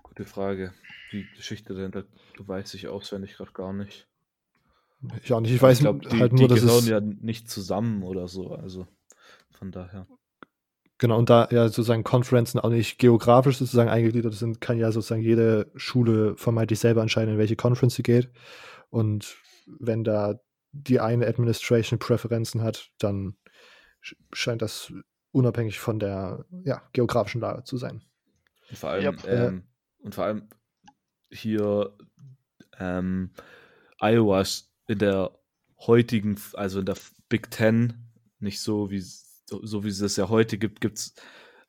Gute 0.02 0.24
Frage. 0.24 0.74
Die 1.12 1.26
Geschichte 1.36 1.74
dahinter, 1.74 2.04
du 2.36 2.46
weißt 2.46 2.74
ich 2.74 2.88
auswendig 2.88 3.36
gerade 3.36 3.52
gar 3.52 3.72
nicht. 3.72 4.06
Ich 5.22 5.32
auch 5.32 5.40
nicht. 5.40 5.52
Ich 5.52 5.62
weiß 5.62 5.78
ich 5.78 5.84
glaub, 5.84 6.02
die, 6.02 6.20
halt 6.20 6.32
nur, 6.32 6.48
die 6.48 6.54
dass 6.54 6.60
gehören 6.62 6.78
es 6.78 6.88
ja 6.88 7.00
nicht 7.00 7.48
zusammen 7.48 8.02
oder 8.02 8.28
so. 8.28 8.54
Also 8.54 8.86
von 9.50 9.72
daher. 9.72 10.06
Genau, 10.98 11.18
und 11.18 11.30
da 11.30 11.48
ja 11.50 11.66
sozusagen 11.68 12.04
Conferences 12.04 12.60
auch 12.62 12.68
nicht 12.68 12.98
geografisch 12.98 13.56
sozusagen 13.56 13.88
eingegliedert 13.88 14.34
sind, 14.34 14.60
kann 14.60 14.78
ja 14.78 14.92
sozusagen 14.92 15.22
jede 15.22 15.70
Schule 15.74 16.36
vermeintlich 16.36 16.78
selber 16.78 17.00
entscheiden, 17.00 17.32
in 17.32 17.38
welche 17.38 17.56
Conference 17.56 17.94
sie 17.94 18.02
geht. 18.02 18.30
Und 18.90 19.38
wenn 19.66 20.04
da 20.04 20.40
die 20.72 21.00
eine 21.00 21.26
Administration 21.26 21.98
Präferenzen 21.98 22.62
hat, 22.62 22.90
dann 22.98 23.36
scheint 24.32 24.60
das 24.60 24.92
unabhängig 25.32 25.78
von 25.78 25.98
der 25.98 26.44
ja, 26.64 26.82
geografischen 26.92 27.40
Lage 27.40 27.64
zu 27.64 27.78
sein. 27.78 28.02
Und 28.68 28.78
vor 28.78 28.90
allem, 28.90 29.04
yep. 29.04 29.24
ähm, 29.26 29.64
und 30.00 30.14
vor 30.14 30.24
allem 30.24 30.48
hier 31.30 31.96
ähm, 32.78 33.30
Iowa 34.00 34.44
in 34.86 34.98
der 34.98 35.38
heutigen, 35.78 36.40
also 36.54 36.80
in 36.80 36.86
der 36.86 36.96
Big 37.28 37.50
Ten, 37.50 38.10
nicht 38.38 38.60
so 38.60 38.90
wie 38.90 39.02
so 39.46 39.84
wie 39.84 39.88
es 39.88 40.00
es 40.00 40.16
ja 40.16 40.28
heute 40.28 40.58
gibt, 40.58 40.80
gibt 40.80 40.98
es, 40.98 41.14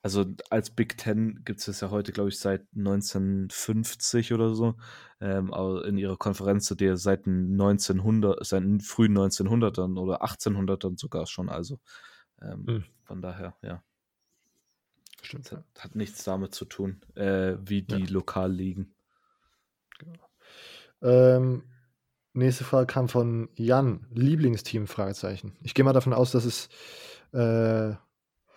also 0.04 0.26
als 0.50 0.70
Big 0.70 0.98
Ten 0.98 1.44
gibt 1.46 1.60
es 1.60 1.68
es 1.68 1.82
ja 1.82 1.90
heute, 1.90 2.12
glaube 2.12 2.30
ich, 2.30 2.40
seit 2.40 2.66
1950 2.76 4.34
oder 4.34 4.54
so, 4.54 4.76
ähm, 5.20 5.54
aber 5.54 5.86
in 5.86 5.98
ihrer 5.98 6.18
Konferenz, 6.18 6.68
die 6.70 6.96
seit 6.98 7.28
1900, 7.28 8.46
seit 8.46 8.64
den 8.64 8.80
frühen 8.80 9.18
1900ern 9.18 10.00
oder 10.00 10.24
1800ern 10.24 11.00
sogar 11.00 11.28
schon, 11.28 11.50
also 11.50 11.80
ähm, 12.42 12.64
mhm. 12.68 12.84
von 13.04 13.22
daher, 13.22 13.56
ja. 13.62 13.84
Stimmt. 15.24 15.52
Hat, 15.52 15.66
hat, 15.78 15.96
nichts 15.96 16.24
damit 16.24 16.56
zu 16.56 16.66
tun, 16.66 17.02
äh, 17.16 17.56
wie 17.62 17.84
die 17.84 18.06
ja. 18.06 18.10
lokal 18.10 18.52
liegen. 18.52 18.96
Genau. 20.02 20.30
Ähm, 21.02 21.64
nächste 22.34 22.64
Frage 22.64 22.88
kam 22.88 23.10
von 23.10 23.50
Jan. 23.56 24.08
Lieblingsteam? 24.14 24.88
Fragezeichen. 24.88 25.56
Ich 25.64 25.74
gehe 25.74 25.86
mal 25.86 25.94
davon 25.94 26.14
aus, 26.14 26.32
dass 26.32 26.46
es 26.46 26.70
äh, 27.34 27.96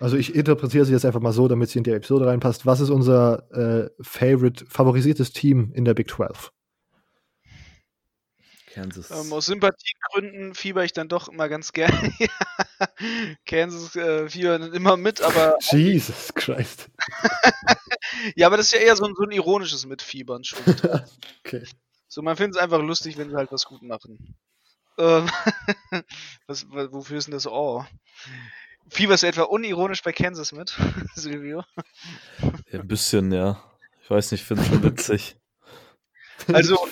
also 0.00 0.16
ich 0.16 0.34
interpretiere 0.34 0.84
sie 0.84 0.92
jetzt 0.92 1.04
einfach 1.04 1.20
mal 1.20 1.32
so, 1.32 1.48
damit 1.48 1.70
sie 1.70 1.78
in 1.78 1.84
die 1.84 1.92
Episode 1.92 2.26
reinpasst. 2.26 2.66
Was 2.66 2.80
ist 2.80 2.90
unser 2.90 3.50
äh, 3.52 3.90
favorite, 4.00 4.66
favorisiertes 4.68 5.32
Team 5.32 5.70
in 5.72 5.84
der 5.84 5.94
Big 5.94 6.10
12? 6.10 6.52
Kansas. 8.74 9.10
Ähm, 9.10 9.32
aus 9.32 9.46
Sympathiegründen 9.46 10.54
fieber 10.54 10.84
ich 10.84 10.92
dann 10.92 11.08
doch 11.08 11.28
immer 11.28 11.48
ganz 11.48 11.72
gerne. 11.72 12.12
Kansas 13.46 13.94
äh, 13.94 14.28
fiebern 14.28 14.72
immer 14.74 14.96
mit, 14.96 15.22
aber. 15.22 15.56
Jesus 15.70 16.34
Christ. 16.34 16.90
ja, 18.36 18.48
aber 18.48 18.56
das 18.56 18.66
ist 18.66 18.72
ja 18.72 18.80
eher 18.80 18.96
so 18.96 19.04
ein, 19.04 19.14
so 19.16 19.22
ein 19.22 19.30
ironisches 19.30 19.86
Mitfiebern 19.86 20.42
schon. 20.42 20.58
okay. 21.44 21.64
So, 22.08 22.22
man 22.22 22.36
findet 22.36 22.56
es 22.56 22.62
einfach 22.62 22.80
lustig, 22.80 23.16
wenn 23.16 23.30
sie 23.30 23.36
halt 23.36 23.52
was 23.52 23.64
gut 23.64 23.82
machen. 23.82 24.36
Ähm, 24.98 25.28
was, 26.46 26.66
wofür 26.70 27.18
ist 27.18 27.26
denn 27.26 27.34
das 27.34 27.46
Oh? 27.46 27.84
Fieberst 28.88 29.22
du 29.22 29.28
etwa 29.28 29.42
unironisch 29.42 30.02
bei 30.02 30.12
Kansas 30.12 30.52
mit, 30.52 30.76
Silvio? 31.14 31.64
Ja, 32.70 32.80
ein 32.80 32.88
bisschen, 32.88 33.32
ja. 33.32 33.62
Ich 34.02 34.10
weiß 34.10 34.32
nicht, 34.32 34.42
ich 34.42 34.46
finde 34.46 34.62
es 34.62 34.68
schon 34.68 34.82
witzig. 34.82 35.36
Also, 36.52 36.86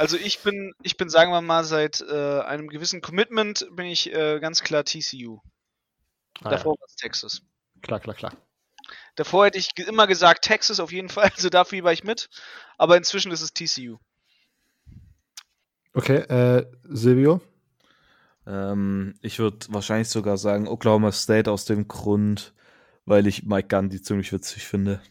also 0.00 0.16
ich 0.16 0.42
bin, 0.42 0.72
ich 0.82 0.96
bin, 0.96 1.10
sagen 1.10 1.30
wir 1.30 1.42
mal, 1.42 1.62
seit 1.62 2.00
äh, 2.00 2.40
einem 2.40 2.68
gewissen 2.68 3.02
Commitment 3.02 3.68
bin 3.72 3.84
ich 3.84 4.10
äh, 4.10 4.40
ganz 4.40 4.62
klar 4.62 4.82
TCU. 4.82 5.40
Ah, 6.40 6.48
Davor 6.48 6.72
ja. 6.74 6.80
war 6.80 6.86
es 6.86 6.96
Texas. 6.96 7.42
Klar, 7.82 8.00
klar, 8.00 8.16
klar. 8.16 8.32
Davor 9.16 9.44
hätte 9.44 9.58
ich 9.58 9.76
immer 9.76 10.06
gesagt 10.06 10.44
Texas 10.44 10.80
auf 10.80 10.90
jeden 10.90 11.08
Fall, 11.10 11.30
also 11.34 11.50
dafür 11.50 11.84
war 11.84 11.92
ich 11.92 12.02
mit. 12.02 12.30
Aber 12.78 12.96
inzwischen 12.96 13.30
ist 13.30 13.42
es 13.42 13.52
TCU. 13.52 13.98
Okay, 15.92 16.16
äh, 16.16 16.66
Silvio? 16.84 17.42
Ähm, 18.46 19.16
ich 19.20 19.38
würde 19.38 19.66
wahrscheinlich 19.68 20.08
sogar 20.08 20.38
sagen 20.38 20.66
Oklahoma 20.66 21.12
State 21.12 21.50
aus 21.50 21.66
dem 21.66 21.88
Grund, 21.88 22.54
weil 23.04 23.26
ich 23.26 23.42
Mike 23.42 23.68
Gandhi 23.68 24.00
ziemlich 24.00 24.32
witzig 24.32 24.66
finde. 24.66 25.02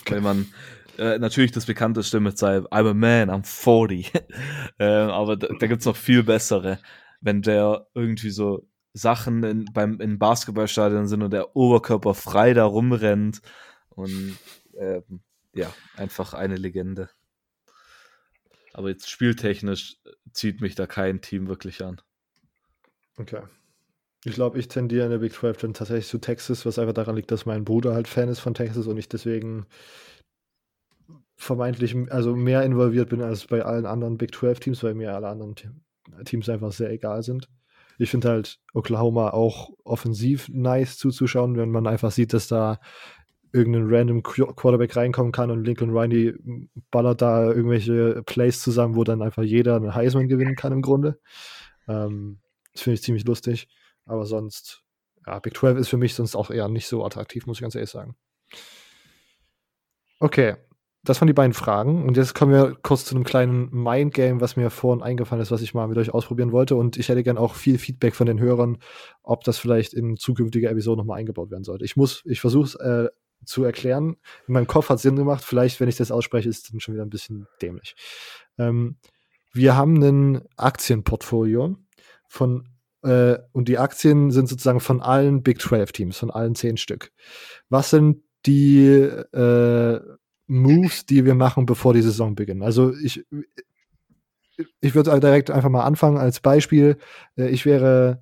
Okay. 0.00 0.14
Weil 0.14 0.20
man 0.22 0.50
äh, 0.98 1.18
natürlich 1.18 1.52
das 1.52 1.66
bekannteste 1.66 2.20
mit 2.20 2.38
seinem 2.38 2.66
I'm 2.66 2.90
a 2.90 2.94
man, 2.94 3.30
I'm 3.30 3.44
40. 3.44 4.12
äh, 4.78 4.84
aber 4.84 5.36
da, 5.36 5.48
da 5.58 5.66
gibt 5.66 5.80
es 5.80 5.86
noch 5.86 5.96
viel 5.96 6.22
bessere. 6.22 6.78
Wenn 7.20 7.42
der 7.42 7.86
irgendwie 7.94 8.30
so 8.30 8.68
Sachen 8.96 9.42
in, 9.44 9.64
beim, 9.72 10.00
in 10.00 10.18
Basketballstadion 10.18 11.06
sind 11.06 11.22
und 11.22 11.32
der 11.32 11.54
Oberkörper 11.54 12.14
frei 12.14 12.54
da 12.54 12.64
rumrennt. 12.64 13.42
Und 13.90 14.38
äh, 14.78 15.02
ja, 15.54 15.72
einfach 15.96 16.34
eine 16.34 16.56
Legende. 16.56 17.10
Aber 18.72 18.88
jetzt 18.88 19.10
spieltechnisch 19.10 19.96
zieht 20.32 20.60
mich 20.60 20.74
da 20.74 20.86
kein 20.86 21.20
Team 21.20 21.48
wirklich 21.48 21.82
an. 21.82 22.00
Okay. 23.16 23.42
Ich 24.24 24.34
glaube, 24.34 24.58
ich 24.58 24.68
tendiere 24.68 25.04
in 25.04 25.10
der 25.10 25.18
Big 25.18 25.32
12 25.32 25.58
dann 25.58 25.74
tatsächlich 25.74 26.08
zu 26.08 26.18
Texas, 26.18 26.66
was 26.66 26.78
einfach 26.78 26.94
daran 26.94 27.16
liegt, 27.16 27.30
dass 27.30 27.46
mein 27.46 27.64
Bruder 27.64 27.94
halt 27.94 28.08
Fan 28.08 28.28
ist 28.28 28.40
von 28.40 28.54
Texas 28.54 28.86
und 28.86 28.96
ich 28.98 29.08
deswegen 29.08 29.66
vermeintlich 31.36 31.94
also 32.10 32.34
mehr 32.34 32.62
involviert 32.62 33.10
bin 33.10 33.22
als 33.22 33.46
bei 33.46 33.64
allen 33.64 33.86
anderen 33.86 34.18
Big 34.18 34.34
12 34.34 34.60
Teams, 34.60 34.82
weil 34.82 34.94
mir 34.94 35.14
alle 35.14 35.28
anderen 35.28 35.54
Teams 36.24 36.48
einfach 36.48 36.72
sehr 36.72 36.90
egal 36.90 37.22
sind. 37.22 37.48
Ich 37.98 38.10
finde 38.10 38.28
halt 38.28 38.58
Oklahoma 38.74 39.30
auch 39.30 39.70
offensiv 39.84 40.48
nice 40.48 40.98
zuzuschauen, 40.98 41.56
wenn 41.56 41.70
man 41.70 41.86
einfach 41.86 42.10
sieht, 42.10 42.32
dass 42.32 42.48
da 42.48 42.78
irgendein 43.52 43.86
random 43.88 44.22
Quarterback 44.22 44.96
reinkommen 44.96 45.32
kann 45.32 45.50
und 45.50 45.64
Lincoln 45.64 45.96
Riley 45.96 46.34
ballert 46.90 47.22
da 47.22 47.46
irgendwelche 47.46 48.22
Plays 48.24 48.60
zusammen, 48.60 48.96
wo 48.96 49.04
dann 49.04 49.22
einfach 49.22 49.42
jeder 49.42 49.76
einen 49.76 49.94
Heisman 49.94 50.28
gewinnen 50.28 50.56
kann 50.56 50.72
im 50.72 50.82
Grunde. 50.82 51.18
Ähm, 51.88 52.40
das 52.72 52.82
finde 52.82 52.94
ich 52.94 53.02
ziemlich 53.02 53.24
lustig. 53.24 53.68
Aber 54.04 54.26
sonst, 54.26 54.82
ja, 55.26 55.38
Big 55.38 55.56
12 55.56 55.78
ist 55.78 55.88
für 55.88 55.96
mich 55.96 56.14
sonst 56.14 56.36
auch 56.36 56.50
eher 56.50 56.68
nicht 56.68 56.86
so 56.86 57.04
attraktiv, 57.04 57.46
muss 57.46 57.56
ich 57.56 57.62
ganz 57.62 57.74
ehrlich 57.74 57.90
sagen. 57.90 58.14
Okay, 60.18 60.56
das 61.08 61.20
waren 61.20 61.26
die 61.26 61.32
beiden 61.32 61.54
Fragen. 61.54 62.04
Und 62.04 62.16
jetzt 62.16 62.34
kommen 62.34 62.52
wir 62.52 62.76
kurz 62.82 63.04
zu 63.04 63.14
einem 63.14 63.24
kleinen 63.24 63.70
Mindgame, 63.70 64.40
was 64.40 64.56
mir 64.56 64.70
vorhin 64.70 65.02
eingefallen 65.02 65.42
ist, 65.42 65.50
was 65.50 65.62
ich 65.62 65.74
mal 65.74 65.88
mit 65.88 65.98
euch 65.98 66.12
ausprobieren 66.12 66.52
wollte. 66.52 66.76
Und 66.76 66.96
ich 66.96 67.08
hätte 67.08 67.22
gern 67.22 67.38
auch 67.38 67.54
viel 67.54 67.78
Feedback 67.78 68.14
von 68.14 68.26
den 68.26 68.40
Hörern, 68.40 68.78
ob 69.22 69.44
das 69.44 69.58
vielleicht 69.58 69.94
in 69.94 70.16
zukünftige 70.16 70.68
Episoden 70.68 70.98
nochmal 70.98 71.18
eingebaut 71.18 71.50
werden 71.50 71.64
sollte. 71.64 71.84
Ich 71.84 71.96
muss, 71.96 72.22
ich 72.24 72.40
versuche 72.40 72.64
es 72.64 72.74
äh, 72.74 73.08
zu 73.44 73.64
erklären. 73.64 74.16
In 74.46 74.54
meinem 74.54 74.66
Kopf 74.66 74.88
hat 74.88 74.96
es 74.96 75.02
Sinn 75.02 75.16
gemacht. 75.16 75.44
Vielleicht, 75.44 75.80
wenn 75.80 75.88
ich 75.88 75.96
das 75.96 76.10
ausspreche, 76.10 76.48
ist 76.48 76.64
es 76.64 76.70
dann 76.70 76.80
schon 76.80 76.94
wieder 76.94 77.04
ein 77.04 77.10
bisschen 77.10 77.46
dämlich. 77.62 77.94
Ähm, 78.58 78.96
wir 79.52 79.76
haben 79.76 80.02
ein 80.02 80.42
Aktienportfolio 80.56 81.76
von 82.28 82.68
äh, 83.02 83.38
und 83.52 83.68
die 83.68 83.78
Aktien 83.78 84.30
sind 84.30 84.48
sozusagen 84.48 84.80
von 84.80 85.00
allen 85.00 85.42
Big 85.42 85.60
12 85.60 85.92
Teams, 85.92 86.18
von 86.18 86.30
allen 86.30 86.54
zehn 86.54 86.76
Stück. 86.76 87.12
Was 87.68 87.90
sind 87.90 88.22
die 88.44 88.86
äh, 88.86 90.00
Moves, 90.46 91.06
die 91.06 91.24
wir 91.24 91.34
machen, 91.34 91.66
bevor 91.66 91.94
die 91.94 92.02
Saison 92.02 92.34
beginnt. 92.34 92.62
Also 92.62 92.94
ich, 92.94 93.24
ich 94.80 94.94
würde 94.94 95.18
direkt 95.20 95.50
einfach 95.50 95.70
mal 95.70 95.84
anfangen 95.84 96.18
als 96.18 96.40
Beispiel. 96.40 96.98
Äh, 97.36 97.48
ich 97.48 97.66
wäre 97.66 98.20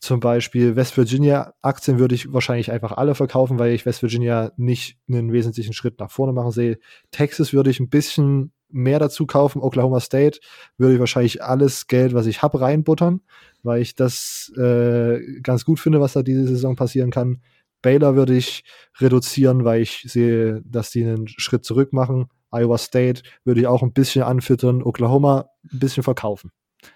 zum 0.00 0.18
Beispiel 0.18 0.76
West 0.76 0.96
Virginia 0.96 1.52
Aktien 1.60 1.98
würde 1.98 2.14
ich 2.14 2.32
wahrscheinlich 2.32 2.72
einfach 2.72 2.92
alle 2.92 3.14
verkaufen, 3.14 3.58
weil 3.58 3.72
ich 3.72 3.84
West 3.84 4.00
Virginia 4.00 4.50
nicht 4.56 4.98
einen 5.08 5.30
wesentlichen 5.30 5.74
Schritt 5.74 6.00
nach 6.00 6.10
vorne 6.10 6.32
machen 6.32 6.52
sehe. 6.52 6.78
Texas 7.10 7.52
würde 7.52 7.70
ich 7.70 7.80
ein 7.80 7.90
bisschen 7.90 8.52
mehr 8.70 8.98
dazu 8.98 9.26
kaufen. 9.26 9.60
Oklahoma 9.60 10.00
State 10.00 10.40
würde 10.78 10.94
ich 10.94 11.00
wahrscheinlich 11.00 11.42
alles 11.42 11.86
Geld, 11.86 12.14
was 12.14 12.26
ich 12.26 12.40
habe, 12.40 12.60
reinbuttern, 12.62 13.20
weil 13.62 13.82
ich 13.82 13.94
das 13.94 14.50
äh, 14.56 15.40
ganz 15.42 15.66
gut 15.66 15.80
finde, 15.80 16.00
was 16.00 16.14
da 16.14 16.22
diese 16.22 16.46
Saison 16.46 16.76
passieren 16.76 17.10
kann. 17.10 17.42
Baylor 17.82 18.16
würde 18.16 18.36
ich 18.36 18.64
reduzieren, 18.98 19.64
weil 19.64 19.82
ich 19.82 20.02
sehe, 20.06 20.62
dass 20.64 20.90
die 20.90 21.04
einen 21.04 21.28
Schritt 21.28 21.64
zurück 21.64 21.92
machen. 21.92 22.28
Iowa 22.50 22.78
State 22.78 23.22
würde 23.44 23.60
ich 23.60 23.66
auch 23.66 23.82
ein 23.82 23.92
bisschen 23.92 24.22
anfüttern. 24.22 24.82
Oklahoma 24.82 25.50
ein 25.72 25.78
bisschen 25.78 26.02
verkaufen. 26.02 26.50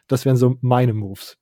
Das 0.08 0.24
wären 0.24 0.36
so 0.36 0.56
meine 0.60 0.94
Moves. 0.94 1.36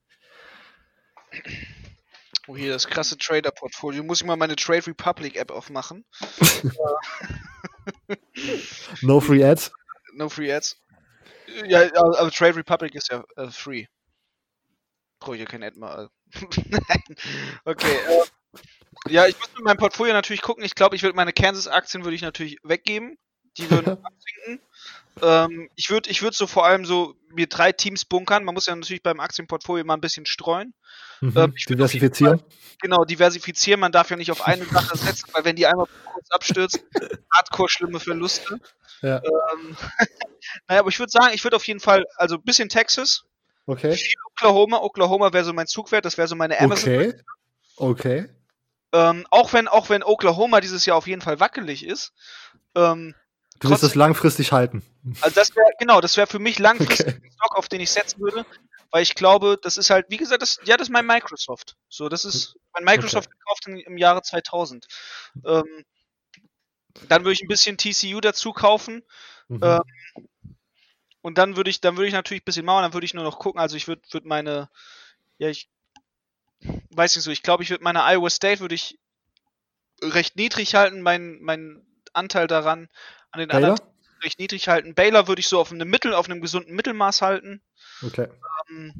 Oh, 2.48 2.56
hier 2.56 2.73
das 2.73 2.89
krasse 2.89 3.16
Trader-Portfolio. 3.16 4.02
Muss 4.02 4.20
ich 4.20 4.27
mal 4.27 4.36
meine 4.36 4.56
Trade 4.56 4.86
Republic 4.89 5.36
App 5.36 5.51
aufmachen? 5.51 6.05
no 9.02 9.20
free 9.20 9.44
ads? 9.44 9.73
No 10.14 10.28
free 10.28 10.52
ads. 10.52 10.77
Ja, 11.66 11.82
aber 11.94 12.31
Trade 12.31 12.56
Republic 12.56 12.94
ist 12.94 13.10
ja 13.10 13.24
uh, 13.39 13.51
free. 13.51 13.86
Brauche 15.20 15.36
ich 15.36 15.40
ja 15.40 15.47
kein 15.47 15.62
Ad 15.62 15.78
mal. 15.78 16.10
okay. 17.64 17.97
Ja, 19.09 19.27
ich 19.27 19.39
muss 19.39 19.49
mit 19.55 19.65
meinem 19.65 19.79
Portfolio 19.79 20.12
natürlich 20.12 20.43
gucken. 20.43 20.65
Ich 20.65 20.74
glaube, 20.74 20.97
ich 20.97 21.03
würde 21.03 21.16
meine 21.16 21.33
Kansas-Aktien 21.33 22.05
würde 22.05 22.15
ich 22.15 22.23
natürlich 22.23 22.59
weggeben. 22.62 23.19
Die 23.59 23.70
würden 23.70 23.99
absinken. 24.05 24.61
Ähm, 25.20 25.70
ich 25.74 25.91
würde 25.91 26.09
ich 26.09 26.23
würd 26.23 26.35
so 26.35 26.47
vor 26.47 26.65
allem 26.65 26.85
so 26.85 27.15
mir 27.29 27.47
drei 27.47 27.73
Teams 27.73 28.05
bunkern. 28.05 28.45
Man 28.45 28.55
muss 28.55 28.66
ja 28.66 28.74
natürlich 28.74 29.03
beim 29.03 29.20
Aktienportfolio 29.20 29.85
mal 29.85 29.95
ein 29.95 30.01
bisschen 30.01 30.27
streuen. 30.27 30.73
Mhm. 31.20 31.33
Ähm, 31.37 31.55
diversifizieren. 31.69 32.39
Fall, 32.39 32.49
genau, 32.81 33.05
diversifizieren. 33.05 33.81
Man 33.81 33.93
darf 33.93 34.11
ja 34.11 34.16
nicht 34.16 34.31
auf 34.31 34.47
eine 34.47 34.65
Sache 34.65 34.97
setzen, 34.97 35.29
weil 35.33 35.45
wenn 35.45 35.57
die 35.57 35.66
einmal 35.66 35.87
kurz 36.05 36.31
abstürzt, 36.31 36.85
hardcore 37.35 37.69
schlimme 37.69 38.01
Verluste. 38.01 38.59
Ja. 39.03 39.23
Ähm, 39.23 39.77
naja, 40.69 40.81
aber 40.81 40.89
ich 40.89 40.99
würde 40.99 41.11
sagen, 41.11 41.35
ich 41.35 41.45
würde 41.45 41.57
auf 41.57 41.66
jeden 41.66 41.81
Fall, 41.81 42.07
also 42.16 42.37
ein 42.37 42.43
bisschen 42.43 42.69
Texas. 42.69 43.24
Okay. 43.66 43.99
Oklahoma. 44.33 44.79
Oklahoma 44.81 45.33
wäre 45.33 45.45
so 45.45 45.53
mein 45.53 45.66
Zugwert, 45.66 46.05
das 46.05 46.16
wäre 46.16 46.29
so 46.29 46.37
meine 46.37 46.59
Amazon. 46.59 46.95
Okay. 46.95 47.15
Okay. 47.77 48.29
Ähm, 48.93 49.27
auch 49.31 49.52
wenn, 49.52 49.69
auch 49.69 49.89
wenn 49.89 50.02
Oklahoma 50.02 50.60
dieses 50.60 50.85
Jahr 50.85 50.97
auf 50.97 51.06
jeden 51.06 51.23
Fall 51.23 51.40
wackelig 51.40 51.85
ist. 51.85 52.12
Ähm, 52.74 53.14
du 53.59 53.70
willst 53.70 53.82
das 53.82 53.94
langfristig 53.94 54.52
halten. 54.52 54.82
Also 55.20 55.35
das 55.35 55.56
wäre, 55.56 55.70
genau, 55.78 56.01
das 56.01 56.16
wäre 56.16 56.27
für 56.27 56.39
mich 56.39 56.59
langfristig 56.59 57.06
okay. 57.06 57.20
ein 57.24 57.32
Stock, 57.32 57.56
auf 57.56 57.69
den 57.69 57.81
ich 57.81 57.90
setzen 57.90 58.20
würde, 58.20 58.44
weil 58.90 59.02
ich 59.02 59.14
glaube, 59.14 59.59
das 59.60 59.78
ist 59.78 59.90
halt, 59.90 60.06
wie 60.10 60.19
gesagt, 60.19 60.43
das, 60.43 60.59
ja, 60.64 60.77
das 60.77 60.89
ist 60.89 60.93
mein 60.93 61.06
Microsoft. 61.06 61.77
So, 61.89 62.09
das 62.09 62.24
ist 62.24 62.56
mein 62.74 62.85
Microsoft 62.85 63.28
okay. 63.28 63.39
gekauft 63.39 63.66
im, 63.66 63.77
im 63.78 63.97
Jahre 63.97 64.23
2000. 64.23 64.86
Ähm, 65.44 65.85
dann 67.09 67.23
würde 67.24 67.32
ich 67.32 67.43
ein 67.43 67.48
bisschen 67.48 67.78
TCU 67.78 68.20
dazu 68.20 68.52
kaufen. 68.52 69.02
Mhm. 69.48 69.60
Ähm, 69.62 70.28
und 71.23 71.39
dann 71.39 71.56
würde 71.56 71.70
ich, 71.70 71.81
dann 71.81 71.97
würde 71.97 72.09
ich 72.09 72.14
natürlich 72.14 72.43
ein 72.43 72.44
bisschen 72.44 72.66
mauern, 72.66 72.82
dann 72.82 72.93
würde 72.93 73.06
ich 73.06 73.14
nur 73.14 73.24
noch 73.24 73.39
gucken. 73.39 73.60
Also 73.60 73.77
ich 73.77 73.89
würde, 73.89 74.02
würde 74.10 74.28
meine, 74.28 74.69
ja, 75.39 75.48
ich 75.48 75.70
weiß 76.97 77.16
nicht 77.16 77.24
so, 77.24 77.31
ich 77.31 77.43
glaube, 77.43 77.62
ich 77.62 77.70
würde 77.70 77.85
meine 77.85 78.02
Iowa 78.05 78.31
State 78.31 78.60
würde 78.60 78.74
ich 78.74 78.98
recht 80.02 80.36
niedrig 80.36 80.74
halten, 80.74 81.02
mein, 81.02 81.39
mein 81.40 81.86
Anteil 82.12 82.47
daran 82.47 82.89
an 83.31 83.40
den 83.40 83.48
Baylor? 83.48 83.70
anderen 83.70 83.93
recht 84.23 84.39
niedrig 84.39 84.69
halten. 84.69 84.94
Baylor 84.94 85.28
würde 85.28 85.40
ich 85.40 85.48
so 85.48 85.59
auf 85.59 85.73
einem 85.73 85.89
Mittel, 85.89 86.14
auf 86.14 86.28
einem 86.28 86.40
gesunden 86.40 86.74
Mittelmaß 86.74 87.23
halten. 87.23 87.60
Okay. 88.02 88.28
Ähm, 88.70 88.94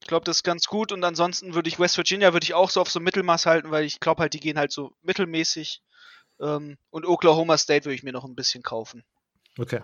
ich 0.00 0.06
glaube, 0.06 0.24
das 0.24 0.38
ist 0.38 0.42
ganz 0.42 0.66
gut. 0.66 0.92
Und 0.92 1.04
ansonsten 1.04 1.54
würde 1.54 1.68
ich 1.68 1.78
West 1.78 1.96
Virginia 1.96 2.32
würde 2.32 2.44
ich 2.44 2.54
auch 2.54 2.70
so 2.70 2.80
auf 2.80 2.90
so 2.90 3.00
Mittelmaß 3.00 3.46
halten, 3.46 3.70
weil 3.70 3.84
ich 3.84 4.00
glaube 4.00 4.22
halt, 4.22 4.34
die 4.34 4.40
gehen 4.40 4.58
halt 4.58 4.72
so 4.72 4.92
mittelmäßig. 5.02 5.82
Ähm, 6.40 6.78
und 6.90 7.06
Oklahoma 7.06 7.56
State 7.58 7.84
würde 7.84 7.94
ich 7.94 8.02
mir 8.02 8.12
noch 8.12 8.24
ein 8.24 8.34
bisschen 8.34 8.62
kaufen. 8.62 9.04
Okay. 9.58 9.80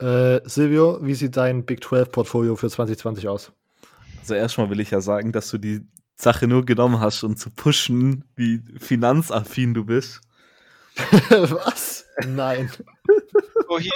Äh, 0.00 0.40
Silvio, 0.48 0.98
wie 1.02 1.14
sieht 1.14 1.36
dein 1.36 1.64
Big 1.64 1.84
12 1.84 2.10
Portfolio 2.10 2.56
für 2.56 2.68
2020 2.68 3.28
aus? 3.28 3.52
Also 4.20 4.34
erstmal 4.34 4.70
will 4.70 4.80
ich 4.80 4.90
ja 4.90 5.00
sagen, 5.00 5.32
dass 5.32 5.50
du 5.50 5.58
die 5.58 5.86
Sache 6.16 6.46
nur 6.46 6.64
genommen 6.64 7.00
hast, 7.00 7.22
um 7.24 7.36
zu 7.36 7.50
pushen, 7.50 8.24
wie 8.36 8.62
finanzaffin 8.78 9.74
du 9.74 9.84
bist. 9.84 10.20
Was? 10.96 12.06
Nein. 12.26 12.70
Oh, 13.68 13.78
hier, 13.78 13.92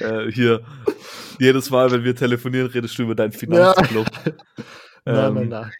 äh, 0.00 0.04
äh, 0.04 0.32
hier, 0.32 0.64
jedes 1.38 1.70
Mal, 1.70 1.90
wenn 1.90 2.04
wir 2.04 2.16
telefonieren, 2.16 2.68
redest 2.68 2.98
du 2.98 3.02
über 3.02 3.14
deinen 3.14 3.32
Finanzclub. 3.32 4.06
Ja. 4.24 4.32
ähm, 5.28 5.34
nein, 5.34 5.48
nein, 5.48 5.48
nein. 5.48 5.72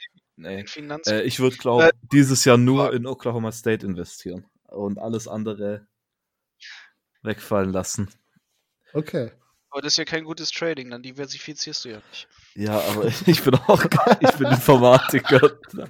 Nee. 1.07 1.13
Äh, 1.13 1.23
ich 1.23 1.41
würde, 1.41 1.57
glaube 1.57 1.85
äh, 1.85 1.93
dieses 2.13 2.45
Jahr 2.45 2.59
nur 2.59 2.93
in 2.93 3.07
Oklahoma 3.07 3.53
State 3.53 3.87
investieren 3.87 4.47
und 4.69 4.99
alles 4.99 5.29
andere 5.29 5.87
wegfallen 7.23 7.73
lassen. 7.73 8.11
Okay. 8.93 9.31
Aber 9.71 9.83
das 9.83 9.93
ist 9.93 9.97
ja 9.99 10.05
kein 10.05 10.25
gutes 10.25 10.51
Trading, 10.51 10.91
dann 10.91 11.03
diversifizierst 11.03 11.85
du 11.85 11.91
ja 11.91 12.03
nicht. 12.11 12.29
Ja, 12.55 12.81
aber 12.81 13.07
ich 13.27 13.43
bin 13.43 13.55
auch 13.55 13.85
ich 14.21 14.33
bin 14.33 14.49
Informatiker. 14.49 15.53
Da, 15.73 15.87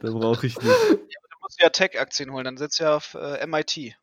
da 0.00 0.10
brauche 0.10 0.46
ich 0.46 0.56
nicht. 0.56 0.66
Ja, 0.66 0.74
aber 0.74 0.96
du 0.96 1.38
musst 1.42 1.60
ja 1.60 1.68
Tech-Aktien 1.68 2.32
holen, 2.32 2.44
dann 2.44 2.56
setzt 2.56 2.80
du 2.80 2.84
ja 2.84 2.96
auf 2.96 3.14
äh, 3.14 3.46
MIT. 3.46 3.94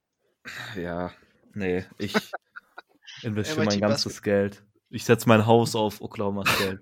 Ja, 0.76 1.11
nee, 1.53 1.85
ich 1.98 2.14
investiere 3.23 3.65
mein 3.65 3.81
ganzes 3.81 4.22
Geld. 4.22 4.64
Ich 4.89 5.03
setze 5.03 5.27
mein 5.27 5.45
Haus 5.45 5.76
auf 5.76 5.99
Oklahoma 6.02 6.45
State. 6.45 6.80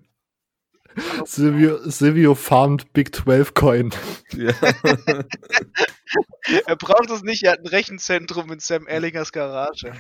Silvio, 1.26 1.90
Silvio 1.90 2.36
farmt 2.36 2.94
Big 2.94 3.16
12 3.16 3.54
Coin. 3.54 3.92
Ja. 4.36 4.54
er 6.66 6.76
braucht 6.76 7.10
es 7.10 7.24
nicht, 7.24 7.44
er 7.44 7.54
hat 7.54 7.60
ein 7.60 7.68
Rechenzentrum 7.68 8.52
in 8.52 8.60
Sam 8.60 8.86
Erlingers 8.86 9.32
Garage. 9.32 9.94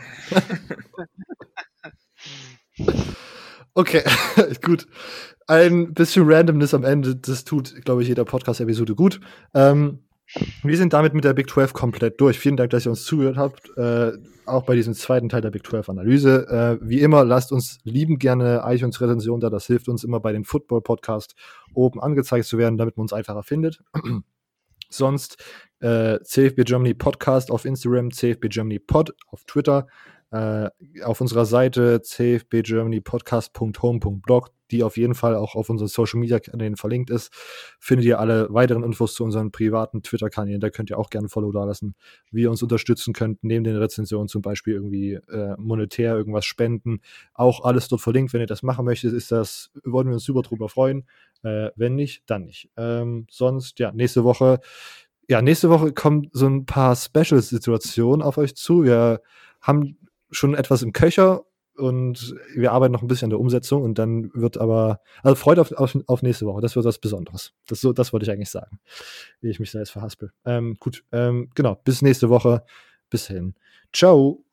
Okay, 3.73 4.03
gut. 4.63 4.87
Ein 5.47 5.93
bisschen 5.93 6.23
Randomness 6.27 6.73
am 6.73 6.83
Ende, 6.83 7.15
das 7.15 7.43
tut, 7.43 7.83
glaube 7.83 8.01
ich, 8.01 8.07
jeder 8.07 8.25
Podcast-Episode 8.25 8.95
gut. 8.95 9.19
Ähm, 9.53 9.99
wir 10.63 10.77
sind 10.77 10.93
damit 10.93 11.13
mit 11.13 11.23
der 11.23 11.33
Big 11.33 11.49
12 11.49 11.73
komplett 11.73 12.19
durch. 12.19 12.39
Vielen 12.39 12.57
Dank, 12.57 12.71
dass 12.71 12.85
ihr 12.85 12.89
uns 12.89 13.03
zugehört 13.03 13.37
habt, 13.37 13.69
äh, 13.77 14.11
auch 14.45 14.63
bei 14.63 14.75
diesem 14.75 14.93
zweiten 14.93 15.29
Teil 15.29 15.41
der 15.41 15.51
Big 15.51 15.65
12 15.65 15.89
Analyse. 15.89 16.47
Äh, 16.47 16.87
wie 16.87 17.01
immer, 17.01 17.23
lasst 17.23 17.51
uns 17.51 17.77
lieben 17.83 18.17
gerne 18.17 18.63
iTunes 18.65 18.99
Rezension 18.99 19.39
da. 19.39 19.49
Das 19.49 19.67
hilft 19.67 19.87
uns 19.87 20.03
immer 20.03 20.19
bei 20.19 20.31
den 20.31 20.43
Football 20.43 20.81
Podcast 20.81 21.35
oben 21.73 22.01
angezeigt 22.01 22.45
zu 22.45 22.57
werden, 22.57 22.77
damit 22.77 22.97
man 22.97 23.03
uns 23.03 23.13
einfacher 23.13 23.43
findet. 23.43 23.81
Sonst 24.89 25.43
äh, 25.79 26.19
CFB 26.21 26.63
Germany 26.63 26.93
Podcast 26.93 27.51
auf 27.51 27.65
Instagram, 27.65 28.11
CFB 28.11 28.47
Germany 28.49 28.79
Pod 28.79 29.13
auf 29.27 29.43
Twitter. 29.45 29.87
Äh, 30.35 30.69
auf 31.03 31.21
unserer 31.21 31.45
Seite 31.45 32.01
cfbgermanypodcast.home.blog 32.03 34.51
die 34.71 34.83
auf 34.83 34.97
jeden 34.97 35.15
Fall 35.15 35.35
auch 35.35 35.55
auf 35.55 35.69
unseren 35.69 35.87
Social 35.87 36.19
Media 36.19 36.39
Kanälen 36.39 36.75
verlinkt 36.75 37.11
ist, 37.11 37.31
findet 37.79 38.07
ihr 38.07 38.19
alle 38.19 38.51
weiteren 38.51 38.83
Infos 38.83 39.13
zu 39.13 39.23
unseren 39.23 39.51
privaten 39.51 40.01
Twitter-Kanälen. 40.01 40.59
Da 40.59 40.71
könnt 40.71 40.89
ihr 40.89 40.97
auch 40.97 41.09
gerne 41.09 41.29
Follow 41.29 41.51
da 41.51 41.65
lassen, 41.65 41.95
wie 42.31 42.41
ihr 42.41 42.49
uns 42.49 42.63
unterstützen 42.63 43.13
könnt, 43.13 43.43
neben 43.43 43.63
den 43.63 43.75
Rezensionen 43.75 44.27
zum 44.27 44.41
Beispiel 44.41 44.73
irgendwie 44.73 45.13
äh, 45.13 45.55
monetär 45.57 46.15
irgendwas 46.15 46.45
spenden. 46.45 47.01
Auch 47.33 47.63
alles 47.63 47.87
dort 47.87 48.01
verlinkt. 48.01 48.33
Wenn 48.33 48.41
ihr 48.41 48.47
das 48.47 48.63
machen 48.63 48.85
möchtet, 48.85 49.13
ist 49.13 49.31
das, 49.31 49.69
würden 49.83 50.07
wir 50.07 50.15
uns 50.15 50.23
super 50.23 50.41
drüber 50.41 50.67
freuen. 50.67 51.05
Äh, 51.43 51.69
wenn 51.75 51.93
nicht, 51.95 52.23
dann 52.25 52.45
nicht. 52.45 52.71
Ähm, 52.75 53.27
sonst, 53.29 53.77
ja, 53.79 53.91
nächste 53.91 54.23
Woche 54.23 54.59
ja, 55.27 55.41
nächste 55.41 55.71
Woche 55.71 55.91
kommen 55.91 56.29
so 56.33 56.45
ein 56.45 56.67
paar 56.67 56.95
Special-Situationen 56.95 58.21
auf 58.21 58.37
euch 58.37 58.55
zu. 58.55 58.83
Wir 58.83 59.21
haben 59.59 59.97
schon 60.35 60.55
etwas 60.55 60.81
im 60.81 60.93
Köcher 60.93 61.45
und 61.77 62.35
wir 62.55 62.71
arbeiten 62.71 62.93
noch 62.93 63.01
ein 63.01 63.07
bisschen 63.07 63.27
an 63.27 63.31
der 63.31 63.39
Umsetzung 63.39 63.83
und 63.83 63.99
dann 63.99 64.31
wird 64.33 64.57
aber, 64.57 65.01
also 65.23 65.35
freut 65.35 65.59
auf, 65.59 65.71
auf, 65.73 65.97
auf 66.07 66.21
nächste 66.21 66.45
Woche, 66.45 66.61
das 66.61 66.75
wird 66.75 66.85
was 66.85 66.99
Besonderes. 66.99 67.53
Das, 67.67 67.81
so, 67.81 67.91
das 67.93 68.13
wollte 68.13 68.25
ich 68.25 68.31
eigentlich 68.31 68.49
sagen, 68.49 68.79
wie 69.41 69.49
ich 69.49 69.59
mich 69.59 69.71
da 69.71 69.79
jetzt 69.79 69.91
verhaspel. 69.91 70.31
Ähm, 70.45 70.77
gut, 70.79 71.03
ähm, 71.11 71.49
genau, 71.55 71.75
bis 71.83 72.01
nächste 72.01 72.29
Woche. 72.29 72.63
Bis 73.09 73.27
hin. 73.27 73.55
Ciao. 73.93 74.44